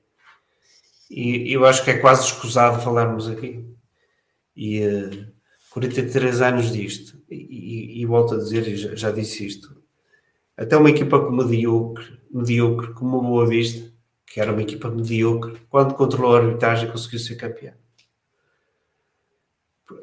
e 1.10 1.52
eu 1.52 1.66
acho 1.66 1.84
que 1.84 1.90
é 1.90 1.98
quase 1.98 2.26
escusado 2.26 2.82
falarmos 2.82 3.28
aqui. 3.28 3.69
E 4.60 4.82
eh, 4.82 5.26
43 5.70 6.42
anos 6.42 6.70
disto, 6.70 7.18
e, 7.30 7.34
e, 7.34 8.02
e 8.02 8.06
volto 8.06 8.34
a 8.34 8.36
dizer, 8.36 8.68
e 8.68 8.76
já, 8.76 8.94
já 8.94 9.10
disse 9.10 9.46
isto, 9.46 9.74
até 10.54 10.76
uma 10.76 10.90
equipa 10.90 11.30
mediocre, 11.30 12.20
mediocre, 12.30 12.92
como 12.92 13.16
o 13.16 13.22
Boa 13.22 13.46
Vista, 13.46 13.90
que 14.26 14.38
era 14.38 14.52
uma 14.52 14.60
equipa 14.60 14.90
mediocre, 14.90 15.58
quando 15.70 15.94
controlou 15.94 16.36
a 16.36 16.40
arbitragem 16.40 16.90
conseguiu 16.90 17.20
ser 17.20 17.36
campeão. 17.36 17.72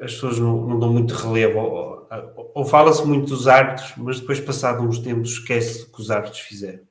as 0.00 0.14
pessoas 0.14 0.40
não, 0.40 0.66
não 0.66 0.80
dão 0.80 0.92
muito 0.92 1.14
relevo, 1.14 1.60
ou, 1.60 2.08
ou, 2.52 2.64
fala-se 2.64 3.06
muito 3.06 3.28
dos 3.28 3.46
árbitros, 3.46 3.94
mas 3.96 4.18
depois, 4.18 4.40
passado 4.40 4.82
uns 4.82 4.98
tempos, 4.98 5.34
esquece 5.34 5.84
o 5.84 5.92
que 5.92 6.00
os 6.00 6.10
árbitros 6.10 6.40
fizeram. 6.40 6.82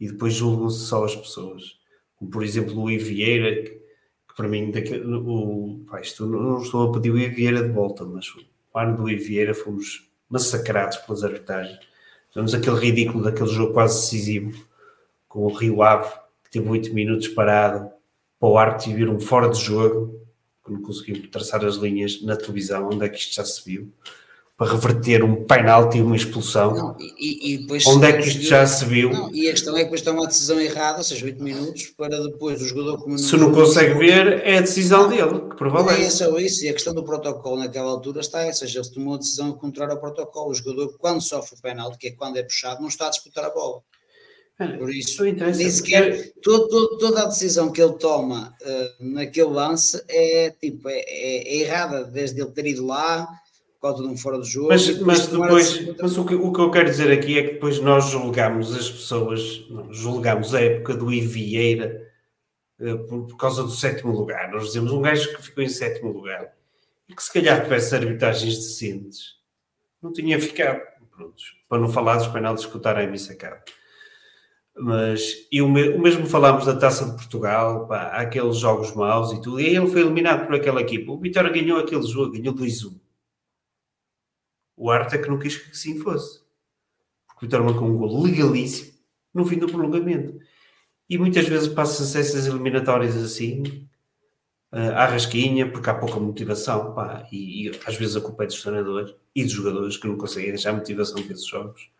E 0.00 0.06
depois 0.06 0.32
julgam-se 0.32 0.86
só 0.86 1.04
as 1.04 1.14
pessoas. 1.14 1.78
Como, 2.16 2.30
por 2.30 2.42
exemplo, 2.42 2.80
o 2.80 2.86
Vieira, 2.86 3.85
para 4.36 4.46
mim, 4.46 4.70
daquele, 4.70 5.02
o, 5.14 5.80
pá, 5.90 6.00
isto, 6.00 6.26
não 6.26 6.60
estou 6.62 6.90
a 6.90 6.92
pedir 6.92 7.10
o 7.10 7.34
Vieira 7.34 7.62
de 7.62 7.70
volta, 7.70 8.04
mas 8.04 8.28
o 8.28 8.78
ano 8.78 8.96
do 8.96 9.04
Vieira 9.04 9.54
fomos 9.54 10.10
massacrados 10.28 10.98
pelas 10.98 11.24
arbitragens. 11.24 11.80
Tivemos 12.30 12.52
aquele 12.52 12.76
ridículo 12.78 13.24
daquele 13.24 13.48
jogo 13.48 13.72
quase 13.72 13.98
decisivo, 13.98 14.62
com 15.26 15.46
o 15.46 15.52
Rio 15.52 15.82
Ave, 15.82 16.12
que 16.44 16.50
teve 16.50 16.68
8 16.68 16.92
minutos 16.92 17.28
parado, 17.28 17.90
para 18.38 18.48
o 18.48 18.58
árbitro 18.58 18.92
vir 18.92 19.08
um 19.08 19.18
fora 19.18 19.48
de 19.48 19.58
jogo, 19.58 20.20
que 20.62 20.70
não 20.70 20.82
conseguiu 20.82 21.30
traçar 21.30 21.64
as 21.64 21.76
linhas 21.76 22.22
na 22.22 22.36
televisão, 22.36 22.90
onde 22.92 23.06
é 23.06 23.08
que 23.08 23.18
isto 23.18 23.34
já 23.34 23.44
se 23.44 23.64
viu, 23.64 23.90
para 24.56 24.72
reverter 24.72 25.22
um 25.22 25.44
penalti 25.44 25.98
e 25.98 26.02
uma 26.02 26.16
expulsão. 26.16 26.74
Não, 26.74 26.96
e, 26.98 27.52
e 27.52 27.58
depois, 27.58 27.86
onde 27.86 28.06
é 28.06 28.12
que 28.14 28.26
isto 28.26 28.42
já 28.42 28.66
se 28.66 28.86
viu? 28.86 29.10
Não, 29.12 29.34
e 29.34 29.48
a 29.48 29.50
questão 29.50 29.74
é 29.74 29.80
que 29.80 29.84
depois 29.84 30.00
toma 30.00 30.20
uma 30.20 30.26
decisão 30.26 30.58
errada, 30.58 30.98
ou 30.98 31.04
seja, 31.04 31.26
8 31.26 31.42
minutos, 31.42 31.92
para 31.96 32.22
depois 32.22 32.62
o 32.62 32.66
jogador... 32.66 33.02
Como 33.02 33.18
se 33.18 33.36
não 33.36 33.52
consegue 33.52 33.94
ver, 33.94 34.40
é 34.46 34.56
a 34.56 34.62
decisão 34.62 35.08
dele 35.08 35.40
que 35.50 35.56
prevalece. 35.56 36.02
É 36.02 36.10
só 36.10 36.38
isso, 36.38 36.64
e 36.64 36.70
a 36.70 36.72
questão 36.72 36.94
do 36.94 37.04
protocolo 37.04 37.58
naquela 37.58 37.90
altura 37.90 38.20
está 38.20 38.40
essa, 38.40 38.64
ou 38.64 38.68
seja, 38.68 38.80
ele 38.80 38.88
tomou 38.88 39.14
a 39.14 39.18
decisão 39.18 39.52
contrária 39.52 39.92
ao 39.92 40.00
protocolo. 40.00 40.50
O 40.50 40.54
jogador, 40.54 40.96
quando 40.98 41.20
sofre 41.20 41.58
o 41.58 41.60
penalti, 41.60 41.98
que 41.98 42.08
é 42.08 42.12
quando 42.12 42.38
é 42.38 42.42
puxado, 42.42 42.80
não 42.80 42.88
está 42.88 43.08
a 43.08 43.10
disputar 43.10 43.44
a 43.44 43.50
bola. 43.50 43.82
Por 44.78 44.90
isso, 44.90 45.22
nem 45.22 45.70
sequer 45.70 46.32
todo, 46.42 46.68
todo, 46.68 46.96
toda 46.96 47.22
a 47.22 47.26
decisão 47.26 47.70
que 47.70 47.82
ele 47.82 47.92
toma 47.92 48.54
uh, 48.62 49.04
naquele 49.04 49.50
lance 49.50 50.02
é 50.08 50.48
tipo 50.50 50.88
é, 50.88 50.98
é, 51.00 51.02
é, 51.06 51.56
errada, 51.56 52.04
desde 52.04 52.40
ele 52.40 52.50
ter 52.52 52.66
ido 52.66 52.86
lá, 52.86 53.28
causa 53.86 54.02
de 54.02 54.08
um 54.08 54.16
fora 54.16 54.40
de 54.40 54.48
jogo. 54.48 54.68
Mas, 54.68 55.00
mas 55.00 55.26
depois, 55.26 55.96
mas 56.00 56.18
o 56.18 56.24
que, 56.24 56.34
o 56.34 56.52
que 56.52 56.60
eu 56.60 56.70
quero 56.70 56.90
dizer 56.90 57.10
aqui 57.12 57.38
é 57.38 57.42
que 57.42 57.54
depois 57.54 57.80
nós 57.80 58.06
julgamos 58.06 58.74
as 58.74 58.90
pessoas, 58.90 59.66
julgamos 59.90 60.54
a 60.54 60.60
época 60.60 60.94
do 60.94 61.12
Ivieira 61.12 62.02
uh, 62.80 62.98
por, 63.06 63.26
por, 63.26 63.36
causa 63.36 63.62
do 63.62 63.70
sétimo 63.70 64.12
lugar. 64.12 64.50
Nós 64.50 64.66
dizemos 64.66 64.92
um 64.92 65.02
gajo 65.02 65.34
que 65.34 65.42
ficou 65.42 65.62
em 65.62 65.68
sétimo 65.68 66.12
lugar 66.12 66.52
e 67.08 67.14
que 67.14 67.22
se 67.22 67.32
calhar 67.32 67.62
tivesse 67.62 67.94
arbitragens 67.94 68.56
decentes, 68.56 69.36
não 70.02 70.12
tinha 70.12 70.40
ficado. 70.40 70.80
Prontos, 71.16 71.44
para 71.66 71.80
não 71.80 71.88
falar 71.88 72.16
dos 72.16 72.26
penais 72.26 72.66
que 72.66 72.76
o 72.76 72.80
Taremi 72.80 73.18
sacado. 73.18 73.62
Mas 74.78 75.46
e 75.50 75.62
o, 75.62 75.68
mesmo 75.68 76.26
falámos 76.26 76.66
da 76.66 76.76
Taça 76.76 77.06
de 77.06 77.12
Portugal, 77.12 77.86
pá, 77.86 78.08
aqueles 78.08 78.58
jogos 78.58 78.94
maus 78.94 79.32
e 79.32 79.40
tudo, 79.40 79.58
e 79.58 79.74
ele 79.74 79.86
foi 79.86 80.02
eliminado 80.02 80.44
por 80.44 80.54
aquela 80.54 80.82
equipa. 80.82 81.12
O 81.12 81.18
Vitória 81.18 81.50
ganhou 81.50 81.78
aquele 81.78 82.06
jogo, 82.06 82.32
ganhou 82.32 82.54
2-1. 82.54 82.92
O 84.76 84.90
Arte 84.90 85.14
é 85.14 85.18
que 85.18 85.28
não 85.28 85.38
quis 85.38 85.56
que 85.56 85.70
assim 85.70 85.98
fosse. 86.00 86.40
Porque 87.26 87.44
o 87.44 87.48
Vitória 87.48 87.64
marcou 87.64 87.88
um 87.88 87.96
gol 87.96 88.22
legalíssimo 88.22 88.92
no 89.32 89.44
fim 89.44 89.58
do 89.58 89.66
prolongamento. 89.66 90.38
E 91.08 91.16
muitas 91.16 91.46
vezes 91.46 91.68
passa-se 91.68 92.18
essas 92.18 92.46
eliminatórias 92.46 93.16
assim, 93.16 93.86
uh, 94.72 94.92
à 94.94 95.06
rasquinha, 95.06 95.70
porque 95.70 95.88
há 95.88 95.94
pouca 95.94 96.18
motivação, 96.18 96.94
pá, 96.94 97.26
e, 97.30 97.68
e, 97.68 97.80
às 97.86 97.96
vezes 97.96 98.16
a 98.16 98.20
culpa 98.20 98.44
é 98.44 98.46
dos 98.46 98.60
treinadores 98.60 99.14
e 99.34 99.44
dos 99.44 99.52
jogadores 99.52 99.96
que 99.96 100.08
não 100.08 100.16
conseguem 100.16 100.50
deixar 100.50 100.72
motivação 100.72 101.22
para 101.22 101.32
esses 101.32 101.46
jogos 101.46 101.90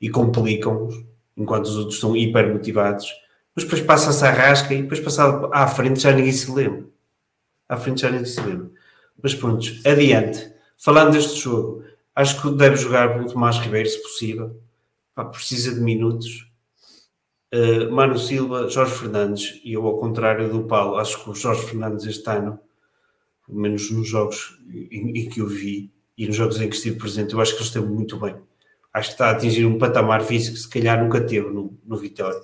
e 0.00 0.08
complicam-os 0.08 1.04
enquanto 1.36 1.66
os 1.66 1.76
outros 1.76 1.96
estão 1.96 2.16
hiper 2.16 2.52
motivados. 2.52 3.12
Mas 3.54 3.64
depois 3.64 3.82
passa-se 3.82 4.24
a 4.24 4.30
rasca 4.30 4.72
e 4.72 4.82
depois 4.82 5.00
passado 5.00 5.50
à 5.52 5.66
frente 5.66 6.00
já 6.00 6.12
ninguém 6.12 6.32
se 6.32 6.50
lembra. 6.50 6.86
À 7.68 7.76
frente 7.76 8.00
já 8.00 8.10
ninguém 8.10 8.26
se 8.26 8.40
lembra. 8.40 8.70
Mas 9.22 9.34
pronto, 9.34 9.66
adiante. 9.84 10.52
Falando 10.76 11.12
deste 11.12 11.40
jogo, 11.40 11.84
acho 12.20 12.42
que 12.42 12.50
deve 12.52 12.76
jogar 12.76 13.20
o 13.20 13.26
Tomás 13.26 13.56
Ribeiro, 13.58 13.88
se 13.88 14.02
possível. 14.02 14.60
Pá, 15.14 15.24
precisa 15.24 15.74
de 15.74 15.80
minutos. 15.80 16.50
Uh, 17.54 17.90
Mano 17.90 18.18
Silva, 18.18 18.68
Jorge 18.68 18.94
Fernandes, 18.94 19.60
e 19.64 19.72
eu, 19.72 19.86
ao 19.86 19.98
contrário 19.98 20.50
do 20.50 20.64
Paulo, 20.64 20.96
acho 20.96 21.22
que 21.22 21.30
o 21.30 21.34
Jorge 21.34 21.62
Fernandes 21.62 22.04
este 22.04 22.28
ano, 22.28 22.60
pelo 23.46 23.58
menos 23.58 23.90
nos 23.90 24.06
jogos 24.06 24.58
em, 24.70 25.18
em 25.18 25.28
que 25.28 25.40
eu 25.40 25.46
vi 25.46 25.90
e 26.16 26.26
nos 26.26 26.36
jogos 26.36 26.60
em 26.60 26.68
que 26.68 26.76
estive 26.76 26.98
presente, 26.98 27.32
eu 27.32 27.40
acho 27.40 27.52
que 27.52 27.58
ele 27.58 27.66
esteve 27.66 27.86
muito 27.86 28.18
bem 28.18 28.36
acho 28.92 29.08
que 29.08 29.14
está 29.14 29.28
a 29.28 29.30
atingir 29.30 29.64
um 29.64 29.78
patamar 29.78 30.22
físico 30.22 30.56
que 30.56 30.62
se 30.62 30.68
calhar 30.68 31.02
nunca 31.02 31.20
teve 31.20 31.48
no, 31.48 31.76
no 31.84 31.96
Vitória. 31.96 32.40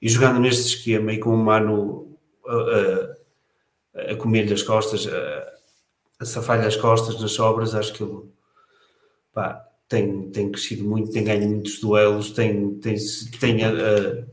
E 0.00 0.08
jogando 0.08 0.40
neste 0.40 0.76
esquema 0.76 1.12
e 1.12 1.18
com 1.18 1.30
o 1.30 1.36
Mano 1.36 2.16
a, 2.46 4.00
a, 4.00 4.12
a 4.12 4.16
comer-lhe 4.16 4.52
as 4.52 4.62
costas, 4.62 5.06
a, 5.06 5.52
a 6.20 6.24
safar-lhe 6.24 6.66
as 6.66 6.76
costas 6.76 7.20
nas 7.20 7.32
sobras, 7.32 7.74
acho 7.74 7.92
que 7.92 8.02
ele 8.02 8.22
pá, 9.32 9.66
tem, 9.88 10.30
tem 10.30 10.50
crescido 10.50 10.84
muito, 10.84 11.10
tem 11.10 11.24
ganho 11.24 11.48
muitos 11.48 11.80
duelos, 11.80 12.30
tem, 12.32 12.74
tem, 12.76 12.96
tem, 13.38 13.64
a, 13.64 14.24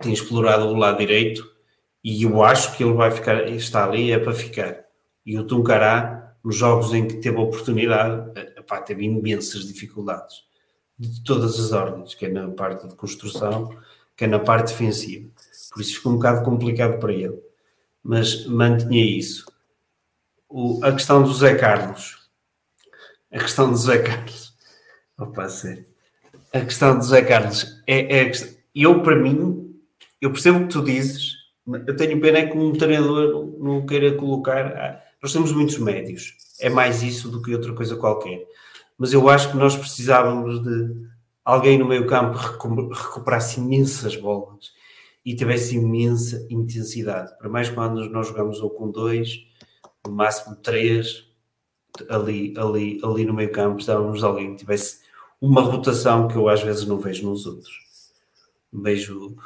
tem 0.00 0.12
explorado 0.12 0.66
o 0.66 0.76
lado 0.76 0.98
direito 0.98 1.48
e 2.02 2.22
eu 2.22 2.42
acho 2.42 2.76
que 2.76 2.84
ele 2.84 2.92
vai 2.92 3.10
ficar, 3.10 3.48
está 3.48 3.84
ali 3.84 4.12
é 4.12 4.18
para 4.18 4.32
ficar. 4.32 4.84
E 5.26 5.38
o 5.38 5.44
Tuncará, 5.44 6.36
nos 6.42 6.56
jogos 6.56 6.94
em 6.94 7.06
que 7.06 7.16
teve 7.16 7.36
a 7.36 7.40
oportunidade, 7.40 8.38
epá, 8.56 8.80
teve 8.80 9.04
imensas 9.04 9.66
dificuldades 9.66 10.48
de 10.98 11.22
todas 11.22 11.58
as 11.60 11.72
ordens, 11.72 12.14
quer 12.14 12.32
na 12.32 12.48
parte 12.50 12.88
de 12.88 12.94
construção, 12.96 13.76
quer 14.16 14.28
na 14.28 14.38
parte 14.38 14.72
defensiva. 14.72 15.30
Por 15.72 15.80
isso 15.80 15.96
ficou 15.96 16.12
um 16.12 16.16
bocado 16.16 16.44
complicado 16.44 16.98
para 16.98 17.12
ele. 17.12 17.38
Mas 18.02 18.46
mantinha 18.46 19.04
isso. 19.04 19.44
O, 20.48 20.80
a 20.82 20.92
questão 20.92 21.22
do 21.22 21.32
Zé 21.32 21.54
Carlos. 21.54 22.17
A 23.32 23.38
questão 23.38 23.70
do 23.70 23.76
Zé 23.76 23.98
Carlos. 23.98 24.54
Opa, 25.18 25.48
sério. 25.48 25.84
A 26.52 26.60
questão 26.60 26.98
do 26.98 27.04
Zé 27.04 27.22
Carlos 27.22 27.82
é, 27.86 28.20
é 28.20 28.32
eu, 28.74 29.02
para 29.02 29.16
mim, 29.16 29.74
eu 30.20 30.30
percebo 30.30 30.58
o 30.58 30.62
que 30.62 30.72
tu 30.72 30.82
dizes, 30.82 31.32
eu 31.86 31.96
tenho 31.96 32.20
pena 32.20 32.38
é 32.38 32.46
que 32.46 32.56
um 32.56 32.72
treinador 32.72 33.58
não 33.58 33.84
queira 33.84 34.16
colocar. 34.16 35.02
Nós 35.22 35.32
temos 35.32 35.52
muitos 35.52 35.78
médios, 35.78 36.34
é 36.60 36.70
mais 36.70 37.02
isso 37.02 37.28
do 37.28 37.42
que 37.42 37.54
outra 37.54 37.74
coisa 37.74 37.96
qualquer 37.96 38.46
mas 38.98 39.12
eu 39.12 39.28
acho 39.28 39.52
que 39.52 39.56
nós 39.56 39.76
precisávamos 39.76 40.60
de 40.60 41.06
alguém 41.44 41.78
no 41.78 41.86
meio 41.86 42.06
campo 42.06 42.36
que 42.58 42.94
recuperasse 43.00 43.60
imensas 43.60 44.16
bolas 44.16 44.72
e 45.24 45.36
tivesse 45.36 45.76
imensa 45.76 46.44
intensidade. 46.50 47.38
Para 47.38 47.48
mais 47.48 47.70
quando 47.70 48.10
nós 48.10 48.26
jogamos 48.26 48.60
ou 48.60 48.70
com 48.70 48.90
dois, 48.90 49.38
no 50.04 50.12
máximo 50.12 50.56
três, 50.56 51.27
ali, 52.08 52.54
ali, 52.56 53.00
ali 53.02 53.24
no 53.24 53.34
meio 53.34 53.52
campo, 53.52 53.76
precisávamos 53.76 54.20
de 54.20 54.24
alguém 54.24 54.52
que 54.52 54.60
tivesse 54.60 55.00
uma 55.40 55.60
rotação 55.60 56.28
que 56.28 56.36
eu 56.36 56.48
às 56.48 56.62
vezes 56.62 56.86
não 56.86 56.98
vejo 56.98 57.28
nos 57.28 57.46
outros. 57.46 57.72
Vejo 58.72 59.36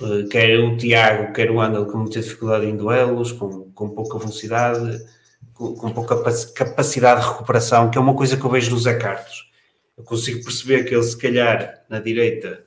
uh, 0.00 0.28
quer 0.30 0.58
o 0.60 0.76
Tiago, 0.76 1.32
quer 1.32 1.50
o 1.50 1.60
Andal 1.60 1.86
com 1.86 1.98
muita 1.98 2.20
dificuldade 2.20 2.66
em 2.66 2.76
duelos, 2.76 3.32
com, 3.32 3.70
com 3.72 3.90
pouca 3.90 4.18
velocidade 4.18 5.04
com, 5.52 5.74
com 5.74 5.92
pouca 5.92 6.16
capacidade 6.54 7.20
de 7.20 7.28
recuperação, 7.28 7.90
que 7.90 7.98
é 7.98 8.00
uma 8.00 8.16
coisa 8.16 8.36
que 8.36 8.44
eu 8.44 8.50
vejo 8.50 8.70
no 8.70 8.78
Zé 8.78 8.94
Carlos. 8.98 9.50
Eu 9.96 10.04
consigo 10.04 10.42
perceber 10.42 10.84
que 10.84 10.94
ele, 10.94 11.02
se 11.02 11.16
calhar, 11.16 11.84
na 11.88 12.00
direita, 12.00 12.64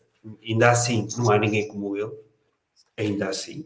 ainda 0.47 0.71
assim, 0.71 1.07
não 1.17 1.31
há 1.31 1.37
ninguém 1.37 1.67
como 1.67 1.95
ele, 1.97 2.11
ainda 2.95 3.29
assim. 3.29 3.65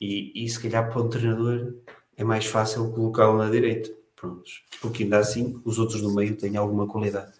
E, 0.00 0.44
e 0.44 0.48
se 0.48 0.60
calhar 0.60 0.90
para 0.90 1.00
o 1.00 1.08
treinador 1.08 1.74
é 2.16 2.24
mais 2.24 2.46
fácil 2.46 2.90
colocá-lo 2.92 3.38
na 3.38 3.50
direita. 3.50 3.90
Prontos. 4.20 4.62
Porque 4.80 5.04
ainda 5.04 5.18
assim, 5.18 5.60
os 5.64 5.78
outros 5.78 6.02
do 6.02 6.14
meio 6.14 6.36
têm 6.36 6.56
alguma 6.56 6.86
qualidade. 6.86 7.32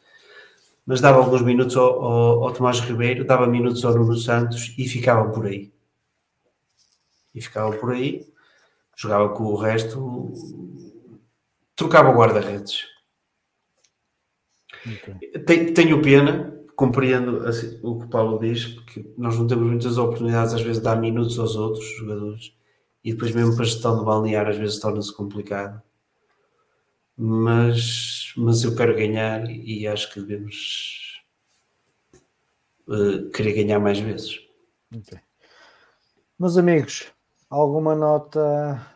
Mas 0.87 1.01
dava 1.01 1.19
alguns 1.19 1.43
minutos 1.43 1.77
ao, 1.77 2.03
ao, 2.03 2.45
ao 2.45 2.53
Tomás 2.53 2.81
Ribeiro, 2.81 3.25
dava 3.25 3.47
minutos 3.47 3.85
ao 3.85 3.95
Nuno 3.95 4.17
Santos 4.17 4.75
e 4.79 4.89
ficava 4.89 5.31
por 5.31 5.47
aí. 5.47 5.73
E 7.35 7.41
ficava 7.41 7.77
por 7.77 7.93
aí 7.93 8.31
jogava 9.01 9.31
com 9.31 9.45
o 9.45 9.57
resto, 9.57 10.35
trocava 11.75 12.13
guarda-redes. 12.13 12.85
Okay. 14.87 15.73
Tenho 15.73 16.03
pena, 16.03 16.55
compreendo 16.77 17.47
assim, 17.47 17.81
o 17.83 17.99
que 17.99 18.05
o 18.05 18.09
Paulo 18.11 18.39
diz, 18.39 18.67
porque 18.67 19.15
nós 19.17 19.39
não 19.39 19.47
temos 19.47 19.67
muitas 19.67 19.97
oportunidades, 19.97 20.53
às 20.53 20.61
vezes, 20.61 20.79
de 20.79 20.85
dar 20.85 20.97
minutos 20.97 21.39
aos 21.39 21.57
outros 21.57 21.87
jogadores, 21.97 22.53
e 23.03 23.13
depois, 23.13 23.35
mesmo 23.35 23.55
para 23.55 23.63
a 23.63 23.67
gestão 23.67 23.97
do 23.97 24.05
balneário, 24.05 24.51
às 24.51 24.59
vezes 24.59 24.79
torna-se 24.79 25.15
complicado. 25.15 25.81
Mas, 27.23 28.33
mas 28.35 28.65
eu 28.65 28.75
quero 28.75 28.97
ganhar 28.97 29.45
e 29.51 29.87
acho 29.87 30.11
que 30.11 30.23
devemos 30.23 31.23
uh, 32.89 33.29
querer 33.29 33.53
ganhar 33.53 33.79
mais 33.79 33.99
vezes. 34.01 34.41
Okay. 34.91 35.19
Meus 36.39 36.57
amigos, 36.57 37.13
alguma 37.51 37.95
nota 37.95 38.87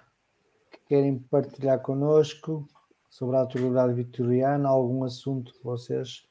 que 0.70 0.78
querem 0.88 1.18
partilhar 1.18 1.82
connosco 1.82 2.66
sobre 3.10 3.36
a 3.36 3.42
atualidade 3.42 3.92
vitoriana? 3.92 4.70
Algum 4.70 5.04
assunto 5.04 5.52
que 5.52 5.62
vocês 5.62 6.26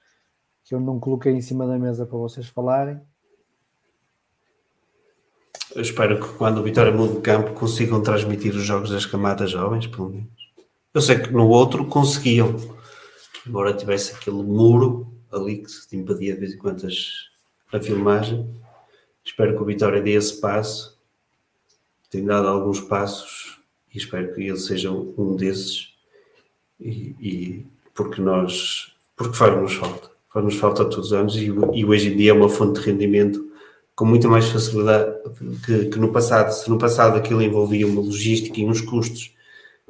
que 0.64 0.74
eu 0.74 0.80
não 0.80 1.00
coloquei 1.00 1.34
em 1.34 1.42
cima 1.42 1.68
da 1.68 1.78
mesa 1.78 2.08
para 2.08 2.18
vocês 2.18 2.48
falarem? 2.48 3.00
Eu 5.76 5.84
espero 5.84 6.20
que 6.20 6.38
quando 6.40 6.58
o 6.58 6.64
Vitória 6.64 6.92
mude 6.92 7.18
de 7.18 7.22
campo 7.22 7.54
consigam 7.54 8.02
transmitir 8.02 8.56
os 8.56 8.64
jogos 8.64 8.90
das 8.90 9.06
camadas 9.06 9.52
jovens, 9.52 9.86
pelo 9.86 10.10
menos. 10.10 10.43
Eu 10.94 11.02
sei 11.02 11.18
que 11.18 11.32
no 11.32 11.48
outro 11.48 11.88
conseguiam, 11.88 12.56
embora 13.48 13.74
tivesse 13.74 14.14
aquele 14.14 14.44
muro 14.44 15.12
ali 15.32 15.58
que 15.58 15.72
se 15.72 15.96
impedia 15.98 16.36
de 16.36 16.40
vez 16.40 16.54
em 16.54 16.58
quando 16.58 16.88
a 17.72 17.80
filmagem. 17.80 18.48
Espero 19.26 19.56
que 19.56 19.64
o 19.64 19.66
Vitória 19.66 20.02
dê 20.02 20.12
esse 20.12 20.40
passo. 20.40 20.96
Tem 22.12 22.24
dado 22.24 22.48
alguns 22.48 22.80
passos 22.80 23.60
e 23.92 23.98
espero 23.98 24.36
que 24.36 24.42
ele 24.42 24.60
seja 24.60 24.92
um 24.92 25.36
desses. 25.36 25.96
E, 26.80 27.16
e 27.20 27.68
porque 27.96 28.22
nós, 28.22 28.94
porque 29.16 29.36
faz-nos 29.36 29.74
falta, 29.74 30.12
faz-nos 30.32 30.56
falta 30.58 30.86
todos 30.86 31.08
os 31.08 31.14
anos 31.14 31.36
e, 31.36 31.48
e, 31.74 31.86
hoje 31.86 32.14
em 32.14 32.18
dia 32.18 32.32
é 32.32 32.34
uma 32.34 32.50
fonte 32.50 32.80
de 32.80 32.86
rendimento 32.86 33.52
com 33.96 34.06
muito 34.06 34.30
mais 34.30 34.48
facilidade 34.48 35.12
que, 35.66 35.86
que 35.86 35.98
no 35.98 36.12
passado. 36.12 36.52
Se 36.52 36.70
no 36.70 36.78
passado 36.78 37.18
aquilo 37.18 37.42
envolvia 37.42 37.88
uma 37.88 38.02
logística 38.02 38.60
e 38.60 38.66
uns 38.66 38.82
custos 38.82 39.33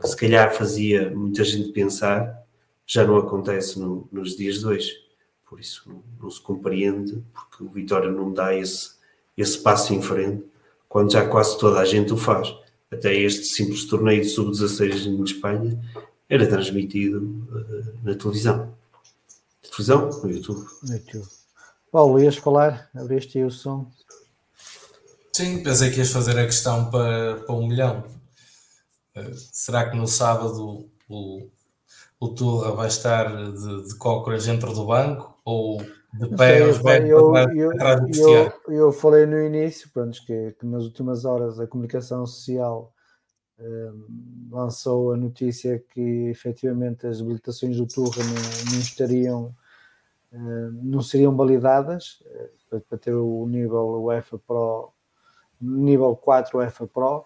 que 0.02 0.08
se 0.08 0.16
calhar 0.16 0.54
fazia 0.54 1.10
muita 1.12 1.44
gente 1.44 1.72
pensar, 1.72 2.44
já 2.86 3.06
não 3.06 3.18
acontece 3.18 3.80
no, 3.80 4.08
nos 4.12 4.36
dias 4.36 4.60
de 4.60 4.68
hoje. 4.68 5.04
Por 5.48 5.60
isso 5.60 5.84
não, 5.88 6.04
não, 6.22 6.30
se 6.32 6.42
compreende, 6.42 7.24
porque 7.34 7.64
o 7.64 7.70
Vitória 7.70 8.12
não 8.12 8.34
dá 8.34 8.56
esse, 8.56 8.92
esse 9.38 9.58
passo 9.60 9.94
em 9.94 10.02
frente, 10.02 10.44
quando 10.90 11.12
já 11.12 11.28
quase 11.28 11.58
toda 11.60 11.80
a 11.80 11.86
gente 11.86 12.14
o 12.14 12.18
faz. 12.18 12.54
Até 12.92 13.16
este 13.16 13.46
simples 13.46 13.86
torneio 13.86 14.22
de 14.22 14.30
sub-16 14.30 15.06
em 15.08 15.24
Espanha 15.24 15.80
era 16.30 16.48
transmitido 16.48 17.20
uh, 17.20 17.98
na 18.04 18.16
televisão. 18.16 18.58
Na 18.58 19.70
televisão? 19.70 20.10
No 20.24 20.30
YouTube. 20.30 20.66
No 20.84 20.94
YouTube. 20.94 21.28
Paulo, 21.92 22.20
ias 22.20 22.36
falar? 22.36 22.90
Abriste 22.96 23.38
aí 23.38 23.46
o 23.46 23.52
som. 23.52 23.92
Sim, 25.32 25.64
pensei 25.64 25.90
que 25.92 25.98
ias 25.98 26.12
fazer 26.12 26.38
a 26.38 26.46
questão 26.46 26.90
para, 26.90 27.38
para 27.38 27.56
um 27.56 27.68
milhão. 27.68 28.04
Uh, 29.16 29.34
será 29.52 29.90
que 29.90 29.96
no 29.96 30.08
sábado 30.08 30.90
o, 31.10 31.50
o 32.20 32.30
Turra 32.30 32.72
vai 32.72 32.88
estar 32.88 33.28
de, 33.52 33.88
de 33.88 33.96
cócoras 33.98 34.46
dentro 34.46 34.74
do 34.74 34.86
banco 34.86 35.38
ou 35.46 35.82
de 36.14 36.30
pé 36.38 36.64
aos 36.64 36.78
eu, 36.80 37.36
eu, 37.36 37.72
eu, 38.14 38.54
eu, 38.68 38.92
falei 38.92 39.26
no 39.26 39.40
início 39.40 39.90
pronto, 39.92 40.24
que, 40.26 40.56
que 40.60 40.66
nas 40.66 40.84
últimas 40.84 41.26
horas 41.26 41.60
a 41.60 41.68
comunicação 41.68 42.26
social 42.26 42.94
um, 43.60 44.50
lançou 44.52 45.14
a 45.14 45.18
notícia 45.18 45.84
que 45.94 46.30
efetivamente 46.30 47.08
as 47.08 47.20
habilitações 47.20 47.78
do 47.78 47.88
Turra 47.88 48.24
não, 48.24 48.74
não 48.74 48.80
estariam 48.80 49.56
um, 50.32 50.80
não 50.84 51.02
seriam 51.02 51.36
validadas 51.36 52.22
uh, 52.22 52.50
para, 52.70 52.80
para, 52.82 52.98
ter 52.98 53.14
o 53.14 53.46
nível 53.48 54.04
UEFA 54.04 54.38
Pro 54.40 54.94
nível 55.60 56.16
4 56.16 56.58
UEFA 56.58 56.88
Pro 56.88 57.26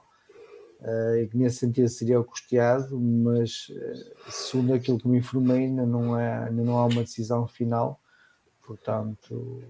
uh, 0.81 1.15
e 1.17 1.27
que 1.27 1.37
nesse 1.37 1.57
sentido 1.57 1.87
seria 1.89 2.23
custeado, 2.23 2.99
mas 2.99 3.69
uh, 3.69 4.31
segundo 4.31 4.73
aquilo 4.73 4.99
que 4.99 5.07
me 5.07 5.19
informei 5.19 5.65
ainda 5.65 5.85
não, 5.85 6.19
é, 6.19 6.45
ainda 6.45 6.63
não 6.63 6.77
há 6.77 6.85
uma 6.85 7.03
decisão 7.03 7.47
final 7.47 7.99
portanto. 8.67 9.63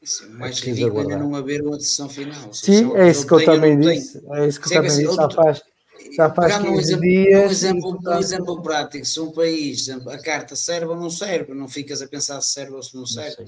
Isso, 0.00 0.24
é 0.24 0.28
mais 0.28 0.60
ridículo 0.60 1.00
ainda 1.00 1.18
não 1.18 1.34
haver 1.34 1.60
uma 1.60 1.76
decisão 1.76 2.08
final. 2.08 2.54
Sim, 2.54 2.94
é 2.96 3.10
isso 3.10 3.26
que 3.26 3.34
eu 3.34 3.44
também 3.44 3.78
disse. 3.80 4.22
É 4.30 4.46
isso 4.46 4.60
que 4.60 4.68
eu 4.68 4.72
também 4.72 4.90
disse. 4.90 5.16
Já 5.16 5.28
faz, 5.28 5.62
já 6.16 6.30
faz 6.30 6.56
15 6.58 6.68
um 6.68 6.78
exemplo, 6.78 7.02
dias. 7.02 7.42
Um 7.42 7.50
exemplo, 7.50 7.98
um 8.00 8.18
exemplo 8.18 8.62
prático: 8.62 9.04
se 9.04 9.18
um 9.18 9.32
país, 9.32 9.88
a 9.88 10.22
carta 10.22 10.54
serve 10.54 10.86
ou 10.86 10.96
não 10.96 11.10
serve, 11.10 11.52
não 11.52 11.66
ficas 11.66 12.00
a 12.00 12.06
pensar 12.06 12.40
se 12.40 12.52
serve 12.52 12.74
ou 12.74 12.82
se 12.82 12.94
não 12.94 13.04
serve. 13.04 13.46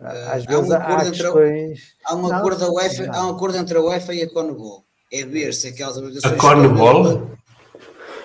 Não 0.00 0.08
Às 0.08 0.46
vezes 0.46 0.70
há, 0.70 2.16
um 2.16 2.26
acordo 3.30 3.58
entre 3.58 3.76
a 3.76 3.82
UEFA 3.82 4.14
e 4.14 4.22
a 4.22 4.30
Conebol. 4.30 4.85
É 5.12 5.24
ver 5.24 5.54
se 5.54 5.68
aquelas 5.68 5.98
habilitações. 5.98 6.34
A 6.34 6.36
Conebol? 6.36 7.30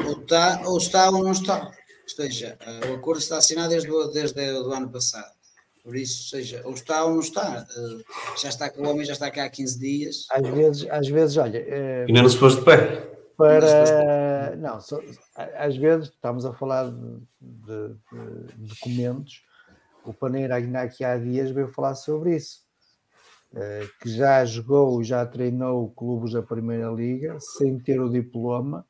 Ou 0.06 0.14
está, 0.14 0.62
ou 0.66 0.78
está 0.78 1.10
ou 1.10 1.24
não 1.24 1.32
está. 1.32 1.66
Ou 1.66 2.10
seja, 2.10 2.58
uh, 2.66 2.92
o 2.92 2.96
acordo 2.96 3.20
está 3.20 3.38
assinado 3.38 3.70
desde, 3.70 3.90
desde 4.14 4.42
o 4.52 4.72
ano 4.72 4.90
passado. 4.90 5.32
Por 5.84 5.96
isso, 5.96 6.30
seja, 6.30 6.62
ou 6.66 6.74
está 6.74 7.04
ou 7.06 7.14
não 7.14 7.20
está. 7.20 7.66
Uh, 7.76 8.40
já 8.42 8.50
está 8.50 8.70
com 8.70 8.82
o 8.82 8.90
homem, 8.90 9.06
já 9.06 9.14
está 9.14 9.30
cá 9.30 9.46
há 9.46 9.50
15 9.50 9.80
dias. 9.80 10.26
Às 10.32 10.48
vezes, 10.48 10.88
às 10.90 11.08
vezes 11.08 11.38
olha. 11.38 11.66
E 12.08 12.12
não 12.12 12.28
se 12.28 12.38
pôs 12.38 12.56
de 12.56 12.64
pé. 12.64 13.10
Para. 13.38 14.56
Não, 14.58 14.80
só, 14.80 15.00
às 15.36 15.76
vezes 15.76 16.10
estamos 16.10 16.46
a 16.46 16.54
falar 16.54 16.92
de, 16.92 17.20
de, 17.42 17.96
de 18.58 18.68
documentos. 18.68 19.42
O 20.04 20.14
Paneira 20.14 20.58
aqui 20.58 21.04
há 21.04 21.18
dias 21.18 21.52
veio 21.52 21.72
falar 21.72 21.96
sobre 21.96 22.36
isso. 22.36 22.61
Uh, 23.54 23.86
que 24.02 24.10
já 24.10 24.46
jogou, 24.46 25.04
já 25.04 25.26
treinou 25.26 25.92
clubes 25.92 26.32
da 26.32 26.42
Primeira 26.42 26.90
Liga 26.90 27.38
sem 27.42 27.78
ter 27.78 28.00
o 28.00 28.10
diploma 28.10 28.86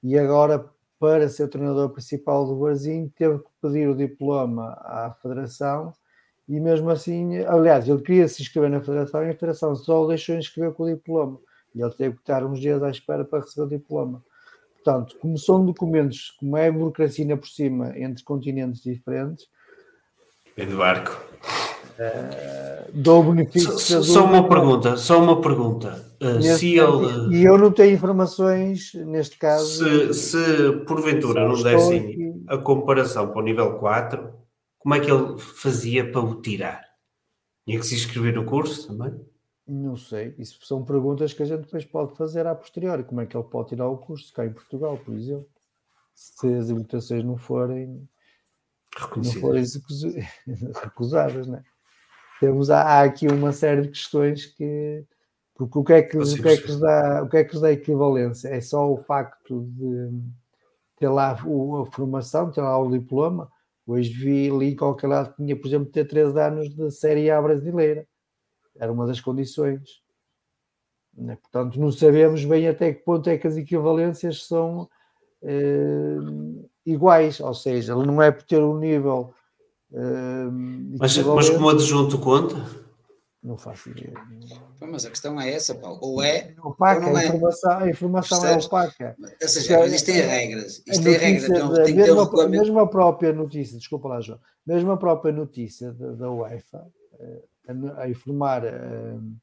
e 0.00 0.16
agora 0.16 0.64
para 0.96 1.28
ser 1.28 1.48
treinador 1.48 1.90
principal 1.90 2.46
do 2.46 2.54
Barzinho 2.54 3.12
teve 3.18 3.40
que 3.40 3.50
pedir 3.60 3.88
o 3.88 3.96
diploma 3.96 4.74
à 4.80 5.12
Federação 5.20 5.92
e 6.48 6.60
mesmo 6.60 6.90
assim, 6.90 7.38
aliás, 7.44 7.88
ele 7.88 8.00
queria 8.00 8.28
se 8.28 8.40
inscrever 8.40 8.70
na 8.70 8.80
federação 8.80 9.24
e 9.24 9.30
a 9.30 9.34
federação 9.34 9.74
só 9.74 10.04
o 10.04 10.08
deixou 10.08 10.36
inscrever 10.36 10.72
com 10.74 10.84
o 10.84 10.94
diploma. 10.94 11.40
E 11.74 11.82
ele 11.82 11.92
teve 11.92 12.14
que 12.14 12.22
estar 12.22 12.44
uns 12.44 12.60
dias 12.60 12.82
à 12.82 12.90
espera 12.90 13.24
para 13.24 13.40
receber 13.40 13.66
o 13.66 13.78
diploma. 13.78 14.24
Portanto, 14.74 15.16
como 15.20 15.36
são 15.36 15.64
documentos, 15.66 16.30
como 16.38 16.56
é 16.56 16.70
burocracia 16.70 17.36
por 17.36 17.48
cima 17.48 17.98
entre 17.98 18.22
continentes 18.22 18.80
diferentes. 18.82 19.48
Vem 20.56 20.68
de 20.68 20.76
barco. 20.76 21.20
Uh, 21.98 22.90
dou 22.92 23.22
benefício. 23.22 23.78
Só, 23.78 24.02
só 24.02 24.24
uma 24.26 24.46
pergunta, 24.48 24.96
só 24.96 25.18
uma 25.22 25.40
pergunta. 25.40 26.06
Uh, 26.20 26.42
se 26.42 26.76
ele... 26.76 27.36
E 27.36 27.44
eu 27.44 27.56
não 27.56 27.72
tenho 27.72 27.94
informações 27.94 28.92
neste 28.94 29.38
caso. 29.38 30.12
Se, 30.12 30.14
se 30.14 30.72
porventura 30.86 31.48
não 31.48 31.62
dessem 31.62 32.44
a 32.48 32.58
comparação 32.58 33.28
para 33.28 33.40
o 33.40 33.44
nível 33.44 33.74
4, 33.76 34.32
como 34.78 34.94
é 34.94 35.00
que 35.00 35.10
ele 35.10 35.38
fazia 35.38 36.10
para 36.10 36.20
o 36.20 36.40
tirar? 36.40 36.84
Tinha 37.66 37.80
que 37.80 37.86
se 37.86 37.94
inscrever 37.94 38.34
no 38.34 38.44
curso 38.44 38.88
também? 38.88 39.18
Não 39.66 39.96
sei. 39.96 40.34
Isso 40.38 40.64
são 40.64 40.84
perguntas 40.84 41.32
que 41.32 41.42
a 41.42 41.46
gente 41.46 41.62
depois 41.62 41.84
pode 41.84 42.14
fazer 42.16 42.46
a 42.46 42.54
posteriori. 42.54 43.02
Como 43.02 43.20
é 43.20 43.26
que 43.26 43.36
ele 43.36 43.48
pode 43.48 43.70
tirar 43.70 43.88
o 43.88 43.98
curso 43.98 44.32
cá 44.32 44.46
em 44.46 44.52
Portugal, 44.52 44.96
por 44.98 45.14
exemplo? 45.14 45.48
Se 46.14 46.54
as 46.54 46.70
habilitações 46.70 47.24
não 47.24 47.36
forem, 47.36 48.08
não 49.16 49.24
forem 49.24 49.64
recusadas, 50.82 51.46
né? 51.48 51.64
Temos, 52.40 52.70
há 52.70 53.02
aqui 53.02 53.26
uma 53.28 53.52
série 53.52 53.82
de 53.82 53.88
questões 53.88 54.46
que. 54.46 55.04
Porque 55.54 55.78
o 55.78 55.84
que 55.84 55.92
é 55.94 56.02
que, 56.02 56.18
o 56.18 56.22
que, 56.22 56.48
é 56.48 56.56
que, 56.58 56.76
dá, 56.76 57.22
o 57.22 57.28
que, 57.30 57.36
é 57.38 57.44
que 57.44 57.58
dá 57.58 57.72
equivalência? 57.72 58.48
É 58.48 58.60
só 58.60 58.92
o 58.92 58.98
facto 58.98 59.62
de 59.70 60.10
ter 60.98 61.08
lá 61.08 61.30
a 61.30 61.36
formação, 61.86 62.50
ter 62.50 62.60
lá 62.60 62.78
o 62.78 62.90
diploma, 62.90 63.50
Hoje 63.86 64.10
vi 64.10 64.50
ali 64.50 64.72
em 64.72 64.76
qualquer 64.76 65.06
lado 65.06 65.30
que 65.30 65.36
tinha, 65.36 65.56
por 65.56 65.68
exemplo, 65.68 65.92
ter 65.92 66.06
13 66.06 66.40
anos 66.40 66.74
de 66.74 66.90
Série 66.90 67.30
A 67.30 67.40
brasileira. 67.40 68.06
Era 68.74 68.92
uma 68.92 69.06
das 69.06 69.20
condições. 69.20 70.02
Né? 71.14 71.36
Portanto, 71.36 71.78
não 71.78 71.92
sabemos 71.92 72.44
bem 72.44 72.66
até 72.66 72.92
que 72.92 73.04
ponto 73.04 73.30
é 73.30 73.38
que 73.38 73.46
as 73.46 73.56
equivalências 73.56 74.44
são 74.44 74.88
eh, 75.40 76.16
iguais, 76.84 77.38
ou 77.38 77.54
seja, 77.54 77.94
não 77.94 78.20
é 78.20 78.32
por 78.32 78.42
ter 78.42 78.60
um 78.60 78.76
nível. 78.76 79.32
Eh, 79.92 80.48
mas, 80.98 81.16
mas 81.18 81.50
como 81.50 81.68
adjunto 81.68 82.18
conta? 82.18 82.56
Não 83.42 83.56
faço 83.56 83.90
ideia. 83.90 84.12
Mas 84.80 85.04
a 85.04 85.10
questão 85.10 85.40
é 85.40 85.52
essa, 85.52 85.74
Paulo. 85.74 85.98
Ou 86.02 86.22
é. 86.22 86.54
Opaca, 86.64 87.06
ou 87.06 87.12
não 87.12 87.18
é. 87.18 87.24
a 87.24 87.28
informação, 87.28 87.78
a 87.78 87.88
informação 87.88 88.44
é 88.46 88.56
opaca. 88.56 89.16
Ou 89.40 89.48
seja, 89.48 89.78
mas 89.78 89.92
isto 89.92 90.06
tem 90.06 90.20
regras. 90.20 90.82
Isto 90.86 91.04
tem 91.04 91.12
regras. 91.12 91.44
Então, 91.44 91.74
tem 91.74 91.96
que 91.96 92.02
ter 92.02 92.12
um. 92.12 92.48
Mesmo 92.48 92.80
a 92.80 92.88
própria 92.88 93.32
notícia, 93.32 93.78
desculpa 93.78 94.08
lá, 94.08 94.20
João, 94.20 94.40
mesmo 94.66 94.90
a 94.90 94.96
própria 94.96 95.32
notícia 95.32 95.92
da, 95.92 96.12
da 96.12 96.30
UEFA 96.30 96.86
eh, 97.20 97.42
a, 97.68 98.02
a 98.02 98.10
informar 98.10 98.64
uh, 98.64 99.36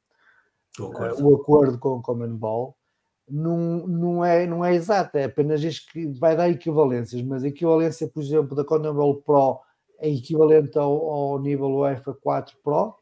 o 0.78 0.84
acordo, 0.86 1.22
uh, 1.22 1.26
o 1.26 1.34
acordo 1.36 1.78
com 1.78 1.88
o 1.96 2.02
Common 2.02 2.36
Ball 2.36 2.76
não, 3.28 3.86
não, 3.86 4.24
é, 4.24 4.46
não 4.46 4.64
é 4.64 4.74
exata, 4.74 5.18
é 5.18 5.24
apenas 5.24 5.60
diz 5.60 5.80
que 5.80 6.06
vai 6.06 6.36
dar 6.36 6.50
equivalências, 6.50 7.22
mas 7.22 7.42
a 7.42 7.48
equivalência, 7.48 8.06
por 8.06 8.22
exemplo, 8.22 8.54
da 8.54 8.64
Common 8.64 9.14
Pro 9.22 9.60
é 9.98 10.08
equivalente 10.08 10.78
ao, 10.78 11.10
ao 11.10 11.40
nível 11.40 11.68
UEFA 11.68 12.14
4 12.14 12.56
Pro 12.62 12.94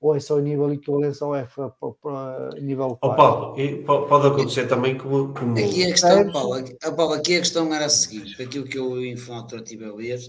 ou 0.00 0.14
é 0.14 0.20
só 0.20 0.38
nível 0.38 0.72
equivalente 0.72 1.22
ao 1.22 1.34
F 1.34 1.60
para 2.02 2.50
nível 2.60 2.96
4? 2.96 3.00
Oh, 3.02 3.14
Paulo, 3.14 4.06
pode 4.08 4.26
acontecer 4.26 4.68
também 4.68 4.96
como, 4.98 5.32
como... 5.34 5.58
Aqui 5.58 5.84
a 5.84 5.90
questão, 5.90 6.32
Paulo, 6.32 6.54
aqui, 6.54 6.76
Paulo, 6.78 7.12
aqui 7.14 7.36
a 7.36 7.40
questão 7.40 7.74
era 7.74 7.86
a 7.86 7.90
seguinte, 7.90 8.40
aquilo 8.40 8.66
que 8.66 8.78
eu 8.78 9.04
em 9.04 9.16
Fonte 9.16 9.56
estive 9.56 9.86
a 9.86 9.94
ler 9.94 10.20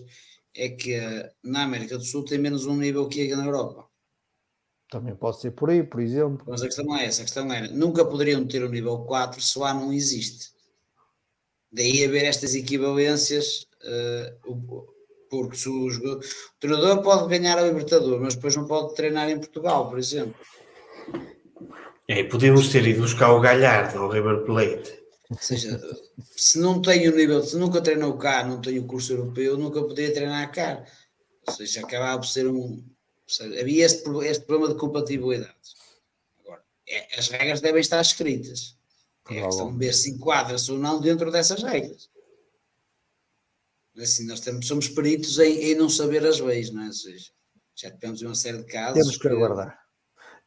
é 0.56 0.70
que 0.70 0.94
eh, 0.94 1.32
na 1.44 1.64
América 1.64 1.98
do 1.98 2.04
Sul 2.04 2.26
tem 2.26 2.40
menos 2.40 2.66
um 2.66 2.76
nível 2.76 3.08
que 3.08 3.36
na 3.36 3.46
Europa. 3.46 3.86
Também 4.90 5.16
pode 5.16 5.42
ser 5.42 5.52
por 5.52 5.70
aí, 5.70 5.84
por 5.84 6.00
exemplo. 6.00 6.46
Mas 6.48 6.62
a 6.62 6.66
questão 6.66 6.86
não 6.86 6.98
é 6.98 7.06
essa, 7.06 7.22
a 7.22 7.26
questão 7.26 7.52
era, 7.52 7.68
nunca 7.68 8.06
poderiam 8.06 8.46
ter 8.48 8.64
o 8.64 8.68
um 8.68 8.72
nível 8.72 9.00
4 9.00 9.42
se 9.42 9.60
lá 9.60 9.74
não 9.74 9.94
existe. 9.94 10.52
Daí 11.72 12.04
haver 12.06 12.26
estas 12.26 12.56
equivalências, 12.56 13.68
uh, 13.84 14.88
porque 15.30 15.58
se 15.58 15.70
o, 15.70 15.90
jogador, 15.90 16.20
o 16.20 16.60
treinador 16.60 17.02
pode 17.02 17.28
ganhar 17.28 17.58
a 17.58 17.62
Libertadores, 17.62 18.22
mas 18.22 18.36
depois 18.36 18.56
não 18.56 18.66
pode 18.66 18.96
treinar 18.96 19.30
em 19.30 19.38
Portugal, 19.38 19.90
por 19.90 20.00
exemplo. 20.00 20.36
É, 22.08 22.24
podemos 22.24 22.70
ter 22.70 22.88
ido 22.88 23.02
buscar 23.02 23.32
o 23.32 23.42
Galhardo 23.42 24.00
ao 24.00 24.10
River 24.10 24.46
Plate 24.46 24.98
Ou 25.30 25.38
seja, 25.38 25.80
se 26.36 26.58
não 26.58 26.82
tenho 26.82 27.14
nível, 27.14 27.44
se 27.44 27.58
nunca 27.58 27.82
treinou 27.82 28.18
cá, 28.18 28.46
não 28.46 28.62
tenho 28.62 28.86
curso 28.86 29.12
europeu, 29.12 29.58
nunca 29.58 29.82
poderia 29.82 30.14
treinar 30.14 30.52
cá. 30.52 30.86
Ou 31.46 31.54
seja, 31.54 31.82
acabava 31.82 32.20
por 32.20 32.28
ser 32.28 32.48
um. 32.48 32.82
Seja, 33.28 33.60
havia 33.60 33.86
este, 33.86 34.10
este, 34.26 34.46
problema 34.46 34.74
de 34.74 34.80
compatibilidade. 34.80 35.54
Agora, 36.40 36.64
é, 36.88 37.20
as 37.20 37.28
regras 37.28 37.60
devem 37.60 37.82
estar 37.82 38.00
escritas. 38.00 38.78
É 39.30 39.42
a 39.42 39.46
questão 39.46 39.74
de 39.74 39.78
ver 39.78 39.94
se 39.94 40.12
enquadra-se 40.12 40.72
ou 40.72 40.78
não 40.78 41.02
dentro 41.02 41.30
dessas 41.30 41.62
regras. 41.62 42.10
Assim, 44.00 44.28
nós 44.28 44.40
temos, 44.40 44.68
somos 44.68 44.88
peritos 44.88 45.40
em, 45.40 45.72
em 45.72 45.76
não 45.76 45.90
saber 45.90 46.26
as 46.26 46.40
leis, 46.40 46.72
não 46.72 46.84
é? 46.84 46.88
Ou 46.88 46.94
seja, 46.94 47.26
já 47.76 47.92
tivemos 47.92 48.22
uma 48.22 48.36
série 48.36 48.60
de 48.60 48.66
casos. 48.66 49.02
Temos 49.02 49.18
que 49.18 49.28
aguardar. 49.28 49.78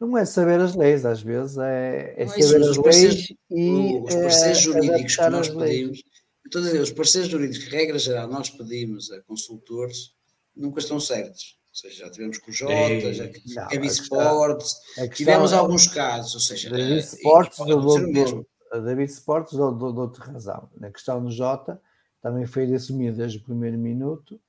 Não 0.00 0.16
é 0.16 0.24
saber 0.24 0.58
as 0.60 0.74
leis, 0.74 1.04
às 1.04 1.20
vezes 1.20 1.58
é, 1.58 2.14
é, 2.16 2.22
é 2.22 2.26
saber 2.26 2.62
as 2.62 2.76
leis 2.76 3.32
e 3.50 4.00
os 4.02 4.14
parceiros 4.14 4.58
é, 4.58 4.62
jurídicos 4.62 5.16
que 5.16 5.28
nós 5.28 5.48
pedimos. 5.48 6.02
Estou 6.46 6.62
a 6.62 6.64
dizer, 6.64 6.80
os 6.80 6.90
parceiros 6.90 7.30
jurídicos 7.30 7.64
que, 7.64 7.70
regra 7.70 7.98
geral, 7.98 8.28
nós 8.28 8.48
pedimos 8.48 9.10
a 9.12 9.20
consultores 9.22 10.14
nunca 10.56 10.80
estão 10.80 10.98
certos. 10.98 11.58
Ou 11.70 11.74
seja, 11.74 12.04
já 12.06 12.10
tivemos 12.10 12.38
com 12.38 12.50
o 12.50 12.54
Jota, 12.54 12.72
é, 12.72 13.12
já 13.46 13.64
a 13.66 13.78
Bisports, 13.78 14.74
tivemos 15.14 15.52
alguns 15.52 15.86
casos, 15.86 16.34
ou 16.34 16.40
seja, 16.40 16.68
David 16.70 16.98
Sports, 17.00 17.58
do, 17.58 17.80
do, 17.80 18.08
do, 18.08 18.82
David 18.82 19.10
Sports 19.12 19.52
dou-te 19.52 20.18
razão. 20.18 20.68
Na 20.76 20.90
questão 20.90 21.22
do 21.22 21.30
Jota, 21.30 21.80
também 22.20 22.46
foi 22.46 22.72
assumido 22.74 23.16
desde 23.16 23.38
o 23.38 23.42
primeiro 23.42 23.78
minuto 23.78 24.40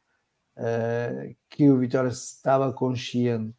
uh, 0.57 1.35
que 1.49 1.69
o 1.69 1.77
Vitória 1.77 2.09
estava 2.09 2.71
consciente 2.73 3.57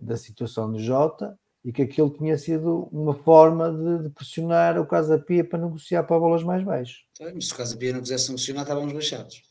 da 0.00 0.16
situação 0.16 0.70
do 0.70 0.78
Jota 0.78 1.38
e 1.64 1.72
que 1.72 1.82
aquilo 1.82 2.10
tinha 2.10 2.36
sido 2.38 2.88
uma 2.90 3.14
forma 3.14 3.70
de, 3.70 4.04
de 4.04 4.10
pressionar 4.10 4.80
o 4.80 4.86
Casa 4.86 5.18
Pia 5.18 5.44
para 5.44 5.58
negociar 5.58 6.04
para 6.04 6.18
bolas 6.18 6.42
mais 6.42 6.64
baixas. 6.64 6.98
Então, 7.12 7.30
mas 7.34 7.46
se 7.46 7.52
o 7.52 7.56
Casa 7.56 7.76
Pia 7.76 7.92
não 7.92 8.00
quisesse 8.00 8.28
negociar, 8.28 8.62
estávamos 8.62 8.92
baixados. 8.92 9.42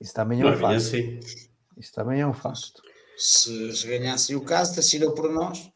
Isso 0.00 0.14
também 0.14 0.40
é 0.40 0.46
um 0.46 0.56
facto. 0.56 0.94
Isso 1.76 1.92
também 1.92 2.20
é 2.20 2.26
um 2.26 2.34
facto. 2.34 2.82
Se, 3.16 3.74
se 3.74 3.86
ganhassem 3.86 4.36
o 4.36 4.42
caso, 4.42 4.78
assinou 4.78 5.12
por 5.12 5.32
nós. 5.32 5.70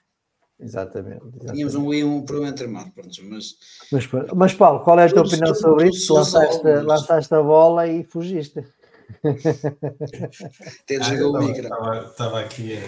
Exatamente, 0.62 1.22
exatamente. 1.24 1.52
Tínhamos 1.52 1.74
um 1.74 1.94
e 1.94 2.04
um 2.04 2.22
problema 2.22 2.50
entre 2.50 2.66
nós. 2.66 2.90
Mas, 2.94 3.56
mas, 3.90 4.26
mas 4.34 4.54
Paulo, 4.54 4.80
qual 4.80 4.98
é 4.98 5.06
a 5.06 5.08
tua 5.08 5.22
opinião 5.22 5.54
sobre 5.54 5.88
isso? 5.88 6.12
Lançaste, 6.14 6.62
lançaste 6.62 7.34
a 7.34 7.42
bola 7.42 7.86
e 7.86 8.04
fugiste. 8.04 8.64
Até 10.84 10.98
desligou 10.98 11.36
ah, 11.36 11.40
o 11.40 11.42
micro. 11.42 11.68
Estava 12.06 12.40
aqui 12.40 12.78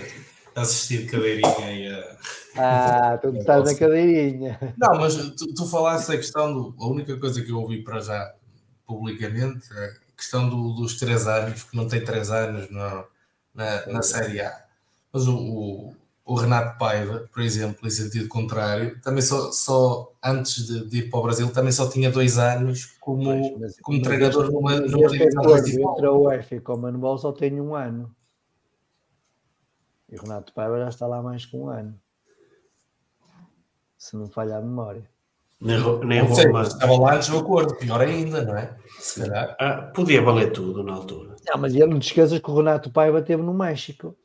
a 0.54 0.60
assistir 0.60 1.10
cadeirinha 1.10 1.72
e 1.72 1.88
a. 1.88 2.16
Ah, 2.56 3.18
tu 3.18 3.28
estás 3.28 3.64
na 3.64 3.74
cadeirinha. 3.74 4.74
Não, 4.76 4.98
mas 4.98 5.16
tu, 5.16 5.54
tu 5.54 5.66
falaste 5.66 6.12
a 6.12 6.16
questão 6.16 6.52
do. 6.52 6.74
A 6.78 6.86
única 6.86 7.16
coisa 7.18 7.42
que 7.42 7.50
eu 7.50 7.58
ouvi 7.58 7.82
para 7.82 8.00
já 8.00 8.34
publicamente 8.86 9.66
é 9.72 9.84
a 9.86 10.16
questão 10.16 10.48
do, 10.48 10.74
dos 10.74 10.98
três 10.98 11.26
anos, 11.26 11.64
que 11.64 11.76
não 11.76 11.88
tem 11.88 12.04
três 12.04 12.30
anos 12.30 12.70
no, 12.70 13.04
na, 13.54 13.86
na 13.86 14.02
Série 14.02 14.40
A. 14.40 14.64
Mas 15.12 15.26
o, 15.26 15.36
o, 15.36 15.96
o, 16.32 16.36
Renato 16.36 16.78
Paiva, 16.78 17.28
por 17.32 17.42
exemplo, 17.42 17.86
em 17.86 17.90
sentido 17.90 18.28
contrário, 18.28 19.00
também 19.00 19.22
só, 19.22 19.52
só 19.52 20.12
antes 20.22 20.66
de, 20.66 20.88
de, 20.88 20.98
ir 20.98 21.10
para 21.10 21.20
o 21.20 21.22
Brasil, 21.22 21.52
também 21.52 21.72
só 21.72 21.88
tinha 21.88 22.10
dois 22.10 22.38
anos 22.38 22.96
como, 23.00 23.24
pois, 23.24 23.60
mas, 23.60 23.80
como 23.80 23.98
mas 23.98 24.06
treinador 24.06 24.50
numa, 24.50 24.80
numa 24.80 25.08
divisão 25.08 25.56
Entre 25.56 26.06
a 26.06 26.12
UEFA 26.12 26.54
e 26.54 26.62
o 26.66 26.76
Manuel 26.76 27.18
só 27.18 27.32
tem 27.32 27.60
um 27.60 27.74
ano. 27.74 28.14
E 30.10 30.16
o 30.16 30.22
Renato 30.22 30.52
Paiva 30.52 30.78
já 30.78 30.88
está 30.88 31.06
lá 31.06 31.22
mais 31.22 31.46
que 31.46 31.56
um 31.56 31.68
ano. 31.68 31.98
Se 33.96 34.16
não 34.16 34.28
falha 34.28 34.56
a 34.56 34.60
memória. 34.60 35.08
Nem, 35.60 35.78
nem 36.04 36.22
não 36.22 36.34
sei, 36.34 36.50
estava 36.50 36.98
lá 36.98 37.14
antes 37.14 37.28
do 37.28 37.38
acordo, 37.38 37.76
pior 37.76 38.00
ainda, 38.00 38.44
não 38.44 38.56
é? 38.56 38.76
Se 38.98 39.20
calhar. 39.20 39.56
Ah, 39.60 39.90
podia 39.94 40.20
valer 40.20 40.50
tudo 40.50 40.82
na 40.82 40.92
altura. 40.92 41.36
Não, 41.46 41.58
mas 41.58 41.72
não 41.72 42.00
te 42.00 42.08
esqueças 42.08 42.38
que 42.40 42.50
o 42.50 42.56
Renato 42.56 42.90
Paiva 42.90 43.22
teve 43.22 43.42
no 43.42 43.54
México. 43.54 44.16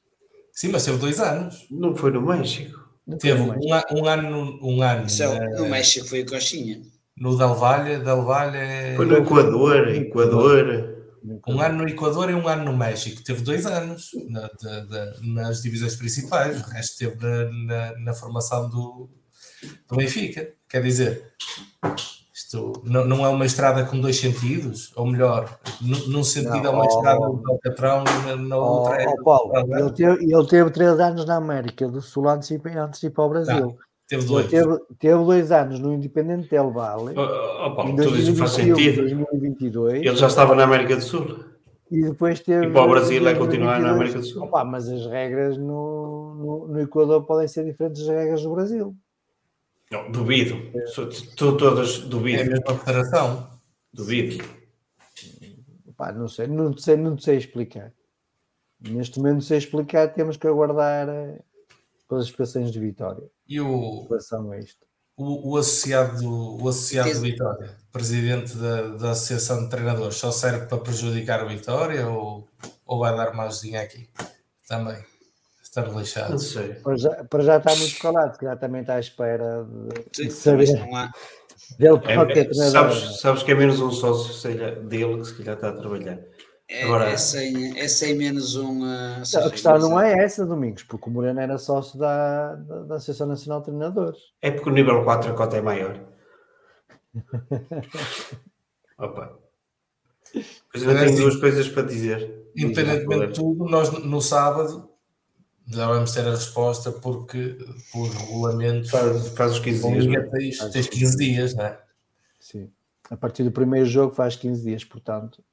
Sim, 0.58 0.70
mas 0.70 0.84
teve 0.84 0.98
dois 0.98 1.20
anos. 1.20 1.68
Não 1.70 1.96
foi 1.96 2.10
no 2.10 2.20
México. 2.20 2.90
Não 3.06 3.16
teve 3.16 3.40
um, 3.40 3.54
um, 3.92 4.06
ano. 4.08 4.60
Um 4.60 4.82
ano 4.82 5.08
Céu, 5.08 5.34
é, 5.34 5.50
no 5.52 5.70
México 5.70 6.08
foi 6.08 6.24
o 6.24 6.26
Coxinha. 6.26 6.82
No 7.16 7.38
Del 7.38 7.54
Valle, 7.54 8.00
Del 8.00 8.24
Valle. 8.24 8.96
Foi 8.96 9.06
no 9.06 9.18
Equador, 9.18 9.88
Equador. 9.90 10.96
Um 11.48 11.62
ano 11.62 11.84
no 11.84 11.88
Equador 11.88 12.32
e 12.32 12.34
um 12.34 12.48
ano 12.48 12.66
no 12.66 12.76
México. 12.76 13.24
Teve 13.24 13.44
dois 13.44 13.68
anos 13.68 14.10
na, 14.30 14.48
de, 14.48 14.88
de, 14.88 15.32
nas 15.32 15.62
divisões 15.62 15.96
principais, 15.96 16.60
o 16.60 16.70
resto 16.70 16.98
teve 16.98 17.16
na, 17.24 17.52
na, 17.52 18.00
na, 18.00 18.14
formação 18.16 18.68
do, 18.68 19.12
do 19.88 19.96
Benfica. 19.96 20.54
Quer 20.68 20.82
dizer, 20.82 21.34
isto 22.38 22.84
não, 22.86 23.04
não 23.04 23.26
é 23.26 23.30
uma 23.30 23.48
estrada 23.48 23.84
com 23.84 24.00
dois 24.00 24.20
sentidos, 24.20 24.92
ou 24.96 25.08
melhor, 25.08 25.58
num 25.82 26.24
sentido 26.24 26.62
não, 26.62 26.66
é 26.66 26.70
uma 26.70 26.84
oh, 26.84 26.88
estrada 26.88 27.20
do 27.20 27.44
Alcatrão 27.50 28.04
e 28.06 28.36
na, 28.48 28.58
outra 28.58 28.92
oh, 28.92 29.00
é. 29.00 29.08
Oh, 29.08 29.24
Paulo, 29.24 29.54
ele 29.76 29.92
teve, 29.92 30.24
ele 30.24 30.46
teve 30.46 30.70
três 30.70 31.00
anos 31.00 31.26
na 31.26 31.38
América, 31.38 31.88
do 31.88 32.00
Sul 32.00 32.30
antes 32.30 32.50
de 32.50 32.56
ir 33.08 33.10
para 33.10 33.24
o 33.24 33.30
Brasil. 33.30 33.72
Tá. 33.72 33.88
Teve 34.08 34.26
dois. 34.26 34.48
Teve, 34.48 34.78
teve, 35.00 35.26
dois 35.26 35.52
anos 35.52 35.80
no 35.80 35.94
Independente 35.94 36.48
Del 36.48 36.72
Valle. 36.72 37.14
Oh, 37.18 37.66
oh, 37.66 37.76
Paulo, 37.76 37.96
tudo 37.96 38.16
isso 38.16 38.36
faz 38.36 38.52
sentido. 38.52 39.02
2022, 39.02 39.94
Ele 39.96 40.16
já 40.16 40.28
estava 40.28 40.54
na 40.54 40.64
América 40.64 40.96
do 40.96 41.02
Sul. 41.02 41.40
E 41.90 42.04
depois 42.04 42.40
teve. 42.40 42.68
E 42.68 42.72
para 42.72 42.84
o 42.84 42.90
Brasil 42.90 43.28
é 43.28 43.34
continuar 43.34 43.80
na 43.80 43.94
América 43.94 44.20
do 44.20 44.26
Sul. 44.26 44.44
Opa, 44.44 44.64
mas 44.64 44.88
as 44.88 45.08
regras 45.08 45.58
no, 45.58 46.36
no, 46.36 46.68
no, 46.68 46.80
Equador 46.82 47.26
podem 47.26 47.48
ser 47.48 47.66
diferentes 47.66 48.06
das 48.06 48.16
regras 48.16 48.44
do 48.44 48.54
Brasil. 48.54 48.96
Não, 49.92 50.12
duvido. 50.12 50.56
É. 50.78 50.84
Todas 51.36 52.00
duvido. 52.00 52.40
É 52.40 52.44
a 52.44 52.50
mesma 52.50 52.78
federação. 52.80 53.50
Duvido. 53.94 54.44
Opa, 55.88 56.12
não 56.12 56.28
sei, 56.28 56.48
não 56.48 56.78
sei, 56.78 56.98
não 56.98 57.18
sei 57.18 57.38
explicar. 57.38 57.94
Neste 58.80 59.18
momento 59.18 59.36
não 59.36 59.42
sei 59.42 59.58
explicar, 59.58 60.14
temos 60.14 60.38
que 60.38 60.46
aguardar 60.46 61.10
eh, 61.10 61.42
pelas 62.08 62.28
inspeções 62.28 62.72
de 62.72 62.80
Vitória. 62.80 63.24
E 63.48 63.60
o, 63.60 64.06
relação 64.08 64.52
a 64.52 64.60
isto. 64.60 64.86
O, 65.16 65.54
o 65.54 65.58
associado, 65.58 66.62
o 66.62 66.70
associado 66.70 67.12
de 67.12 67.20
Vitória, 67.20 67.76
presidente 67.92 68.56
da, 68.56 68.90
da 68.90 69.12
Associação 69.12 69.64
de 69.64 69.70
Treinadores, 69.70 70.18
só 70.18 70.30
serve 70.30 70.68
para 70.68 70.78
prejudicar 70.78 71.44
o 71.44 71.50
Vitória 71.50 72.08
ou, 72.08 72.48
ou 72.86 73.00
vai 73.00 73.16
dar 73.16 73.34
mais 73.34 73.62
dinheiro 73.62 73.84
aqui? 73.84 74.08
Também. 74.68 75.04
Estamos 75.78 75.96
lixados. 75.96 76.32
Não 76.32 76.40
sei. 76.40 76.74
Para 76.74 76.98
já, 76.98 77.24
para 77.26 77.44
já 77.44 77.58
está 77.58 77.76
muito 77.76 78.00
calado, 78.00 78.38
que 78.40 78.46
já 78.46 78.56
também 78.56 78.82
está 78.82 78.96
à 78.96 79.00
espera 79.00 79.64
de, 80.12 80.24
de 80.24 80.32
saber. 80.32 80.66
Dele 81.78 82.00
é, 82.06 82.40
é, 82.40 82.54
sabes, 82.54 83.20
sabes 83.20 83.44
que 83.44 83.52
é 83.52 83.56
menos 83.56 83.80
um 83.80 83.92
sócio 83.92 84.34
seja, 84.34 84.72
dele 84.72 85.18
que 85.18 85.26
se 85.26 85.38
calhar 85.38 85.56
está 85.56 85.70
a 85.70 85.74
trabalhar. 85.74 86.20
É, 86.70 86.84
Agora, 86.84 87.10
é, 87.10 87.18
sem, 87.18 87.78
é 87.78 87.88
sem 87.88 88.16
menos 88.16 88.56
um. 88.56 88.84
Uh, 88.84 89.22
a 89.46 89.50
questão 89.52 89.78
não 89.78 90.00
é 90.00 90.24
essa, 90.24 90.46
Domingos, 90.46 90.84
porque 90.84 91.10
o 91.10 91.14
Moreno 91.14 91.40
era 91.40 91.58
sócio 91.58 92.00
da, 92.00 92.56
da, 92.56 92.84
da 92.84 92.96
Associação 92.96 93.28
Nacional 93.28 93.60
de 93.60 93.66
Treinadores. 93.66 94.20
É 94.42 94.50
porque 94.50 94.70
o 94.70 94.74
nível 94.74 95.04
4 95.04 95.32
a 95.32 95.36
cota 95.36 95.58
é 95.58 95.62
maior. 95.62 96.00
Opa. 98.98 99.38
Pois 100.72 100.84
eu 100.84 100.98
tenho 100.98 101.18
duas 101.18 101.36
coisas 101.36 101.70
para 101.70 101.84
dizer. 101.84 102.48
Independentemente 102.56 103.28
de 103.28 103.34
tudo, 103.34 103.66
nós 103.66 103.92
no 103.92 104.22
sábado 104.22 104.87
já 105.68 105.88
vamos 105.88 106.12
ter 106.14 106.26
a 106.26 106.32
resposta 106.32 106.92
porque 106.92 107.58
por 107.92 108.08
regulamento 108.10 108.90
faz, 108.90 109.28
faz 109.30 109.52
os 109.54 109.60
15 109.60 109.92
dias. 109.92 110.16
É? 110.16 110.30
Tens, 110.30 110.58
tens 110.72 110.88
15 110.88 111.18
dias, 111.18 111.56
não 111.56 111.66
é? 111.66 111.80
Sim. 112.40 112.72
A 113.10 113.18
partir 113.18 113.44
do 113.44 113.52
primeiro 113.52 113.86
jogo 113.86 114.14
faz 114.14 114.36
15 114.36 114.64
dias, 114.64 114.84
portanto. 114.84 115.44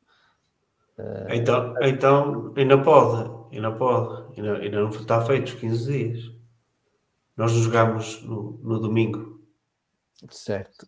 Eh, 0.96 1.36
então, 1.36 1.74
então 1.82 2.54
ainda 2.56 2.80
pode, 2.80 3.30
ainda 3.52 3.72
pode, 3.72 4.38
ainda, 4.38 4.58
ainda 4.58 4.80
não 4.80 4.88
está 4.88 5.24
feito 5.24 5.48
os 5.48 5.54
15 5.54 5.92
dias. 5.92 6.32
Nós 7.36 7.50
jogamos 7.50 8.22
no, 8.22 8.60
no 8.62 8.78
domingo. 8.78 9.40
Certo. 10.30 10.86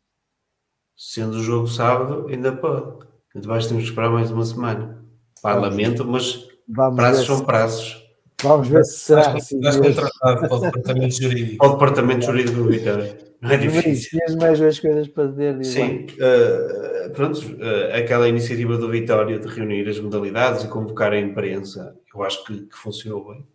Sendo 0.96 1.36
o 1.36 1.42
jogo 1.42 1.66
sábado, 1.66 2.28
ainda 2.28 2.52
pode. 2.56 3.04
Depois 3.34 3.66
temos 3.66 3.82
que 3.82 3.90
esperar 3.90 4.10
mais 4.10 4.30
uma 4.30 4.44
semana. 4.44 5.04
Pá, 5.42 5.54
lamento, 5.54 6.04
mas 6.04 6.48
Vamos 6.68 6.96
prazos 6.96 7.26
são 7.26 7.44
prazos. 7.44 8.05
Vamos 8.42 8.68
ver 8.68 8.84
se 8.84 8.98
será 8.98 9.32
assim. 9.32 9.56
Estás 9.56 9.76
contratado 9.76 10.40
para 10.40 10.54
o 10.54 10.60
departamento 10.60 11.22
jurídico. 11.22 11.56
Para 11.58 11.68
o 11.68 11.72
departamento 11.72 12.26
jurídico 12.26 12.56
do 12.58 12.68
Vitória. 12.68 13.18
Não 13.40 13.50
é 13.50 13.56
difícil. 13.56 14.10
Tinhas 14.10 14.34
mais 14.36 14.58
duas 14.58 14.78
coisas 14.78 15.08
para 15.08 15.26
dizer. 15.28 15.64
Sim, 15.64 16.06
uh, 16.06 17.10
pronto, 17.10 17.38
uh, 17.38 17.94
aquela 17.94 18.28
iniciativa 18.28 18.76
do 18.76 18.90
Vitória 18.90 19.38
de 19.38 19.48
reunir 19.48 19.88
as 19.88 19.98
modalidades 20.00 20.64
e 20.64 20.68
convocar 20.68 21.12
a 21.12 21.18
imprensa, 21.18 21.96
eu 22.14 22.22
acho 22.22 22.44
que, 22.44 22.62
que 22.62 22.76
funcionou 22.76 23.28
bem. 23.28 23.46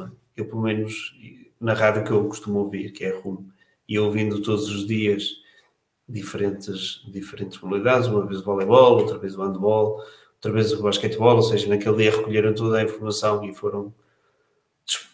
É? 0.00 0.08
Eu, 0.36 0.46
pelo 0.46 0.62
menos, 0.62 1.12
na 1.60 1.74
rádio 1.74 2.04
que 2.04 2.10
eu 2.10 2.24
costumo 2.26 2.60
ouvir, 2.60 2.92
que 2.92 3.04
é 3.04 3.10
a 3.10 3.18
RUM, 3.18 3.46
e 3.88 3.98
ouvindo 3.98 4.40
todos 4.42 4.68
os 4.68 4.86
dias 4.86 5.24
diferentes, 6.08 7.02
diferentes 7.10 7.60
modalidades, 7.60 8.08
uma 8.08 8.26
vez 8.26 8.40
o 8.40 8.44
voleibol, 8.44 8.98
outra 8.98 9.18
vez 9.18 9.36
o 9.36 9.42
handball, 9.42 10.00
outra 10.38 10.52
vez 10.52 10.72
o 10.72 10.82
basquetebol, 10.82 11.36
ou 11.36 11.42
seja, 11.42 11.68
naquele 11.68 11.96
dia 11.96 12.10
recolheram 12.10 12.54
toda 12.54 12.78
a 12.78 12.82
informação 12.82 13.44
e 13.44 13.52
foram 13.52 13.92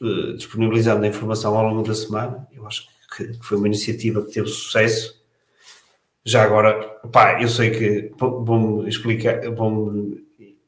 eh, 0.02 0.32
disponibilizando 0.36 1.04
a 1.04 1.08
informação 1.08 1.56
ao 1.56 1.66
longo 1.66 1.86
da 1.86 1.94
semana. 1.94 2.46
Eu 2.52 2.66
acho 2.66 2.86
que, 3.16 3.32
foi 3.42 3.56
uma 3.56 3.66
iniciativa 3.66 4.22
que 4.22 4.32
teve 4.32 4.48
sucesso 4.48 5.22
Já 6.24 6.42
agora, 6.42 6.82
pá, 7.12 7.40
eu 7.40 7.48
sei 7.48 7.70
que 7.70 8.12
vão-me 8.18 8.88
explicar, 8.88 9.40
vão 9.50 10.18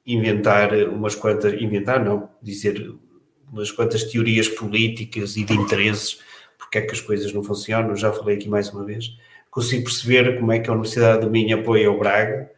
inventar 0.06 0.72
umas 0.88 1.14
quantas, 1.14 1.54
inventar 1.60 2.04
não, 2.04 2.28
dizer 2.42 2.94
umas 3.50 3.70
quantas 3.70 4.04
teorias 4.04 4.48
políticas 4.48 5.36
e 5.36 5.44
de 5.44 5.54
interesses, 5.54 6.20
porque 6.58 6.78
é 6.78 6.82
que 6.82 6.92
as 6.92 7.00
coisas 7.00 7.32
não 7.32 7.42
funcionam, 7.42 7.96
já 7.96 8.12
falei 8.12 8.36
aqui 8.36 8.48
mais 8.48 8.70
uma 8.70 8.84
vez. 8.84 9.16
Consigo 9.50 9.84
perceber 9.84 10.38
como 10.38 10.52
é 10.52 10.58
que 10.60 10.68
a 10.68 10.72
Universidade 10.72 11.24
do 11.24 11.30
Minho 11.30 11.58
apoia 11.58 11.90
o 11.90 11.98
Braga 11.98 12.50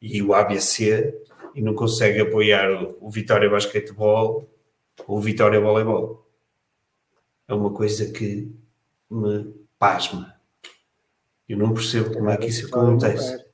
e 0.00 0.20
o 0.20 0.34
ABC 0.34 1.14
e 1.54 1.62
não 1.62 1.74
consegue 1.74 2.20
apoiar 2.20 2.68
o 3.00 3.10
Vitória 3.10 3.48
Basquetebol 3.48 4.48
ou 5.06 5.18
o 5.18 5.20
Vitória 5.20 5.60
Voleibol. 5.60 6.26
É 7.48 7.54
uma 7.54 7.70
coisa 7.70 8.10
que 8.12 8.50
me 9.10 9.54
pasma. 9.78 10.34
Eu 11.48 11.58
não 11.58 11.74
percebo 11.74 12.12
como 12.14 12.30
é 12.30 12.36
que 12.36 12.46
isso 12.46 12.66
acontece. 12.66 13.44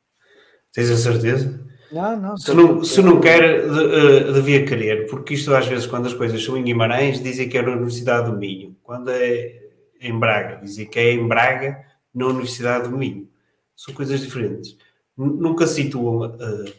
Tens 0.72 0.90
a 0.90 0.96
certeza? 0.96 1.66
Não, 1.90 2.20
não. 2.20 2.36
Se 2.36 2.54
não, 2.54 2.84
se 2.84 3.02
não 3.02 3.20
quer, 3.20 3.42
eh, 3.42 4.32
devia 4.32 4.64
querer, 4.64 5.06
porque 5.06 5.34
isto 5.34 5.54
às 5.54 5.66
vezes, 5.66 5.86
quando 5.86 6.06
as 6.06 6.12
coisas 6.12 6.44
são 6.44 6.56
em 6.56 6.62
Guimarães, 6.62 7.22
dizem 7.22 7.48
que 7.48 7.56
é 7.56 7.62
na 7.62 7.72
Universidade 7.72 8.30
do 8.30 8.36
Minho. 8.36 8.76
Quando 8.82 9.10
é 9.10 9.68
em 10.00 10.16
Braga, 10.16 10.60
dizem 10.62 10.86
que 10.86 10.98
é 10.98 11.12
em 11.12 11.26
Braga, 11.26 11.84
na 12.14 12.26
Universidade 12.26 12.88
do 12.88 12.96
Minho. 12.96 13.28
São 13.74 13.94
coisas 13.94 14.20
diferentes. 14.20 14.76
Nunca 15.16 15.66
situam 15.66 16.28
uh, 16.28 16.72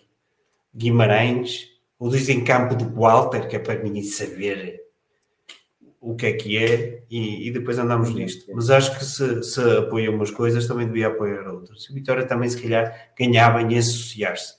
Guimarães, 0.79 1.67
ou 1.99 2.09
dizem 2.09 2.43
Campo 2.43 2.73
de 2.73 2.85
Walter, 2.85 3.47
que 3.47 3.57
é 3.57 3.59
para 3.59 3.83
ninguém 3.83 4.03
saber 4.03 4.81
o 6.01 6.15
que 6.15 6.27
é 6.27 6.33
que 6.33 6.57
é, 6.57 7.03
e, 7.09 7.47
e 7.47 7.51
depois 7.51 7.77
andamos 7.77 8.13
nisto. 8.13 8.49
Mas 8.55 8.69
acho 8.69 8.97
que 8.97 9.03
se, 9.03 9.43
se 9.43 9.61
apoia 9.77 10.09
umas 10.09 10.31
coisas, 10.31 10.65
também 10.65 10.87
devia 10.87 11.07
apoiar 11.07 11.45
outras. 11.49 11.87
A 11.89 11.93
Vitória 11.93 12.25
também, 12.25 12.49
se 12.49 12.61
calhar, 12.61 13.11
ganhava 13.17 13.61
em 13.61 13.77
associar-se. 13.77 14.55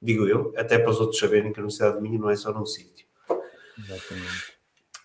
Digo 0.00 0.26
eu, 0.26 0.54
até 0.56 0.78
para 0.78 0.90
os 0.90 0.98
outros 0.98 1.20
saberem 1.20 1.52
que 1.52 1.60
a 1.60 1.62
Universidade 1.62 1.96
do 1.96 2.02
Minho 2.02 2.18
não 2.18 2.30
é 2.30 2.36
só 2.36 2.52
num 2.52 2.64
sítio. 2.64 3.06
Exatamente. 3.78 4.58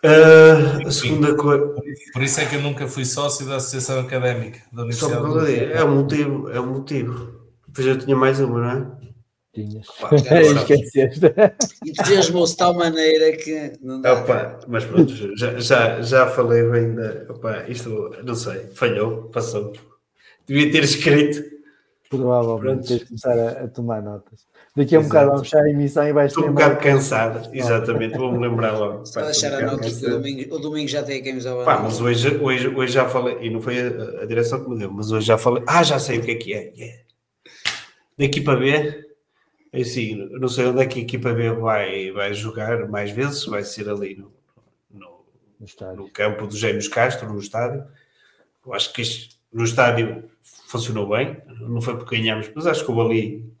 Uh, 0.04 0.86
a 0.86 0.90
segunda 0.90 1.34
coisa. 1.34 1.74
Por 2.12 2.22
isso 2.22 2.40
é 2.40 2.46
que 2.46 2.56
eu 2.56 2.62
nunca 2.62 2.86
fui 2.86 3.04
sócio 3.04 3.46
da 3.46 3.56
Associação 3.56 4.00
Académica 4.00 4.60
da 4.72 4.82
Universidade. 4.82 5.14
Só 5.14 5.20
por 5.20 5.48
é 5.48 5.84
um 5.84 5.94
motivo, 5.96 6.50
é 6.50 6.60
um 6.60 6.66
motivo. 6.66 7.40
Depois 7.66 7.86
eu 7.86 7.98
tinha 7.98 8.16
mais 8.16 8.40
uma, 8.40 8.60
não 8.60 8.70
é? 8.70 9.03
Tinhas. 9.54 9.86
Esqueceste. 10.58 11.32
Entusiasmou-se 11.86 12.54
de 12.54 12.58
tal 12.58 12.74
maneira 12.74 13.36
que 13.36 13.72
não 13.80 14.00
dá. 14.00 14.14
Opa, 14.14 14.58
mas 14.66 14.84
pronto, 14.84 15.12
já, 15.36 15.58
já, 15.60 16.02
já 16.02 16.26
falei 16.26 16.64
bem 16.64 16.94
da. 16.94 17.32
Opa, 17.32 17.64
isto 17.68 18.10
não 18.24 18.34
sei, 18.34 18.66
falhou, 18.74 19.30
passou. 19.30 19.72
Devia 20.46 20.72
ter 20.72 20.82
escrito. 20.82 21.54
Provavelmente 22.10 22.88
tens 22.88 23.00
de 23.00 23.06
começar 23.06 23.38
a, 23.38 23.64
a, 23.64 23.68
tomar 23.68 24.02
notas. 24.02 24.40
Daqui 24.76 24.96
a 24.96 24.98
um 24.98 25.02
Exato. 25.02 25.08
bocado 25.08 25.30
vamos 25.30 25.48
fechar 25.48 25.64
a 25.64 25.70
emissão 25.70 26.06
e 26.06 26.12
vais 26.12 26.32
Estou 26.32 26.48
um 26.48 26.52
bocado 26.52 26.76
cansada, 26.80 27.50
exatamente, 27.52 28.18
vou-me 28.18 28.38
lembrar 28.38 28.72
logo. 28.72 29.06
Só 29.06 29.22
deixar 29.22 29.54
a 29.54 29.66
nota 29.66 29.88
que 29.88 30.06
o 30.06 30.10
domingo, 30.10 30.54
o 30.54 30.58
domingo 30.58 30.88
já 30.88 31.02
tem 31.02 31.20
a 31.20 31.24
camisola. 31.24 31.64
Pá, 31.64 31.78
mas 31.78 32.00
hoje, 32.00 32.36
hoje, 32.38 32.68
hoje 32.68 32.92
já 32.92 33.08
falei, 33.08 33.38
e 33.40 33.50
não 33.50 33.60
foi 33.60 33.80
a, 33.80 34.22
a, 34.22 34.26
direção 34.26 34.62
que 34.62 34.70
me 34.70 34.78
deu, 34.78 34.92
mas 34.92 35.10
hoje 35.12 35.26
já 35.26 35.38
falei. 35.38 35.62
Ah, 35.66 35.82
já 35.82 35.98
sei 35.98 36.18
o 36.18 36.22
que 36.22 36.30
é 36.32 36.34
que 36.34 36.52
é. 36.52 36.72
Yeah. 36.76 37.02
Daqui 38.18 38.40
para 38.40 38.58
ver, 38.58 39.03
assim, 39.82 40.14
não 40.38 40.48
sei 40.48 40.66
onde 40.66 40.82
é 40.82 40.86
que 40.86 41.00
a 41.00 41.02
equipa 41.02 41.32
B 41.32 41.50
vai, 41.52 42.10
vai 42.12 42.34
jogar 42.34 42.88
mais 42.88 43.10
vezes, 43.10 43.44
vai 43.46 43.64
ser 43.64 43.88
ali 43.88 44.16
no, 44.16 44.32
no, 44.90 45.24
no, 45.60 45.96
no 45.96 46.10
campo 46.10 46.46
dos 46.46 46.58
Gêmeos 46.58 46.88
Castro, 46.88 47.32
no 47.32 47.38
estádio. 47.38 47.84
Eu 48.64 48.72
acho 48.72 48.92
que 48.92 49.02
isto, 49.02 49.36
no 49.52 49.64
estádio 49.64 50.30
funcionou 50.66 51.08
bem, 51.08 51.36
não 51.60 51.80
foi 51.80 51.96
porque 51.96 52.16
ganhámos, 52.16 52.50
mas 52.54 52.66
acho 52.66 52.84
que 52.84 52.90
houve 52.90 53.00
ali 53.00 53.54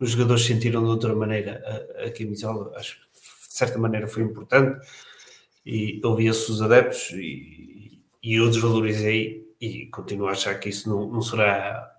os 0.00 0.12
jogadores 0.12 0.44
sentiram 0.44 0.82
de 0.82 0.88
outra 0.88 1.14
maneira 1.14 1.62
a, 1.98 2.06
a 2.06 2.10
camisola, 2.10 2.72
acho 2.76 2.96
que 2.96 3.20
de 3.20 3.54
certa 3.54 3.78
maneira 3.78 4.08
foi 4.08 4.22
importante 4.22 4.80
e 5.64 6.00
ouvia-se 6.02 6.50
os 6.50 6.62
adeptos 6.62 7.10
e, 7.12 8.02
e 8.22 8.34
eu 8.34 8.48
desvalorizei 8.48 9.46
e 9.60 9.86
continuo 9.86 10.28
a 10.28 10.32
achar 10.32 10.58
que 10.58 10.70
isso 10.70 10.88
não, 10.88 11.06
não 11.06 11.20
será 11.20 11.94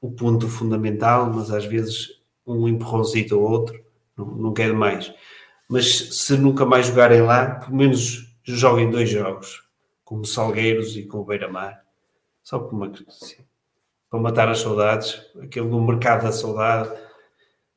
o 0.00 0.12
ponto 0.12 0.48
fundamental, 0.48 1.32
mas 1.32 1.50
às 1.50 1.64
vezes 1.64 2.19
um 2.52 2.68
empurrãozito 2.68 3.38
ou 3.38 3.50
outro, 3.50 3.82
não, 4.16 4.26
não 4.26 4.52
quero 4.52 4.74
mais. 4.74 5.12
Mas 5.68 6.24
se 6.24 6.36
nunca 6.36 6.66
mais 6.66 6.86
jogarem 6.86 7.22
lá, 7.22 7.56
pelo 7.56 7.76
menos 7.76 8.28
joguem 8.42 8.90
dois 8.90 9.08
jogos, 9.08 9.62
com 10.04 10.18
o 10.18 10.24
Salgueiros 10.24 10.96
e 10.96 11.04
com 11.04 11.18
o 11.18 11.24
Beira-Mar, 11.24 11.84
só 12.42 12.58
por 12.58 12.74
uma 12.74 12.90
assim, 13.06 13.44
para 14.10 14.18
matar 14.18 14.48
as 14.48 14.58
saudades, 14.58 15.24
aquele 15.40 15.66
no 15.66 15.80
mercado 15.80 16.24
da 16.24 16.32
saudade, 16.32 16.90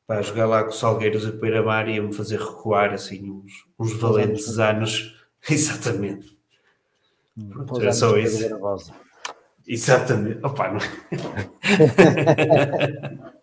para 0.07 0.21
jogar 0.21 0.47
lá 0.47 0.63
com 0.63 0.71
o 0.71 0.73
Salgueiros 0.73 1.25
e 1.25 1.29
o 1.29 1.39
Beira-Mar 1.39 1.87
ia-me 1.87 2.13
fazer 2.13 2.39
recuar 2.39 2.93
assim 2.93 3.29
uns, 3.29 3.65
uns 3.79 3.93
valentes 3.93 4.57
anos. 4.57 5.15
Exatamente. 5.47 6.35
Pronto, 7.49 7.81
era 7.81 7.93
só 7.93 8.17
isso. 8.17 8.43
Exatamente. 9.67 10.39
Opa, 10.43 10.71
não... 10.71 10.79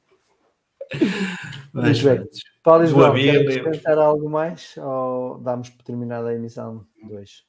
Mas, 1.73 2.03
bem. 2.03 2.29
Paulo 2.63 2.85
queres 3.15 3.63
comentar 3.63 3.99
algo 3.99 4.29
mais 4.29 4.75
ou 4.77 5.39
damos 5.39 5.71
por 5.71 5.83
terminada 5.85 6.29
a 6.29 6.35
emissão 6.35 6.87
2? 7.09 7.45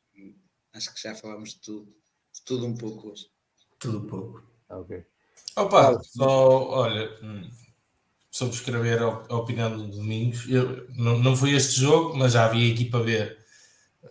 Acho 0.73 0.93
que 0.93 1.01
já 1.01 1.15
falámos 1.15 1.49
de 1.51 1.61
tudo, 1.61 1.93
de 2.33 2.41
tudo 2.45 2.65
um 2.65 2.75
pouco 2.75 3.09
hoje. 3.09 3.27
Tudo 3.79 3.99
um 3.99 4.07
pouco. 4.07 4.43
Ok. 4.69 5.03
Opa, 5.57 6.01
só, 6.01 6.69
olha, 6.69 7.09
hum, 7.21 7.49
subscrever 8.29 9.01
a, 9.01 9.35
opinião 9.35 9.75
do 9.75 9.87
Domingos. 9.87 10.47
Eu, 10.47 10.87
não, 10.91 11.19
não 11.19 11.35
foi 11.35 11.51
este 11.51 11.79
jogo, 11.79 12.15
mas 12.17 12.33
já 12.33 12.45
havia 12.45 12.71
equipa 12.71 13.01
ver 13.01 13.37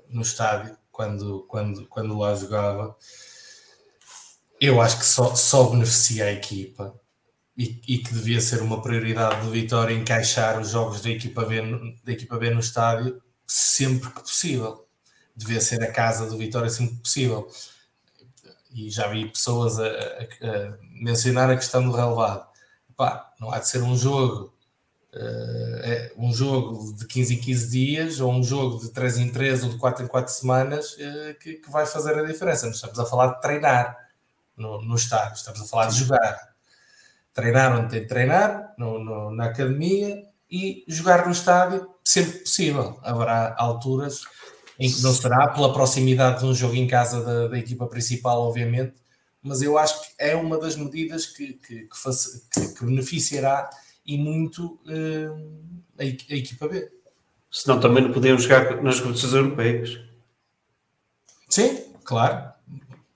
no 0.09 0.21
estádio 0.21 0.77
quando, 0.91 1.45
quando, 1.49 1.87
quando 1.87 2.19
lá 2.19 2.35
jogava. 2.35 2.95
Eu 4.61 4.83
acho 4.83 4.99
que 4.99 5.07
só, 5.07 5.35
só 5.35 5.71
beneficia 5.71 6.27
a 6.27 6.33
equipa 6.33 7.00
e, 7.57 7.81
e, 7.87 7.99
que 7.99 8.15
devia 8.15 8.41
ser 8.41 8.63
uma 8.63 8.81
prioridade 8.81 9.45
do 9.45 9.51
Vitória 9.51 9.95
encaixar 9.95 10.59
os 10.61 10.71
jogos 10.71 11.01
da 11.01 11.11
equipa, 11.11 11.45
B 11.45 11.61
da 12.05 12.13
equipa 12.13 12.39
B 12.39 12.51
no 12.51 12.61
estádio 12.61 13.21
sempre 13.47 14.09
que 14.11 14.21
possível. 14.21 14.87
Devia 15.37 15.61
ser 15.61 15.83
a 15.83 15.93
casa 15.93 16.27
do 16.27 16.39
Vitória 16.39 16.71
sempre 16.71 16.95
que 16.97 17.03
possível. 17.03 17.49
E 18.73 18.89
já 18.89 19.09
vi 19.09 19.29
pessoas 19.29 19.79
a, 19.79 19.87
a, 19.87 19.89
a 19.89 20.79
mencionar 21.03 21.51
a 21.51 21.57
questão 21.57 21.83
do 21.83 21.93
relevado. 21.93 22.49
Não 23.41 23.51
há 23.51 23.59
de 23.59 23.69
ser 23.69 23.83
um 23.83 23.97
jogo 23.97 24.55
Uh, 25.13 26.25
um 26.25 26.33
jogo 26.33 26.95
de 26.95 27.05
15 27.05 27.35
em 27.35 27.41
15 27.41 27.69
dias 27.69 28.21
ou 28.21 28.33
um 28.33 28.45
jogo 28.45 28.79
de 28.79 28.91
3 28.91 29.19
em 29.19 29.29
3 29.29 29.65
ou 29.65 29.71
de 29.71 29.77
4 29.77 30.05
em 30.05 30.07
4 30.07 30.33
semanas 30.33 30.93
uh, 30.93 31.35
que, 31.41 31.55
que, 31.55 31.69
vai 31.69 31.85
fazer 31.85 32.17
a 32.17 32.23
diferença. 32.23 32.67
Não 32.67 32.73
estamos 32.73 32.97
a 32.97 33.05
falar 33.05 33.35
de 33.35 33.41
treinar 33.41 33.99
no, 34.57 34.81
no 34.81 34.95
estádio, 34.95 35.35
estamos 35.35 35.63
a 35.63 35.65
falar 35.65 35.87
de 35.87 35.99
jogar 35.99 36.50
treinar 37.33 37.79
onde 37.79 37.91
tem 37.91 38.01
de 38.01 38.07
treinar, 38.07 38.75
no, 38.79 39.03
no, 39.03 39.31
na 39.31 39.47
academia, 39.47 40.23
e 40.51 40.85
jogar 40.89 41.27
no 41.27 41.33
estádio 41.33 41.89
sempre 42.05 42.39
possível. 42.41 42.99
Haverá 43.03 43.55
alturas 43.59 44.23
em 44.79 44.91
que 44.91 45.01
não 45.03 45.13
será 45.13 45.49
pela 45.49 45.73
proximidade 45.73 46.41
de 46.41 46.47
um 46.47 46.55
jogo 46.55 46.75
em 46.75 46.87
casa 46.87 47.23
da, 47.23 47.49
da 47.49 47.59
equipa 47.59 47.87
principal, 47.87 48.41
obviamente, 48.41 48.95
mas 49.43 49.63
eu 49.63 49.79
acho 49.79 50.01
que 50.01 50.09
é 50.19 50.35
uma 50.35 50.59
das 50.59 50.77
medidas 50.77 51.27
que, 51.27 51.55
que, 51.55 51.83
que, 51.83 51.99
faz, 51.99 52.49
que 52.51 52.85
beneficiará 52.85 53.71
e 54.05 54.19
muito 54.19 54.81
uh, 54.87 55.81
a, 55.99 56.03
a, 56.03 56.37
equipa 56.37 56.67
B. 56.69 56.91
Senão 57.51 57.81
também 57.81 58.03
não 58.03 58.13
podemos 58.13 58.43
jogar 58.43 58.83
nas 58.83 59.01
competições 59.01 59.35
europeias. 59.35 60.01
Sim, 61.49 61.85
claro. 62.05 62.53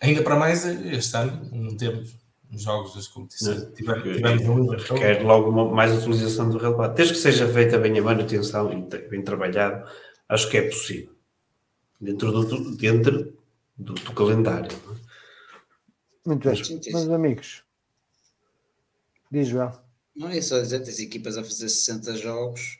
Ainda 0.00 0.22
para 0.22 0.36
mais 0.36 0.64
este 0.64 1.16
ano 1.16 1.48
não 1.52 1.76
temos 1.76 2.14
nos 2.55 2.62
jogos 2.62 2.94
das 2.94 3.08
competições. 3.08 3.68
Tivemos, 3.74 4.84
Requer 4.84 5.23
logo 5.24 5.50
uma, 5.50 5.70
mais 5.70 5.92
utilização 5.92 6.49
do 6.49 6.57
relevado. 6.57 6.94
Desde 6.94 7.15
que 7.15 7.20
seja 7.20 7.47
feita 7.52 7.78
bem 7.78 7.99
a 7.99 8.02
manutenção 8.02 8.73
e 8.73 9.08
bem 9.08 9.23
trabalhado, 9.23 9.89
acho 10.28 10.49
que 10.49 10.57
é 10.57 10.62
possível. 10.62 11.12
Dentro 12.00 12.33
do, 12.33 12.76
dentro 12.76 13.36
do, 13.76 13.94
do 13.94 14.12
calendário. 14.12 14.70
É? 14.70 16.28
Muito 16.28 16.49
bem. 16.49 16.81
Meus 16.86 17.08
amigos, 17.08 17.65
diz 19.31 19.49
João. 19.49 19.73
Não 20.15 20.28
é 20.28 20.41
só 20.41 20.60
dizer, 20.60 20.83
as 20.83 20.99
equipas 21.00 21.36
a 21.36 21.42
fazer 21.42 21.68
60 21.68 22.16
jogos 22.16 22.78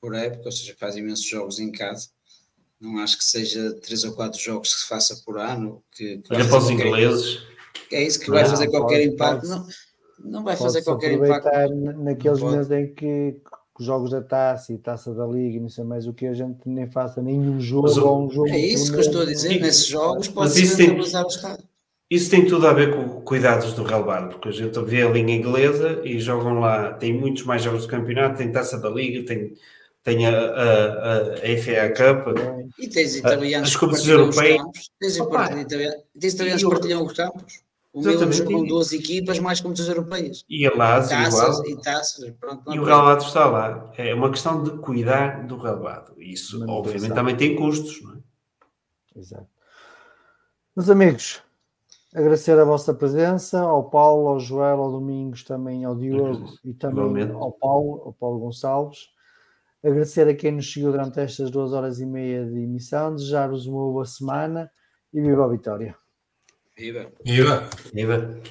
por 0.00 0.14
época, 0.14 0.46
ou 0.46 0.52
seja, 0.52 0.74
faz 0.76 0.96
imensos 0.96 1.24
jogos 1.24 1.60
em 1.60 1.70
casa. 1.70 2.08
Não 2.80 2.98
acho 2.98 3.16
que 3.16 3.24
seja 3.24 3.72
3 3.74 4.04
ou 4.04 4.12
4 4.14 4.40
jogos 4.40 4.74
que 4.74 4.80
se 4.80 4.88
faça 4.88 5.22
por 5.24 5.38
ano. 5.38 5.82
Que, 5.92 6.18
que 6.18 6.34
Olha 6.34 6.48
para 6.48 6.58
os 6.58 6.68
ingleses 6.68 7.51
é 7.90 8.02
isso 8.02 8.20
que 8.20 8.30
vai 8.30 8.44
fazer 8.44 8.68
qualquer 8.68 8.98
pode, 8.98 9.14
impacto. 9.14 9.48
Não, 9.48 9.66
não 10.24 10.44
vai 10.44 10.56
fazer 10.56 10.82
qualquer 10.82 11.12
impacto. 11.12 11.74
Naqueles 11.98 12.42
meses 12.42 12.70
em 12.70 12.94
que 12.94 13.36
os 13.78 13.86
jogos 13.86 14.10
da 14.10 14.20
taça 14.20 14.72
e 14.72 14.78
taça 14.78 15.12
da 15.14 15.26
liga 15.26 15.56
e 15.56 15.60
não 15.60 15.68
sei 15.68 15.84
mais 15.84 16.06
o 16.06 16.12
que 16.12 16.26
a 16.26 16.34
gente 16.34 16.60
nem 16.66 16.90
faça 16.90 17.22
nenhum 17.22 17.60
jogo 17.60 17.88
mas, 17.88 17.98
ou 17.98 18.26
um 18.26 18.30
jogo. 18.30 18.48
É 18.48 18.58
isso 18.58 18.92
que 18.92 18.98
eu 18.98 19.00
estou 19.00 19.22
a 19.22 19.24
dizer, 19.24 19.60
nesses 19.60 19.86
jogos 19.86 20.28
pode 20.28 20.52
ser 20.52 20.82
rentabilizar 20.82 21.24
o 21.24 21.28
Estado. 21.28 21.64
Isso 22.10 22.30
tem 22.30 22.44
tudo 22.44 22.66
a 22.66 22.74
ver 22.74 22.94
com 22.94 23.22
cuidados 23.22 23.72
do 23.72 23.82
relevado, 23.82 24.32
porque 24.32 24.50
a 24.50 24.52
gente 24.52 24.78
vê 24.84 25.00
a 25.00 25.08
linha 25.08 25.34
inglesa 25.34 26.02
e 26.04 26.20
jogam 26.20 26.60
lá, 26.60 26.92
tem 26.92 27.18
muitos 27.18 27.44
mais 27.44 27.62
jogos 27.62 27.86
do 27.86 27.88
campeonato, 27.88 28.36
tem 28.36 28.52
taça 28.52 28.78
da 28.78 28.90
liga, 28.90 29.24
tem, 29.24 29.54
tem 30.02 30.26
a, 30.26 30.30
a, 30.30 31.18
a 31.34 31.56
FA 31.62 31.88
Cup. 31.96 32.36
E 32.78 32.88
tens 32.88 33.16
italianos 33.16 33.68
as 33.68 33.74
que 33.74 33.80
competições 33.80 34.08
os 34.08 34.36
europeias. 34.36 34.62
campos. 34.62 34.90
Tens, 35.00 35.20
Opa. 35.20 35.60
italianos, 35.60 36.02
tens 36.18 36.34
italianos 36.34 36.62
que 36.64 36.68
partilham 36.70 37.04
os 37.06 37.12
campos. 37.12 37.62
O 37.94 38.00
Milan 38.00 38.32
jogam 38.32 38.64
duas 38.64 38.90
equipas 38.92 39.38
mais 39.38 39.60
competições 39.60 39.90
europeias. 39.94 40.44
E 40.48 40.66
a 40.66 40.74
Lazio 40.74 41.10
Taças 41.10 41.58
igual. 41.58 41.66
e 41.68 41.82
taças. 41.82 42.30
Pronto, 42.40 42.62
não 42.66 42.74
E 42.74 42.78
o 42.80 42.84
há 42.84 42.86
relevado 42.86 43.22
está 43.22 43.46
lá. 43.46 43.92
É 43.98 44.14
uma 44.14 44.30
questão 44.30 44.62
de 44.62 44.70
cuidar 44.78 45.46
do 45.46 45.56
relevado. 45.58 46.14
Isso, 46.18 46.58
Manutenção. 46.60 46.78
obviamente, 46.78 47.14
também 47.14 47.36
tem 47.36 47.54
custos, 47.54 48.00
não 48.02 48.14
é? 48.14 48.18
Exato. 49.14 49.46
Meus 50.74 50.88
amigos, 50.88 51.42
agradecer 52.14 52.58
a 52.58 52.64
vossa 52.64 52.94
presença, 52.94 53.60
ao 53.60 53.84
Paulo, 53.90 54.28
ao 54.28 54.40
Joel, 54.40 54.80
ao 54.80 54.90
Domingos, 54.90 55.44
também 55.44 55.84
ao 55.84 55.94
Diogo 55.94 56.46
e 56.64 56.72
também 56.72 56.96
Igualmente. 56.98 57.32
ao 57.34 57.52
Paulo, 57.52 58.02
ao 58.06 58.12
Paulo 58.14 58.38
Gonçalves. 58.38 59.10
Agradecer 59.82 60.28
a 60.28 60.34
quem 60.34 60.52
nos 60.52 60.72
seguiu 60.72 60.92
durante 60.92 61.18
estas 61.20 61.50
duas 61.50 61.72
horas 61.72 62.00
e 62.00 62.06
meia 62.06 62.46
de 62.46 62.60
emissão, 62.60 63.14
desejar-vos 63.14 63.66
uma 63.66 63.80
boa 63.80 64.04
semana 64.04 64.70
e 65.12 65.20
viva 65.20 65.44
a 65.44 65.48
vitória. 65.48 65.96
Viva. 66.76 67.10
Viva! 67.24 67.68
Viva. 67.92 68.42